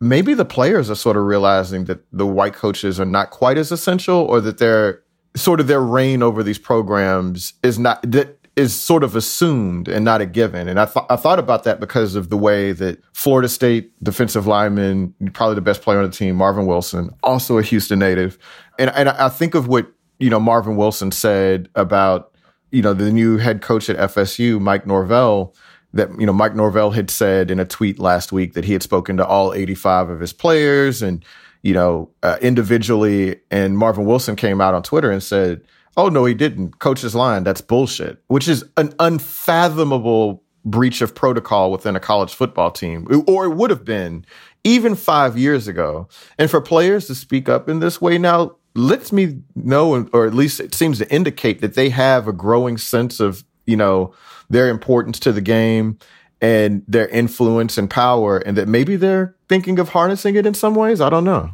maybe 0.00 0.34
the 0.34 0.44
players 0.44 0.90
are 0.90 0.94
sort 0.96 1.16
of 1.16 1.24
realizing 1.24 1.84
that 1.84 2.00
the 2.12 2.26
white 2.26 2.54
coaches 2.54 2.98
are 2.98 3.04
not 3.06 3.30
quite 3.30 3.58
as 3.58 3.70
essential 3.70 4.16
or 4.16 4.40
that 4.40 4.58
they're 4.58 5.02
sort 5.36 5.60
of 5.60 5.66
their 5.66 5.82
reign 5.82 6.22
over 6.22 6.42
these 6.42 6.58
programs 6.58 7.52
is 7.62 7.78
not 7.78 8.02
that 8.10 8.36
is 8.56 8.78
sort 8.78 9.04
of 9.04 9.14
assumed 9.14 9.88
and 9.88 10.04
not 10.04 10.20
a 10.20 10.26
given. 10.26 10.68
And 10.68 10.80
I, 10.80 10.84
th- 10.84 11.06
I 11.08 11.16
thought 11.16 11.38
about 11.38 11.64
that 11.64 11.80
because 11.80 12.14
of 12.14 12.30
the 12.30 12.36
way 12.36 12.72
that 12.72 13.00
Florida 13.12 13.48
State 13.48 13.92
defensive 14.02 14.46
lineman, 14.46 15.14
probably 15.32 15.54
the 15.54 15.60
best 15.60 15.82
player 15.82 15.98
on 15.98 16.04
the 16.04 16.14
team, 16.14 16.36
Marvin 16.36 16.66
Wilson, 16.66 17.10
also 17.22 17.58
a 17.58 17.62
Houston 17.62 18.00
native. 18.00 18.38
And, 18.78 18.90
and 18.94 19.08
I 19.08 19.28
think 19.28 19.54
of 19.54 19.68
what, 19.68 19.90
you 20.18 20.28
know, 20.28 20.40
Marvin 20.40 20.76
Wilson 20.76 21.12
said 21.12 21.68
about, 21.74 22.34
you 22.70 22.82
know, 22.82 22.92
the 22.92 23.10
new 23.10 23.38
head 23.38 23.62
coach 23.62 23.88
at 23.88 23.96
FSU, 23.96 24.60
Mike 24.60 24.86
Norvell, 24.86 25.54
that, 25.92 26.08
you 26.18 26.26
know, 26.26 26.32
Mike 26.32 26.54
Norvell 26.54 26.90
had 26.90 27.10
said 27.10 27.50
in 27.50 27.58
a 27.58 27.64
tweet 27.64 27.98
last 27.98 28.32
week 28.32 28.54
that 28.54 28.64
he 28.64 28.72
had 28.72 28.82
spoken 28.82 29.16
to 29.16 29.26
all 29.26 29.52
85 29.52 30.10
of 30.10 30.20
his 30.20 30.32
players 30.32 31.02
and, 31.02 31.24
you 31.62 31.74
know, 31.74 32.10
uh, 32.22 32.38
individually. 32.40 33.40
And 33.50 33.76
Marvin 33.76 34.04
Wilson 34.04 34.36
came 34.36 34.60
out 34.60 34.74
on 34.74 34.82
Twitter 34.82 35.10
and 35.10 35.22
said, 35.22 35.62
Oh, 35.96 36.08
no, 36.08 36.24
he 36.24 36.34
didn't. 36.34 36.78
Coach's 36.78 37.14
line, 37.16 37.42
that's 37.42 37.60
bullshit, 37.60 38.22
which 38.28 38.46
is 38.46 38.64
an 38.76 38.94
unfathomable 39.00 40.42
breach 40.64 41.00
of 41.00 41.14
protocol 41.14 41.72
within 41.72 41.96
a 41.96 42.00
college 42.00 42.34
football 42.34 42.70
team, 42.70 43.06
or 43.26 43.46
it 43.46 43.56
would 43.56 43.70
have 43.70 43.84
been 43.84 44.24
even 44.62 44.94
five 44.94 45.36
years 45.36 45.66
ago. 45.68 46.08
And 46.38 46.50
for 46.50 46.60
players 46.60 47.06
to 47.06 47.14
speak 47.14 47.48
up 47.48 47.68
in 47.68 47.80
this 47.80 48.00
way 48.00 48.18
now 48.18 48.56
lets 48.74 49.12
me 49.12 49.40
know, 49.54 50.08
or 50.12 50.26
at 50.26 50.34
least 50.34 50.60
it 50.60 50.74
seems 50.74 50.98
to 50.98 51.12
indicate 51.12 51.60
that 51.60 51.74
they 51.74 51.88
have 51.90 52.28
a 52.28 52.32
growing 52.32 52.78
sense 52.78 53.20
of, 53.20 53.44
you 53.66 53.76
know, 53.76 54.14
their 54.50 54.68
importance 54.68 55.18
to 55.20 55.32
the 55.32 55.40
game 55.40 55.98
and 56.42 56.82
their 56.88 57.08
influence 57.08 57.78
and 57.78 57.88
power, 57.88 58.38
and 58.38 58.56
that 58.56 58.68
maybe 58.68 58.96
they're 58.96 59.36
thinking 59.48 59.78
of 59.78 59.90
harnessing 59.90 60.36
it 60.36 60.46
in 60.46 60.54
some 60.54 60.74
ways. 60.74 61.00
I 61.00 61.10
don't 61.10 61.24
know. 61.24 61.50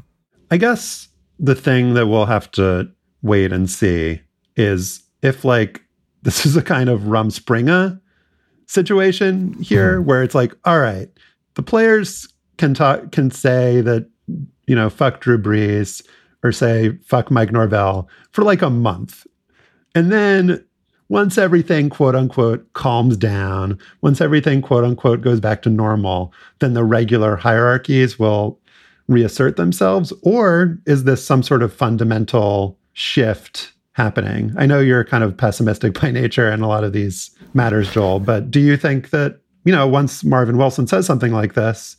I 0.51 0.56
guess 0.56 1.09
the 1.39 1.55
thing 1.55 1.94
that 1.94 2.06
we'll 2.06 2.27
have 2.27 2.51
to 2.52 2.90
wait 3.23 3.52
and 3.52 3.68
see 3.68 4.20
is 4.56 5.02
if 5.23 5.44
like 5.44 5.82
this 6.23 6.47
is 6.47 6.56
a 6.56 6.62
kind 6.62 6.89
of 6.89 7.02
Rumspringa 7.02 8.01
situation 8.66 9.52
here 9.62 9.98
mm-hmm. 9.98 10.09
where 10.09 10.23
it's 10.23 10.35
like, 10.35 10.56
all 10.64 10.81
right, 10.81 11.09
the 11.55 11.62
players 11.62 12.28
can 12.56 12.74
talk 12.74 13.12
can 13.12 13.31
say 13.31 13.81
that, 13.82 14.09
you 14.66 14.74
know, 14.74 14.90
fuck 14.90 15.20
Drew 15.20 15.39
Brees 15.39 16.02
or 16.43 16.52
say 16.52 16.97
fuck 17.05 17.31
Mike 17.31 17.52
Norvell 17.52 18.09
for 18.32 18.43
like 18.43 18.62
a 18.62 18.70
month. 18.70 19.27
And 19.94 20.10
then 20.10 20.64
once 21.09 21.39
everything 21.39 21.89
quote 21.89 22.15
unquote 22.15 22.73
calms 22.73 23.16
down, 23.16 23.78
once 24.01 24.20
everything 24.20 24.62
quote 24.62 24.85
unquote 24.85 25.20
goes 25.20 25.41
back 25.41 25.62
to 25.62 25.70
normal, 25.70 26.33
then 26.59 26.74
the 26.74 26.85
regular 26.85 27.37
hierarchies 27.37 28.19
will 28.19 28.59
reassert 29.09 29.57
themselves? 29.57 30.12
Or 30.23 30.78
is 30.87 31.05
this 31.05 31.24
some 31.24 31.43
sort 31.43 31.62
of 31.62 31.73
fundamental 31.73 32.78
shift 32.93 33.73
happening? 33.93 34.53
I 34.57 34.66
know 34.66 34.81
you're 34.81 35.05
kind 35.05 35.24
of 35.24 35.37
pessimistic 35.37 35.95
by 36.01 36.11
nature 36.11 36.51
in 36.51 36.62
a 36.62 36.69
lot 36.69 36.85
of 36.85 36.93
these 36.93 37.31
matters, 37.55 37.91
Joel, 37.93 38.20
but 38.20 38.51
do 38.51 38.61
you 38.61 38.77
think 38.77 39.11
that, 39.11 39.41
you 39.65 39.73
know, 39.73 39.87
once 39.87 40.24
Marvin 40.24 40.59
Wilson 40.59 40.87
says 40.87 41.07
something 41.07 41.33
like 41.33 41.55
this, 41.55 41.97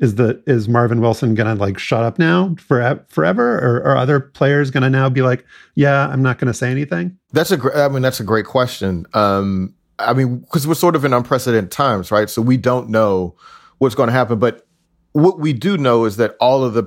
is 0.00 0.14
the 0.14 0.42
is 0.46 0.68
Marvin 0.68 1.00
Wilson 1.00 1.34
gonna 1.34 1.54
like 1.54 1.78
shut 1.78 2.04
up 2.04 2.18
now 2.18 2.54
for 2.58 3.04
forever, 3.08 3.58
or 3.58 3.82
are 3.84 3.96
other 3.96 4.20
players 4.20 4.70
gonna 4.70 4.90
now 4.90 5.08
be 5.08 5.22
like, 5.22 5.44
yeah, 5.74 6.08
I'm 6.08 6.22
not 6.22 6.38
gonna 6.38 6.54
say 6.54 6.70
anything? 6.70 7.18
That's 7.32 7.50
a. 7.50 7.58
I 7.74 7.88
mean, 7.88 8.02
that's 8.02 8.20
a 8.20 8.24
great 8.24 8.46
question. 8.46 9.06
Um, 9.14 9.74
I 9.98 10.12
mean, 10.12 10.38
because 10.38 10.66
we're 10.66 10.74
sort 10.74 10.96
of 10.96 11.04
in 11.04 11.12
unprecedented 11.12 11.70
times, 11.70 12.10
right? 12.10 12.30
So 12.30 12.40
we 12.40 12.56
don't 12.56 12.88
know 12.88 13.34
what's 13.78 13.94
going 13.94 14.08
to 14.08 14.12
happen, 14.12 14.38
but 14.38 14.66
what 15.12 15.40
we 15.40 15.52
do 15.52 15.76
know 15.76 16.04
is 16.04 16.16
that 16.16 16.36
all 16.40 16.62
of 16.62 16.74
the 16.74 16.82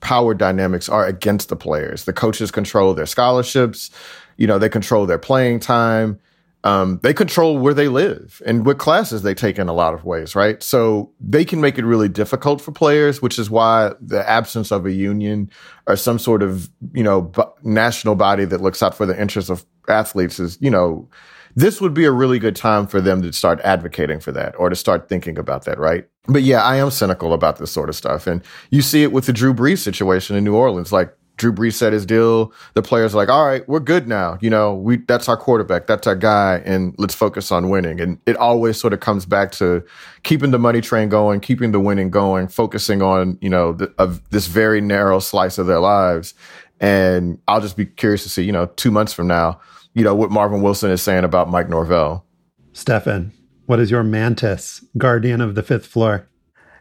power 0.00 0.34
dynamics 0.34 0.88
are 0.88 1.06
against 1.06 1.48
the 1.48 1.56
players. 1.56 2.04
The 2.04 2.12
coaches 2.12 2.50
control 2.50 2.94
their 2.94 3.06
scholarships. 3.06 3.90
You 4.36 4.46
know, 4.46 4.58
they 4.58 4.68
control 4.68 5.06
their 5.06 5.18
playing 5.18 5.60
time. 5.60 6.18
Um, 6.66 6.98
they 7.04 7.14
control 7.14 7.58
where 7.58 7.74
they 7.74 7.86
live 7.86 8.42
and 8.44 8.66
what 8.66 8.78
classes 8.78 9.22
they 9.22 9.34
take 9.34 9.56
in 9.56 9.68
a 9.68 9.72
lot 9.72 9.94
of 9.94 10.04
ways, 10.04 10.34
right? 10.34 10.60
So 10.60 11.12
they 11.20 11.44
can 11.44 11.60
make 11.60 11.78
it 11.78 11.84
really 11.84 12.08
difficult 12.08 12.60
for 12.60 12.72
players, 12.72 13.22
which 13.22 13.38
is 13.38 13.48
why 13.48 13.92
the 14.00 14.28
absence 14.28 14.72
of 14.72 14.84
a 14.84 14.90
union 14.90 15.48
or 15.86 15.94
some 15.94 16.18
sort 16.18 16.42
of, 16.42 16.68
you 16.92 17.04
know, 17.04 17.22
b- 17.22 17.44
national 17.62 18.16
body 18.16 18.44
that 18.46 18.60
looks 18.60 18.82
out 18.82 18.96
for 18.96 19.06
the 19.06 19.18
interests 19.20 19.48
of 19.48 19.64
athletes 19.86 20.40
is, 20.40 20.58
you 20.60 20.68
know, 20.68 21.08
this 21.54 21.80
would 21.80 21.94
be 21.94 22.04
a 22.04 22.10
really 22.10 22.40
good 22.40 22.56
time 22.56 22.88
for 22.88 23.00
them 23.00 23.22
to 23.22 23.32
start 23.32 23.60
advocating 23.60 24.18
for 24.18 24.32
that 24.32 24.52
or 24.58 24.68
to 24.68 24.74
start 24.74 25.08
thinking 25.08 25.38
about 25.38 25.66
that, 25.66 25.78
right? 25.78 26.08
But 26.26 26.42
yeah, 26.42 26.64
I 26.64 26.78
am 26.78 26.90
cynical 26.90 27.32
about 27.32 27.58
this 27.58 27.70
sort 27.70 27.88
of 27.88 27.94
stuff. 27.94 28.26
And 28.26 28.42
you 28.70 28.82
see 28.82 29.04
it 29.04 29.12
with 29.12 29.26
the 29.26 29.32
Drew 29.32 29.54
Brees 29.54 29.78
situation 29.78 30.34
in 30.34 30.42
New 30.42 30.56
Orleans. 30.56 30.90
Like 30.90 31.16
Drew 31.36 31.52
Brees 31.52 31.74
said 31.74 31.92
his 31.92 32.06
deal. 32.06 32.52
The 32.74 32.82
players 32.82 33.14
are 33.14 33.18
like, 33.18 33.28
all 33.28 33.46
right, 33.46 33.66
we're 33.68 33.80
good 33.80 34.08
now. 34.08 34.38
You 34.40 34.50
know, 34.50 34.74
we, 34.74 34.96
that's 34.96 35.28
our 35.28 35.36
quarterback. 35.36 35.86
That's 35.86 36.06
our 36.06 36.16
guy. 36.16 36.62
And 36.64 36.94
let's 36.98 37.14
focus 37.14 37.52
on 37.52 37.68
winning. 37.68 38.00
And 38.00 38.18
it 38.26 38.36
always 38.36 38.78
sort 38.78 38.92
of 38.92 39.00
comes 39.00 39.26
back 39.26 39.52
to 39.52 39.84
keeping 40.22 40.50
the 40.50 40.58
money 40.58 40.80
train 40.80 41.08
going, 41.08 41.40
keeping 41.40 41.72
the 41.72 41.80
winning 41.80 42.10
going, 42.10 42.48
focusing 42.48 43.02
on, 43.02 43.38
you 43.40 43.50
know, 43.50 43.72
the, 43.72 43.92
of 43.98 44.28
this 44.30 44.46
very 44.46 44.80
narrow 44.80 45.18
slice 45.18 45.58
of 45.58 45.66
their 45.66 45.80
lives. 45.80 46.34
And 46.80 47.38
I'll 47.48 47.60
just 47.60 47.76
be 47.76 47.86
curious 47.86 48.22
to 48.22 48.28
see, 48.28 48.42
you 48.42 48.52
know, 48.52 48.66
two 48.66 48.90
months 48.90 49.12
from 49.12 49.26
now, 49.26 49.60
you 49.94 50.04
know, 50.04 50.14
what 50.14 50.30
Marvin 50.30 50.62
Wilson 50.62 50.90
is 50.90 51.02
saying 51.02 51.24
about 51.24 51.50
Mike 51.50 51.68
Norvell. 51.68 52.24
Stefan, 52.72 53.32
what 53.66 53.80
is 53.80 53.90
your 53.90 54.02
mantis, 54.02 54.84
guardian 54.96 55.40
of 55.40 55.54
the 55.54 55.62
fifth 55.62 55.86
floor? 55.86 56.28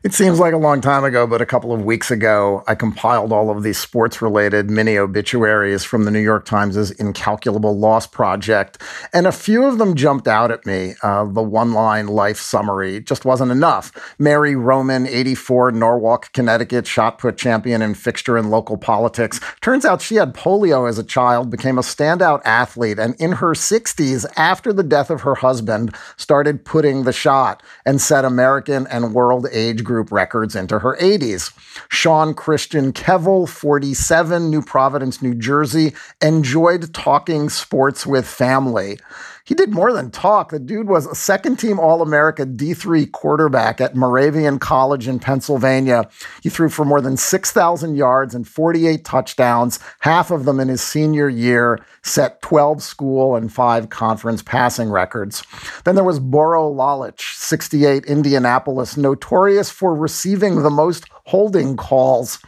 It 0.05 0.13
seems 0.13 0.39
like 0.39 0.53
a 0.53 0.57
long 0.57 0.81
time 0.81 1.03
ago, 1.03 1.25
but 1.25 1.41
a 1.41 1.47
couple 1.47 1.73
of 1.73 1.83
weeks 1.83 2.11
ago, 2.11 2.63
I 2.67 2.75
compiled 2.75 3.31
all 3.31 3.49
of 3.49 3.63
these 3.63 3.79
sports 3.79 4.21
related 4.21 4.69
mini 4.69 4.99
obituaries 4.99 5.83
from 5.83 6.05
the 6.05 6.11
New 6.11 6.19
York 6.19 6.45
Times' 6.45 6.91
Incalculable 6.91 7.75
Loss 7.75 8.05
Project. 8.05 8.79
And 9.13 9.25
a 9.25 9.31
few 9.31 9.65
of 9.65 9.79
them 9.79 9.95
jumped 9.95 10.27
out 10.27 10.51
at 10.51 10.63
me. 10.63 10.93
Uh, 11.01 11.25
the 11.25 11.41
one 11.41 11.73
line 11.73 12.05
life 12.05 12.37
summary 12.37 12.99
just 12.99 13.25
wasn't 13.25 13.51
enough. 13.51 13.91
Mary 14.19 14.55
Roman, 14.55 15.07
84, 15.07 15.71
Norwalk, 15.71 16.31
Connecticut, 16.33 16.85
shot 16.85 17.17
put 17.17 17.35
champion 17.35 17.81
and 17.81 17.97
fixture 17.97 18.37
in 18.37 18.51
local 18.51 18.77
politics. 18.77 19.39
Turns 19.61 19.85
out 19.85 20.03
she 20.03 20.17
had 20.17 20.35
polio 20.35 20.87
as 20.87 20.99
a 20.99 21.03
child, 21.03 21.49
became 21.49 21.79
a 21.79 21.81
standout 21.81 22.43
athlete, 22.45 22.99
and 22.99 23.15
in 23.15 23.31
her 23.31 23.53
60s, 23.53 24.27
after 24.37 24.71
the 24.71 24.83
death 24.83 25.09
of 25.09 25.21
her 25.21 25.33
husband, 25.33 25.95
started 26.15 26.63
putting 26.63 27.05
the 27.05 27.11
shot 27.11 27.63
and 27.87 27.99
set 27.99 28.23
American 28.23 28.85
and 28.85 29.15
world 29.15 29.47
age 29.51 29.83
group 29.83 29.94
group 29.95 30.11
records 30.11 30.57
into 30.57 30.79
her 30.79 30.97
80s. 30.97 31.53
Sean 31.89 32.33
Christian 32.33 32.91
Kevel, 32.91 33.47
47, 33.47 34.49
New 34.49 34.61
Providence, 34.61 35.21
New 35.21 35.33
Jersey, 35.33 35.93
enjoyed 36.21 36.93
talking 36.93 37.47
sports 37.47 38.05
with 38.05 38.27
family 38.27 38.99
he 39.45 39.53
did 39.53 39.71
more 39.71 39.93
than 39.93 40.09
talk. 40.09 40.49
The 40.49 40.59
dude 40.59 40.87
was 40.87 41.05
a 41.05 41.13
second 41.13 41.57
team 41.57 41.79
All 41.79 42.01
America 42.01 42.45
D3 42.45 43.11
quarterback 43.11 43.79
at 43.79 43.95
Moravian 43.95 44.57
College 44.57 45.07
in 45.07 45.19
Pennsylvania. 45.19 46.09
He 46.41 46.49
threw 46.49 46.67
for 46.67 46.83
more 46.83 46.99
than 46.99 47.15
6,000 47.15 47.95
yards 47.95 48.33
and 48.33 48.47
48 48.47 49.05
touchdowns, 49.05 49.79
half 49.99 50.31
of 50.31 50.45
them 50.45 50.59
in 50.59 50.67
his 50.67 50.81
senior 50.81 51.29
year, 51.29 51.79
set 52.01 52.41
12 52.41 52.81
school 52.81 53.35
and 53.35 53.53
five 53.53 53.89
conference 53.89 54.41
passing 54.41 54.89
records. 54.89 55.43
Then 55.83 55.93
there 55.93 56.03
was 56.03 56.19
Boro 56.19 56.71
Lalich, 56.71 57.35
68, 57.35 58.05
Indianapolis, 58.05 58.97
notorious 58.97 59.69
for 59.69 59.95
receiving 59.95 60.63
the 60.63 60.69
most 60.71 61.05
holding 61.25 61.75
calls. 61.75 62.39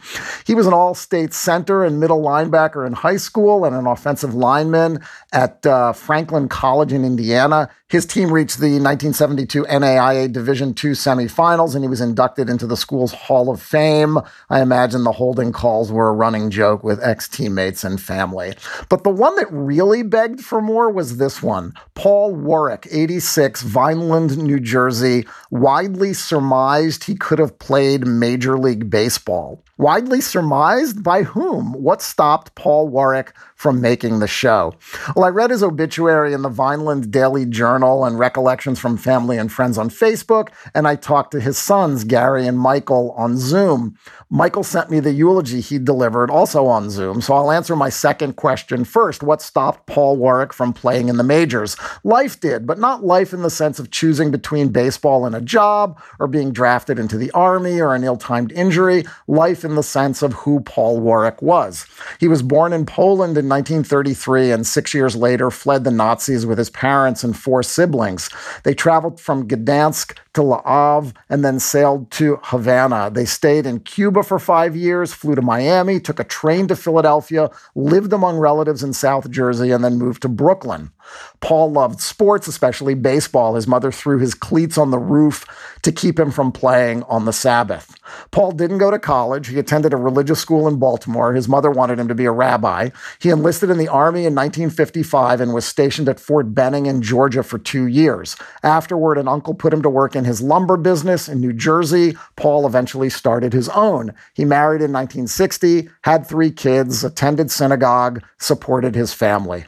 He 0.46 0.54
was 0.54 0.66
an 0.66 0.72
all 0.72 0.94
state 0.94 1.34
center 1.34 1.84
and 1.84 1.98
middle 1.98 2.22
linebacker 2.22 2.86
in 2.86 2.92
high 2.92 3.16
school 3.16 3.64
and 3.64 3.74
an 3.74 3.86
offensive 3.86 4.34
lineman 4.34 5.00
at 5.32 5.66
uh, 5.66 5.92
Franklin 5.92 6.48
College 6.48 6.87
college 6.88 6.92
in 6.92 7.04
Indiana. 7.04 7.68
His 7.88 8.06
team 8.06 8.32
reached 8.32 8.58
the 8.58 8.80
1972 8.80 9.64
NAIA 9.64 10.32
Division 10.32 10.68
II 10.70 10.92
semifinals, 10.92 11.74
and 11.74 11.84
he 11.84 11.88
was 11.88 12.00
inducted 12.00 12.50
into 12.50 12.66
the 12.66 12.76
school's 12.76 13.12
Hall 13.12 13.50
of 13.50 13.60
Fame. 13.62 14.18
I 14.50 14.60
imagine 14.60 15.04
the 15.04 15.12
holding 15.12 15.52
calls 15.52 15.90
were 15.90 16.08
a 16.08 16.12
running 16.12 16.50
joke 16.50 16.84
with 16.84 17.02
ex 17.02 17.28
teammates 17.28 17.84
and 17.84 18.00
family. 18.00 18.54
But 18.88 19.04
the 19.04 19.10
one 19.10 19.36
that 19.36 19.50
really 19.50 20.02
begged 20.02 20.40
for 20.40 20.60
more 20.60 20.90
was 20.90 21.16
this 21.16 21.42
one 21.42 21.72
Paul 21.94 22.34
Warwick, 22.34 22.86
86, 22.90 23.62
Vineland, 23.62 24.38
New 24.38 24.60
Jersey, 24.60 25.26
widely 25.50 26.12
surmised 26.12 27.04
he 27.04 27.14
could 27.14 27.38
have 27.38 27.58
played 27.58 28.06
Major 28.06 28.58
League 28.58 28.90
Baseball. 28.90 29.62
Widely 29.78 30.20
surmised 30.20 31.04
by 31.04 31.22
whom? 31.22 31.72
What 31.72 32.02
stopped 32.02 32.56
Paul 32.56 32.88
Warwick 32.88 33.32
from 33.54 33.80
making 33.80 34.18
the 34.18 34.26
show? 34.26 34.74
Well, 35.14 35.24
I 35.24 35.28
read 35.28 35.50
his 35.50 35.62
obituary 35.62 36.32
in 36.32 36.42
the 36.42 36.48
Vineland 36.48 37.12
Daily 37.12 37.46
Journal 37.46 38.04
and 38.04 38.18
recollections 38.18 38.80
from 38.80 38.96
family 38.96 39.38
and 39.38 39.52
friends 39.52 39.78
on 39.78 39.88
Facebook, 39.88 40.48
and 40.74 40.88
I 40.88 40.96
talked 40.96 41.30
to 41.30 41.40
his 41.40 41.58
sons, 41.58 42.02
Gary 42.02 42.44
and 42.44 42.58
Michael, 42.58 43.12
on 43.12 43.36
Zoom. 43.36 43.96
Michael 44.30 44.64
sent 44.64 44.90
me 44.90 44.98
the 44.98 45.12
eulogy 45.12 45.60
he 45.60 45.78
delivered 45.78 46.28
also 46.28 46.66
on 46.66 46.90
Zoom, 46.90 47.20
so 47.20 47.34
I'll 47.34 47.52
answer 47.52 47.76
my 47.76 47.88
second 47.88 48.34
question 48.34 48.84
first. 48.84 49.22
What 49.22 49.40
stopped 49.40 49.86
Paul 49.86 50.16
Warwick 50.16 50.52
from 50.52 50.72
playing 50.72 51.08
in 51.08 51.18
the 51.18 51.24
majors? 51.24 51.76
Life 52.02 52.40
did, 52.40 52.66
but 52.66 52.80
not 52.80 53.04
life 53.04 53.32
in 53.32 53.42
the 53.42 53.50
sense 53.50 53.78
of 53.78 53.92
choosing 53.92 54.32
between 54.32 54.70
baseball 54.70 55.24
and 55.24 55.36
a 55.36 55.40
job, 55.40 56.00
or 56.18 56.26
being 56.26 56.52
drafted 56.52 56.98
into 56.98 57.16
the 57.16 57.30
army, 57.30 57.80
or 57.80 57.94
an 57.94 58.02
ill 58.02 58.16
timed 58.16 58.50
injury. 58.50 59.04
Life 59.28 59.64
in 59.68 59.76
the 59.76 59.82
sense 59.82 60.22
of 60.22 60.32
who 60.32 60.60
Paul 60.60 61.00
Warwick 61.00 61.42
was. 61.42 61.86
He 62.18 62.28
was 62.28 62.42
born 62.42 62.72
in 62.72 62.86
Poland 62.86 63.36
in 63.36 63.48
1933 63.48 64.50
and 64.50 64.66
six 64.66 64.94
years 64.94 65.14
later 65.14 65.50
fled 65.50 65.84
the 65.84 65.90
Nazis 65.90 66.46
with 66.46 66.58
his 66.58 66.70
parents 66.70 67.22
and 67.22 67.36
four 67.36 67.62
siblings. 67.62 68.30
They 68.64 68.74
traveled 68.74 69.20
from 69.20 69.48
Gdansk 69.48 70.16
to 70.38 70.42
Le 70.44 70.62
Havre 70.64 71.12
and 71.28 71.44
then 71.44 71.58
sailed 71.58 72.12
to 72.12 72.38
Havana. 72.44 73.10
They 73.10 73.24
stayed 73.24 73.66
in 73.66 73.80
Cuba 73.80 74.22
for 74.22 74.38
five 74.38 74.76
years, 74.76 75.12
flew 75.12 75.34
to 75.34 75.42
Miami, 75.42 75.98
took 75.98 76.20
a 76.20 76.24
train 76.24 76.68
to 76.68 76.76
Philadelphia, 76.76 77.50
lived 77.74 78.12
among 78.12 78.38
relatives 78.38 78.84
in 78.84 78.92
South 78.92 79.28
Jersey, 79.32 79.72
and 79.72 79.82
then 79.82 79.98
moved 79.98 80.22
to 80.22 80.28
Brooklyn. 80.28 80.92
Paul 81.40 81.72
loved 81.72 82.00
sports, 82.00 82.48
especially 82.48 82.94
baseball. 82.94 83.54
His 83.54 83.66
mother 83.66 83.92
threw 83.92 84.18
his 84.18 84.34
cleats 84.34 84.78
on 84.78 84.90
the 84.90 84.98
roof 84.98 85.46
to 85.82 85.92
keep 85.92 86.18
him 86.18 86.30
from 86.30 86.52
playing 86.52 87.02
on 87.04 87.24
the 87.24 87.32
Sabbath. 87.32 87.96
Paul 88.30 88.52
didn't 88.52 88.78
go 88.78 88.90
to 88.90 88.98
college. 88.98 89.48
He 89.48 89.58
attended 89.58 89.92
a 89.92 89.96
religious 89.96 90.40
school 90.40 90.66
in 90.66 90.78
Baltimore. 90.78 91.34
His 91.34 91.48
mother 91.48 91.70
wanted 91.70 91.98
him 91.98 92.08
to 92.08 92.14
be 92.14 92.24
a 92.24 92.32
rabbi. 92.32 92.90
He 93.20 93.30
enlisted 93.30 93.70
in 93.70 93.78
the 93.78 93.88
Army 93.88 94.20
in 94.20 94.34
1955 94.34 95.40
and 95.40 95.54
was 95.54 95.64
stationed 95.64 96.08
at 96.08 96.20
Fort 96.20 96.54
Benning 96.54 96.86
in 96.86 97.02
Georgia 97.02 97.42
for 97.42 97.58
two 97.58 97.86
years. 97.86 98.36
Afterward, 98.62 99.18
an 99.18 99.28
uncle 99.28 99.54
put 99.54 99.72
him 99.72 99.82
to 99.82 99.90
work 99.90 100.16
in 100.16 100.24
his 100.28 100.40
lumber 100.40 100.76
business 100.76 101.28
in 101.28 101.40
New 101.40 101.52
Jersey. 101.52 102.16
Paul 102.36 102.66
eventually 102.66 103.10
started 103.10 103.52
his 103.52 103.68
own. 103.70 104.14
He 104.34 104.44
married 104.44 104.82
in 104.82 104.92
1960, 104.92 105.88
had 106.02 106.26
three 106.26 106.52
kids, 106.52 107.02
attended 107.02 107.50
synagogue, 107.50 108.22
supported 108.38 108.94
his 108.94 109.12
family 109.12 109.64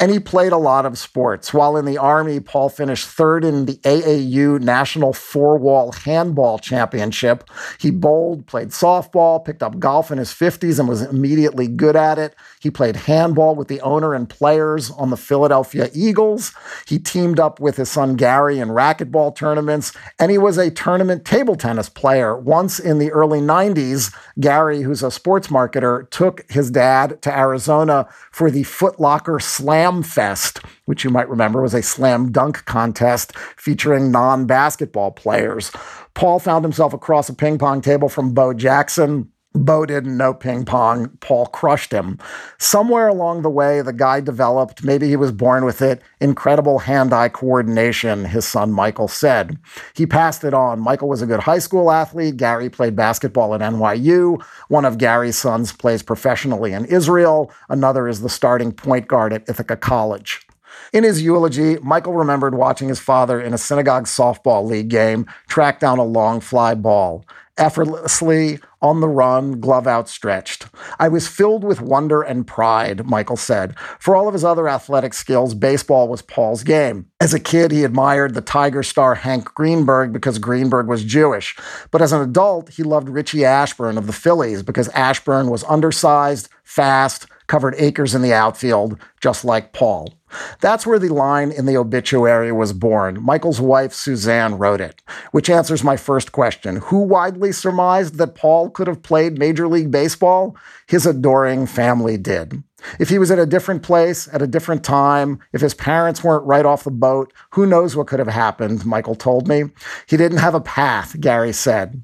and 0.00 0.10
he 0.10 0.18
played 0.18 0.52
a 0.52 0.58
lot 0.58 0.86
of 0.86 0.98
sports. 0.98 1.54
While 1.54 1.76
in 1.76 1.84
the 1.84 1.98
Army, 1.98 2.40
Paul 2.40 2.68
finished 2.68 3.06
third 3.06 3.44
in 3.44 3.66
the 3.66 3.76
AAU 3.78 4.60
National 4.60 5.12
Four 5.12 5.56
Wall 5.58 5.92
Handball 5.92 6.58
Championship. 6.58 7.48
He 7.78 7.90
bowled, 7.90 8.46
played 8.46 8.68
softball, 8.68 9.44
picked 9.44 9.62
up 9.62 9.78
golf 9.78 10.10
in 10.10 10.18
his 10.18 10.30
50s, 10.30 10.78
and 10.78 10.88
was 10.88 11.02
immediately 11.02 11.68
good 11.68 11.96
at 11.96 12.18
it. 12.18 12.34
He 12.64 12.70
played 12.70 12.96
handball 12.96 13.54
with 13.54 13.68
the 13.68 13.82
owner 13.82 14.14
and 14.14 14.26
players 14.26 14.90
on 14.92 15.10
the 15.10 15.18
Philadelphia 15.18 15.90
Eagles. 15.92 16.54
He 16.86 16.98
teamed 16.98 17.38
up 17.38 17.60
with 17.60 17.76
his 17.76 17.90
son 17.90 18.16
Gary 18.16 18.58
in 18.58 18.68
racquetball 18.70 19.36
tournaments, 19.36 19.92
and 20.18 20.30
he 20.30 20.38
was 20.38 20.56
a 20.56 20.70
tournament 20.70 21.26
table 21.26 21.56
tennis 21.56 21.90
player. 21.90 22.34
Once 22.34 22.78
in 22.78 22.98
the 22.98 23.10
early 23.12 23.40
90s, 23.40 24.16
Gary, 24.40 24.80
who's 24.80 25.02
a 25.02 25.10
sports 25.10 25.48
marketer, 25.48 26.08
took 26.08 26.50
his 26.50 26.70
dad 26.70 27.20
to 27.20 27.38
Arizona 27.38 28.08
for 28.32 28.50
the 28.50 28.62
Footlocker 28.62 29.42
Slam 29.42 30.02
Fest, 30.02 30.60
which 30.86 31.04
you 31.04 31.10
might 31.10 31.28
remember 31.28 31.60
was 31.60 31.74
a 31.74 31.82
slam 31.82 32.32
dunk 32.32 32.64
contest 32.64 33.36
featuring 33.58 34.10
non 34.10 34.46
basketball 34.46 35.10
players. 35.10 35.70
Paul 36.14 36.38
found 36.38 36.64
himself 36.64 36.94
across 36.94 37.28
a 37.28 37.34
ping 37.34 37.58
pong 37.58 37.82
table 37.82 38.08
from 38.08 38.32
Bo 38.32 38.54
Jackson. 38.54 39.30
Bo 39.56 39.86
didn't 39.86 40.16
know 40.16 40.34
ping 40.34 40.64
pong. 40.64 41.10
Paul 41.20 41.46
crushed 41.46 41.92
him. 41.92 42.18
Somewhere 42.58 43.06
along 43.06 43.42
the 43.42 43.50
way, 43.50 43.82
the 43.82 43.92
guy 43.92 44.20
developed, 44.20 44.82
maybe 44.82 45.08
he 45.08 45.14
was 45.14 45.30
born 45.30 45.64
with 45.64 45.80
it, 45.80 46.02
incredible 46.20 46.80
hand 46.80 47.12
eye 47.12 47.28
coordination, 47.28 48.24
his 48.24 48.44
son 48.44 48.72
Michael 48.72 49.06
said. 49.06 49.56
He 49.94 50.06
passed 50.06 50.42
it 50.42 50.54
on. 50.54 50.80
Michael 50.80 51.08
was 51.08 51.22
a 51.22 51.26
good 51.26 51.40
high 51.40 51.60
school 51.60 51.92
athlete. 51.92 52.36
Gary 52.36 52.68
played 52.68 52.96
basketball 52.96 53.54
at 53.54 53.60
NYU. 53.60 54.42
One 54.68 54.84
of 54.84 54.98
Gary's 54.98 55.38
sons 55.38 55.72
plays 55.72 56.02
professionally 56.02 56.72
in 56.72 56.84
Israel. 56.86 57.52
Another 57.68 58.08
is 58.08 58.22
the 58.22 58.28
starting 58.28 58.72
point 58.72 59.06
guard 59.06 59.32
at 59.32 59.48
Ithaca 59.48 59.76
College. 59.76 60.44
In 60.92 61.04
his 61.04 61.22
eulogy, 61.22 61.78
Michael 61.78 62.14
remembered 62.14 62.56
watching 62.56 62.88
his 62.88 62.98
father 62.98 63.40
in 63.40 63.54
a 63.54 63.58
synagogue 63.58 64.06
softball 64.06 64.66
league 64.66 64.88
game 64.88 65.26
track 65.46 65.78
down 65.78 65.98
a 65.98 66.04
long 66.04 66.40
fly 66.40 66.74
ball 66.74 67.24
effortlessly 67.56 68.58
on 68.82 69.00
the 69.00 69.08
run, 69.08 69.60
glove 69.60 69.86
outstretched. 69.86 70.66
I 70.98 71.08
was 71.08 71.26
filled 71.26 71.64
with 71.64 71.80
wonder 71.80 72.22
and 72.22 72.46
pride, 72.46 73.06
Michael 73.06 73.36
said. 73.36 73.78
For 73.98 74.14
all 74.14 74.28
of 74.28 74.34
his 74.34 74.44
other 74.44 74.68
athletic 74.68 75.14
skills, 75.14 75.54
baseball 75.54 76.08
was 76.08 76.20
Paul's 76.20 76.62
game. 76.62 77.06
As 77.20 77.32
a 77.32 77.40
kid, 77.40 77.70
he 77.70 77.84
admired 77.84 78.34
the 78.34 78.40
Tiger 78.40 78.82
star 78.82 79.14
Hank 79.14 79.54
Greenberg 79.54 80.12
because 80.12 80.38
Greenberg 80.38 80.86
was 80.86 81.04
Jewish. 81.04 81.56
But 81.90 82.02
as 82.02 82.12
an 82.12 82.20
adult, 82.20 82.70
he 82.70 82.82
loved 82.82 83.08
Richie 83.08 83.44
Ashburn 83.44 83.96
of 83.96 84.06
the 84.06 84.12
Phillies 84.12 84.62
because 84.62 84.88
Ashburn 84.88 85.48
was 85.48 85.64
undersized, 85.64 86.48
fast, 86.64 87.26
covered 87.46 87.74
acres 87.78 88.14
in 88.14 88.22
the 88.22 88.32
outfield, 88.32 88.98
just 89.20 89.44
like 89.44 89.72
Paul. 89.72 90.14
That's 90.60 90.86
where 90.86 90.98
the 90.98 91.08
line 91.08 91.50
in 91.50 91.66
the 91.66 91.76
obituary 91.76 92.52
was 92.52 92.72
born. 92.72 93.22
Michael's 93.22 93.60
wife, 93.60 93.92
Suzanne, 93.92 94.58
wrote 94.58 94.80
it, 94.80 95.02
which 95.32 95.50
answers 95.50 95.84
my 95.84 95.96
first 95.96 96.32
question. 96.32 96.76
Who 96.76 97.00
widely 97.00 97.52
surmised 97.52 98.16
that 98.16 98.34
Paul 98.34 98.70
could 98.70 98.86
have 98.86 99.02
played 99.02 99.38
Major 99.38 99.68
League 99.68 99.90
Baseball? 99.90 100.56
His 100.86 101.06
adoring 101.06 101.66
family 101.66 102.16
did. 102.16 102.62
If 102.98 103.08
he 103.08 103.18
was 103.18 103.30
at 103.30 103.38
a 103.38 103.46
different 103.46 103.82
place 103.82 104.28
at 104.32 104.42
a 104.42 104.46
different 104.46 104.84
time, 104.84 105.40
if 105.52 105.60
his 105.60 105.74
parents 105.74 106.22
weren't 106.22 106.44
right 106.44 106.66
off 106.66 106.84
the 106.84 106.90
boat, 106.90 107.32
who 107.50 107.66
knows 107.66 107.96
what 107.96 108.06
could 108.06 108.18
have 108.18 108.28
happened, 108.28 108.84
Michael 108.84 109.14
told 109.14 109.48
me. 109.48 109.64
He 110.06 110.16
didn't 110.16 110.38
have 110.38 110.54
a 110.54 110.60
path, 110.60 111.18
Gary 111.20 111.52
said. 111.52 112.02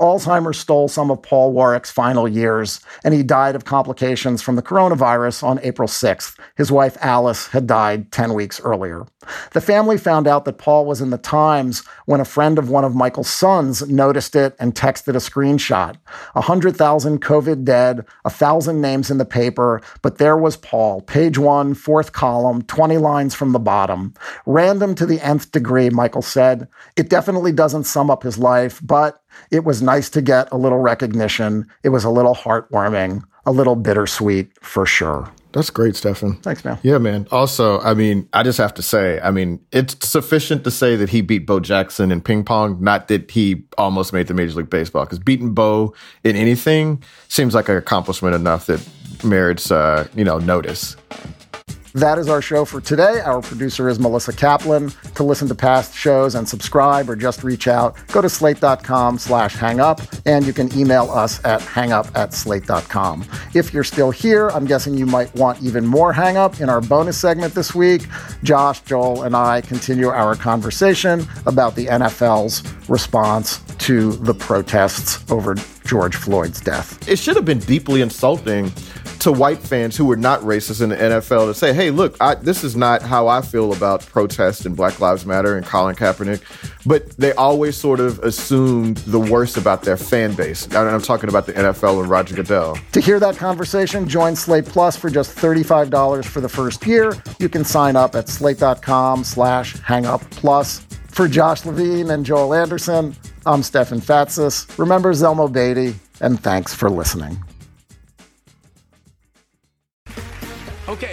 Alzheimer's 0.00 0.58
stole 0.58 0.88
some 0.88 1.10
of 1.10 1.22
Paul 1.22 1.52
Warwick's 1.52 1.90
final 1.90 2.26
years, 2.26 2.80
and 3.04 3.12
he 3.12 3.22
died 3.22 3.54
of 3.54 3.64
complications 3.64 4.40
from 4.40 4.56
the 4.56 4.62
coronavirus 4.62 5.42
on 5.42 5.60
April 5.62 5.86
6th. 5.86 6.38
His 6.56 6.72
wife 6.72 6.96
Alice 7.00 7.48
had 7.48 7.66
died 7.66 8.10
10 8.10 8.32
weeks 8.32 8.60
earlier. 8.60 9.06
The 9.52 9.60
family 9.60 9.98
found 9.98 10.26
out 10.26 10.46
that 10.46 10.58
Paul 10.58 10.86
was 10.86 11.02
in 11.02 11.10
the 11.10 11.18
Times 11.18 11.84
when 12.06 12.20
a 12.20 12.24
friend 12.24 12.58
of 12.58 12.70
one 12.70 12.84
of 12.84 12.94
Michael's 12.94 13.28
sons 13.28 13.86
noticed 13.88 14.34
it 14.34 14.56
and 14.58 14.74
texted 14.74 15.14
a 15.14 15.18
screenshot. 15.18 15.96
100,000 16.32 17.20
COVID 17.20 17.64
dead, 17.64 18.06
a 18.24 18.30
thousand 18.30 18.80
names 18.80 19.10
in 19.10 19.18
the 19.18 19.26
paper, 19.26 19.82
but 20.00 20.16
there 20.16 20.38
was 20.38 20.56
Paul, 20.56 21.02
page 21.02 21.36
one, 21.36 21.74
fourth 21.74 22.12
column, 22.12 22.62
20 22.62 22.96
lines 22.96 23.34
from 23.34 23.52
the 23.52 23.58
bottom. 23.58 24.14
Random 24.46 24.94
to 24.94 25.04
the 25.04 25.20
nth 25.20 25.52
degree, 25.52 25.90
Michael 25.90 26.22
said. 26.22 26.66
It 26.96 27.10
definitely 27.10 27.52
doesn't 27.52 27.84
sum 27.84 28.10
up 28.10 28.22
his 28.22 28.38
life, 28.38 28.80
but 28.82 29.22
it 29.50 29.64
was 29.64 29.82
nice 29.82 30.10
to 30.10 30.22
get 30.22 30.50
a 30.52 30.56
little 30.56 30.78
recognition. 30.78 31.66
It 31.82 31.90
was 31.90 32.04
a 32.04 32.10
little 32.10 32.34
heartwarming, 32.34 33.22
a 33.46 33.52
little 33.52 33.76
bittersweet 33.76 34.50
for 34.62 34.86
sure. 34.86 35.30
That's 35.52 35.70
great, 35.70 35.96
Stefan. 35.96 36.36
Thanks, 36.36 36.64
man. 36.64 36.78
Yeah, 36.82 36.98
man. 36.98 37.26
Also, 37.32 37.80
I 37.80 37.94
mean, 37.94 38.28
I 38.32 38.44
just 38.44 38.58
have 38.58 38.72
to 38.74 38.82
say, 38.82 39.18
I 39.20 39.32
mean, 39.32 39.58
it's 39.72 39.96
sufficient 40.06 40.62
to 40.64 40.70
say 40.70 40.94
that 40.94 41.08
he 41.08 41.22
beat 41.22 41.44
Bo 41.44 41.58
Jackson 41.58 42.12
in 42.12 42.20
ping 42.20 42.44
pong, 42.44 42.80
not 42.80 43.08
that 43.08 43.30
he 43.30 43.64
almost 43.76 44.12
made 44.12 44.28
the 44.28 44.34
Major 44.34 44.58
League 44.58 44.70
Baseball. 44.70 45.04
Because 45.04 45.18
beating 45.18 45.52
Bo 45.52 45.92
in 46.22 46.36
anything 46.36 47.02
seems 47.28 47.54
like 47.54 47.68
an 47.68 47.76
accomplishment 47.76 48.36
enough 48.36 48.66
that 48.66 48.86
merits, 49.24 49.72
uh, 49.72 50.06
you 50.14 50.24
know, 50.24 50.38
notice. 50.38 50.96
That 51.94 52.18
is 52.18 52.28
our 52.28 52.40
show 52.40 52.64
for 52.64 52.80
today. 52.80 53.20
Our 53.20 53.42
producer 53.42 53.88
is 53.88 53.98
Melissa 53.98 54.32
Kaplan. 54.32 54.90
To 55.16 55.24
listen 55.24 55.48
to 55.48 55.54
past 55.56 55.92
shows 55.94 56.36
and 56.36 56.48
subscribe 56.48 57.10
or 57.10 57.16
just 57.16 57.42
reach 57.42 57.66
out, 57.66 57.96
go 58.12 58.20
to 58.20 58.28
slate.com 58.28 59.18
slash 59.18 59.56
hangup, 59.56 60.20
and 60.24 60.46
you 60.46 60.52
can 60.52 60.72
email 60.78 61.10
us 61.10 61.44
at 61.44 61.60
hangup 61.60 62.14
at 62.16 62.32
slate.com. 62.32 63.26
If 63.54 63.74
you're 63.74 63.84
still 63.84 64.12
here, 64.12 64.50
I'm 64.50 64.66
guessing 64.66 64.94
you 64.94 65.06
might 65.06 65.34
want 65.34 65.60
even 65.62 65.84
more 65.84 66.12
hangup 66.12 66.60
in 66.60 66.68
our 66.68 66.80
bonus 66.80 67.18
segment 67.18 67.54
this 67.54 67.74
week. 67.74 68.06
Josh, 68.44 68.80
Joel, 68.82 69.24
and 69.24 69.34
I 69.34 69.60
continue 69.60 70.08
our 70.08 70.36
conversation 70.36 71.26
about 71.46 71.74
the 71.74 71.86
NFL's 71.86 72.62
response 72.88 73.58
to 73.78 74.12
the 74.12 74.34
protests 74.34 75.28
over 75.30 75.56
George 75.84 76.14
Floyd's 76.14 76.60
death. 76.60 77.08
It 77.08 77.18
should 77.18 77.34
have 77.34 77.44
been 77.44 77.58
deeply 77.58 78.00
insulting 78.00 78.72
to 79.20 79.30
white 79.30 79.58
fans 79.58 79.96
who 79.96 80.06
were 80.06 80.16
not 80.16 80.40
racist 80.40 80.80
in 80.82 80.88
the 80.88 80.96
NFL 80.96 81.46
to 81.46 81.54
say, 81.54 81.72
hey, 81.72 81.90
look, 81.90 82.16
I, 82.20 82.34
this 82.36 82.64
is 82.64 82.74
not 82.74 83.02
how 83.02 83.28
I 83.28 83.42
feel 83.42 83.72
about 83.72 84.04
protest 84.06 84.64
and 84.64 84.74
Black 84.74 84.98
Lives 84.98 85.26
Matter 85.26 85.56
and 85.56 85.64
Colin 85.64 85.94
Kaepernick. 85.94 86.42
But 86.86 87.10
they 87.18 87.32
always 87.34 87.76
sort 87.76 88.00
of 88.00 88.18
assumed 88.20 88.98
the 88.98 89.20
worst 89.20 89.58
about 89.58 89.82
their 89.82 89.98
fan 89.98 90.34
base. 90.34 90.64
And 90.66 90.76
I'm 90.76 91.02
talking 91.02 91.28
about 91.28 91.46
the 91.46 91.52
NFL 91.52 92.00
and 92.00 92.08
Roger 92.08 92.34
Goodell. 92.34 92.78
To 92.92 93.00
hear 93.00 93.20
that 93.20 93.36
conversation, 93.36 94.08
join 94.08 94.34
Slate 94.34 94.64
Plus 94.64 94.96
for 94.96 95.10
just 95.10 95.36
$35 95.36 96.24
for 96.24 96.40
the 96.40 96.48
first 96.48 96.86
year. 96.86 97.14
You 97.38 97.50
can 97.50 97.64
sign 97.64 97.96
up 97.96 98.14
at 98.14 98.28
slate.com 98.28 99.24
slash 99.24 99.76
hangup 99.76 100.28
plus. 100.30 100.86
For 101.08 101.28
Josh 101.28 101.66
Levin 101.66 102.10
and 102.10 102.24
Joel 102.24 102.54
Anderson, 102.54 103.14
I'm 103.44 103.62
Stefan 103.62 104.00
Fatsis. 104.00 104.78
Remember 104.78 105.12
Zelmo 105.12 105.52
Beatty, 105.52 105.98
and 106.20 106.40
thanks 106.40 106.72
for 106.72 106.88
listening. 106.88 107.42